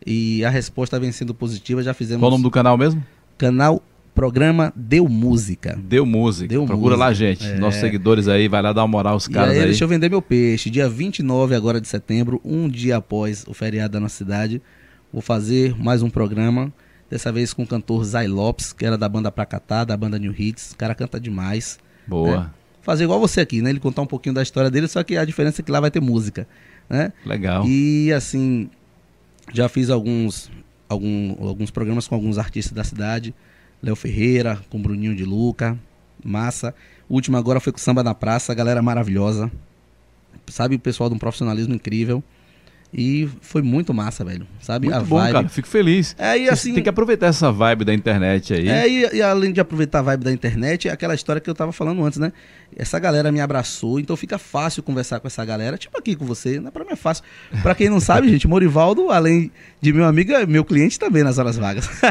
e 0.06 0.46
a 0.46 0.50
resposta 0.50 0.98
vem 1.00 1.12
sendo 1.12 1.34
positiva. 1.34 1.84
Já 1.84 1.94
fizemos. 1.94 2.22
Qual 2.22 2.30
o 2.30 2.32
nome 2.32 2.44
do 2.44 2.52
canal 2.52 2.78
mesmo? 2.78 3.04
Canal 3.38 3.84
Programa 4.18 4.74
Deu 4.76 5.08
Música. 5.08 5.80
Deu 5.80 6.04
Música. 6.04 6.48
Deu 6.48 6.66
Procura 6.66 6.96
música. 6.96 7.06
lá, 7.06 7.14
gente. 7.14 7.46
É. 7.46 7.60
Nossos 7.60 7.80
seguidores 7.80 8.28
aí, 8.28 8.48
vai 8.48 8.64
lá 8.64 8.74
dar 8.74 8.82
uma 8.82 8.88
moral 8.88 9.14
aos 9.14 9.28
caras 9.28 9.52
aí, 9.54 9.60
aí. 9.60 9.66
Deixa 9.66 9.84
eu 9.84 9.88
vender 9.88 10.10
meu 10.10 10.24
peixe. 10.24 10.72
Dia 10.72 10.90
29 10.90 11.54
agora 11.54 11.80
de 11.80 11.88
setembro, 11.88 12.42
um 12.44 12.68
dia 12.68 12.98
após 12.98 13.46
o 13.48 13.54
feriado 13.54 13.94
da 13.94 14.00
nossa 14.00 14.16
cidade, 14.16 14.60
vou 15.14 15.22
fazer 15.22 15.76
mais 15.78 16.02
um 16.02 16.10
programa. 16.10 16.74
Dessa 17.12 17.32
vez 17.32 17.54
com 17.54 17.62
o 17.62 17.68
cantor 17.68 18.04
Zay 18.06 18.28
Lopes, 18.28 18.74
que 18.74 18.88
era 18.88 18.98
da 18.98 19.08
banda 19.08 19.32
Pracatá, 19.32 19.84
da 19.84 19.96
banda 19.96 20.18
New 20.18 20.34
Hits. 20.36 20.72
O 20.72 20.78
cara 20.78 20.96
canta 20.96 21.20
demais. 21.20 21.78
Boa. 22.08 22.40
Né? 22.40 22.50
Fazer 22.82 23.04
igual 23.04 23.20
você 23.20 23.42
aqui, 23.42 23.62
né? 23.62 23.70
Ele 23.70 23.80
contar 23.80 24.02
um 24.02 24.08
pouquinho 24.08 24.34
da 24.34 24.42
história 24.42 24.72
dele, 24.72 24.88
só 24.88 25.04
que 25.04 25.16
a 25.16 25.26
diferença 25.26 25.62
é 25.62 25.64
que 25.64 25.72
lá 25.72 25.80
vai 25.80 25.92
ter 25.92 26.02
música, 26.02 26.48
né? 26.90 27.14
Legal. 27.24 27.68
E 27.68 28.12
assim, 28.12 28.68
já 29.54 29.70
fiz 29.70 29.92
alguns, 29.92 30.50
algum, 30.90 31.36
alguns 31.48 31.70
programas 31.70 32.08
com 32.08 32.16
alguns 32.16 32.40
artistas 32.40 32.74
da 32.74 32.84
cidade. 32.84 33.32
Léo 33.82 33.96
Ferreira, 33.96 34.60
com 34.70 34.82
Bruninho 34.82 35.16
de 35.16 35.24
Luca, 35.24 35.78
massa. 36.24 36.74
O 37.08 37.14
último 37.16 37.38
agora 37.38 37.60
foi 37.60 37.72
com 37.72 37.80
Samba 37.80 38.04
na 38.04 38.14
Praça, 38.14 38.54
galera 38.54 38.82
maravilhosa. 38.82 39.52
Sabe, 40.48 40.76
o 40.76 40.80
pessoal 40.80 41.10
de 41.10 41.16
um 41.16 41.20
profissionalismo 41.20 41.74
incrível. 41.74 42.24
E 42.94 43.28
foi 43.42 43.62
muito 43.62 43.94
massa, 43.94 44.24
velho. 44.24 44.48
Sabe? 44.62 44.88
Muito 44.88 44.98
a 44.98 45.04
bom, 45.04 45.18
vibe. 45.18 45.34
cara. 45.34 45.50
Fico 45.50 45.68
feliz. 45.68 46.16
É, 46.18 46.38
e 46.38 46.50
assim, 46.50 46.74
tem 46.74 46.82
que 46.82 46.90
aproveitar 46.90 47.28
essa 47.28 47.52
vibe 47.52 47.84
da 47.84 47.94
internet 47.94 48.54
aí. 48.54 48.70
É, 48.70 48.88
e, 48.88 49.18
e, 49.18 49.22
além 49.22 49.52
de 49.52 49.60
aproveitar 49.60 50.00
a 50.00 50.02
vibe 50.04 50.24
da 50.24 50.32
internet, 50.32 50.88
é 50.88 50.92
aquela 50.92 51.14
história 51.14 51.42
que 51.42 51.50
eu 51.50 51.56
tava 51.56 51.74
falando 51.74 52.04
antes, 52.04 52.18
né? 52.18 52.32
Essa 52.76 52.98
galera 52.98 53.32
me 53.32 53.42
abraçou, 53.42 54.00
então 54.00 54.16
fica 54.16 54.38
fácil 54.38 54.82
conversar 54.84 55.20
com 55.20 55.28
essa 55.28 55.44
galera. 55.44 55.78
Tipo 55.78 55.98
aqui 55.98 56.16
com 56.16 56.26
você, 56.26 56.62
né? 56.62 56.72
Pra 56.72 56.86
mim 56.86 56.92
é 56.92 56.96
fácil. 56.96 57.26
Pra 57.62 57.76
quem 57.76 57.90
não 57.90 58.00
sabe, 58.00 58.30
gente, 58.32 58.48
Morivaldo, 58.48 59.12
além 59.12 59.52
de 59.82 59.94
meu 59.94 60.06
amigo, 60.06 60.32
é 60.32 60.46
meu 60.46 60.66
cliente 60.66 61.00
também 61.00 61.24
nas 61.24 61.38
horas 61.38 61.58
vagas. 61.58 61.88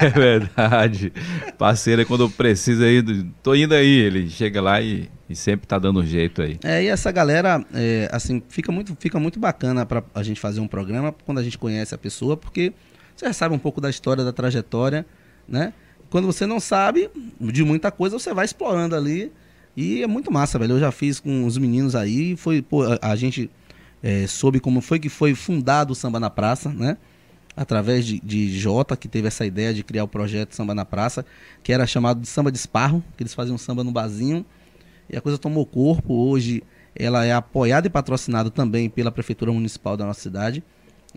é 0.00 0.10
verdade. 0.10 1.12
Parceiro, 1.56 2.04
quando 2.06 2.28
precisa 2.30 2.84
aí, 2.84 3.02
tô 3.42 3.54
indo 3.54 3.74
aí. 3.74 3.98
Ele 3.98 4.28
chega 4.28 4.60
lá 4.60 4.80
e 4.80 5.08
e 5.28 5.36
sempre 5.36 5.66
tá 5.66 5.78
dando 5.78 6.04
jeito 6.04 6.40
aí. 6.40 6.58
É, 6.64 6.82
e 6.82 6.86
essa 6.86 7.12
galera, 7.12 7.62
é, 7.74 8.08
assim, 8.10 8.42
fica 8.48 8.72
muito, 8.72 8.96
fica 8.98 9.20
muito 9.20 9.38
bacana 9.38 9.84
para 9.84 10.02
a 10.14 10.22
gente 10.22 10.40
fazer 10.40 10.60
um 10.60 10.66
programa 10.66 11.14
quando 11.26 11.38
a 11.38 11.42
gente 11.42 11.58
conhece 11.58 11.94
a 11.94 11.98
pessoa, 11.98 12.36
porque 12.36 12.72
você 13.14 13.26
já 13.26 13.32
sabe 13.32 13.54
um 13.54 13.58
pouco 13.58 13.80
da 13.80 13.90
história, 13.90 14.24
da 14.24 14.32
trajetória, 14.32 15.04
né? 15.46 15.74
Quando 16.08 16.24
você 16.24 16.46
não 16.46 16.58
sabe 16.58 17.10
de 17.38 17.62
muita 17.62 17.90
coisa, 17.90 18.18
você 18.18 18.32
vai 18.32 18.46
explorando 18.46 18.96
ali. 18.96 19.30
E 19.76 20.02
é 20.02 20.06
muito 20.06 20.32
massa, 20.32 20.58
velho. 20.58 20.74
Eu 20.74 20.80
já 20.80 20.90
fiz 20.90 21.20
com 21.20 21.44
os 21.44 21.58
meninos 21.58 21.94
aí, 21.94 22.34
foi, 22.34 22.62
pô, 22.62 22.84
a, 22.84 22.98
a 23.02 23.14
gente 23.14 23.50
é, 24.02 24.26
soube 24.26 24.60
como 24.60 24.80
foi 24.80 24.98
que 24.98 25.08
foi 25.08 25.34
fundado 25.34 25.92
o 25.92 25.96
Samba 25.96 26.20
na 26.20 26.30
Praça, 26.30 26.70
né? 26.70 26.96
Através 27.56 28.06
de, 28.06 28.20
de 28.20 28.56
Jota, 28.56 28.96
que 28.96 29.08
teve 29.08 29.26
essa 29.26 29.44
ideia 29.44 29.74
de 29.74 29.82
criar 29.82 30.04
o 30.04 30.08
projeto 30.08 30.54
Samba 30.54 30.74
na 30.74 30.84
Praça, 30.84 31.26
que 31.62 31.72
era 31.72 31.86
chamado 31.86 32.20
de 32.20 32.28
Samba 32.28 32.52
de 32.52 32.58
Esparro, 32.58 33.02
que 33.16 33.22
eles 33.22 33.34
faziam 33.34 33.58
samba 33.58 33.82
no 33.82 33.90
barzinho 33.90 34.46
e 35.08 35.16
a 35.16 35.20
coisa 35.20 35.38
tomou 35.38 35.64
corpo. 35.64 36.14
Hoje 36.14 36.62
ela 36.94 37.24
é 37.24 37.32
apoiada 37.32 37.86
e 37.86 37.90
patrocinada 37.90 38.50
também 38.50 38.88
pela 38.88 39.10
Prefeitura 39.10 39.52
Municipal 39.52 39.96
da 39.96 40.04
nossa 40.04 40.20
cidade. 40.20 40.62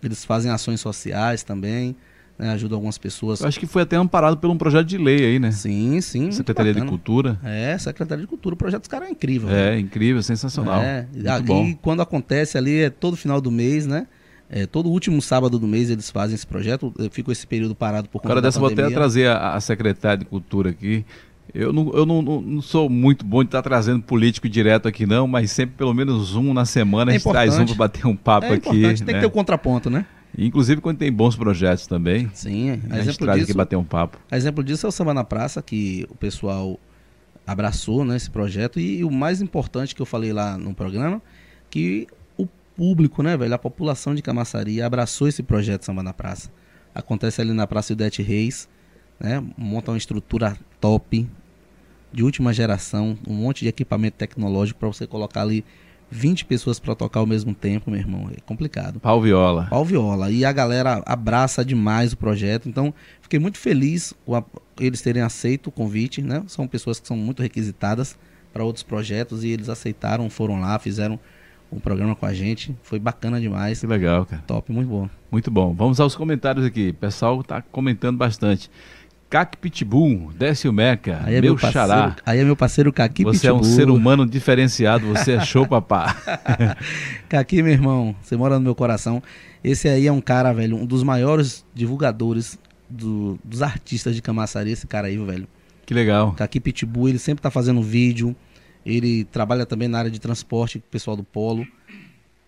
Eles 0.02 0.24
fazem 0.24 0.52
ações 0.52 0.80
sociais 0.80 1.44
também, 1.44 1.96
né, 2.38 2.52
ajudam 2.52 2.78
algumas 2.78 2.98
pessoas. 2.98 3.42
Eu 3.42 3.48
acho 3.48 3.60
que 3.60 3.68
foi 3.68 3.84
até 3.84 3.96
amparado 3.96 4.38
por 4.38 4.50
um 4.50 4.58
projeto 4.58 4.88
de 4.88 4.98
lei 4.98 5.24
aí, 5.26 5.40
né? 5.40 5.52
Sim, 5.52 6.02
sim. 6.02 6.32
Secretaria 6.32 6.74
de 6.74 6.84
Cultura. 6.86 7.40
É, 7.44 7.78
Secretaria 7.78 8.24
de 8.24 8.28
Cultura. 8.28 8.56
O 8.56 8.58
projeto 8.58 8.82
dos 8.82 8.88
caras 8.88 9.08
é 9.08 9.12
incrível. 9.12 9.50
É, 9.50 9.72
né? 9.72 9.80
incrível, 9.80 10.22
sensacional. 10.24 10.82
É, 10.82 11.08
bom. 11.46 11.66
e 11.66 11.76
quando 11.76 12.02
acontece 12.02 12.58
ali 12.58 12.82
é 12.82 12.90
todo 12.90 13.16
final 13.16 13.40
do 13.40 13.52
mês, 13.52 13.86
né? 13.86 14.08
É, 14.50 14.66
todo 14.66 14.90
último 14.90 15.22
sábado 15.22 15.58
do 15.58 15.66
mês 15.66 15.90
eles 15.90 16.10
fazem 16.10 16.36
esse 16.36 16.46
projeto. 16.46 16.94
Eu 16.98 17.10
fico 17.10 17.32
esse 17.32 17.48
período 17.48 17.74
parado 17.74 18.10
por 18.10 18.20
conta 18.20 18.28
Cara, 18.28 18.42
dessa 18.42 18.60
pandemia. 18.60 18.84
vou 18.84 18.92
até 18.92 18.96
trazer 18.96 19.28
a, 19.28 19.54
a 19.54 19.62
secretária 19.62 20.18
de 20.18 20.26
Cultura 20.26 20.72
aqui. 20.72 21.06
Eu, 21.54 21.74
não, 21.74 21.92
eu 21.94 22.06
não, 22.06 22.22
não, 22.22 22.42
não, 22.42 22.62
sou 22.62 22.90
muito 22.90 23.26
bom 23.26 23.44
de 23.44 23.48
estar 23.48 23.62
trazendo 23.62 24.02
político 24.02 24.48
direto 24.48 24.88
aqui, 24.88 25.06
não, 25.06 25.28
mas 25.28 25.52
sempre 25.52 25.76
pelo 25.76 25.94
menos 25.94 26.36
um 26.36 26.54
na 26.54 26.66
semana 26.66 27.12
é 27.12 27.16
a 27.16 27.18
gente 27.18 27.30
traz 27.30 27.58
um 27.58 27.66
para 27.66 27.76
bater 27.76 28.08
um 28.08 28.16
papo 28.16 28.48
é 28.48 28.54
aqui. 28.54 28.82
Né? 28.82 28.94
Tem 28.94 29.06
que 29.06 29.14
né? 29.14 29.20
ter 29.20 29.26
o 29.26 29.30
um 29.30 29.32
contraponto, 29.32 29.90
né? 29.90 30.06
Inclusive 30.38 30.82
quando 30.82 30.98
tem 30.98 31.12
bons 31.12 31.36
projetos 31.36 31.88
também. 31.88 32.30
Sim, 32.34 32.72
a, 32.90 32.96
a 32.96 33.02
gente 33.02 33.18
traz 33.18 33.40
disso, 33.40 33.52
aqui 33.52 33.58
bater 33.58 33.76
um 33.76 33.84
papo. 33.84 34.18
Exemplo 34.32 34.64
disso 34.64 34.86
é 34.86 34.90
o 34.90 34.92
Samba 34.92 35.14
na 35.14 35.24
Praça, 35.24 35.62
que 35.62 36.08
o 36.10 36.16
pessoal 36.16 36.80
abraçou 37.46 38.06
né, 38.06 38.16
esse 38.16 38.30
projeto. 38.30 38.80
E, 38.80 39.00
e 39.00 39.04
o 39.04 39.12
mais 39.12 39.42
importante 39.42 39.94
que 39.94 40.02
eu 40.02 40.06
falei 40.06 40.32
lá 40.32 40.58
no 40.58 40.74
programa, 40.74 41.22
que 41.70 42.08
o 42.38 42.48
público, 42.76 43.22
né, 43.22 43.36
velho, 43.36 43.54
a 43.54 43.60
população 43.60 44.16
de 44.16 44.22
Camaçari 44.22 44.82
abraçou 44.82 45.28
esse 45.28 45.44
projeto 45.44 45.84
Samba 45.84 46.04
na 46.04 46.14
Praça. 46.14 46.50
Acontece 46.96 47.42
ali 47.42 47.54
na 47.54 47.68
Praça 47.68 47.94
Idete 47.94 48.22
Reis, 48.22 48.68
né? 49.20 49.44
Monta 49.58 49.92
uma 49.92 49.98
estrutura 49.98 50.58
top, 50.80 51.28
de 52.12 52.24
última 52.24 52.52
geração, 52.52 53.18
um 53.26 53.34
monte 53.34 53.62
de 53.62 53.70
equipamento 53.70 54.18
tecnológico 54.18 54.80
para 54.80 54.90
você 54.90 55.08
colocar 55.08 55.42
ali 55.42 55.64
20 56.12 56.43
pessoas 56.43 56.78
para 56.78 56.93
tocar 56.93 57.22
ao 57.22 57.26
mesmo 57.26 57.55
tempo, 57.55 57.89
meu 57.89 57.99
irmão, 57.99 58.30
é 58.30 58.41
complicado. 58.41 58.99
Pau 58.99 59.22
viola. 59.22 59.68
Pau 59.70 59.86
viola. 59.86 60.30
E 60.30 60.43
a 60.43 60.51
galera 60.51 61.01
abraça 61.05 61.64
demais 61.64 62.12
o 62.12 62.18
projeto. 62.18 62.68
Então, 62.68 62.93
fiquei 63.22 63.39
muito 63.39 63.57
feliz 63.57 64.14
com 64.26 64.36
a, 64.36 64.43
eles 64.78 65.01
terem 65.01 65.22
aceito 65.22 65.68
o 65.68 65.72
convite, 65.72 66.22
né? 66.22 66.43
São 66.47 66.68
pessoas 66.68 66.99
que 66.99 67.07
são 67.07 67.16
muito 67.16 67.41
requisitadas 67.41 68.18
para 68.51 68.64
outros 68.64 68.84
projetos 68.84 69.45
e 69.45 69.47
eles 69.47 69.70
aceitaram, 69.70 70.30
foram 70.30 70.59
lá, 70.59 70.78
fizeram 70.78 71.18
um 71.72 71.80
programa 71.80 72.14
com 72.14 72.26
a 72.26 72.34
gente. 72.34 72.76
Foi 72.84 72.99
bacana 72.99 73.39
demais. 73.39 73.80
Que 73.80 73.88
legal, 73.88 74.26
cara. 74.26 74.43
Top, 74.45 74.70
muito 74.72 74.89
bom. 74.89 75.09
Muito 75.32 75.49
bom. 75.49 75.74
Vamos 75.74 76.01
aos 76.01 76.14
comentários 76.14 76.66
aqui. 76.66 76.89
O 76.89 76.93
pessoal 76.93 77.39
está 77.39 77.62
comentando 77.62 78.18
bastante. 78.18 78.70
Cac 79.32 79.56
Pitbull, 79.58 80.32
Décio 80.38 80.72
Meca, 80.74 81.22
Aí 81.24 81.36
é 81.36 81.42
meu 81.42 81.54
meu 81.54 81.60
parceiro, 81.60 81.88
xará. 81.88 82.16
aí 82.26 82.40
é 82.40 82.44
meu 82.44 82.56
parceiro 82.56 82.92
Kaki 82.94 83.24
Você 83.24 83.48
é 83.48 83.54
um 83.54 83.60
Pitbull. 83.60 83.76
ser 83.78 83.90
humano 83.90 84.26
diferenciado, 84.28 85.08
você 85.08 85.32
é 85.32 85.40
show, 85.40 85.66
papá. 85.66 86.16
Kaki, 87.30 87.64
meu 87.64 87.72
irmão, 87.72 88.14
você 88.22 88.36
mora 88.36 88.56
no 88.56 88.62
meu 88.62 88.76
coração. 88.76 89.24
Esse 89.64 89.88
aí 89.88 90.06
é 90.06 90.12
um 90.12 90.20
cara, 90.22 90.52
velho, 90.54 90.76
um 90.76 90.86
dos 90.86 91.02
maiores 91.02 91.66
divulgadores 91.74 92.60
do- 92.90 93.40
dos 93.44 93.62
artistas 93.62 94.16
de 94.16 94.22
Camaçari, 94.22 94.70
esse 94.72 94.86
cara 94.86 95.08
aí, 95.08 95.18
velho. 95.18 95.48
Que 95.86 95.94
legal. 95.94 96.34
Kaki 96.34 96.60
Pitbull, 96.60 97.08
ele 97.10 97.18
sempre 97.20 97.42
tá 97.42 97.50
fazendo 97.50 97.82
vídeo. 97.82 98.36
Ele 98.86 99.24
trabalha 99.26 99.66
também 99.66 99.88
na 99.88 100.00
área 100.00 100.12
de 100.12 100.20
transporte, 100.20 100.78
com 100.80 100.86
o 100.88 100.92
pessoal 100.92 101.16
do 101.16 101.24
Polo. 101.24 101.66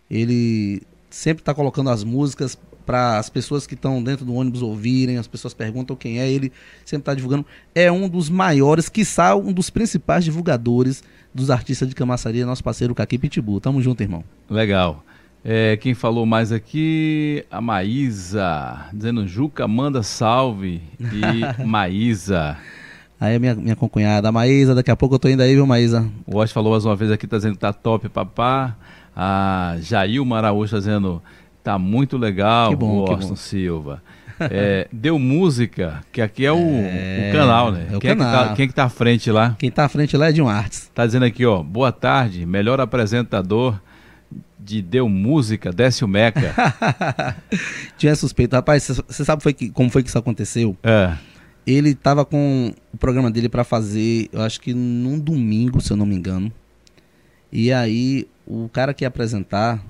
Ele 0.10 0.82
sempre 1.10 1.44
tá 1.44 1.54
colocando 1.54 1.90
as 1.90 2.04
músicas 2.04 2.58
para 2.86 3.18
as 3.18 3.30
pessoas 3.30 3.66
que 3.66 3.74
estão 3.74 4.04
dentro 4.04 4.26
do 4.26 4.34
ônibus 4.34 4.62
ouvirem, 4.62 5.18
as 5.18 5.28
pessoas 5.28 5.54
perguntam 5.54 5.96
quem 5.96 6.20
é, 6.20 6.30
ele 6.30 6.52
sempre 6.86 7.06
tá 7.06 7.14
divulgando. 7.14 7.46
É 7.74 7.92
um 7.92 8.08
dos 8.08 8.30
maiores, 8.30 8.90
quiçá 8.90 9.36
um 9.36 9.52
dos 9.52 9.70
principais 9.70 10.24
divulgadores 10.24 11.04
dos 11.34 11.50
artistas 11.50 11.90
de 11.90 11.96
Camaçari, 11.96 12.42
é 12.42 12.46
nosso 12.46 12.64
parceiro 12.64 12.94
Kaki 12.94 13.18
Pitbull. 13.18 13.60
Tamo 13.60 13.82
junto, 13.82 14.02
irmão. 14.02 14.24
Legal. 14.50 15.04
É, 15.46 15.76
quem 15.76 15.94
falou 15.94 16.26
mais 16.26 16.52
aqui? 16.54 17.44
A 17.52 17.60
Maísa, 17.60 18.86
dizendo 18.94 19.28
Juca, 19.28 19.68
manda 19.68 20.02
salve. 20.02 20.82
E 21.00 21.64
Maísa. 21.66 22.58
Aí 23.20 23.36
a 23.36 23.40
minha, 23.40 23.56
minha 23.56 23.76
concunhada, 23.76 24.30
a 24.30 24.32
Maísa, 24.32 24.74
daqui 24.74 24.92
a 24.92 24.96
pouco 24.96 25.16
eu 25.16 25.20
tô 25.20 25.28
indo 25.28 25.42
aí, 25.42 25.54
viu, 25.54 25.66
Maísa? 25.66 26.10
O 26.26 26.38
Osh 26.38 26.52
falou 26.52 26.72
mais 26.72 26.86
uma 26.86 26.96
vez 26.96 27.12
aqui, 27.12 27.28
tá 27.28 27.38
dizendo 27.38 27.54
que 27.54 27.60
tá 27.60 27.74
top, 27.74 28.08
papá. 28.10 28.76
A 29.16 29.76
Jailma 29.80 30.38
Araújo 30.38 30.72
tá 30.72 30.80
dizendo 30.80 31.22
tá 31.64 31.78
muito 31.80 32.18
legal, 32.18 32.70
Que 32.72 32.76
bom, 32.76 33.00
o 33.04 33.06
que 33.18 33.26
bom. 33.26 33.36
Silva. 33.36 34.04
É, 34.40 34.88
deu 34.92 35.18
música, 35.18 36.02
que 36.12 36.22
aqui 36.22 36.46
é 36.46 36.52
o, 36.52 36.58
É, 36.58 37.30
o 37.32 37.38
canal, 37.38 37.72
né? 37.72 37.88
é 37.92 37.98
o 37.98 38.00
quem, 38.00 38.12
É 38.12 38.14
que 38.16 38.20
canal. 38.20 38.48
tá, 38.50 38.56
quem 38.56 38.66
é 38.66 38.68
que 38.68 38.74
tá 38.74 38.84
à 38.86 38.90
frente 38.90 39.32
lá? 39.32 39.56
Quem 39.60 39.72
tá 39.72 39.86
à 39.86 39.90
frente 39.90 40.18
lá 40.18 40.28
é 40.30 40.32
de 40.32 40.42
um 40.42 40.50
Arts. 40.50 40.92
Tá 40.94 41.06
dizendo 41.06 41.24
aqui, 41.26 41.46
ó, 41.46 41.62
boa 41.64 41.92
tarde, 41.92 42.46
melhor 42.46 42.80
apresentador 42.82 43.80
de 44.60 44.82
Deu 44.82 45.08
Música, 45.10 45.72
Décio 45.72 46.08
Meca. 46.08 46.54
Tinha 47.98 48.16
suspeito. 48.16 48.56
Rapaz, 48.56 48.84
você 49.08 49.24
sabe 49.26 49.44
foi 49.44 49.54
que, 49.54 49.70
como 49.70 49.90
foi 49.90 50.02
que 50.04 50.10
isso 50.10 50.18
aconteceu? 50.18 50.76
é, 50.84 51.16
Ele 51.68 51.94
tava 51.94 52.26
com 52.26 52.74
o 52.94 52.98
programa 52.98 53.30
dele 53.30 53.50
pra 53.50 53.64
fazer, 53.64 54.30
eu 54.32 54.42
acho 54.42 54.60
que 54.62 54.74
num 54.74 55.20
domingo, 55.20 55.82
se 55.82 55.92
eu 55.92 55.98
não 55.98 56.06
me 56.06 56.16
engano. 56.16 56.52
E 57.52 57.72
aí, 57.72 58.28
o 58.48 58.68
cara 58.70 58.94
que 58.94 59.04
ia 59.04 59.08
apresentar 59.08 59.84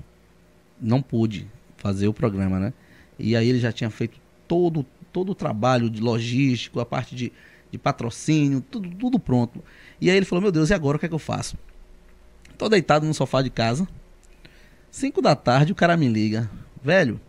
não 0.80 1.00
pôde 1.00 1.46
fazer 1.84 2.08
o 2.08 2.14
programa, 2.14 2.58
né? 2.58 2.72
E 3.18 3.36
aí 3.36 3.46
ele 3.46 3.60
já 3.60 3.70
tinha 3.70 3.90
feito 3.90 4.18
todo, 4.48 4.86
todo 5.12 5.32
o 5.32 5.34
trabalho 5.34 5.90
de 5.90 6.00
logístico, 6.00 6.80
a 6.80 6.86
parte 6.86 7.14
de, 7.14 7.30
de 7.70 7.76
patrocínio, 7.76 8.62
tudo, 8.62 8.88
tudo 8.88 9.18
pronto. 9.18 9.62
E 10.00 10.08
aí 10.08 10.16
ele 10.16 10.24
falou, 10.24 10.40
meu 10.40 10.50
Deus, 10.50 10.70
e 10.70 10.74
agora 10.74 10.96
o 10.96 10.98
que 10.98 11.04
é 11.04 11.08
que 11.10 11.14
eu 11.14 11.18
faço? 11.18 11.58
Tô 12.56 12.70
deitado 12.70 13.04
no 13.04 13.12
sofá 13.12 13.42
de 13.42 13.50
casa. 13.50 13.86
Cinco 14.90 15.20
da 15.20 15.36
tarde 15.36 15.72
o 15.72 15.74
cara 15.74 15.94
me 15.94 16.08
liga. 16.08 16.50
Velho, 16.82 17.20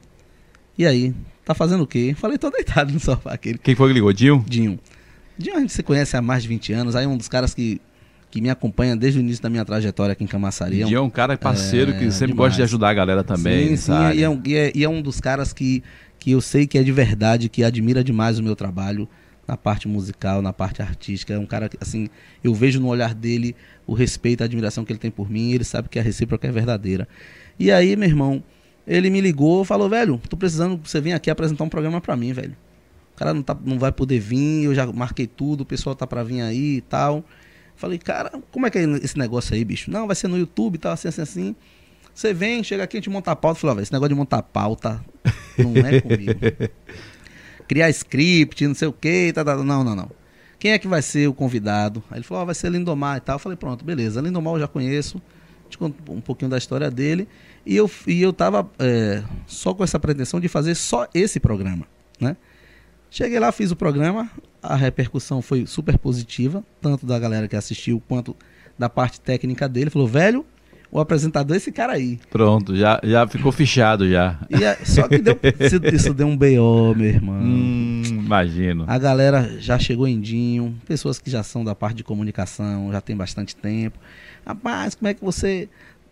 e 0.77 0.85
aí? 0.85 1.13
Tá 1.43 1.53
fazendo 1.53 1.83
o 1.83 1.87
quê? 1.87 2.15
Falei, 2.17 2.37
tô 2.37 2.49
deitado 2.49 2.93
no 2.93 2.99
sofá 2.99 3.33
aquele. 3.33 3.57
quem 3.57 3.75
foi 3.75 3.89
que 3.89 3.93
ligou? 3.93 4.13
Dinho? 4.13 4.41
Dinho. 4.47 4.79
Dinho 5.37 5.57
a 5.57 5.59
gente 5.59 5.73
se 5.73 5.83
conhece 5.83 6.15
há 6.15 6.21
mais 6.21 6.43
de 6.43 6.47
20 6.47 6.71
anos, 6.71 6.95
aí 6.95 7.03
é 7.03 7.07
um 7.09 7.17
dos 7.17 7.27
caras 7.27 7.53
que, 7.53 7.81
que 8.35 8.41
me 8.41 8.49
acompanha 8.49 8.97
desde 8.97 9.17
o 9.17 9.21
início 9.21 9.41
da 9.41 9.49
minha 9.49 9.63
trajetória 9.63 10.11
aqui 10.11 10.21
em 10.21 10.27
Camaçari. 10.27 10.81
É 10.81 10.85
Dinho 10.85 10.97
é 10.97 11.01
um 11.01 11.09
cara 11.09 11.37
parceiro 11.37 11.93
que 11.93 12.03
É, 12.03 12.11
sempre 12.11 12.33
demais. 12.33 12.49
gosta 12.49 12.57
de 12.57 12.63
ajudar 12.63 12.89
a 12.89 12.93
galera 12.93 13.23
também, 13.23 13.77
sim, 13.77 13.93
sim, 13.93 13.93
e 14.13 14.23
é, 14.23 14.29
um, 14.29 14.41
e, 14.45 14.55
é, 14.55 14.71
e 14.75 14.83
é 14.83 14.89
um 14.89 15.01
dos 15.01 15.21
caras 15.21 15.53
que, 15.53 15.81
que 16.19 16.31
eu 16.31 16.41
sei 16.41 16.67
que 16.67 16.77
é 16.77 16.83
de 16.83 16.91
verdade, 16.91 17.47
que 17.47 17.63
admira 17.63 18.03
demais 18.03 18.37
o 18.37 18.43
meu 18.43 18.53
trabalho 18.53 19.07
na 19.47 19.55
parte 19.55 19.87
musical, 19.87 20.41
na 20.41 20.51
parte 20.51 20.81
artística. 20.81 21.33
É 21.33 21.39
um 21.39 21.45
cara 21.45 21.69
que, 21.69 21.77
assim, 21.79 22.09
eu 22.43 22.53
vejo 22.53 22.77
no 22.81 22.89
olhar 22.89 23.13
dele 23.13 23.55
o 23.87 23.93
respeito, 23.93 24.41
a 24.41 24.45
admiração 24.45 24.83
que 24.83 24.91
ele 24.91 24.99
tem 24.99 25.09
por 25.09 25.29
mim, 25.31 25.51
e 25.51 25.55
ele 25.55 25.63
sabe 25.63 25.87
que 25.87 25.97
a 25.97 26.01
recíproca 26.01 26.45
é 26.45 26.51
verdadeira. 26.51 27.07
E 27.57 27.71
aí, 27.71 27.95
meu 27.95 28.09
irmão, 28.09 28.43
ele 28.85 29.09
me 29.09 29.21
ligou, 29.21 29.63
falou, 29.63 29.87
velho, 29.87 30.19
tô 30.27 30.35
precisando 30.35 30.77
que 30.77 30.89
você 30.89 30.99
venha 30.99 31.15
aqui 31.15 31.29
apresentar 31.29 31.63
um 31.63 31.69
programa 31.69 32.01
pra 32.01 32.17
mim, 32.17 32.33
velho. 32.33 32.57
O 33.13 33.17
cara 33.17 33.33
não, 33.33 33.41
tá, 33.41 33.55
não 33.63 33.79
vai 33.79 33.93
poder 33.93 34.19
vir, 34.19 34.65
eu 34.65 34.75
já 34.75 34.85
marquei 34.91 35.25
tudo, 35.25 35.61
o 35.61 35.65
pessoal 35.65 35.95
tá 35.95 36.05
pra 36.05 36.21
vir 36.21 36.41
aí 36.41 36.75
e 36.75 36.81
tal. 36.81 37.23
Falei, 37.75 37.97
cara, 37.97 38.31
como 38.51 38.65
é 38.65 38.69
que 38.69 38.77
é 38.77 38.83
esse 39.03 39.17
negócio 39.17 39.53
aí, 39.53 39.63
bicho? 39.63 39.91
Não, 39.91 40.07
vai 40.07 40.15
ser 40.15 40.27
no 40.27 40.37
YouTube 40.37 40.75
e 40.75 40.77
tal, 40.77 40.93
assim, 40.93 41.07
assim, 41.07 41.21
assim. 41.21 41.55
Você 42.13 42.33
vem, 42.33 42.63
chega 42.63 42.83
aqui, 42.83 42.97
a 42.97 42.99
gente 42.99 43.09
monta 43.09 43.31
a 43.31 43.35
pauta. 43.35 43.59
Falei, 43.59 43.71
ó, 43.71 43.75
velho, 43.75 43.83
esse 43.83 43.91
negócio 43.91 44.09
de 44.09 44.15
montar 44.15 44.41
pauta 44.41 45.03
não 45.57 45.75
é 45.85 45.99
comigo. 46.01 46.39
Criar 47.67 47.89
script, 47.89 48.65
não 48.67 48.75
sei 48.75 48.87
o 48.87 48.93
quê, 48.93 49.31
tá, 49.33 49.43
tá, 49.43 49.57
não, 49.57 49.83
não, 49.83 49.95
não. 49.95 50.11
Quem 50.57 50.71
é 50.71 50.79
que 50.79 50.87
vai 50.87 51.01
ser 51.01 51.27
o 51.27 51.33
convidado? 51.33 52.01
Aí 52.09 52.17
ele 52.17 52.23
falou, 52.23 52.43
ó, 52.43 52.45
vai 52.45 52.55
ser 52.55 52.71
Lindomar 52.71 53.17
e 53.17 53.19
tal. 53.19 53.35
Eu 53.35 53.39
falei, 53.39 53.57
pronto, 53.57 53.83
beleza. 53.83 54.21
Lindomar 54.21 54.53
eu 54.53 54.61
já 54.61 54.67
conheço. 54.67 55.21
Te 55.69 55.77
conto 55.77 56.11
um 56.11 56.21
pouquinho 56.21 56.49
da 56.49 56.57
história 56.57 56.89
dele. 56.89 57.27
E 57.65 57.75
eu, 57.75 57.89
e 58.07 58.21
eu 58.21 58.31
tava 58.31 58.69
é, 58.79 59.23
só 59.45 59.73
com 59.73 59.83
essa 59.83 59.99
pretensão 59.99 60.39
de 60.39 60.47
fazer 60.47 60.75
só 60.75 61.07
esse 61.13 61.39
programa, 61.39 61.85
né? 62.19 62.37
Cheguei 63.09 63.39
lá, 63.39 63.51
fiz 63.51 63.71
o 63.71 63.75
programa, 63.75 64.29
a 64.73 64.75
repercussão 64.75 65.41
foi 65.41 65.65
super 65.65 65.97
positiva, 65.97 66.63
tanto 66.81 67.05
da 67.05 67.17
galera 67.19 67.47
que 67.47 67.55
assistiu 67.55 68.01
quanto 68.07 68.35
da 68.77 68.89
parte 68.89 69.19
técnica 69.21 69.67
dele. 69.69 69.89
Falou, 69.89 70.07
velho, 70.07 70.45
o 70.91 70.99
apresentador 70.99 71.55
é 71.55 71.57
esse 71.57 71.71
cara 71.71 71.93
aí. 71.93 72.19
Pronto, 72.29 72.75
já, 72.75 72.99
já 73.03 73.27
ficou 73.27 73.51
fichado 73.51 74.09
já. 74.09 74.39
E 74.49 74.63
é- 74.63 74.77
só 74.85 75.07
que 75.07 75.17
deu, 75.17 75.37
isso, 75.93 76.13
deu 76.13 76.27
um 76.27 76.37
B.O., 76.37 76.93
meu 76.95 77.07
irmão. 77.07 77.35
Hum, 77.41 78.01
imagino. 78.05 78.85
A 78.87 78.97
galera 78.97 79.57
já 79.59 79.77
chegou 79.79 80.07
em 80.07 80.19
Dinho, 80.21 80.75
pessoas 80.85 81.19
que 81.19 81.29
já 81.29 81.43
são 81.43 81.63
da 81.65 81.73
parte 81.75 81.97
de 81.97 82.03
comunicação, 82.03 82.91
já 82.91 83.01
tem 83.01 83.15
bastante 83.15 83.55
tempo. 83.55 83.99
Rapaz, 84.45 84.95
como 84.95 85.07
é 85.09 85.13
que 85.13 85.23
você. 85.23 85.67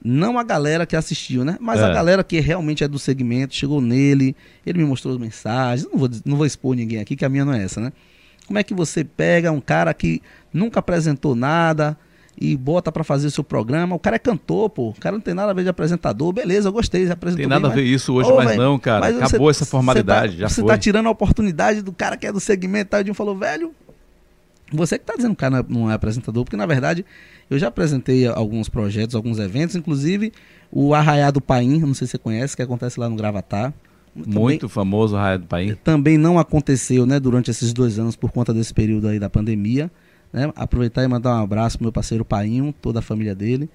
Não 0.06 0.38
a 0.38 0.44
galera 0.44 0.86
que 0.86 0.98
assistiu, 0.98 1.46
né? 1.46 1.56
Mas 1.62 1.80
É. 1.80 1.86
a 1.86 1.94
galera 1.94 2.26
que 2.26 2.38
realmente 2.42 2.84
é 2.84 2.90
do 2.90 3.00
segmento, 3.00 3.56
chegou 3.56 3.80
nele, 3.80 4.36
ele 4.66 4.80
me 4.80 4.84
mostrou 4.86 5.14
as 5.14 5.20
mensagens. 5.20 5.88
Não 5.90 5.98
vou, 5.98 6.10
não 6.26 6.36
vou 6.36 6.46
expor 6.46 6.76
ninguém 6.76 7.00
aqui, 7.00 7.16
que 7.16 7.24
a 7.24 7.30
minha 7.30 7.46
não 7.46 7.54
é 7.54 7.64
essa, 7.64 7.80
né? 7.80 7.94
Como 8.48 8.60
é 8.60 8.64
que 8.64 8.74
você 8.74 9.04
pega 9.04 9.52
um 9.52 9.62
cara 9.62 9.94
que 9.94 10.22
nunca 10.54 10.80
apresentou 10.80 11.34
nada 11.36 11.98
e 12.40 12.58
bota 12.58 12.92
pra 12.92 13.04
fazer 13.04 13.28
o 13.28 13.32
seu 13.32 13.44
programa? 13.44 13.96
O 13.96 14.00
cara 14.00 14.18
é 14.18 14.20
cantor, 14.20 14.70
pô. 14.70 14.90
O 14.90 14.94
cara 15.00 15.16
não 15.16 15.22
tem 15.22 15.34
nada 15.34 15.52
a 15.52 15.54
ver 15.54 15.64
de 15.64 15.70
apresentador. 15.70 16.32
Beleza, 16.34 16.68
eu 16.68 16.74
gostei, 16.74 17.06
já 17.08 17.14
apresentou 17.14 17.42
Tem 17.44 17.48
nada 17.50 17.68
a 17.68 17.70
bem, 17.70 17.78
ver 17.86 17.92
mas- 17.92 18.02
isso 18.02 18.14
hoje, 18.14 18.32
Ô, 18.32 18.36
mas 18.36 18.48
velho, 18.50 18.62
não, 18.62 18.78
cara. 18.80 19.00
mas 19.00 19.18
Acabou 19.22 19.52
você- 19.54 19.62
essa 19.64 19.66
formalidade, 19.70 20.34
você 20.34 20.38
já 20.40 20.48
tá, 20.48 20.54
Você 20.54 20.62
foi. 20.62 20.70
tá 20.72 20.78
tirando 20.78 21.08
a 21.08 21.12
oportunidade 21.12 21.82
do 21.82 21.94
cara 21.94 22.18
que 22.18 22.28
é 22.28 22.32
do 22.32 22.40
segmento. 22.40 22.90
Tá? 22.92 23.00
O 23.00 23.04
Dinho 23.04 23.14
falou, 23.14 23.38
velho, 23.38 23.72
você 24.72 24.98
que 24.98 25.06
tá 25.06 25.14
dizendo 25.16 25.32
que 25.36 25.36
o 25.36 25.50
cara 25.50 25.52
não 25.52 25.60
é- 25.60 25.66
não 25.86 25.92
é 25.92 25.94
apresentador, 25.94 26.44
porque 26.44 26.58
na 26.58 26.66
verdade 26.66 27.06
eu 27.50 27.58
já 27.60 27.68
apresentei 27.68 28.28
alguns 28.28 28.68
projetos, 28.68 29.16
alguns 29.16 29.38
eventos, 29.40 29.76
inclusive 29.76 30.34
o 30.72 30.94
Arraiá 30.94 31.30
do 31.32 31.40
Paim, 31.40 31.80
não 31.80 31.94
sei 31.94 32.08
se 32.08 32.12
você 32.12 32.18
conhece, 32.18 32.56
que 32.56 32.62
acontece 32.62 33.00
lá 33.00 33.08
no 33.08 33.16
Gravatar. 33.16 33.74
Também- 34.16 34.34
Muito 34.34 34.70
famoso 34.70 35.16
Raia 35.16 35.40
do 35.40 35.48
País. 35.48 35.76
também 35.84 36.18
não 36.20 36.38
aconteceu, 36.38 37.06
né, 37.06 37.20
durante 37.20 37.50
esses 37.50 37.74
dois 37.74 37.98
anos 37.98 38.16
por 38.16 38.32
conta 38.32 38.54
desse 38.54 38.72
período 38.74 39.08
aí 39.08 39.18
da 39.20 39.28
pandemia, 39.30 39.90
né? 40.32 40.52
Aproveitar 40.56 41.04
e 41.04 41.08
mandar 41.08 41.36
um 41.40 41.44
abraço 41.44 41.78
pro 41.78 41.86
meu 41.86 41.92
parceiro 41.92 42.24
Painho, 42.24 42.74
toda 42.82 43.00
a 43.00 43.02
família 43.02 43.34
dele. 43.34 43.70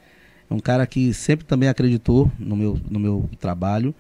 É 0.49 0.55
um 0.55 0.61
cara 0.61 0.87
que 0.87 1.13
sempre 1.13 1.45
também 1.45 1.69
acreditou 1.69 2.31
no 2.39 2.55
meu, 2.57 2.79
no 2.89 2.99
meu 3.01 3.29
trabalho. 3.41 3.93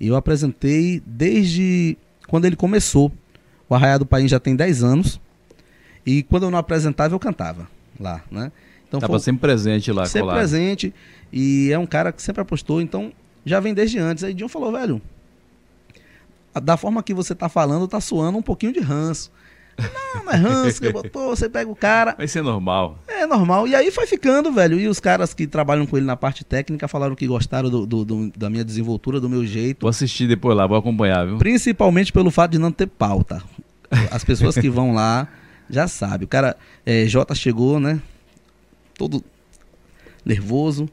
E 0.00 0.08
eu 0.08 0.16
apresentei 0.16 1.02
desde 1.06 1.96
quando 2.26 2.44
ele 2.46 2.56
começou. 2.56 3.12
O 3.68 3.74
Arraiá 3.74 3.98
do 3.98 4.06
Painho 4.06 4.28
já 4.28 4.40
tem 4.40 4.56
10 4.56 4.82
anos. 4.82 5.20
E 6.04 6.22
quando 6.24 6.44
eu 6.44 6.50
não 6.50 6.58
apresentava, 6.58 7.14
eu 7.14 7.18
cantava 7.20 7.68
lá, 8.00 8.22
né? 8.30 8.50
Então 8.88 8.98
Tava 8.98 9.12
foi- 9.12 9.20
sempre 9.20 9.40
presente 9.42 9.92
lá, 9.92 10.04
sempre 10.06 10.22
colado. 10.22 10.36
presente. 10.38 10.92
E 11.32 11.70
é 11.72 11.78
um 11.78 11.86
cara 11.86 12.10
que 12.12 12.20
sempre 12.22 12.42
apostou, 12.42 12.80
então 12.82 13.12
já 13.44 13.60
vem 13.60 13.72
desde 13.72 13.98
antes. 13.98 14.24
Aí 14.24 14.34
Dion 14.34 14.48
falou, 14.48 14.72
velho, 14.72 15.00
da 16.60 16.76
forma 16.76 17.02
que 17.02 17.14
você 17.14 17.34
tá 17.34 17.48
falando, 17.48 17.86
tá 17.88 18.00
soando 18.00 18.38
um 18.38 18.42
pouquinho 18.42 18.72
de 18.72 18.80
ranço. 18.80 19.30
Não, 20.14 20.24
não 20.24 20.32
é 20.32 20.36
ranço 20.36 20.80
que 20.82 20.92
botou, 20.92 21.34
você 21.34 21.48
pega 21.48 21.70
o 21.70 21.74
cara. 21.74 22.14
Vai 22.16 22.28
ser 22.28 22.42
normal. 22.42 22.98
É 23.08 23.26
normal. 23.26 23.66
E 23.66 23.74
aí 23.74 23.90
foi 23.90 24.06
ficando, 24.06 24.52
velho. 24.52 24.78
E 24.78 24.86
os 24.86 25.00
caras 25.00 25.32
que 25.32 25.46
trabalham 25.46 25.86
com 25.86 25.96
ele 25.96 26.04
na 26.04 26.14
parte 26.16 26.44
técnica 26.44 26.86
falaram 26.86 27.14
que 27.14 27.26
gostaram 27.26 27.70
do, 27.70 27.86
do- 27.86 28.04
do- 28.04 28.30
da 28.36 28.50
minha 28.50 28.64
desenvoltura, 28.64 29.18
do 29.18 29.30
meu 29.30 29.46
jeito. 29.46 29.80
Vou 29.80 29.88
assistir 29.88 30.28
depois 30.28 30.54
lá, 30.56 30.66
vou 30.66 30.76
acompanhar, 30.76 31.26
viu? 31.26 31.38
Principalmente 31.38 32.12
pelo 32.12 32.30
fato 32.30 32.50
de 32.52 32.58
não 32.58 32.70
ter 32.70 32.86
pauta. 32.86 33.42
As 34.10 34.22
pessoas 34.22 34.56
que 34.56 34.68
vão 34.68 34.92
lá 34.92 35.26
já 35.70 35.88
sabem. 35.88 36.26
O 36.26 36.28
cara, 36.28 36.54
é, 36.84 37.06
Jota 37.06 37.34
chegou, 37.34 37.80
né? 37.80 37.98
Todo 38.94 39.24
nervoso. 40.24 40.88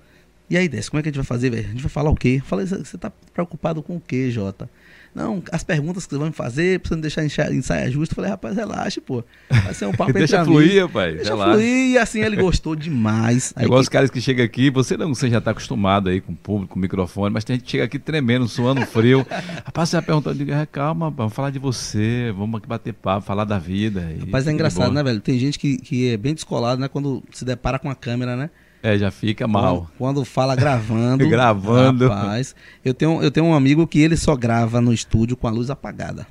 E 0.50 0.58
aí, 0.58 0.68
Desce, 0.68 0.90
como 0.90 1.00
é 1.00 1.04
que 1.04 1.10
a 1.10 1.12
gente 1.12 1.18
vai 1.18 1.26
fazer, 1.26 1.50
velho? 1.50 1.68
A 1.68 1.72
gente 1.72 1.82
vai 1.82 1.90
falar 1.92 2.10
o 2.10 2.16
quê? 2.16 2.38
Eu 2.42 2.46
Falei, 2.46 2.66
você 2.66 2.98
tá 2.98 3.12
preocupado 3.34 3.84
com 3.84 3.98
o 3.98 4.02
quê, 4.02 4.32
Jota? 4.32 4.70
Não, 5.14 5.42
as 5.52 5.64
perguntas 5.64 6.06
que 6.06 6.12
você 6.14 6.20
vai 6.20 6.30
me 6.30 6.34
fazer, 6.36 6.80
pra 6.80 6.90
você 6.90 6.96
não 6.96 7.02
deixar 7.02 7.26
ensaio, 7.26 7.54
ensaio 7.54 7.92
justo. 7.92 8.12
Eu 8.12 8.16
falei, 8.18 8.30
rapaz, 8.32 8.56
relaxa, 8.56 9.02
pô. 9.02 9.24
Vai 9.50 9.74
ser 9.74 9.86
um 9.86 9.92
papo 9.92 10.12
entre 10.12 10.20
Deixa 10.30 10.46
fluir, 10.46 10.88
pai. 10.88 11.14
Deixa 11.16 11.32
relaxa. 11.32 11.54
fluir. 11.54 11.68
E 11.92 11.98
assim, 11.98 12.22
ele 12.22 12.36
gostou 12.36 12.76
demais. 12.76 13.52
É 13.56 13.62
Aí 13.62 13.66
igual 13.66 13.80
que- 13.80 13.84
os 13.84 13.90
caras 13.90 14.10
que 14.12 14.22
chegam 14.22 14.46
aqui, 14.46 14.70
você 14.70 14.96
não, 14.96 15.14
você 15.14 15.30
já 15.30 15.40
está 15.40 15.52
acostumado 15.52 16.10
aí 16.10 16.22
com 16.22 16.32
o 16.32 16.36
público, 16.36 16.74
com 16.74 16.80
o 16.80 16.82
microfone, 16.82 17.34
mas 17.34 17.44
tem 17.44 17.56
gente 17.56 17.66
que 17.66 17.72
chega 17.72 17.84
aqui 17.86 17.98
tremendo, 18.00 18.48
suando 18.48 18.86
frio. 18.86 19.26
Rapaz, 19.66 19.90
você 19.90 19.96
vai 19.98 20.06
perguntar, 20.06 20.30
eu 20.30 20.36
digo, 20.36 20.54
"Ah, 20.54 20.66
calma, 20.66 21.10
vamos 21.10 21.34
falar 21.34 21.50
de 21.50 21.60
você, 21.60 22.34
vamos 22.38 22.58
aqui 22.60 22.68
bater 22.68 22.94
papo, 22.94 23.26
falar 23.26 23.46
da 23.46 23.58
vida. 23.58 24.08
e 24.16 24.20
Rapaz, 24.26 24.48
é 24.48 24.52
engraçado, 24.52 24.94
né, 24.94 25.04
velho? 25.04 25.20
Tem 25.20 25.38
gente 25.40 25.58
que, 25.58 25.78
que 25.78 26.10
é 26.12 26.18
bem 26.18 26.34
descolado, 26.34 26.80
né? 26.80 26.88
Quando 26.88 27.24
se 27.32 27.44
depara 27.44 27.80
com 27.80 27.90
a 27.90 27.96
câmera, 27.96 28.36
né? 28.36 28.50
É, 28.82 28.98
já 28.98 29.12
fica 29.12 29.48
mal. 29.48 29.78
Quando, 29.78 29.98
quando 29.98 30.26
fala 30.26 30.56
gravando. 30.56 31.28
Gravando. 31.30 32.08
Rapaz, 32.08 32.56
eu 32.84 32.94
tenho, 32.94 33.22
eu 33.22 33.30
tenho 33.30 33.46
um 33.46 33.54
amigo 33.54 33.86
que 33.86 34.00
ele 34.00 34.16
só 34.16 34.36
grava 34.36 34.80
no 34.80 34.94
estúdio 34.94 35.36
com 35.36 35.48
a 35.48 35.52
luz 35.52 35.70
apagada. 35.70 36.26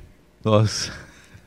Nossa, 0.44 0.90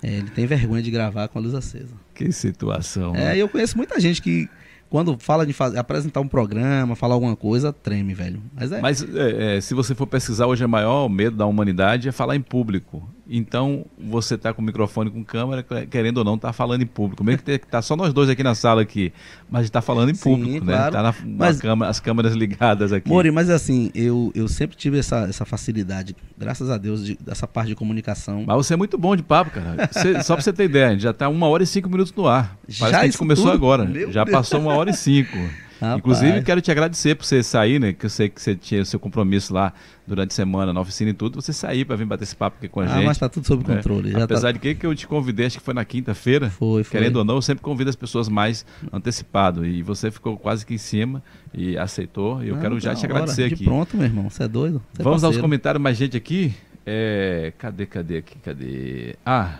É, 0.03 0.13
ele 0.13 0.29
tem 0.29 0.45
vergonha 0.45 0.81
de 0.81 0.91
gravar 0.91 1.27
com 1.27 1.39
a 1.39 1.41
luz 1.41 1.53
acesa. 1.55 1.93
que 2.13 2.31
situação. 2.31 3.15
É, 3.15 3.29
né? 3.29 3.37
eu 3.37 3.49
conheço 3.49 3.75
muita 3.77 3.99
gente 3.99 4.21
que, 4.21 4.47
quando 4.89 5.17
fala 5.17 5.45
de 5.45 5.53
fazer, 5.53 5.79
apresentar 5.79 6.19
um 6.21 6.27
programa, 6.27 6.95
falar 6.95 7.15
alguma 7.15 7.35
coisa, 7.35 7.73
treme, 7.73 8.13
velho. 8.13 8.41
Mas 8.53 8.71
é. 8.71 8.81
Mas 8.81 9.03
é, 9.03 9.57
é, 9.57 9.61
se 9.61 9.73
você 9.73 9.95
for 9.95 10.05
pesquisar 10.05 10.45
hoje, 10.45 10.63
o 10.63 10.69
maior 10.69 11.09
medo 11.09 11.35
da 11.35 11.45
humanidade 11.45 12.09
é 12.09 12.11
falar 12.11 12.35
em 12.35 12.41
público. 12.41 13.07
Então, 13.33 13.85
você 13.97 14.37
tá 14.37 14.53
com 14.53 14.61
o 14.61 14.65
microfone 14.65 15.09
com 15.09 15.23
câmera, 15.23 15.63
querendo 15.89 16.17
ou 16.17 16.23
não, 16.25 16.37
tá 16.37 16.51
falando 16.51 16.81
em 16.81 16.85
público. 16.85 17.23
Mesmo 17.23 17.37
que 17.37 17.45
te- 17.45 17.59
que 17.59 17.67
tá 17.67 17.81
só 17.81 17.95
nós 17.95 18.11
dois 18.11 18.29
aqui 18.29 18.43
na 18.43 18.53
sala 18.53 18.81
aqui, 18.81 19.13
mas 19.49 19.69
tá 19.69 19.81
falando 19.81 20.09
em 20.11 20.13
Sim, 20.13 20.21
público, 20.23 20.65
né? 20.65 20.73
claro. 20.75 20.91
Tá 20.91 21.01
na, 21.01 21.15
Mas- 21.25 21.61
câmera, 21.61 21.89
as 21.89 21.99
câmeras 22.01 22.33
ligadas 22.33 22.91
aqui. 22.91 23.07
Mori, 23.07 23.31
mas 23.31 23.49
assim, 23.49 23.89
eu, 23.95 24.33
eu 24.35 24.49
sempre 24.49 24.75
tive 24.75 24.99
essa, 24.99 25.19
essa 25.29 25.45
facilidade, 25.45 26.13
graças 26.37 26.69
a 26.69 26.77
Deus, 26.77 27.05
de- 27.05 27.17
dessa 27.21 27.47
parte 27.47 27.69
de 27.69 27.75
comunicação. 27.75 28.43
Mas 28.45 28.57
você 28.57 28.73
é 28.73 28.77
muito 28.77 28.97
bom 28.97 29.15
de 29.15 29.23
papo, 29.23 29.49
cara. 29.51 29.89
Você- 29.89 30.21
só 30.23 30.33
pra 30.35 30.43
você 30.43 30.51
ter 30.51 30.65
ideia, 30.65 30.87
a 30.87 30.91
gente 30.91 31.03
já 31.03 31.13
tá 31.13 31.29
uma 31.29 31.47
hora 31.47 31.63
e 31.63 31.67
cinco 31.67 31.89
minutos 31.89 32.13
no 32.13 32.27
ar. 32.27 32.57
Parece 32.67 32.79
Já 32.79 32.89
que 32.89 32.95
a 32.95 33.05
gente 33.05 33.17
começou 33.17 33.45
tudo? 33.45 33.53
agora. 33.55 33.85
Meu 33.85 34.11
já 34.11 34.25
Deus. 34.25 34.35
passou 34.35 34.59
uma 34.59 34.73
hora 34.73 34.89
e 34.89 34.93
cinco. 34.93 35.37
Rapaz. 35.81 35.97
Inclusive, 35.97 36.41
quero 36.43 36.61
te 36.61 36.69
agradecer 36.69 37.15
por 37.15 37.25
você 37.25 37.41
sair, 37.41 37.79
né? 37.79 37.91
Que 37.91 38.05
eu 38.05 38.09
sei 38.09 38.29
que 38.29 38.39
você 38.39 38.55
tinha 38.55 38.85
seu 38.85 38.99
compromisso 38.99 39.51
lá 39.53 39.73
durante 40.05 40.29
a 40.31 40.35
semana 40.35 40.71
na 40.71 40.79
oficina 40.79 41.09
e 41.09 41.13
tudo. 41.13 41.41
Você 41.41 41.51
sair 41.51 41.83
pra 41.85 41.95
vir 41.95 42.05
bater 42.05 42.23
esse 42.23 42.35
papo 42.35 42.57
aqui 42.59 42.67
com 42.67 42.81
a 42.81 42.83
Ah, 42.83 42.87
gente. 42.89 43.05
mas 43.05 43.17
tá 43.17 43.27
tudo 43.27 43.47
sob 43.47 43.67
né? 43.67 43.77
controle. 43.77 44.11
Já 44.11 44.23
Apesar 44.25 44.49
tá... 44.49 44.51
de 44.51 44.59
que, 44.59 44.75
que 44.75 44.85
eu 44.85 44.93
te 44.93 45.07
convidei, 45.07 45.47
acho 45.47 45.57
que 45.57 45.63
foi 45.65 45.73
na 45.73 45.83
quinta-feira. 45.83 46.51
Foi, 46.51 46.83
foi. 46.83 46.99
Querendo 46.99 47.15
ou 47.17 47.25
não, 47.25 47.35
eu 47.35 47.41
sempre 47.41 47.63
convido 47.63 47.89
as 47.89 47.95
pessoas 47.95 48.29
mais 48.29 48.63
antecipado. 48.93 49.65
E 49.65 49.81
você 49.81 50.11
ficou 50.11 50.37
quase 50.37 50.65
que 50.65 50.75
em 50.75 50.77
cima 50.77 51.23
e 51.53 51.75
aceitou. 51.77 52.43
E 52.43 52.49
eu 52.49 52.55
Não, 52.55 52.61
quero 52.61 52.79
já 52.79 52.93
te 52.93 53.03
hora. 53.05 53.13
agradecer 53.15 53.47
De 53.47 53.55
aqui. 53.55 53.63
pronto, 53.65 53.97
meu 53.97 54.05
irmão. 54.05 54.29
Você 54.29 54.43
é 54.43 54.47
doido? 54.47 54.81
Você 54.93 55.01
é 55.01 55.03
Vamos 55.03 55.23
aos 55.23 55.29
parceiro. 55.31 55.41
comentários, 55.41 55.81
mais 55.81 55.97
gente 55.97 56.15
aqui. 56.15 56.53
É, 56.85 57.53
cadê, 57.57 57.85
cadê 57.87 58.17
aqui, 58.17 58.35
cadê? 58.43 59.15
Ah, 59.25 59.55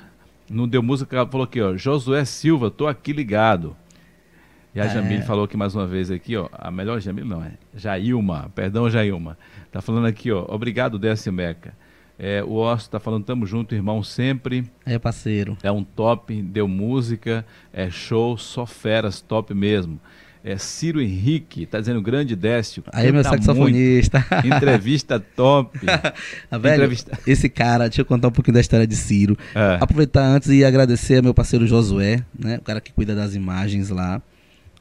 não 0.50 0.68
deu 0.68 0.84
música, 0.84 1.26
falou 1.28 1.46
aqui, 1.46 1.62
ó. 1.62 1.76
Josué 1.78 2.26
Silva, 2.26 2.70
tô 2.70 2.88
aqui 2.88 3.12
ligado. 3.14 3.76
E 4.74 4.80
a 4.80 4.86
É. 4.86 4.90
Jamile 4.90 5.24
falou 5.24 5.44
aqui 5.46 5.58
mais 5.58 5.76
uma 5.76 5.86
vez 5.86 6.10
aqui, 6.10 6.36
ó. 6.38 6.48
A 6.54 6.72
melhor 6.72 7.00
Jamile 7.02 7.28
não 7.28 7.44
é. 7.44 7.52
Jailma, 7.76 8.50
perdão, 8.56 8.90
Jailma. 8.90 9.38
Tá 9.72 9.82
falando 9.82 10.06
aqui, 10.08 10.32
ó. 10.32 10.46
Obrigado, 10.48 10.98
Décio 10.98 11.32
Meca. 11.34 11.74
É, 12.18 12.44
o 12.44 12.54
Osso 12.54 12.90
tá 12.90 13.00
falando, 13.00 13.24
tamo 13.26 13.46
junto, 13.46 13.74
irmão, 13.74 14.04
sempre. 14.04 14.64
É, 14.86 14.98
parceiro. 15.00 15.58
É 15.64 15.72
um 15.72 15.84
top, 15.84 16.40
deu 16.42 16.68
música, 16.68 17.44
é 17.74 17.90
show, 17.90 18.38
só 18.38 18.66
feras, 18.66 19.20
top 19.22 19.54
mesmo. 19.54 20.00
É 20.44 20.58
Ciro 20.58 21.00
Henrique, 21.02 21.66
tá 21.68 21.80
dizendo 21.80 22.02
grande 22.02 22.36
Décio. 22.36 22.84
Aí, 22.94 23.12
meu 23.12 23.24
saxofonista. 23.24 24.26
muito. 24.32 24.48
Entrevista 24.56 25.20
top. 25.20 25.80
Ah, 26.50 26.58
velho, 26.58 26.76
Entrevista- 26.76 27.20
esse 27.28 27.48
cara, 27.50 27.88
deixa 27.88 28.02
eu 28.02 28.06
contar 28.06 28.28
um 28.28 28.32
pouquinho 28.32 28.54
da 28.56 28.62
história 28.62 28.86
de 28.88 28.96
Ciro. 28.96 29.38
É. 29.56 29.78
Aproveitar 29.82 30.24
antes 30.24 30.50
e 30.50 30.64
agradecer 30.66 31.18
ao 31.18 31.24
meu 31.24 31.34
parceiro 31.34 31.66
Josué, 31.68 32.24
né? 32.38 32.58
O 32.58 32.62
cara 32.62 32.80
que 32.82 32.92
cuida 32.92 33.14
das 33.16 33.36
imagens 33.36 33.90
lá. 33.90 34.22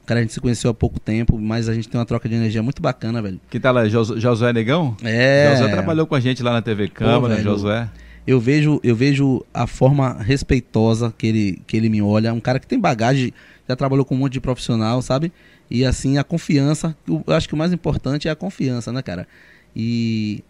Cara 0.06 0.20
a 0.20 0.22
gente 0.22 0.32
se 0.32 0.40
conheceu 0.40 0.70
há 0.70 0.74
pouco 0.74 0.98
tempo, 0.98 1.38
mas 1.38 1.68
a 1.68 1.74
gente 1.74 1.88
tem 1.88 1.98
uma 1.98 2.04
troca 2.06 2.28
de 2.28 2.34
energia 2.34 2.62
muito 2.62 2.82
bacana, 2.82 3.22
velho. 3.22 3.40
Que 3.48 3.60
tá 3.60 3.70
lá, 3.70 3.88
Jos- 3.88 4.20
Josué 4.20 4.52
Negão? 4.52 4.96
É. 5.04 5.52
Josué 5.52 5.70
trabalhou 5.70 6.06
com 6.06 6.14
a 6.14 6.20
gente 6.20 6.42
lá 6.42 6.52
na 6.52 6.62
TV 6.62 6.88
Câmara, 6.88 7.34
velho. 7.36 7.44
Josué. 7.44 7.88
Eu 8.26 8.40
vejo, 8.40 8.80
eu 8.82 8.94
vejo 8.96 9.44
a 9.54 9.66
forma 9.66 10.14
respeitosa 10.20 11.14
que 11.16 11.26
ele, 11.26 11.62
que 11.66 11.76
ele 11.76 11.88
me 11.88 12.02
olha. 12.02 12.32
Um 12.34 12.40
cara 12.40 12.58
que 12.58 12.66
tem 12.66 12.78
bagagem, 12.78 13.32
já 13.68 13.76
trabalhou 13.76 14.04
com 14.04 14.14
um 14.14 14.18
monte 14.18 14.32
de 14.34 14.40
profissional, 14.40 15.00
sabe? 15.00 15.32
E 15.70 15.84
assim, 15.84 16.18
a 16.18 16.24
confiança. 16.24 16.96
Eu 17.06 17.22
acho 17.28 17.46
que 17.48 17.54
o 17.54 17.56
mais 17.56 17.72
importante 17.72 18.26
é 18.26 18.30
a 18.30 18.36
confiança, 18.36 18.92
né, 18.92 19.02
cara? 19.02 19.26
E 19.74 20.42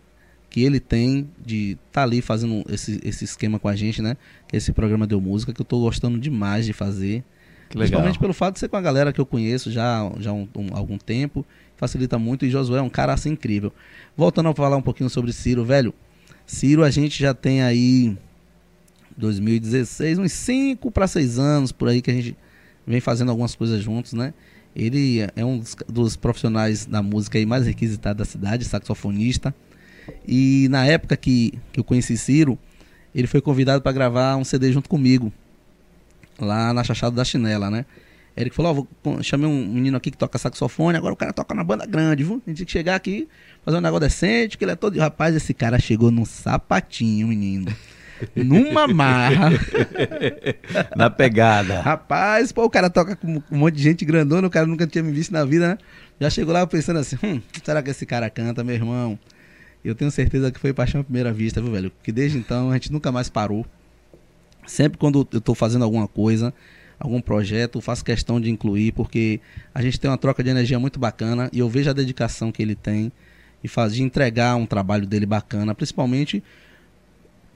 que 0.48 0.62
ele 0.64 0.80
tem 0.80 1.28
de 1.44 1.76
estar 1.86 2.02
ali 2.02 2.20
fazendo 2.20 2.64
esse, 2.68 2.98
esse 3.04 3.24
esquema 3.24 3.58
com 3.58 3.68
a 3.68 3.76
gente, 3.76 4.02
né? 4.02 4.16
Que 4.48 4.56
esse 4.56 4.72
programa 4.72 5.06
deu 5.06 5.20
música, 5.20 5.52
que 5.52 5.60
eu 5.60 5.64
tô 5.64 5.78
gostando 5.80 6.18
demais 6.18 6.66
de 6.66 6.72
fazer. 6.72 7.22
Principalmente 7.78 8.18
pelo 8.18 8.32
fato 8.32 8.54
de 8.54 8.60
ser 8.60 8.68
com 8.68 8.76
a 8.76 8.80
galera 8.80 9.12
que 9.12 9.20
eu 9.20 9.26
conheço 9.26 9.70
já, 9.70 10.10
já 10.18 10.30
há 10.30 10.34
um, 10.34 10.48
um- 10.56 10.68
algum 10.76 10.98
tempo. 10.98 11.44
Facilita 11.76 12.18
muito. 12.18 12.44
E 12.44 12.50
Josué 12.50 12.78
é 12.78 12.82
um 12.82 12.90
cara 12.90 13.12
assim 13.12 13.30
incrível. 13.30 13.72
Voltando 14.16 14.48
a 14.48 14.54
falar 14.54 14.76
um 14.76 14.82
pouquinho 14.82 15.08
sobre 15.08 15.32
Ciro, 15.32 15.64
velho. 15.64 15.94
Ciro, 16.46 16.82
a 16.84 16.90
gente 16.90 17.18
já 17.20 17.32
tem 17.32 17.62
aí 17.62 18.16
2016, 19.16 20.18
uns 20.18 20.32
5 20.32 20.90
para 20.90 21.06
6 21.06 21.38
anos 21.38 21.72
por 21.72 21.88
aí 21.88 22.00
que 22.02 22.10
a 22.10 22.14
gente 22.14 22.36
vem 22.86 23.00
fazendo 23.00 23.30
algumas 23.30 23.54
coisas 23.54 23.82
juntos, 23.82 24.12
né? 24.12 24.32
Ele 24.74 25.20
é 25.34 25.44
um 25.44 25.58
dos, 25.58 25.76
dos 25.88 26.16
profissionais 26.16 26.86
da 26.86 27.02
música 27.02 27.38
aí 27.38 27.44
mais 27.46 27.66
requisitados 27.66 28.18
da 28.18 28.24
cidade, 28.24 28.64
saxofonista. 28.64 29.54
E 30.26 30.68
na 30.70 30.86
época 30.86 31.16
que, 31.16 31.54
que 31.72 31.80
eu 31.80 31.84
conheci 31.84 32.16
Ciro, 32.16 32.58
ele 33.14 33.26
foi 33.26 33.40
convidado 33.40 33.82
para 33.82 33.92
gravar 33.92 34.36
um 34.36 34.44
CD 34.44 34.72
junto 34.72 34.88
comigo, 34.88 35.32
lá 36.44 36.72
na 36.72 36.84
Chachada 36.84 37.16
da 37.16 37.24
Chinela, 37.24 37.70
né? 37.70 37.84
Ele 38.36 38.50
falou, 38.50 38.70
ó, 38.70 38.74
vou 38.74 38.88
pô, 39.02 39.22
chamei 39.22 39.48
um 39.48 39.66
menino 39.66 39.96
aqui 39.96 40.10
que 40.10 40.16
toca 40.16 40.38
saxofone, 40.38 40.96
agora 40.96 41.12
o 41.12 41.16
cara 41.16 41.32
toca 41.32 41.54
na 41.54 41.64
banda 41.64 41.84
grande, 41.84 42.24
viu? 42.24 42.40
A 42.46 42.50
gente 42.50 42.58
tem 42.58 42.66
que 42.66 42.72
chegar 42.72 42.94
aqui, 42.94 43.28
fazer 43.64 43.78
um 43.78 43.80
negócio 43.80 44.00
decente, 44.00 44.56
que 44.56 44.64
ele 44.64 44.72
é 44.72 44.76
todo... 44.76 44.98
Rapaz, 44.98 45.34
esse 45.34 45.52
cara 45.52 45.78
chegou 45.78 46.10
num 46.10 46.24
sapatinho, 46.24 47.28
menino. 47.28 47.66
Numa 48.36 48.86
marra. 48.86 49.50
Na 50.96 51.10
pegada. 51.10 51.80
Rapaz, 51.80 52.52
pô, 52.52 52.64
o 52.64 52.70
cara 52.70 52.90
toca 52.90 53.16
com 53.16 53.42
um 53.50 53.58
monte 53.58 53.76
de 53.76 53.82
gente 53.82 54.04
grandona, 54.04 54.46
o 54.46 54.50
cara 54.50 54.66
nunca 54.66 54.86
tinha 54.86 55.02
me 55.02 55.12
visto 55.12 55.32
na 55.32 55.44
vida, 55.44 55.68
né? 55.68 55.78
Já 56.20 56.30
chegou 56.30 56.52
lá 56.52 56.66
pensando 56.66 56.98
assim, 56.98 57.16
hum, 57.22 57.40
será 57.64 57.82
que 57.82 57.90
esse 57.90 58.04
cara 58.04 58.28
canta, 58.28 58.62
meu 58.62 58.74
irmão? 58.74 59.18
Eu 59.82 59.94
tenho 59.94 60.10
certeza 60.10 60.52
que 60.52 60.60
foi 60.60 60.72
paixão 60.72 61.00
à 61.00 61.04
primeira 61.04 61.32
vista, 61.32 61.60
viu, 61.60 61.72
velho? 61.72 61.90
Que 62.02 62.12
desde 62.12 62.36
então 62.36 62.70
a 62.70 62.74
gente 62.74 62.92
nunca 62.92 63.10
mais 63.10 63.30
parou. 63.30 63.66
Sempre 64.70 64.98
quando 64.98 65.26
eu 65.32 65.40
tô 65.40 65.52
fazendo 65.52 65.84
alguma 65.84 66.06
coisa, 66.06 66.54
algum 66.96 67.20
projeto, 67.20 67.80
faço 67.80 68.04
questão 68.04 68.40
de 68.40 68.48
incluir, 68.48 68.92
porque 68.92 69.40
a 69.74 69.82
gente 69.82 69.98
tem 69.98 70.08
uma 70.08 70.16
troca 70.16 70.44
de 70.44 70.48
energia 70.48 70.78
muito 70.78 71.00
bacana 71.00 71.50
e 71.52 71.58
eu 71.58 71.68
vejo 71.68 71.90
a 71.90 71.92
dedicação 71.92 72.52
que 72.52 72.62
ele 72.62 72.76
tem 72.76 73.10
e 73.64 73.66
faz 73.68 73.92
de 73.92 74.02
entregar 74.04 74.54
um 74.54 74.64
trabalho 74.66 75.08
dele 75.08 75.26
bacana, 75.26 75.74
principalmente 75.74 76.40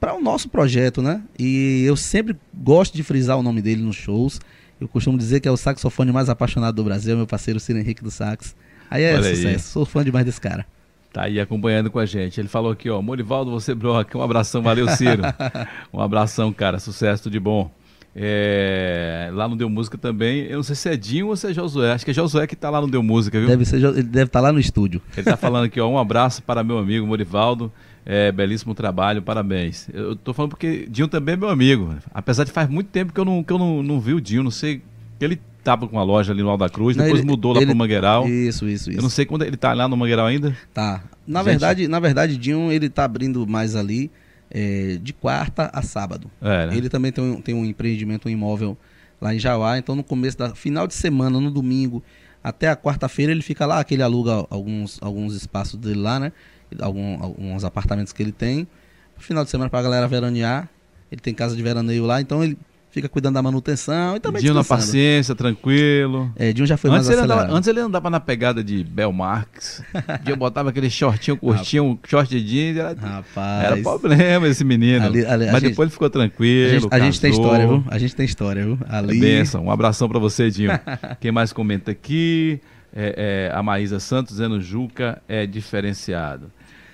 para 0.01 0.13
o 0.13 0.21
nosso 0.21 0.49
projeto, 0.49 1.01
né? 1.01 1.23
E 1.39 1.85
eu 1.87 1.97
sempre 1.97 2.37
gosto 2.53 2.97
de 2.97 3.05
frisar 3.05 3.39
o 3.39 3.45
nome 3.45 3.63
dele 3.63 3.81
nos 3.81 3.95
shows. 3.95 4.41
Eu 4.81 4.89
costumo 4.89 5.17
dizer 5.17 5.39
que 5.39 5.47
é 5.47 5.53
o 5.53 5.57
saxofone 5.57 6.11
mais 6.11 6.29
apaixonado 6.29 6.75
do 6.75 6.83
Brasil, 6.83 7.17
meu 7.17 7.29
parceiro 7.29 7.61
Ciro 7.61 7.79
Henrique 7.79 8.03
do 8.03 8.11
Sax. 8.11 8.57
Aí 8.91 9.05
é 9.05 9.15
Olha 9.15 9.29
aí. 9.29 9.37
sucesso, 9.37 9.69
sou 9.71 9.87
fã 9.87 10.03
demais 10.03 10.27
desse 10.27 10.41
cara. 10.41 10.67
Tá 11.15 11.23
aí 11.23 11.39
acompanhando 11.39 11.93
com 11.93 12.01
a 12.01 12.05
gente. 12.05 12.41
Ele 12.41 12.49
falou 12.49 12.73
aqui, 12.73 12.91
ó, 12.91 13.01
Morivaldo, 13.01 13.49
você 13.49 13.73
broca. 13.73 14.19
Um 14.19 14.21
abração, 14.21 14.61
valeu, 14.61 14.89
Ciro. 14.89 15.23
um 15.95 16.01
abração, 16.01 16.53
cara. 16.53 16.81
Sucesso, 16.81 17.23
tudo 17.23 17.35
de 17.35 17.39
bom. 17.39 17.71
É, 18.17 19.31
lá 19.33 19.47
no 19.47 19.55
Deu 19.55 19.71
Música 19.71 19.97
também. 19.97 20.41
Eu 20.47 20.57
não 20.57 20.65
sei 20.65 20.75
se 20.75 20.89
é 20.89 20.97
Dinho 20.97 21.29
ou 21.29 21.37
se 21.37 21.49
é 21.49 21.55
Josué. 21.55 21.93
Acho 21.93 22.05
que 22.05 22.11
é 22.11 22.15
Josué 22.15 22.49
que 22.49 22.57
tá 22.57 22.69
lá 22.69 22.81
no 22.81 22.89
Deu 22.89 23.01
Música, 23.01 23.39
viu? 23.39 23.47
Deve 23.47 23.65
ser, 23.65 23.77
ele 23.77 24.03
deve 24.03 24.25
estar 24.25 24.41
lá 24.41 24.53
no 24.53 24.59
estúdio. 24.59 25.01
Ele 25.17 25.23
tá 25.23 25.37
falando 25.37 25.67
aqui, 25.67 25.81
ó, 25.81 25.89
um 25.89 25.99
abraço 25.99 26.43
para 26.43 26.65
meu 26.65 26.79
amigo 26.79 27.07
Morivaldo. 27.07 27.71
É, 28.05 28.33
belíssimo 28.33 28.75
trabalho, 28.75 29.23
parabéns. 29.23 29.89
Eu 29.95 30.17
tô 30.17 30.35
falando 30.35 30.51
porque 30.51 30.85
Dinho 30.91 31.07
também 31.07 31.35
é 31.35 31.37
meu 31.37 31.49
amigo. 31.49 31.95
Apesar 32.13 32.43
de 32.43 32.51
faz 32.51 32.69
muito 32.69 32.89
tempo 32.89 33.13
que 33.13 33.21
eu 33.21 33.25
não, 33.25 33.41
que 33.45 33.53
eu 33.53 33.59
não, 33.59 33.85
não 33.85 34.01
vi 34.01 34.15
o 34.15 34.21
Dinho, 34.21 34.43
não 34.43 34.51
sei. 34.51 34.83
Ele 35.21 35.41
tava 35.65 35.89
com 35.89 35.97
uma 35.97 36.03
loja 36.05 36.33
ali 36.33 36.43
no 36.43 36.51
Alda 36.51 36.69
Cruz, 36.69 36.97
Não, 36.97 37.05
depois 37.05 37.21
ele- 37.23 37.31
mudou 37.31 37.53
lá 37.53 37.59
ele- 37.59 37.67
pro 37.67 37.77
Mangueiral. 37.77 38.29
Isso, 38.29 38.69
isso, 38.69 38.91
isso. 38.91 38.99
Eu 38.99 39.03
não 39.03 39.11
sei 39.11 39.25
quando 39.25 39.43
ele 39.43 39.57
tá 39.57 39.73
lá 39.73 39.89
no 39.89 39.97
Mangueiral 39.97 40.27
ainda. 40.27 40.57
Tá. 40.73 41.03
Na 41.27 41.41
Gente. 41.41 41.47
verdade, 41.51 41.89
na 41.89 41.99
verdade, 41.99 42.37
Dinho, 42.37 42.71
ele 42.71 42.89
tá 42.89 43.05
abrindo 43.05 43.47
mais 43.47 43.75
ali 43.75 44.11
é, 44.51 44.99
de 45.03 45.13
quarta 45.13 45.71
a 45.73 45.83
sábado. 45.83 46.31
É, 46.41 46.67
né? 46.67 46.77
Ele 46.77 46.89
também 46.89 47.11
tem 47.11 47.25
um, 47.25 47.41
tem 47.41 47.55
um 47.55 47.65
empreendimento, 47.65 48.29
um 48.29 48.31
imóvel 48.31 48.77
lá 49.21 49.35
em 49.35 49.39
Jauá. 49.39 49.79
Então, 49.79 49.97
no 49.97 50.05
começo 50.05 50.39
da 50.39 50.55
final 50.55 50.87
de 50.87 50.95
semana, 50.95 51.41
no 51.41 51.51
domingo, 51.51 52.03
até 52.43 52.69
a 52.69 52.77
quarta-feira, 52.77 53.33
ele 53.33 53.43
fica 53.43 53.65
lá, 53.67 53.83
que 53.83 53.95
ele 53.95 54.03
aluga 54.03 54.47
alguns, 54.51 54.99
alguns 55.03 55.35
espaços 55.35 55.81
dele 55.81 55.99
lá, 55.99 56.21
né? 56.21 56.31
Algum, 56.79 57.23
alguns 57.23 57.65
apartamentos 57.65 58.13
que 58.13 58.23
ele 58.23 58.33
tem. 58.33 58.69
Final 59.17 59.45
de 59.45 59.51
semana 59.51 59.71
pra 59.71 59.81
galera 59.83 60.07
veranear. 60.07 60.69
Ele 61.11 61.21
tem 61.21 61.33
casa 61.35 61.57
de 61.57 61.63
veraneio 61.63 62.05
lá, 62.05 62.21
então 62.21 62.43
ele 62.45 62.59
fica 62.95 63.09
cuidando 63.09 63.35
da 63.35 63.43
manutenção 63.43 64.15
e 64.17 64.21
também 64.21 64.41
Dinho 64.41 64.55
na 64.55 64.63
paciência, 64.63 65.35
tranquilo. 65.35 66.33
É, 66.37 66.53
Dinho 66.53 66.65
já 66.67 66.77
foi 66.77 66.89
Antes 66.91 67.09
mais 67.09 67.19
ele, 67.19 67.25
andava, 67.33 67.53
antes 67.53 67.69
ele 67.69 67.81
andava 67.81 68.09
na 68.09 68.21
pegada 68.21 68.63
de 68.63 68.85
Bel 68.85 69.13
Marx. 69.13 69.83
Dinho 70.23 70.37
botava 70.37 70.71
aquele 70.71 70.89
shortinho 70.89 71.37
curtinho, 71.37 71.85
um 71.85 71.99
short 72.07 72.31
de 72.31 72.41
jeans. 72.43 72.77
Era, 72.77 72.95
Rapaz. 72.95 73.65
era 73.65 73.77
problema 73.79 74.47
esse 74.47 74.65
menino. 74.65 75.05
Ali- 75.05 75.27
ali- 75.27 75.49
a 75.49 75.53
Mas 75.53 75.61
gente- 75.61 75.71
depois 75.73 75.87
ele 75.89 75.93
ficou 75.93 76.07
a 76.07 76.11
tranquilo. 76.11 76.81
gente, 76.81 76.89
a 76.95 76.99
gente 77.01 77.21
tem 77.21 77.31
história, 77.33 77.67
viu? 77.67 77.85
A 77.89 77.99
gente 77.99 78.15
tem 78.15 78.25
história, 78.25 78.65
viu? 78.65 78.79
É 78.89 78.97
Ali. 78.97 79.19
Benção. 79.21 79.65
Um 79.65 79.71
abração 79.73 80.09
pra 80.09 80.21
você, 80.21 80.49
Dinho. 80.51 80.71
Quem 81.21 81.33
mais 81.33 81.53
comenta 81.53 81.91
aqui? 81.91 82.61
É, 82.97 83.51
é, 83.51 83.57
a 83.57 83.61
Maísa 83.61 83.99
Santos 83.99 84.35
dizendo 84.37 84.61
Juca 84.61 85.21
é 85.29 85.47
diferenciado. 85.47 86.51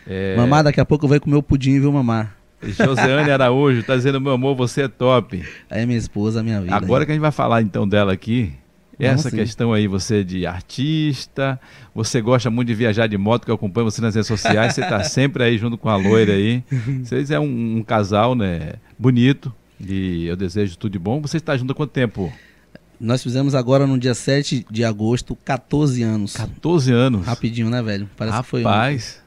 É, 0.06 0.34
Mamar, 0.34 0.64
daqui 0.64 0.80
a 0.80 0.84
pouco 0.86 1.06
vai 1.06 1.20
comer 1.20 1.36
o 1.36 1.42
pudim, 1.42 1.78
viu, 1.78 1.92
mamar? 1.92 2.34
Josiane 2.62 3.30
Araújo 3.30 3.82
tá 3.82 3.96
dizendo, 3.96 4.20
meu 4.20 4.32
amor, 4.32 4.54
você 4.54 4.82
é 4.82 4.88
top. 4.88 5.42
Aí 5.70 5.86
minha 5.86 5.98
esposa, 5.98 6.42
minha 6.42 6.60
vida. 6.60 6.74
Agora 6.74 7.04
que 7.04 7.12
a 7.12 7.14
gente 7.14 7.22
vai 7.22 7.32
falar 7.32 7.62
então 7.62 7.88
dela 7.88 8.12
aqui, 8.12 8.52
essa 8.98 9.30
questão 9.30 9.72
aí, 9.72 9.86
você 9.86 10.22
de 10.22 10.46
artista, 10.46 11.58
você 11.94 12.20
gosta 12.20 12.50
muito 12.50 12.68
de 12.68 12.74
viajar 12.74 13.06
de 13.06 13.16
moto, 13.16 13.44
que 13.44 13.50
eu 13.50 13.54
acompanho 13.54 13.90
você 13.90 14.02
nas 14.02 14.14
redes 14.14 14.28
sociais, 14.28 14.74
você 14.74 14.82
tá 14.82 15.02
sempre 15.04 15.42
aí 15.42 15.56
junto 15.56 15.78
com 15.78 15.88
a 15.88 15.96
loira 15.96 16.34
aí. 16.34 16.62
Vocês 17.02 17.30
é 17.30 17.40
um, 17.40 17.78
um 17.78 17.82
casal, 17.82 18.34
né, 18.34 18.74
bonito, 18.98 19.52
e 19.80 20.26
eu 20.26 20.36
desejo 20.36 20.76
tudo 20.76 20.92
de 20.92 20.98
bom. 20.98 21.20
Você 21.22 21.38
está 21.38 21.56
junto 21.56 21.72
há 21.72 21.74
quanto 21.74 21.90
tempo? 21.90 22.30
Nós 23.00 23.22
fizemos 23.22 23.54
agora 23.54 23.86
no 23.86 23.98
dia 23.98 24.12
7 24.12 24.66
de 24.70 24.84
agosto 24.84 25.34
14 25.34 26.02
anos. 26.02 26.36
14 26.36 26.92
anos. 26.92 27.26
Rapidinho, 27.26 27.70
né, 27.70 27.82
velho? 27.82 28.10
Parece 28.14 28.42
que 28.42 28.46
foi 28.46 28.62
Rapaz, 28.62 29.22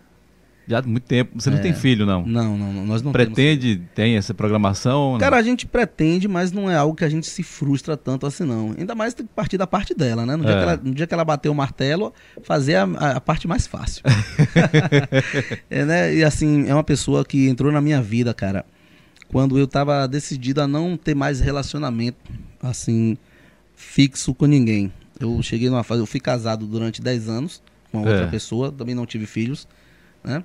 já 0.67 0.79
há 0.79 0.81
muito 0.81 1.03
tempo. 1.03 1.31
Você 1.39 1.49
não 1.49 1.57
É. 1.57 1.61
tem 1.61 1.73
filho, 1.73 2.05
não? 2.05 2.25
Não, 2.25 2.57
não, 2.57 2.71
não, 2.73 2.85
nós 2.85 3.01
não 3.01 3.11
temos. 3.11 3.27
Pretende, 3.33 3.81
tem 3.93 4.15
essa 4.15 4.33
programação? 4.33 5.17
Cara, 5.19 5.37
a 5.37 5.41
gente 5.41 5.65
pretende, 5.65 6.27
mas 6.27 6.51
não 6.51 6.69
é 6.71 6.75
algo 6.75 6.95
que 6.95 7.03
a 7.03 7.09
gente 7.09 7.27
se 7.27 7.43
frustra 7.43 7.95
tanto 7.97 8.25
assim, 8.25 8.43
não. 8.45 8.73
Ainda 8.77 8.95
mais 8.95 9.13
tem 9.13 9.25
que 9.25 9.31
partir 9.33 9.57
da 9.57 9.67
parte 9.67 9.93
dela, 9.93 10.25
né? 10.25 10.35
No, 10.35 10.43
dia, 10.43 10.53
É. 10.53 10.57
que 10.57 10.63
ela, 10.63 10.77
no 10.83 10.93
dia 10.93 11.07
que 11.07 11.13
ela 11.13 11.25
bater 11.25 11.49
o 11.49 11.55
martelo, 11.55 12.13
fazer 12.43 12.75
a, 12.75 12.83
a- 12.83 13.21
parte 13.21 13.47
mais 13.47 13.67
fácil. 13.67 14.03
é, 15.69 15.85
né? 15.85 16.15
E 16.15 16.23
assim, 16.23 16.67
é 16.67 16.73
uma 16.73 16.83
pessoa 16.83 17.23
que 17.25 17.47
entrou 17.47 17.71
na 17.71 17.81
minha 17.81 18.01
vida, 18.01 18.33
cara, 18.33 18.65
quando 19.29 19.57
eu 19.57 19.67
tava 19.67 20.07
decidido 20.07 20.61
a 20.61 20.67
não 20.67 20.95
ter 20.97 21.15
mais 21.15 21.39
relacionamento, 21.39 22.17
assim, 22.61 23.17
fixo 23.75 24.33
com 24.33 24.45
ninguém. 24.45 24.91
Eu 25.19 25.41
cheguei 25.41 25.69
numa 25.69 25.83
fase, 25.83 26.01
eu 26.01 26.05
fui 26.05 26.19
casado 26.19 26.65
durante 26.65 27.01
10 27.01 27.29
anos 27.29 27.61
com 27.91 27.99
outra 27.99 28.23
É. 28.23 28.27
pessoa, 28.27 28.71
também 28.71 28.95
não 28.95 29.05
tive 29.05 29.25
filhos, 29.25 29.67
né? 30.23 30.43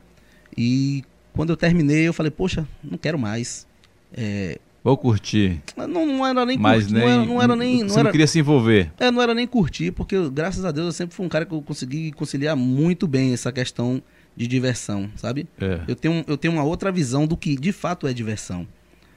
E 0.60 1.04
quando 1.32 1.50
eu 1.50 1.56
terminei, 1.56 2.08
eu 2.08 2.12
falei, 2.12 2.30
poxa, 2.32 2.66
não 2.82 2.98
quero 2.98 3.16
mais. 3.16 3.64
É, 4.12 4.58
Vou 4.82 4.96
curtir, 4.96 5.60
não, 5.76 6.06
não 6.06 6.26
era 6.26 6.46
nem 6.46 6.56
mas 6.56 6.84
curtir, 6.86 6.94
nem, 6.94 7.02
não, 7.04 7.10
era, 7.12 7.26
não 7.26 7.42
era 7.42 7.56
nem. 7.56 7.76
você 7.78 7.84
Não 7.84 7.88
não 7.94 8.00
era, 8.00 8.10
queria 8.10 8.26
se 8.26 8.38
envolver. 8.38 8.90
é, 8.98 9.10
não 9.10 9.20
era 9.20 9.34
nem 9.34 9.46
curtir, 9.46 9.90
porque 9.92 10.16
eu, 10.16 10.30
graças 10.30 10.64
a 10.64 10.70
Deus 10.72 10.86
eu 10.86 10.92
sempre 10.92 11.14
fui 11.14 11.26
um 11.26 11.28
cara 11.28 11.44
que 11.44 11.52
eu 11.52 11.60
consegui 11.60 12.10
conciliar 12.12 12.56
muito 12.56 13.06
bem 13.06 13.32
essa 13.32 13.52
questão 13.52 14.02
de 14.36 14.46
diversão, 14.46 15.10
sabe? 15.16 15.46
É. 15.60 15.80
Eu 15.86 15.94
tenho, 15.94 16.24
eu 16.26 16.36
tenho 16.38 16.54
uma 16.54 16.62
outra 16.64 16.90
visão 16.90 17.26
do 17.26 17.36
que 17.36 17.54
de 17.56 17.70
fato 17.72 18.06
é 18.06 18.12
diversão. 18.12 18.66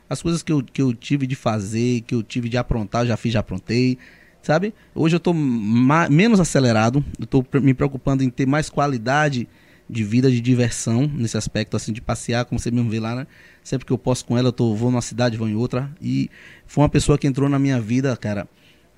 As 0.09 0.21
coisas 0.21 0.43
que 0.43 0.51
eu, 0.51 0.61
que 0.61 0.81
eu 0.81 0.93
tive 0.93 1.25
de 1.25 1.35
fazer, 1.35 2.01
que 2.01 2.13
eu 2.13 2.21
tive 2.21 2.49
de 2.49 2.57
aprontar, 2.57 3.03
eu 3.03 3.07
já 3.07 3.15
fiz, 3.15 3.31
já 3.31 3.39
aprontei, 3.39 3.97
sabe? 4.41 4.73
Hoje 4.93 5.15
eu 5.15 5.19
tô 5.21 5.31
menos 5.33 6.39
acelerado, 6.39 7.05
eu 7.17 7.25
tô 7.25 7.45
me 7.61 7.73
preocupando 7.73 8.23
em 8.23 8.29
ter 8.29 8.45
mais 8.45 8.69
qualidade 8.69 9.47
de 9.91 10.05
vida, 10.05 10.31
de 10.31 10.39
diversão, 10.39 11.05
nesse 11.13 11.35
aspecto, 11.35 11.75
assim, 11.75 11.91
de 11.91 11.99
passear, 11.99 12.45
como 12.45 12.57
você 12.57 12.71
mesmo 12.71 12.89
vê 12.89 12.97
lá, 12.97 13.13
né? 13.13 13.27
Sempre 13.61 13.85
que 13.85 13.91
eu 13.91 13.97
posso 13.97 14.25
com 14.25 14.37
ela, 14.37 14.47
eu 14.47 14.53
tô, 14.53 14.73
vou 14.73 14.89
numa 14.89 15.01
cidade, 15.01 15.35
vou 15.35 15.49
em 15.49 15.55
outra. 15.55 15.91
E 16.01 16.29
foi 16.65 16.81
uma 16.81 16.89
pessoa 16.89 17.17
que 17.17 17.27
entrou 17.27 17.49
na 17.49 17.59
minha 17.59 17.79
vida, 17.81 18.15
cara. 18.15 18.47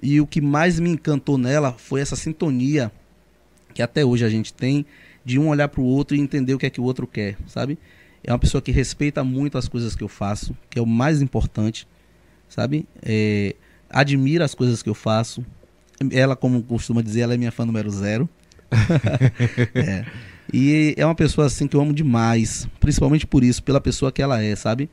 E 0.01 0.21
o 0.21 0.27
que 0.27 0.39
mais 0.39 0.79
me 0.79 0.91
encantou 0.91 1.35
nela 1.35 1.73
foi 1.73 1.99
essa 1.99 2.15
sintonia 2.15 2.91
que 3.73 3.81
até 3.81 4.05
hoje 4.05 4.23
a 4.23 4.29
gente 4.29 4.53
tem 4.53 4.85
de 5.25 5.39
um 5.39 5.47
olhar 5.47 5.67
para 5.67 5.81
o 5.81 5.83
outro 5.83 6.15
e 6.15 6.19
entender 6.19 6.53
o 6.53 6.59
que 6.59 6.67
é 6.67 6.69
que 6.69 6.79
o 6.79 6.83
outro 6.83 7.07
quer, 7.07 7.37
sabe? 7.47 7.79
É 8.23 8.31
uma 8.31 8.37
pessoa 8.37 8.61
que 8.61 8.71
respeita 8.71 9.23
muito 9.23 9.57
as 9.57 9.67
coisas 9.67 9.95
que 9.95 10.03
eu 10.03 10.07
faço, 10.07 10.55
que 10.69 10.77
é 10.77 10.81
o 10.81 10.85
mais 10.85 11.23
importante, 11.23 11.87
sabe? 12.47 12.87
É, 13.01 13.55
admira 13.89 14.45
as 14.45 14.53
coisas 14.53 14.83
que 14.83 14.89
eu 14.89 14.93
faço. 14.93 15.43
Ela, 16.11 16.35
como 16.35 16.61
costuma 16.61 17.01
dizer, 17.01 17.21
ela 17.21 17.33
é 17.33 17.37
minha 17.37 17.51
fã 17.51 17.65
número 17.65 17.89
zero. 17.89 18.29
É. 19.73 20.05
E 20.51 20.93
é 20.97 21.05
uma 21.05 21.15
pessoa 21.15 21.47
assim 21.47 21.67
que 21.67 21.75
eu 21.75 21.81
amo 21.81 21.93
demais, 21.93 22.67
principalmente 22.79 23.25
por 23.25 23.43
isso, 23.43 23.63
pela 23.63 23.79
pessoa 23.79 24.11
que 24.11 24.21
ela 24.21 24.41
é, 24.41 24.55
sabe? 24.55 24.89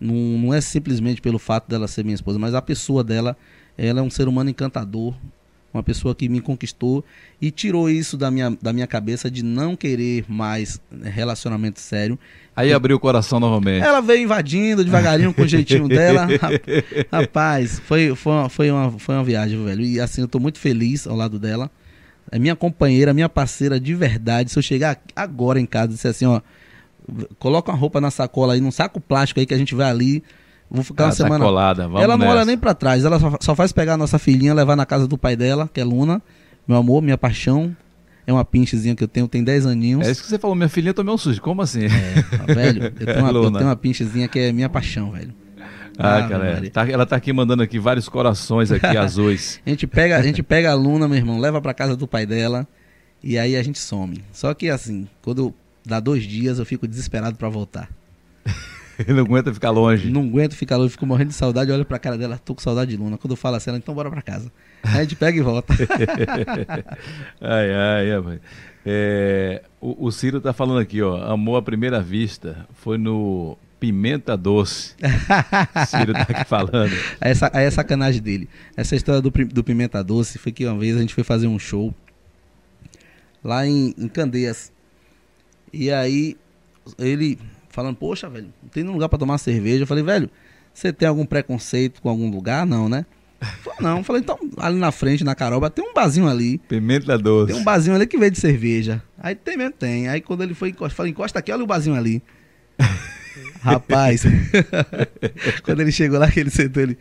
Não, 0.00 0.14
não 0.14 0.54
é 0.54 0.60
simplesmente 0.60 1.20
pelo 1.20 1.38
fato 1.38 1.68
dela 1.68 1.88
ser 1.88 2.04
minha 2.04 2.14
esposa, 2.14 2.38
mas 2.38 2.54
a 2.54 2.62
pessoa 2.62 3.02
dela, 3.04 3.36
ela 3.76 4.00
é 4.00 4.02
um 4.02 4.10
ser 4.10 4.28
humano 4.28 4.50
encantador, 4.50 5.14
uma 5.72 5.82
pessoa 5.82 6.14
que 6.14 6.28
me 6.28 6.40
conquistou 6.40 7.02
e 7.40 7.50
tirou 7.50 7.88
isso 7.88 8.16
da 8.16 8.30
minha, 8.30 8.56
da 8.60 8.72
minha 8.74 8.86
cabeça 8.86 9.30
de 9.30 9.42
não 9.42 9.74
querer 9.74 10.24
mais 10.28 10.80
relacionamento 11.02 11.80
sério. 11.80 12.18
Aí 12.54 12.72
abriu 12.72 12.96
o 12.96 13.00
coração 13.00 13.40
novamente. 13.40 13.82
Ela 13.82 14.00
veio 14.02 14.22
invadindo 14.22 14.84
devagarinho 14.84 15.32
com 15.32 15.42
o 15.42 15.48
jeitinho 15.48 15.88
dela. 15.88 16.26
Rap- 16.26 16.62
Rapaz, 17.10 17.78
foi, 17.80 18.14
foi, 18.14 18.32
uma, 18.32 18.48
foi, 18.50 18.70
uma, 18.70 18.90
foi 18.98 19.14
uma 19.14 19.24
viagem, 19.24 19.64
velho. 19.64 19.82
E 19.82 19.98
assim, 19.98 20.20
eu 20.20 20.28
tô 20.28 20.38
muito 20.38 20.58
feliz 20.58 21.06
ao 21.06 21.16
lado 21.16 21.38
dela. 21.38 21.70
É 22.30 22.38
minha 22.38 22.56
companheira, 22.56 23.12
minha 23.12 23.28
parceira 23.28 23.78
de 23.78 23.94
verdade. 23.94 24.50
Se 24.50 24.58
eu 24.58 24.62
chegar 24.62 24.98
agora 25.14 25.60
em 25.60 25.66
casa 25.66 25.92
e 25.92 25.94
disser 25.94 26.10
assim, 26.10 26.24
ó, 26.26 26.40
coloca 27.38 27.70
uma 27.70 27.78
roupa 27.78 28.00
na 28.00 28.10
sacola 28.10 28.54
aí, 28.54 28.60
num 28.60 28.70
saco 28.70 29.00
plástico 29.00 29.40
aí 29.40 29.46
que 29.46 29.54
a 29.54 29.58
gente 29.58 29.74
vai 29.74 29.90
ali. 29.90 30.22
Vou 30.70 30.82
ficar 30.82 31.04
Ah, 31.04 31.06
uma 31.08 31.12
semana. 31.12 31.44
Vamos 31.88 32.02
ela 32.02 32.16
não 32.16 32.24
nessa. 32.24 32.32
olha 32.38 32.44
nem 32.46 32.56
pra 32.56 32.72
trás, 32.72 33.04
ela 33.04 33.18
só, 33.20 33.36
só 33.40 33.54
faz 33.54 33.72
pegar 33.72 33.94
a 33.94 33.96
nossa 33.98 34.18
filhinha, 34.18 34.54
levar 34.54 34.74
na 34.76 34.86
casa 34.86 35.06
do 35.06 35.18
pai 35.18 35.36
dela, 35.36 35.68
que 35.72 35.80
é 35.80 35.84
Luna. 35.84 36.22
Meu 36.66 36.78
amor, 36.78 37.02
minha 37.02 37.18
paixão. 37.18 37.76
É 38.26 38.32
uma 38.32 38.44
pinchezinha 38.44 38.94
que 38.94 39.02
eu 39.02 39.08
tenho, 39.08 39.26
tem 39.26 39.42
10 39.42 39.66
aninhos. 39.66 40.06
É 40.06 40.10
isso 40.12 40.22
que 40.22 40.28
você 40.28 40.38
falou, 40.38 40.54
minha 40.54 40.68
filhinha 40.68 40.94
tomei 40.94 41.12
um 41.12 41.18
susto. 41.18 41.42
Como 41.42 41.60
assim? 41.60 41.86
É, 41.86 42.54
velho, 42.54 42.84
eu 42.84 42.90
tenho, 43.06 43.18
uma, 43.18 43.30
eu 43.32 43.50
tenho 43.50 43.64
uma 43.64 43.76
pinchezinha 43.76 44.28
que 44.28 44.38
é 44.38 44.52
minha 44.52 44.68
paixão, 44.68 45.10
velho. 45.10 45.34
Ah, 46.02 46.16
Ave 46.16 46.28
cara, 46.28 46.52
Maria. 46.54 46.70
tá- 46.70 46.88
ela 46.88 47.06
tá 47.06 47.16
aqui 47.16 47.32
mandando 47.32 47.62
aqui 47.62 47.78
vários 47.78 48.08
corações 48.08 48.70
aqui 48.72 48.86
azuis. 48.96 49.60
A 49.64 49.70
gente 49.70 49.86
pega, 49.86 50.16
a 50.18 50.22
gente 50.22 50.42
pega 50.42 50.70
a 50.70 50.74
Luna, 50.74 51.06
meu 51.08 51.16
irmão, 51.16 51.38
leva 51.38 51.60
pra 51.60 51.72
casa 51.74 51.96
do 51.96 52.06
pai 52.08 52.26
dela 52.26 52.66
e 53.22 53.38
aí 53.38 53.56
a 53.56 53.62
gente 53.62 53.78
some. 53.78 54.22
Só 54.32 54.52
que 54.54 54.68
assim, 54.68 55.06
quando 55.22 55.54
dá 55.84 56.00
dois 56.00 56.24
dias 56.24 56.58
eu 56.58 56.66
fico 56.66 56.86
desesperado 56.88 57.36
pra 57.36 57.48
voltar. 57.48 57.88
Ele 58.98 59.14
não 59.14 59.24
aguenta 59.24 59.52
ficar 59.54 59.70
longe. 59.70 60.10
Não 60.10 60.22
aguento 60.22 60.54
ficar 60.54 60.76
longe, 60.76 60.90
fico 60.90 61.06
morrendo 61.06 61.28
de 61.28 61.34
saudade, 61.34 61.72
olho 61.72 61.84
pra 61.84 61.98
cara 61.98 62.18
dela, 62.18 62.38
tô 62.44 62.54
com 62.54 62.60
saudade 62.60 62.90
de 62.90 62.96
Luna. 62.96 63.16
Quando 63.16 63.30
eu 63.32 63.36
falo 63.36 63.56
assim, 63.56 63.70
ela, 63.70 63.78
então 63.78 63.94
bora 63.94 64.10
pra 64.10 64.20
casa. 64.20 64.52
Aí 64.82 64.98
a 64.98 65.02
gente 65.02 65.16
pega 65.16 65.38
e 65.38 65.40
volta. 65.40 65.72
Ai, 67.40 67.72
ai, 67.74 68.12
ai. 68.12 68.40
É, 68.84 69.62
o, 69.80 70.06
o 70.06 70.12
Ciro 70.12 70.40
tá 70.40 70.52
falando 70.52 70.78
aqui, 70.80 71.00
ó. 71.02 71.32
Amor 71.32 71.56
à 71.56 71.62
primeira 71.62 72.00
vista. 72.00 72.66
Foi 72.74 72.98
no 72.98 73.56
Pimenta 73.82 74.36
Doce. 74.36 74.94
Ciro 75.90 76.12
tá 76.12 76.20
aqui 76.20 76.44
falando. 76.48 76.92
Aí 77.20 77.32
essa, 77.32 77.50
aí 77.52 77.64
é 77.64 77.70
sacanagem 77.70 78.22
dele. 78.22 78.48
Essa 78.76 78.94
história 78.94 79.20
do, 79.20 79.28
do 79.28 79.64
Pimenta 79.64 80.04
Doce 80.04 80.38
foi 80.38 80.52
que 80.52 80.64
uma 80.64 80.78
vez 80.78 80.96
a 80.96 81.00
gente 81.00 81.12
foi 81.12 81.24
fazer 81.24 81.48
um 81.48 81.58
show 81.58 81.92
lá 83.42 83.66
em, 83.66 83.92
em 83.98 84.06
Candeias. 84.06 84.70
E 85.72 85.90
aí 85.90 86.36
ele 86.96 87.40
falando, 87.70 87.96
poxa, 87.96 88.30
velho, 88.30 88.54
não 88.62 88.68
tem 88.68 88.84
nenhum 88.84 88.94
lugar 88.94 89.08
pra 89.08 89.18
tomar 89.18 89.36
cerveja. 89.38 89.82
Eu 89.82 89.86
falei, 89.88 90.04
velho, 90.04 90.30
você 90.72 90.92
tem 90.92 91.08
algum 91.08 91.26
preconceito 91.26 92.00
com 92.00 92.08
algum 92.08 92.30
lugar? 92.30 92.64
Não, 92.64 92.88
né? 92.88 93.04
Falei, 93.40 93.78
não, 93.80 93.98
Eu 93.98 94.04
falei, 94.04 94.22
então 94.22 94.38
ali 94.58 94.78
na 94.78 94.92
frente, 94.92 95.24
na 95.24 95.34
Caroba, 95.34 95.68
tem 95.68 95.84
um 95.84 95.92
barzinho 95.92 96.28
ali. 96.28 96.58
Pimenta 96.68 97.18
Doce. 97.18 97.52
Tem 97.52 97.60
um 97.60 97.64
barzinho 97.64 97.96
ali 97.96 98.06
que 98.06 98.16
vende 98.16 98.38
cerveja. 98.38 99.02
Aí 99.18 99.34
tem 99.34 99.56
mesmo, 99.56 99.72
tem. 99.72 100.06
Aí 100.06 100.20
quando 100.20 100.44
ele 100.44 100.54
foi 100.54 100.68
encosta, 100.68 100.94
falei, 100.94 101.10
encosta 101.10 101.40
aqui, 101.40 101.50
olha 101.50 101.64
o 101.64 101.66
barzinho 101.66 101.96
ali. 101.96 102.22
Rapaz, 103.62 104.24
quando 105.62 105.80
ele 105.80 105.92
chegou 105.92 106.18
lá, 106.18 106.30
que 106.30 106.40
ele 106.40 106.50
sentou, 106.50 106.82
ele, 106.82 106.98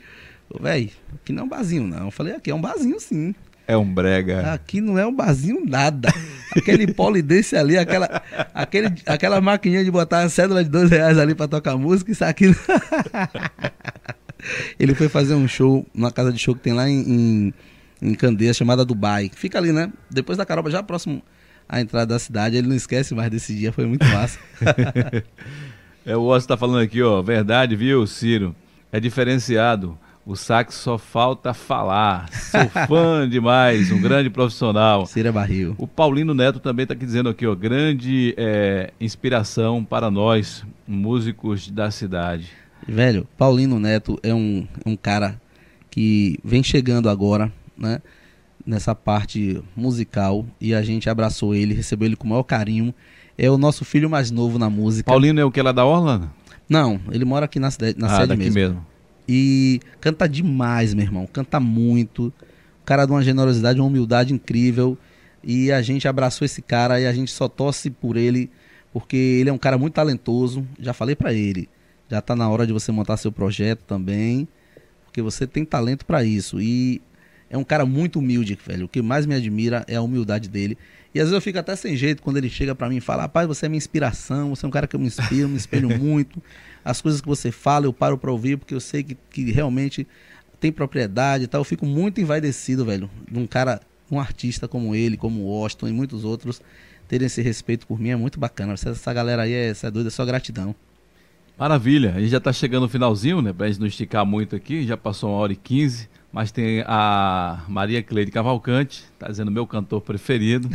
"Ô, 0.49 0.61
velho, 0.61 0.89
aqui 1.15 1.33
não 1.33 1.41
é 1.41 1.45
um 1.45 1.49
barzinho, 1.49 1.87
não. 1.87 2.05
Eu 2.05 2.11
falei, 2.11 2.35
aqui 2.35 2.51
é 2.51 2.55
um 2.55 2.61
barzinho 2.61 2.99
sim. 2.99 3.33
É 3.67 3.75
um 3.75 3.85
brega. 3.85 4.53
Aqui 4.53 4.81
não 4.81 4.99
é 4.99 5.05
um 5.05 5.15
barzinho 5.15 5.63
nada. 5.65 6.09
Aquele 6.55 6.93
polidense 6.93 7.55
ali, 7.55 7.77
aquela, 7.77 8.21
aquele, 8.53 8.87
aquela 9.05 9.39
maquininha 9.39 9.83
de 9.83 9.89
botar 9.89 10.23
a 10.23 10.29
cédula 10.29 10.63
de 10.63 10.69
dois 10.69 10.89
reais 10.89 11.17
ali 11.17 11.33
pra 11.33 11.47
tocar 11.47 11.77
música, 11.77 12.11
isso 12.11 12.25
aqui. 12.25 12.47
ele 14.77 14.93
foi 14.93 15.07
fazer 15.07 15.35
um 15.35 15.47
show, 15.47 15.87
numa 15.93 16.11
casa 16.11 16.33
de 16.33 16.39
show 16.39 16.53
que 16.53 16.61
tem 16.61 16.73
lá 16.73 16.89
em, 16.89 16.99
em, 16.99 17.53
em 18.01 18.13
Candeias, 18.13 18.57
chamada 18.57 18.83
Dubai. 18.83 19.31
Fica 19.33 19.57
ali, 19.57 19.71
né? 19.71 19.91
Depois 20.09 20.37
da 20.37 20.45
Caroba, 20.45 20.69
já 20.69 20.83
próximo 20.83 21.21
à 21.69 21.79
entrada 21.79 22.07
da 22.07 22.19
cidade. 22.19 22.57
Ele 22.57 22.67
não 22.67 22.75
esquece 22.75 23.15
mais 23.15 23.31
desse 23.31 23.55
dia, 23.55 23.71
foi 23.71 23.85
muito 23.85 24.05
massa. 24.05 24.37
É, 26.05 26.15
o 26.15 26.23
Oscar 26.23 26.57
tá 26.57 26.59
falando 26.59 26.81
aqui, 26.81 27.01
ó. 27.01 27.21
Verdade, 27.21 27.75
viu, 27.75 28.05
Ciro? 28.07 28.55
É 28.91 28.99
diferenciado. 28.99 29.97
O 30.25 30.35
sax 30.35 30.75
só 30.75 30.97
falta 30.97 31.53
falar. 31.53 32.29
Sou 32.31 32.69
fã 32.87 33.27
demais, 33.27 33.91
um 33.91 33.99
grande 33.99 34.29
profissional. 34.29 35.05
Cira 35.05 35.31
Barril. 35.31 35.75
O 35.77 35.87
Paulino 35.87 36.33
Neto 36.33 36.59
também 36.59 36.83
está 36.83 36.93
aqui 36.93 37.05
dizendo 37.05 37.29
aqui, 37.29 37.45
ó, 37.47 37.55
grande 37.55 38.33
é, 38.37 38.91
inspiração 38.99 39.83
para 39.83 40.11
nós, 40.11 40.63
músicos 40.87 41.69
da 41.69 41.89
cidade. 41.89 42.51
Velho, 42.87 43.27
Paulino 43.37 43.79
Neto 43.79 44.19
é 44.21 44.33
um, 44.33 44.67
é 44.85 44.89
um 44.89 44.95
cara 44.95 45.39
que 45.89 46.39
vem 46.43 46.63
chegando 46.63 47.09
agora, 47.09 47.51
né? 47.77 48.01
Nessa 48.63 48.93
parte 48.93 49.61
musical 49.75 50.45
e 50.59 50.73
a 50.73 50.83
gente 50.83 51.09
abraçou 51.09 51.55
ele, 51.55 51.73
recebeu 51.73 52.05
ele 52.05 52.15
com 52.15 52.27
o 52.27 52.29
maior 52.29 52.43
carinho. 52.43 52.93
É 53.43 53.49
o 53.49 53.57
nosso 53.57 53.83
filho 53.83 54.07
mais 54.07 54.29
novo 54.29 54.59
na 54.59 54.69
música. 54.69 55.09
Paulino 55.09 55.39
é 55.39 55.43
o 55.43 55.49
que 55.49 55.59
lá 55.63 55.71
da 55.71 55.83
Orla? 55.83 56.31
Não, 56.69 57.01
ele 57.11 57.25
mora 57.25 57.45
aqui 57.45 57.59
na, 57.59 57.71
cidade, 57.71 57.97
na 57.97 58.05
ah, 58.05 58.21
sede 58.21 58.37
mesmo. 58.37 58.53
mesmo. 58.53 58.85
E 59.27 59.79
canta 59.99 60.29
demais, 60.29 60.93
meu 60.93 61.03
irmão. 61.03 61.25
Canta 61.25 61.59
muito. 61.59 62.27
O 62.27 62.85
cara 62.85 63.03
de 63.03 63.11
uma 63.11 63.23
generosidade, 63.23 63.79
uma 63.79 63.87
humildade 63.87 64.31
incrível. 64.31 64.95
E 65.43 65.71
a 65.71 65.81
gente 65.81 66.07
abraçou 66.07 66.45
esse 66.45 66.61
cara 66.61 67.01
e 67.01 67.07
a 67.07 67.11
gente 67.11 67.31
só 67.31 67.47
torce 67.47 67.89
por 67.89 68.15
ele, 68.15 68.47
porque 68.93 69.17
ele 69.17 69.49
é 69.49 69.53
um 69.53 69.57
cara 69.57 69.75
muito 69.75 69.95
talentoso. 69.95 70.63
Já 70.79 70.93
falei 70.93 71.15
para 71.15 71.33
ele. 71.33 71.67
Já 72.11 72.21
tá 72.21 72.35
na 72.35 72.47
hora 72.47 72.67
de 72.67 72.71
você 72.71 72.91
montar 72.91 73.17
seu 73.17 73.31
projeto 73.31 73.81
também, 73.87 74.47
porque 75.03 75.19
você 75.19 75.47
tem 75.47 75.65
talento 75.65 76.05
para 76.05 76.23
isso. 76.23 76.61
E 76.61 77.01
é 77.49 77.57
um 77.57 77.63
cara 77.63 77.87
muito 77.87 78.19
humilde, 78.19 78.55
velho. 78.67 78.85
O 78.85 78.87
que 78.87 79.01
mais 79.01 79.25
me 79.25 79.33
admira 79.33 79.83
é 79.87 79.95
a 79.95 80.01
humildade 80.03 80.47
dele. 80.47 80.77
E 81.13 81.19
às 81.19 81.25
vezes 81.25 81.33
eu 81.33 81.41
fico 81.41 81.59
até 81.59 81.75
sem 81.75 81.95
jeito 81.97 82.21
quando 82.21 82.37
ele 82.37 82.49
chega 82.49 82.73
para 82.73 82.87
mim 82.87 82.97
e 82.97 83.01
fala: 83.01 83.23
Rapaz, 83.23 83.47
você 83.47 83.65
é 83.65 83.69
minha 83.69 83.77
inspiração, 83.77 84.55
você 84.55 84.65
é 84.65 84.67
um 84.67 84.71
cara 84.71 84.87
que 84.87 84.95
eu 84.95 84.99
me 84.99 85.07
inspiro, 85.07 85.49
me 85.49 85.57
espelho 85.57 85.89
muito. 85.99 86.41
As 86.83 87.01
coisas 87.01 87.21
que 87.21 87.27
você 87.27 87.51
fala, 87.51 87.85
eu 87.85 87.93
paro 87.93 88.17
para 88.17 88.31
ouvir, 88.31 88.57
porque 88.57 88.73
eu 88.73 88.79
sei 88.79 89.03
que, 89.03 89.17
que 89.29 89.51
realmente 89.51 90.07
tem 90.59 90.71
propriedade 90.71 91.43
e 91.43 91.47
tal. 91.47 91.61
Eu 91.61 91.65
fico 91.65 91.85
muito 91.85 92.21
envaidecido, 92.21 92.85
velho, 92.85 93.09
de 93.29 93.37
um 93.37 93.45
cara, 93.45 93.81
um 94.09 94.19
artista 94.19 94.67
como 94.67 94.95
ele, 94.95 95.17
como 95.17 95.43
o 95.43 95.53
Austin 95.53 95.87
e 95.87 95.91
muitos 95.91 96.23
outros, 96.23 96.61
terem 97.07 97.25
esse 97.25 97.41
respeito 97.41 97.85
por 97.85 97.99
mim. 97.99 98.09
É 98.09 98.15
muito 98.15 98.39
bacana. 98.39 98.73
Essa, 98.73 98.91
essa 98.91 99.13
galera 99.13 99.43
aí, 99.43 99.51
é, 99.51 99.69
essa 99.69 99.87
é 99.87 99.91
doida, 99.91 100.07
é 100.07 100.11
só 100.11 100.25
gratidão. 100.25 100.73
Maravilha. 101.57 102.13
A 102.15 102.19
gente 102.19 102.29
já 102.29 102.37
está 102.37 102.53
chegando 102.53 102.83
no 102.83 102.89
finalzinho, 102.89 103.41
né? 103.41 103.53
Pra 103.53 103.67
gente 103.67 103.79
não 103.79 103.85
esticar 103.85 104.25
muito 104.25 104.55
aqui. 104.55 104.85
Já 104.87 104.97
passou 104.97 105.29
uma 105.29 105.37
hora 105.37 105.53
e 105.53 105.55
quinze. 105.55 106.09
Mas 106.31 106.49
tem 106.49 106.81
a 106.87 107.59
Maria 107.67 108.01
Cleide 108.01 108.31
Cavalcante, 108.31 109.03
tá 109.19 109.27
dizendo 109.27 109.51
meu 109.51 109.67
cantor 109.67 109.99
preferido. 109.99 110.69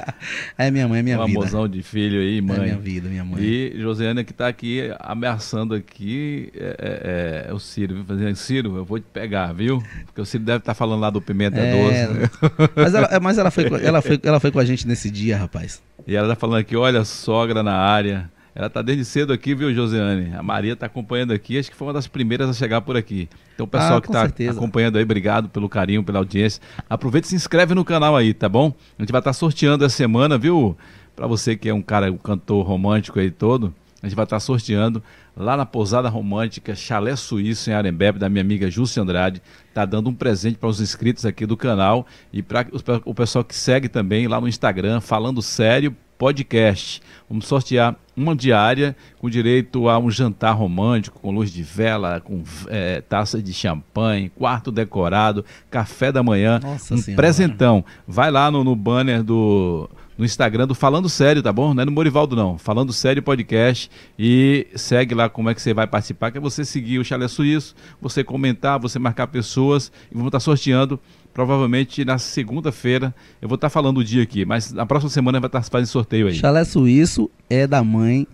é 0.56 0.70
minha 0.70 0.88
mãe, 0.88 1.00
é 1.00 1.02
minha 1.02 1.20
um 1.20 1.26
vida. 1.26 1.38
amozão 1.38 1.68
de 1.68 1.82
filho 1.82 2.20
aí, 2.20 2.40
mãe. 2.40 2.56
É 2.56 2.60
minha 2.60 2.78
vida, 2.78 3.08
minha 3.10 3.24
mãe. 3.24 3.42
E 3.42 3.74
Josiane 3.78 4.24
que 4.24 4.32
está 4.32 4.48
aqui 4.48 4.90
ameaçando 4.98 5.74
aqui 5.74 6.50
é, 6.54 7.44
é, 7.44 7.50
é, 7.50 7.52
o 7.52 7.58
Ciro, 7.58 7.96
viu? 7.96 8.04
Fazendo, 8.04 8.34
Ciro, 8.34 8.76
eu 8.76 8.84
vou 8.84 8.98
te 8.98 9.04
pegar, 9.12 9.52
viu? 9.52 9.82
Porque 10.06 10.22
o 10.22 10.24
Ciro 10.24 10.42
deve 10.42 10.58
estar 10.58 10.72
tá 10.72 10.74
falando 10.74 11.00
lá 11.00 11.10
do 11.10 11.20
Pimenta 11.20 11.60
é, 11.60 12.06
Doce. 12.06 12.30
Mas, 12.74 12.94
ela, 12.94 13.20
mas 13.20 13.38
ela, 13.38 13.50
foi, 13.50 13.64
ela, 13.82 14.00
foi, 14.00 14.18
ela 14.22 14.40
foi 14.40 14.50
com 14.50 14.58
a 14.58 14.64
gente 14.64 14.88
nesse 14.88 15.10
dia, 15.10 15.36
rapaz. 15.36 15.82
E 16.06 16.16
ela 16.16 16.28
tá 16.28 16.34
falando 16.34 16.58
aqui, 16.58 16.76
olha, 16.76 17.04
sogra 17.04 17.62
na 17.62 17.74
área. 17.74 18.30
Ela 18.54 18.68
está 18.68 18.82
desde 18.82 19.04
cedo 19.04 19.32
aqui, 19.32 19.52
viu, 19.52 19.74
Josiane? 19.74 20.32
A 20.32 20.42
Maria 20.42 20.74
está 20.74 20.86
acompanhando 20.86 21.32
aqui, 21.32 21.58
acho 21.58 21.68
que 21.68 21.76
foi 21.76 21.88
uma 21.88 21.92
das 21.92 22.06
primeiras 22.06 22.48
a 22.48 22.52
chegar 22.52 22.80
por 22.82 22.96
aqui. 22.96 23.28
Então, 23.54 23.66
o 23.66 23.68
pessoal 23.68 23.96
ah, 23.96 24.00
que 24.00 24.06
está 24.06 24.50
acompanhando 24.50 24.96
aí, 24.96 25.02
obrigado 25.02 25.48
pelo 25.48 25.68
carinho, 25.68 26.04
pela 26.04 26.20
audiência. 26.20 26.62
Aproveita 26.88 27.26
e 27.26 27.30
se 27.30 27.34
inscreve 27.34 27.74
no 27.74 27.84
canal 27.84 28.16
aí, 28.16 28.32
tá 28.32 28.48
bom? 28.48 28.72
A 28.96 29.02
gente 29.02 29.10
vai 29.10 29.20
estar 29.20 29.30
tá 29.30 29.32
sorteando 29.34 29.84
essa 29.84 29.96
semana, 29.96 30.38
viu? 30.38 30.76
Para 31.16 31.26
você 31.26 31.56
que 31.56 31.68
é 31.68 31.74
um 31.74 31.82
cara, 31.82 32.12
um 32.12 32.16
cantor 32.16 32.64
romântico 32.64 33.18
aí 33.18 33.30
todo, 33.30 33.74
a 34.00 34.06
gente 34.06 34.14
vai 34.14 34.24
estar 34.24 34.36
tá 34.36 34.40
sorteando 34.40 35.02
lá 35.36 35.56
na 35.56 35.66
Pousada 35.66 36.08
Romântica 36.08 36.76
Chalé 36.76 37.16
Suíço, 37.16 37.70
em 37.70 37.72
Arembebe, 37.72 38.20
da 38.20 38.28
minha 38.28 38.42
amiga 38.42 38.70
Júcia 38.70 39.02
Andrade. 39.02 39.42
Tá 39.72 39.84
dando 39.84 40.10
um 40.10 40.14
presente 40.14 40.58
para 40.58 40.68
os 40.68 40.80
inscritos 40.80 41.26
aqui 41.26 41.44
do 41.44 41.56
canal 41.56 42.06
e 42.32 42.40
para 42.40 42.68
o 43.04 43.14
pessoal 43.14 43.44
que 43.44 43.54
segue 43.54 43.88
também 43.88 44.28
lá 44.28 44.40
no 44.40 44.46
Instagram, 44.46 45.00
falando 45.00 45.42
sério 45.42 45.96
podcast. 46.24 47.02
Vamos 47.28 47.46
sortear 47.46 47.96
uma 48.16 48.34
diária 48.34 48.96
com 49.18 49.28
direito 49.28 49.90
a 49.90 49.98
um 49.98 50.10
jantar 50.10 50.52
romântico, 50.52 51.20
com 51.20 51.30
luz 51.30 51.52
de 51.52 51.62
vela, 51.62 52.18
com 52.18 52.42
é, 52.68 53.02
taça 53.02 53.42
de 53.42 53.52
champanhe, 53.52 54.30
quarto 54.30 54.72
decorado, 54.72 55.44
café 55.70 56.10
da 56.10 56.22
manhã, 56.22 56.58
Nossa 56.62 56.94
um 56.94 56.96
senhora. 56.96 57.20
presentão. 57.20 57.84
Vai 58.08 58.30
lá 58.30 58.50
no, 58.50 58.64
no 58.64 58.74
banner 58.74 59.22
do 59.22 59.86
no 60.16 60.24
Instagram 60.24 60.66
do 60.66 60.74
Falando 60.74 61.10
Sério, 61.10 61.42
tá 61.42 61.52
bom? 61.52 61.74
Não 61.74 61.82
é 61.82 61.84
no 61.84 61.92
Morivaldo, 61.92 62.34
não. 62.34 62.56
Falando 62.56 62.92
Sério 62.92 63.22
Podcast. 63.22 63.90
E 64.18 64.66
segue 64.76 65.14
lá 65.14 65.28
como 65.28 65.50
é 65.50 65.54
que 65.54 65.60
você 65.60 65.74
vai 65.74 65.86
participar, 65.86 66.30
que 66.30 66.38
é 66.38 66.40
você 66.40 66.64
seguir 66.64 67.00
o 67.00 67.04
Chalé 67.04 67.28
Suíço, 67.28 67.74
você 68.00 68.24
comentar, 68.24 68.78
você 68.78 68.98
marcar 68.98 69.26
pessoas 69.26 69.92
e 70.10 70.14
vamos 70.14 70.28
estar 70.28 70.40
sorteando 70.40 70.98
provavelmente 71.34 72.04
na 72.04 72.16
segunda-feira. 72.16 73.12
Eu 73.42 73.48
vou 73.48 73.56
estar 73.56 73.68
falando 73.68 73.98
o 73.98 74.04
dia 74.04 74.22
aqui, 74.22 74.44
mas 74.44 74.72
na 74.72 74.86
próxima 74.86 75.10
semana 75.10 75.40
vai 75.40 75.48
estar 75.48 75.62
fazendo 75.64 75.88
sorteio 75.88 76.28
aí. 76.28 76.34
Chalé 76.34 76.64
Suíço 76.64 77.28
é 77.50 77.66
da 77.66 77.82
mãe 77.82 78.26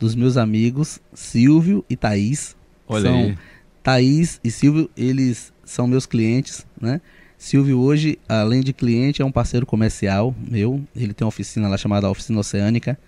dos 0.00 0.14
meus 0.14 0.36
amigos 0.36 0.98
Silvio 1.12 1.84
e 1.88 1.94
Thaís. 1.94 2.56
Olha 2.88 3.10
são 3.10 3.18
aí. 3.18 3.38
Thaís 3.82 4.40
e 4.42 4.50
Silvio, 4.50 4.90
eles 4.96 5.52
são 5.62 5.86
meus 5.86 6.06
clientes, 6.06 6.66
né? 6.80 7.00
Silvio 7.36 7.78
hoje, 7.78 8.18
além 8.28 8.62
de 8.62 8.72
cliente, 8.72 9.22
é 9.22 9.24
um 9.24 9.30
parceiro 9.30 9.64
comercial 9.64 10.34
meu. 10.50 10.82
Ele 10.96 11.12
tem 11.12 11.24
uma 11.24 11.28
oficina 11.28 11.68
lá 11.68 11.76
chamada 11.76 12.10
Oficina 12.10 12.40
Oceânica 12.40 12.98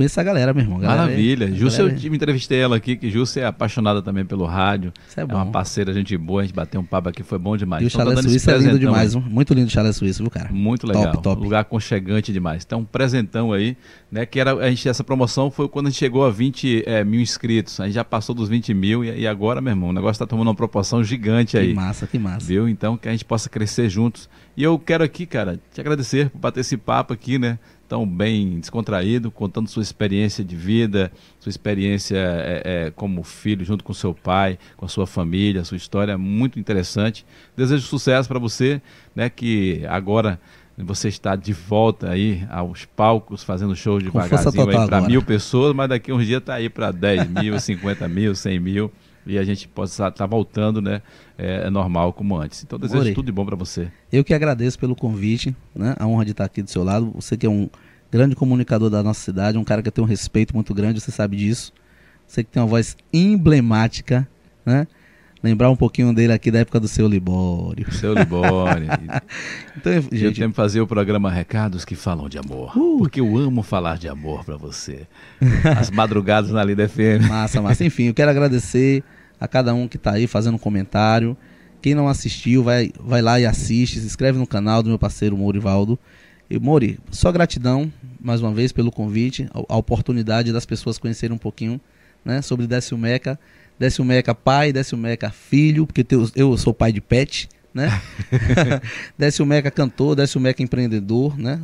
conheço 0.00 0.14
essa 0.14 0.22
galera, 0.22 0.54
meu 0.54 0.64
irmão. 0.64 0.78
Galera 0.78 1.02
Maravilha. 1.02 1.44
É, 1.44 1.52
Júcia, 1.52 1.84
galera... 1.84 2.06
eu 2.06 2.14
entrevistei 2.14 2.58
ela 2.58 2.76
aqui, 2.76 2.96
que 2.96 3.10
Júcia 3.10 3.42
é 3.42 3.46
apaixonada 3.46 4.00
também 4.00 4.24
pelo 4.24 4.46
rádio. 4.46 4.92
Isso 5.06 5.20
é, 5.20 5.26
bom. 5.26 5.34
é 5.34 5.36
uma 5.36 5.46
parceira, 5.46 5.92
gente 5.92 6.16
boa, 6.16 6.40
a 6.40 6.44
gente 6.44 6.54
bateu 6.54 6.80
um 6.80 6.84
papo 6.84 7.10
aqui, 7.10 7.22
foi 7.22 7.38
bom 7.38 7.56
demais. 7.56 7.82
E 7.82 7.86
o 7.86 7.88
então, 7.88 8.00
Chalé 8.00 8.22
Suíço 8.22 8.50
é 8.50 8.58
lindo 8.58 8.78
demais, 8.78 9.14
aí. 9.14 9.22
muito 9.22 9.52
lindo 9.52 9.66
o 9.66 9.70
Chalé 9.70 9.92
Suíço, 9.92 10.22
viu, 10.22 10.30
cara? 10.30 10.50
Muito 10.50 10.86
legal. 10.86 11.12
Top, 11.12 11.22
top. 11.22 11.42
Lugar 11.42 11.60
aconchegante 11.60 12.32
demais. 12.32 12.64
Então, 12.64 12.80
um 12.80 12.84
presentão 12.84 13.52
aí, 13.52 13.76
né, 14.10 14.24
que 14.24 14.40
era, 14.40 14.54
a 14.54 14.70
gente, 14.70 14.88
essa 14.88 15.04
promoção 15.04 15.50
foi 15.50 15.68
quando 15.68 15.86
a 15.86 15.90
gente 15.90 15.98
chegou 15.98 16.24
a 16.24 16.30
20 16.30 16.84
é, 16.86 17.04
mil 17.04 17.20
inscritos. 17.20 17.78
A 17.80 17.84
gente 17.84 17.94
já 17.94 18.04
passou 18.04 18.34
dos 18.34 18.48
20 18.48 18.72
mil 18.72 19.04
e, 19.04 19.20
e 19.20 19.26
agora, 19.26 19.60
meu 19.60 19.72
irmão, 19.72 19.90
o 19.90 19.92
negócio 19.92 20.18
tá 20.18 20.26
tomando 20.26 20.48
uma 20.48 20.54
proporção 20.54 21.04
gigante 21.04 21.58
aí. 21.58 21.68
Que 21.68 21.74
massa, 21.74 22.06
que 22.06 22.18
massa. 22.18 22.46
Viu? 22.46 22.68
Então, 22.68 22.96
que 22.96 23.08
a 23.08 23.12
gente 23.12 23.24
possa 23.24 23.48
crescer 23.48 23.88
juntos. 23.90 24.28
E 24.56 24.62
eu 24.62 24.78
quero 24.78 25.04
aqui, 25.04 25.26
cara, 25.26 25.60
te 25.72 25.80
agradecer 25.80 26.30
por 26.30 26.38
bater 26.38 26.60
esse 26.60 26.76
papo 26.76 27.12
aqui, 27.12 27.38
né? 27.38 27.58
Tão 27.90 28.06
bem 28.06 28.60
descontraído, 28.60 29.32
contando 29.32 29.68
sua 29.68 29.82
experiência 29.82 30.44
de 30.44 30.54
vida, 30.54 31.10
sua 31.40 31.50
experiência 31.50 32.16
é, 32.16 32.62
é, 32.64 32.90
como 32.92 33.24
filho 33.24 33.64
junto 33.64 33.82
com 33.82 33.92
seu 33.92 34.14
pai, 34.14 34.60
com 34.76 34.86
a 34.86 34.88
sua 34.88 35.08
família, 35.08 35.64
sua 35.64 35.76
história. 35.76 36.12
É 36.12 36.16
muito 36.16 36.60
interessante. 36.60 37.26
Desejo 37.56 37.84
sucesso 37.84 38.28
para 38.28 38.38
você, 38.38 38.80
né, 39.12 39.28
que 39.28 39.84
agora 39.88 40.40
você 40.78 41.08
está 41.08 41.34
de 41.34 41.52
volta 41.52 42.10
aí 42.10 42.46
aos 42.48 42.84
palcos, 42.84 43.42
fazendo 43.42 43.74
show 43.74 43.98
devagarzinho 43.98 44.86
para 44.86 45.00
mil 45.00 45.20
pessoas, 45.20 45.74
mas 45.74 45.88
daqui 45.88 46.12
uns 46.12 46.24
dias 46.24 46.40
está 46.40 46.54
aí 46.54 46.68
para 46.68 46.92
10 46.92 47.28
mil, 47.28 47.58
50 47.58 48.06
mil, 48.06 48.36
100 48.36 48.60
mil 48.60 48.92
e 49.26 49.38
a 49.38 49.44
gente 49.44 49.68
pode 49.68 49.90
estar 49.90 50.10
tá 50.10 50.26
voltando, 50.26 50.80
né? 50.80 51.02
É, 51.36 51.66
é, 51.66 51.70
normal 51.70 52.12
como 52.12 52.36
antes. 52.36 52.62
Então 52.62 52.78
desejo 52.78 52.98
Morei. 52.98 53.14
tudo 53.14 53.26
de 53.26 53.32
bom 53.32 53.44
para 53.44 53.56
você. 53.56 53.90
Eu 54.12 54.24
que 54.24 54.34
agradeço 54.34 54.78
pelo 54.78 54.96
convite, 54.96 55.54
né? 55.74 55.94
A 55.98 56.06
honra 56.06 56.24
de 56.24 56.30
estar 56.32 56.44
aqui 56.44 56.62
do 56.62 56.70
seu 56.70 56.82
lado. 56.82 57.10
Você 57.14 57.36
que 57.36 57.46
é 57.46 57.50
um 57.50 57.68
grande 58.10 58.34
comunicador 58.34 58.90
da 58.90 59.02
nossa 59.02 59.20
cidade, 59.20 59.56
um 59.56 59.64
cara 59.64 59.82
que 59.82 59.90
tem 59.90 60.02
um 60.02 60.06
respeito 60.06 60.54
muito 60.54 60.74
grande, 60.74 61.00
você 61.00 61.10
sabe 61.10 61.36
disso. 61.36 61.72
Você 62.26 62.44
que 62.44 62.50
tem 62.50 62.62
uma 62.62 62.68
voz 62.68 62.96
emblemática, 63.12 64.28
né? 64.64 64.86
Lembrar 65.42 65.70
um 65.70 65.76
pouquinho 65.76 66.12
dele 66.12 66.32
aqui 66.32 66.50
da 66.50 66.58
época 66.58 66.78
do 66.78 66.86
seu 66.86 67.08
Libório. 67.08 67.90
Seu 67.92 68.12
Libório. 68.12 68.88
então, 69.76 69.92
gente... 69.92 70.24
Eu 70.24 70.34
tenho 70.34 70.50
que 70.50 70.56
fazer 70.56 70.80
o 70.82 70.86
programa 70.86 71.30
Recados 71.30 71.84
que 71.84 71.94
falam 71.94 72.28
de 72.28 72.36
amor. 72.36 72.76
Uh. 72.76 72.98
Porque 72.98 73.20
eu 73.20 73.38
amo 73.38 73.62
falar 73.62 73.96
de 73.96 74.06
amor 74.06 74.44
para 74.44 74.56
você. 74.56 75.06
As 75.78 75.88
madrugadas 75.90 76.50
na 76.50 76.62
Lida 76.62 76.86
FM. 76.86 77.26
Massa, 77.26 77.62
massa. 77.62 77.84
Enfim, 77.84 78.04
eu 78.04 78.14
quero 78.14 78.30
agradecer 78.30 79.02
a 79.40 79.48
cada 79.48 79.72
um 79.72 79.88
que 79.88 79.96
está 79.96 80.12
aí 80.12 80.26
fazendo 80.26 80.56
um 80.56 80.58
comentário. 80.58 81.34
Quem 81.80 81.94
não 81.94 82.06
assistiu, 82.06 82.62
vai, 82.62 82.92
vai 83.00 83.22
lá 83.22 83.40
e 83.40 83.46
assiste. 83.46 83.98
Se 83.98 84.06
inscreve 84.06 84.38
no 84.38 84.46
canal 84.46 84.82
do 84.82 84.90
meu 84.90 84.98
parceiro 84.98 85.38
Morivaldo. 85.38 85.98
E 86.50 86.58
Mori, 86.58 86.98
só 87.10 87.32
gratidão 87.32 87.90
mais 88.20 88.42
uma 88.42 88.52
vez 88.52 88.72
pelo 88.72 88.92
convite, 88.92 89.48
a, 89.54 89.74
a 89.74 89.76
oportunidade 89.76 90.52
das 90.52 90.66
pessoas 90.66 90.98
conhecerem 90.98 91.34
um 91.34 91.38
pouquinho 91.38 91.80
né, 92.24 92.42
sobre 92.42 92.66
Décio 92.66 92.98
Meca. 92.98 93.38
Décio 93.80 94.04
Meca 94.04 94.34
pai, 94.34 94.74
Décio 94.74 94.98
Meca 94.98 95.30
filho, 95.30 95.86
porque 95.86 96.06
eu 96.36 96.54
sou 96.58 96.74
pai 96.74 96.92
de 96.92 97.00
pet, 97.00 97.48
né? 97.72 97.88
Décio 99.16 99.46
Meca 99.46 99.70
cantor, 99.70 100.14
Décio 100.14 100.38
Meca 100.38 100.62
empreendedor, 100.62 101.38
né? 101.38 101.58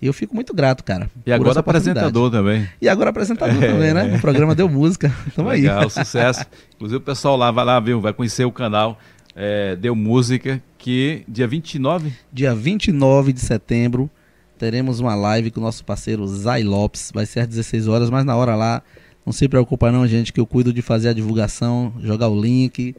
E 0.00 0.06
eu 0.06 0.12
fico 0.12 0.34
muito 0.34 0.52
grato, 0.52 0.84
cara. 0.84 1.10
E 1.24 1.32
agora 1.32 1.58
apresentador 1.60 2.30
também. 2.30 2.68
E 2.82 2.86
agora 2.86 3.08
apresentador 3.08 3.64
é. 3.64 3.66
também, 3.66 3.94
né? 3.94 4.14
O 4.14 4.20
programa 4.20 4.54
deu 4.54 4.68
música. 4.68 5.10
Tamo 5.34 5.48
Legal, 5.48 5.84
aí. 5.84 5.90
sucesso. 5.90 6.44
Inclusive 6.76 6.98
o 6.98 7.00
pessoal 7.00 7.34
lá 7.34 7.50
vai 7.50 7.64
lá, 7.64 7.80
viu? 7.80 7.98
Vai 7.98 8.12
conhecer 8.12 8.44
o 8.44 8.52
canal. 8.52 9.00
É, 9.34 9.74
deu 9.74 9.96
música 9.96 10.62
que 10.76 11.24
dia 11.26 11.48
29? 11.48 12.12
Dia 12.30 12.54
29 12.54 13.32
de 13.32 13.40
setembro 13.40 14.10
teremos 14.58 15.00
uma 15.00 15.14
live 15.14 15.50
com 15.50 15.60
o 15.60 15.62
nosso 15.62 15.82
parceiro 15.82 16.26
Zay 16.26 16.62
Lopes. 16.62 17.10
Vai 17.14 17.24
ser 17.24 17.40
às 17.40 17.46
16 17.46 17.88
horas, 17.88 18.10
mas 18.10 18.24
na 18.24 18.36
hora 18.36 18.54
lá, 18.54 18.82
não 19.28 19.32
se 19.32 19.46
preocupa 19.46 19.92
não, 19.92 20.06
gente, 20.06 20.32
que 20.32 20.40
eu 20.40 20.46
cuido 20.46 20.72
de 20.72 20.80
fazer 20.80 21.10
a 21.10 21.12
divulgação, 21.12 21.92
jogar 22.02 22.28
o 22.28 22.40
link. 22.40 22.96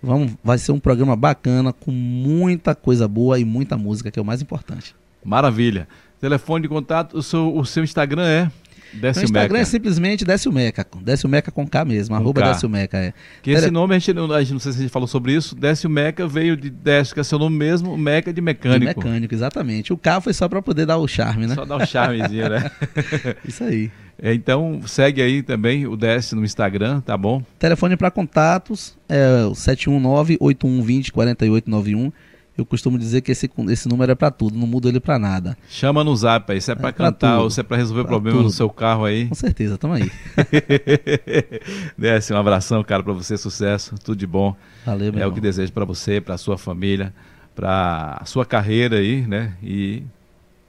Vamos, 0.00 0.32
vai 0.42 0.56
ser 0.56 0.70
um 0.70 0.78
programa 0.78 1.16
bacana, 1.16 1.72
com 1.72 1.90
muita 1.90 2.72
coisa 2.72 3.08
boa 3.08 3.36
e 3.38 3.44
muita 3.44 3.76
música, 3.76 4.08
que 4.08 4.16
é 4.16 4.22
o 4.22 4.24
mais 4.24 4.40
importante. 4.40 4.94
Maravilha. 5.24 5.88
Telefone 6.20 6.62
de 6.62 6.68
contato, 6.68 7.18
o 7.18 7.22
seu, 7.22 7.56
o 7.56 7.64
seu 7.66 7.82
Instagram 7.82 8.24
é? 8.24 8.50
Décio 8.92 9.24
Instagram 9.24 9.54
Meca. 9.54 9.62
é 9.62 9.64
simplesmente 9.64 10.24
Décio 10.24 10.52
Meca. 10.52 10.86
Décio 11.00 11.28
Meca 11.28 11.50
com 11.50 11.66
K 11.66 11.84
mesmo, 11.84 12.14
com 12.14 12.22
arroba 12.22 12.42
K. 12.42 12.52
Décio 12.52 12.68
Meca. 12.68 12.98
É. 12.98 13.14
Que 13.42 13.50
esse 13.50 13.70
nome, 13.70 13.96
a 13.96 13.98
gente, 13.98 14.16
a 14.16 14.40
gente, 14.40 14.52
não 14.52 14.60
sei 14.60 14.72
se 14.72 14.78
a 14.78 14.82
gente 14.82 14.90
falou 14.92 15.08
sobre 15.08 15.32
isso, 15.34 15.56
Décio 15.56 15.90
Meca 15.90 16.28
veio 16.28 16.56
de 16.56 16.70
Décio, 16.70 17.12
que 17.12 17.20
é 17.20 17.24
seu 17.24 17.40
nome 17.40 17.56
mesmo, 17.56 17.96
Meca 17.96 18.32
de 18.32 18.40
mecânico. 18.40 19.00
De 19.00 19.06
mecânico, 19.06 19.34
exatamente. 19.34 19.92
O 19.92 19.96
K 19.96 20.20
foi 20.20 20.32
só 20.32 20.48
para 20.48 20.62
poder 20.62 20.86
dar 20.86 20.98
o 20.98 21.08
charme, 21.08 21.48
né? 21.48 21.56
Só 21.56 21.64
dar 21.64 21.76
o 21.78 21.86
charmezinho, 21.86 22.48
né? 22.50 22.70
isso 23.44 23.64
aí. 23.64 23.90
É, 24.18 24.32
então, 24.34 24.80
segue 24.86 25.20
aí 25.20 25.42
também 25.42 25.86
o 25.86 25.96
Décio 25.96 26.36
no 26.36 26.44
Instagram, 26.44 27.00
tá 27.00 27.16
bom? 27.16 27.42
Telefone 27.58 27.96
para 27.96 28.10
contatos 28.10 28.96
é 29.08 29.44
o 29.46 29.52
719-8120-4891. 29.52 32.12
Eu 32.56 32.66
costumo 32.66 32.98
dizer 32.98 33.22
que 33.22 33.32
esse, 33.32 33.50
esse 33.70 33.88
número 33.88 34.12
é 34.12 34.14
para 34.14 34.30
tudo, 34.30 34.58
não 34.58 34.66
mudo 34.66 34.86
ele 34.86 35.00
para 35.00 35.18
nada. 35.18 35.56
Chama 35.70 36.04
no 36.04 36.14
zap 36.14 36.52
aí, 36.52 36.60
se 36.60 36.70
é 36.70 36.74
para 36.74 36.90
é 36.90 36.92
cantar 36.92 37.40
ou 37.40 37.48
se 37.50 37.60
é 37.60 37.62
para 37.62 37.78
resolver 37.78 38.04
problema 38.04 38.36
tudo. 38.36 38.44
no 38.44 38.50
seu 38.52 38.68
carro 38.68 39.06
aí. 39.06 39.26
Com 39.26 39.34
certeza, 39.34 39.78
tamo 39.78 39.94
aí. 39.94 40.10
Desce, 41.96 42.32
um 42.32 42.36
abração, 42.36 42.84
cara, 42.84 43.02
para 43.02 43.14
você, 43.14 43.38
sucesso, 43.38 43.94
tudo 44.04 44.18
de 44.18 44.26
bom. 44.26 44.54
Valeu, 44.84 45.10
meu 45.12 45.20
É 45.20 45.22
irmão. 45.22 45.30
o 45.30 45.34
que 45.34 45.40
desejo 45.40 45.72
para 45.72 45.86
você, 45.86 46.20
para 46.20 46.36
sua 46.36 46.58
família, 46.58 47.14
para 47.54 48.18
a 48.20 48.24
sua 48.26 48.44
carreira 48.44 48.98
aí, 48.98 49.22
né? 49.26 49.54
E 49.62 50.02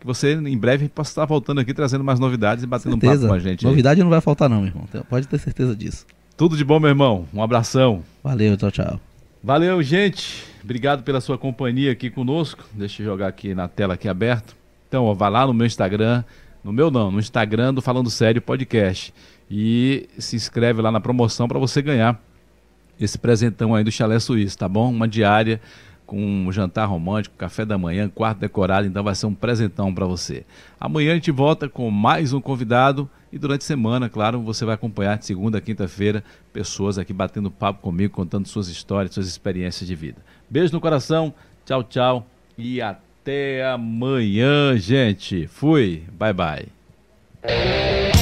que 0.04 0.08
você 0.08 0.34
em 0.34 0.58
breve 0.58 0.90
possa 0.90 1.12
estar 1.12 1.26
voltando 1.26 1.62
aqui 1.62 1.74
trazendo 1.74 2.04
mais 2.04 2.20
novidades 2.20 2.62
e 2.66 2.68
batendo 2.68 2.92
certeza. 2.92 3.14
um 3.14 3.20
papo 3.22 3.28
com 3.30 3.34
a 3.34 3.40
gente. 3.40 3.64
Novidade 3.64 4.02
aí. 4.02 4.04
não 4.04 4.10
vai 4.10 4.20
faltar 4.20 4.50
não, 4.50 4.58
meu 4.58 4.68
irmão. 4.68 4.86
Pode 5.10 5.30
ter 5.30 5.40
certeza 5.40 5.74
disso. 5.74 6.06
Tudo 6.36 6.58
de 6.58 6.66
bom, 6.66 6.78
meu 6.78 6.90
irmão. 6.90 7.26
Um 7.34 7.42
abração. 7.42 8.04
Valeu, 8.22 8.58
tchau, 8.58 8.70
tchau. 8.70 9.00
Valeu, 9.42 9.82
gente. 9.82 10.44
Obrigado 10.62 11.04
pela 11.04 11.22
sua 11.22 11.38
companhia 11.38 11.94
aqui 11.94 12.10
conosco. 12.10 12.66
Deixa 12.74 13.02
eu 13.02 13.06
jogar 13.06 13.28
aqui 13.30 13.56
na 13.56 13.70
tela 13.70 13.94
aqui 13.94 14.10
aberto. 14.10 14.58
Então, 14.90 15.06
ó, 15.06 15.14
vai 15.14 15.32
lá 15.32 15.48
no 15.48 15.54
meu 15.54 15.66
Instagram, 15.66 16.22
no 16.62 16.74
meu 16.74 16.92
não, 16.92 17.10
no 17.10 17.20
Instagram 17.20 17.74
do 17.74 17.82
Falando 17.82 18.10
Sério 18.10 18.42
Podcast 18.42 19.14
e 19.50 20.10
se 20.18 20.36
inscreve 20.36 20.82
lá 20.82 20.92
na 20.92 21.00
promoção 21.00 21.48
para 21.48 21.60
você 21.60 21.82
ganhar 21.82 22.22
esse 23.00 23.18
presentão 23.18 23.74
aí 23.74 23.86
do 23.86 23.92
Chalé 23.92 24.20
Suíço, 24.20 24.58
tá 24.58 24.68
bom? 24.68 24.92
Uma 24.92 25.08
diária 25.08 25.62
com 26.06 26.22
um 26.22 26.52
jantar 26.52 26.86
romântico, 26.86 27.36
café 27.38 27.66
da 27.66 27.78
manhã, 27.78 28.10
quarto 28.10 28.40
decorado, 28.40 28.88
então 28.88 29.04
vai 29.04 29.16
ser 29.16 29.26
um 29.26 29.34
presentão 29.34 29.94
para 29.94 30.06
você. 30.06 30.46
Amanhã 30.80 31.12
a 31.12 31.16
gente 31.16 31.32
volta 31.32 31.68
com 31.70 31.90
mais 31.90 32.34
um 32.34 32.42
convidado 32.42 33.10
e 33.32 33.38
durante 33.38 33.62
a 33.62 33.66
semana, 33.66 34.10
claro, 34.10 34.42
você 34.42 34.64
vai 34.64 34.76
acompanhar 34.76 35.18
de 35.18 35.26
segunda 35.26 35.58
a 35.58 35.62
quinta-feira 35.62 36.24
pessoas 36.52 36.98
aqui 36.98 37.12
batendo 37.12 37.50
papo 37.50 37.82
comigo, 37.82 38.14
contando 38.14 38.48
suas 38.48 38.68
histórias, 38.68 39.14
suas 39.14 39.28
experiências 39.28 39.88
de 39.88 39.96
vida. 39.96 40.18
Beijo 40.50 40.74
no 40.74 40.80
coração, 40.80 41.34
tchau, 41.66 41.84
tchau 41.84 42.28
e 42.58 42.82
até 42.82 43.66
amanhã, 43.66 44.78
gente. 44.78 45.48
Fui, 45.48 46.04
bye 46.12 46.34
bye. 46.34 48.13